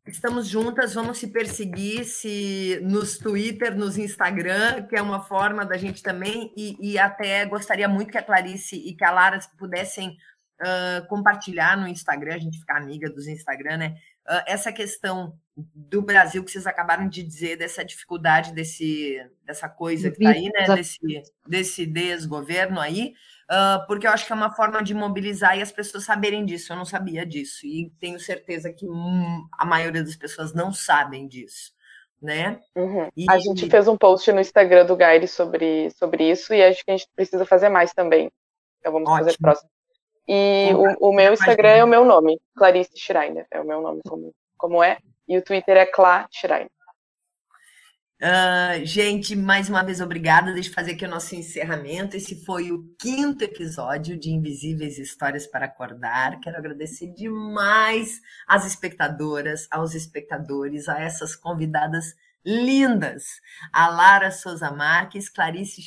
estamos 0.07 0.47
juntas, 0.47 0.93
vamos 0.93 1.17
se 1.17 1.27
perseguir 1.27 2.05
se 2.05 2.79
nos 2.83 3.17
Twitter, 3.17 3.75
nos 3.75 3.97
Instagram, 3.97 4.83
que 4.83 4.95
é 4.95 5.01
uma 5.01 5.21
forma 5.21 5.65
da 5.65 5.77
gente 5.77 6.01
também, 6.01 6.53
e, 6.55 6.77
e 6.79 6.97
até 6.97 7.45
gostaria 7.45 7.87
muito 7.87 8.11
que 8.11 8.17
a 8.17 8.23
Clarice 8.23 8.75
e 8.75 8.93
que 8.95 9.03
a 9.03 9.11
Lara 9.11 9.39
pudessem 9.57 10.17
uh, 10.61 11.07
compartilhar 11.07 11.77
no 11.77 11.87
Instagram, 11.87 12.35
a 12.35 12.39
gente 12.39 12.59
ficar 12.59 12.77
amiga 12.77 13.09
dos 13.09 13.27
Instagram, 13.27 13.77
né? 13.77 13.97
Uh, 14.27 14.43
essa 14.45 14.71
questão 14.71 15.37
do 15.55 16.01
Brasil 16.01 16.43
que 16.43 16.51
vocês 16.51 16.67
acabaram 16.67 17.07
de 17.07 17.23
dizer, 17.23 17.57
dessa 17.57 17.83
dificuldade 17.83 18.53
desse, 18.53 19.17
dessa 19.43 19.67
coisa 19.69 20.11
que 20.11 20.17
está 20.17 20.29
aí, 20.29 20.49
né? 20.49 20.75
Desse, 20.75 21.23
desse 21.47 21.85
desgoverno 21.85 22.79
aí, 22.79 23.13
uh, 23.51 23.85
porque 23.87 24.07
eu 24.07 24.11
acho 24.11 24.25
que 24.25 24.31
é 24.31 24.35
uma 24.35 24.53
forma 24.55 24.83
de 24.83 24.93
mobilizar 24.93 25.57
e 25.57 25.61
as 25.61 25.71
pessoas 25.71 26.03
saberem 26.03 26.45
disso. 26.45 26.71
Eu 26.71 26.77
não 26.77 26.85
sabia 26.85 27.25
disso, 27.25 27.65
e 27.65 27.91
tenho 27.99 28.19
certeza 28.19 28.71
que 28.71 28.87
hum, 28.87 29.47
a 29.57 29.65
maioria 29.65 30.03
das 30.03 30.15
pessoas 30.15 30.53
não 30.53 30.71
sabem 30.73 31.27
disso. 31.27 31.75
Né? 32.19 32.59
Uhum. 32.75 33.09
E... 33.15 33.25
A 33.29 33.37
gente 33.37 33.69
fez 33.69 33.87
um 33.87 33.95
post 33.95 34.31
no 34.31 34.39
Instagram 34.39 34.85
do 34.85 34.95
Gaire 34.95 35.27
sobre, 35.27 35.91
sobre 35.91 36.31
isso 36.31 36.51
e 36.51 36.63
acho 36.63 36.83
que 36.83 36.89
a 36.89 36.97
gente 36.97 37.07
precisa 37.15 37.45
fazer 37.45 37.69
mais 37.69 37.93
também. 37.93 38.31
Então 38.79 38.91
vamos 38.91 39.07
Ótimo. 39.07 39.25
fazer 39.25 39.37
próximo. 39.37 39.69
E 40.27 40.71
o, 40.73 41.09
o, 41.09 41.13
meu 41.13 41.31
Instagram 41.31 41.69
é 41.69 41.83
o 41.83 41.87
meu 41.87 42.03
nome, 42.03 42.37
Clarice 42.55 42.91
Schreiner, 42.97 43.45
é 43.49 43.61
o 43.61 43.65
meu 43.65 43.81
nome 43.81 44.01
como, 44.05 44.33
como 44.57 44.83
é. 44.83 44.97
E 45.27 45.37
o 45.37 45.41
Twitter 45.43 45.77
é 45.77 45.85
Clá 45.85 46.27
Schreiner. 46.31 46.71
Uh, 48.19 48.83
gente, 48.83 49.35
mais 49.35 49.69
uma 49.69 49.83
vez 49.83 50.01
obrigada. 50.01 50.51
Deixa 50.51 50.69
eu 50.69 50.73
fazer 50.73 50.93
aqui 50.93 51.05
o 51.05 51.09
nosso 51.09 51.35
encerramento. 51.35 52.17
Esse 52.17 52.43
foi 52.43 52.71
o 52.71 52.83
quinto 52.99 53.43
episódio 53.43 54.17
de 54.19 54.31
Invisíveis 54.31 54.97
Histórias 54.97 55.45
para 55.45 55.67
Acordar. 55.67 56.39
Quero 56.39 56.57
agradecer 56.57 57.13
demais 57.13 58.19
às 58.47 58.65
espectadoras, 58.65 59.67
aos 59.69 59.93
espectadores, 59.93 60.89
a 60.89 60.99
essas 60.99 61.35
convidadas 61.35 62.15
lindas, 62.43 63.39
a 63.71 63.87
Lara 63.87 64.31
Souza 64.31 64.71
Marques, 64.71 65.29
Clarice 65.29 65.81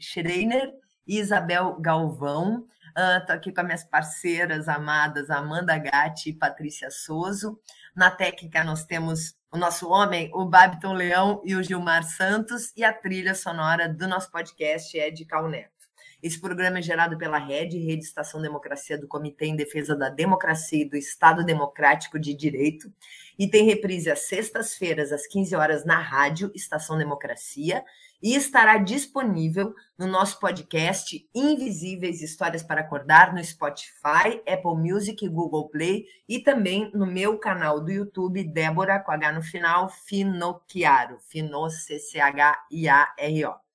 Schreiner 0.00 0.72
e 1.06 1.20
Isabel 1.20 1.78
Galvão. 1.80 2.66
Estou 2.88 3.36
uh, 3.36 3.38
aqui 3.38 3.52
com 3.52 3.60
as 3.60 3.66
minhas 3.66 3.84
parceiras 3.84 4.68
amadas 4.68 5.30
Amanda 5.30 5.78
Gatti 5.78 6.30
e 6.30 6.36
Patrícia 6.36 6.90
Souza. 6.90 7.54
Na 7.98 8.12
técnica, 8.12 8.62
nós 8.62 8.84
temos 8.84 9.34
o 9.50 9.58
nosso 9.58 9.88
homem, 9.88 10.30
o 10.32 10.44
Babiton 10.44 10.92
Leão 10.92 11.42
e 11.44 11.56
o 11.56 11.62
Gilmar 11.64 12.04
Santos, 12.04 12.72
e 12.76 12.84
a 12.84 12.92
trilha 12.92 13.34
sonora 13.34 13.88
do 13.88 14.06
nosso 14.06 14.30
podcast 14.30 14.96
é 14.96 15.10
de 15.10 15.24
Cal 15.24 15.48
Neto. 15.48 15.72
Esse 16.22 16.40
programa 16.40 16.78
é 16.78 16.82
gerado 16.82 17.18
pela 17.18 17.38
Rede, 17.38 17.76
Rede 17.76 18.04
Estação 18.04 18.40
Democracia 18.40 18.96
do 18.96 19.08
Comitê 19.08 19.46
em 19.46 19.56
Defesa 19.56 19.96
da 19.96 20.08
Democracia 20.08 20.82
e 20.82 20.88
do 20.88 20.96
Estado 20.96 21.44
Democrático 21.44 22.20
de 22.20 22.34
Direito, 22.34 22.88
e 23.36 23.48
tem 23.48 23.64
reprise 23.64 24.08
às 24.08 24.28
sextas-feiras, 24.28 25.10
às 25.10 25.26
15 25.26 25.56
horas, 25.56 25.84
na 25.84 25.98
rádio 25.98 26.52
Estação 26.54 26.96
Democracia, 26.96 27.84
e 28.22 28.34
estará 28.34 28.78
disponível 28.78 29.74
no 29.96 30.06
nosso 30.06 30.38
podcast 30.40 31.28
Invisíveis 31.34 32.22
Histórias 32.22 32.62
para 32.62 32.80
Acordar 32.80 33.34
no 33.34 33.42
Spotify, 33.42 34.42
Apple 34.46 34.76
Music, 34.76 35.28
Google 35.28 35.68
Play 35.68 36.06
e 36.28 36.40
também 36.40 36.90
no 36.92 37.06
meu 37.06 37.38
canal 37.38 37.80
do 37.80 37.90
YouTube, 37.90 38.44
Débora, 38.44 39.00
com 39.00 39.12
H 39.12 39.32
no 39.32 39.42
final, 39.42 39.88
Finocchiaro, 39.88 41.18
Fino, 41.20 41.70
C-C-H-I-A-R-O. 41.70 43.67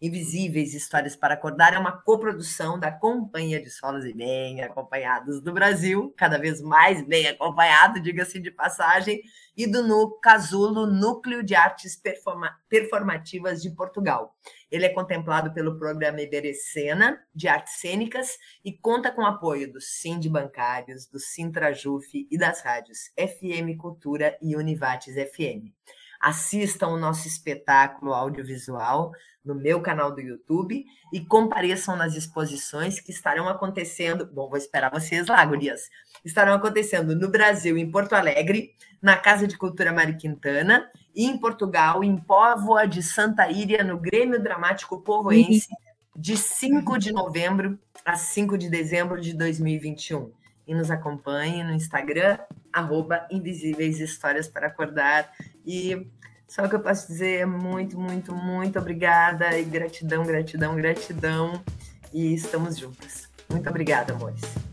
Invisíveis 0.00 0.74
Histórias 0.74 1.16
para 1.16 1.34
Acordar 1.34 1.74
é 1.74 1.78
uma 1.78 1.90
coprodução 1.90 2.78
da 2.78 2.92
Companhia 2.92 3.60
de 3.60 3.68
Solos 3.68 4.04
e 4.04 4.14
Bem 4.14 4.62
Acompanhados 4.62 5.40
do 5.40 5.52
Brasil, 5.52 6.14
cada 6.16 6.38
vez 6.38 6.62
mais 6.62 7.04
bem 7.04 7.26
acompanhado, 7.26 8.00
diga-se 8.00 8.38
de 8.38 8.48
passagem, 8.48 9.20
e 9.56 9.66
do 9.66 9.82
no 9.82 10.16
Casulo 10.20 10.86
Núcleo 10.86 11.42
de 11.42 11.56
Artes 11.56 11.96
Performa 11.96 12.56
Performativas 12.68 13.60
de 13.60 13.70
Portugal. 13.70 14.36
Ele 14.70 14.86
é 14.86 14.88
contemplado 14.88 15.52
pelo 15.52 15.76
programa 15.76 16.22
Iberecena 16.22 17.20
de 17.34 17.48
Artes 17.48 17.80
Cênicas 17.80 18.38
e 18.64 18.72
conta 18.72 19.10
com 19.10 19.26
apoio 19.26 19.72
do 19.72 19.80
Sind 19.80 20.28
Bancários, 20.28 21.06
do 21.06 21.18
Sintrajuf 21.18 22.28
e 22.30 22.38
das 22.38 22.60
rádios 22.60 23.10
FM 23.18 23.76
Cultura 23.76 24.38
e 24.40 24.54
Univates 24.54 25.14
FM. 25.14 25.74
Assistam 26.20 26.88
o 26.88 26.98
nosso 26.98 27.26
espetáculo 27.28 28.12
audiovisual 28.12 29.12
no 29.44 29.54
meu 29.54 29.80
canal 29.80 30.14
do 30.14 30.20
YouTube 30.20 30.84
e 31.12 31.20
compareçam 31.24 31.96
nas 31.96 32.14
exposições 32.14 33.00
que 33.00 33.10
estarão 33.10 33.48
acontecendo. 33.48 34.26
Bom, 34.26 34.48
vou 34.48 34.58
esperar 34.58 34.90
vocês 34.90 35.26
lá, 35.26 35.44
gurias. 35.44 35.88
Estarão 36.24 36.52
acontecendo 36.52 37.16
no 37.16 37.30
Brasil, 37.30 37.78
em 37.78 37.90
Porto 37.90 38.12
Alegre, 38.12 38.74
na 39.00 39.16
Casa 39.16 39.46
de 39.46 39.56
Cultura 39.56 39.92
Mari 39.92 40.16
Quintana, 40.16 40.90
e 41.14 41.24
em 41.24 41.38
Portugal, 41.38 42.04
em 42.04 42.16
Póvoa 42.16 42.86
de 42.86 43.02
Santa 43.02 43.50
Íria, 43.50 43.82
no 43.82 43.98
Grêmio 43.98 44.42
Dramático 44.42 45.00
Povoense, 45.00 45.68
de 46.14 46.36
5 46.36 46.98
de 46.98 47.12
novembro 47.12 47.78
a 48.04 48.16
5 48.16 48.58
de 48.58 48.68
dezembro 48.68 49.20
de 49.20 49.32
2021. 49.32 50.32
E 50.68 50.74
nos 50.74 50.90
acompanhe 50.90 51.64
no 51.64 51.72
Instagram, 51.72 52.38
Invisíveis 53.30 53.98
Histórias 53.98 54.46
para 54.46 54.66
Acordar. 54.68 55.32
E 55.66 56.06
só 56.46 56.68
que 56.68 56.74
eu 56.74 56.80
posso 56.80 57.08
dizer 57.08 57.46
muito, 57.46 57.98
muito, 57.98 58.34
muito 58.34 58.78
obrigada 58.78 59.58
e 59.58 59.64
gratidão, 59.64 60.24
gratidão, 60.24 60.76
gratidão. 60.76 61.62
E 62.12 62.34
estamos 62.34 62.78
juntas. 62.78 63.28
Muito 63.50 63.68
obrigada, 63.68 64.12
amores. 64.12 64.67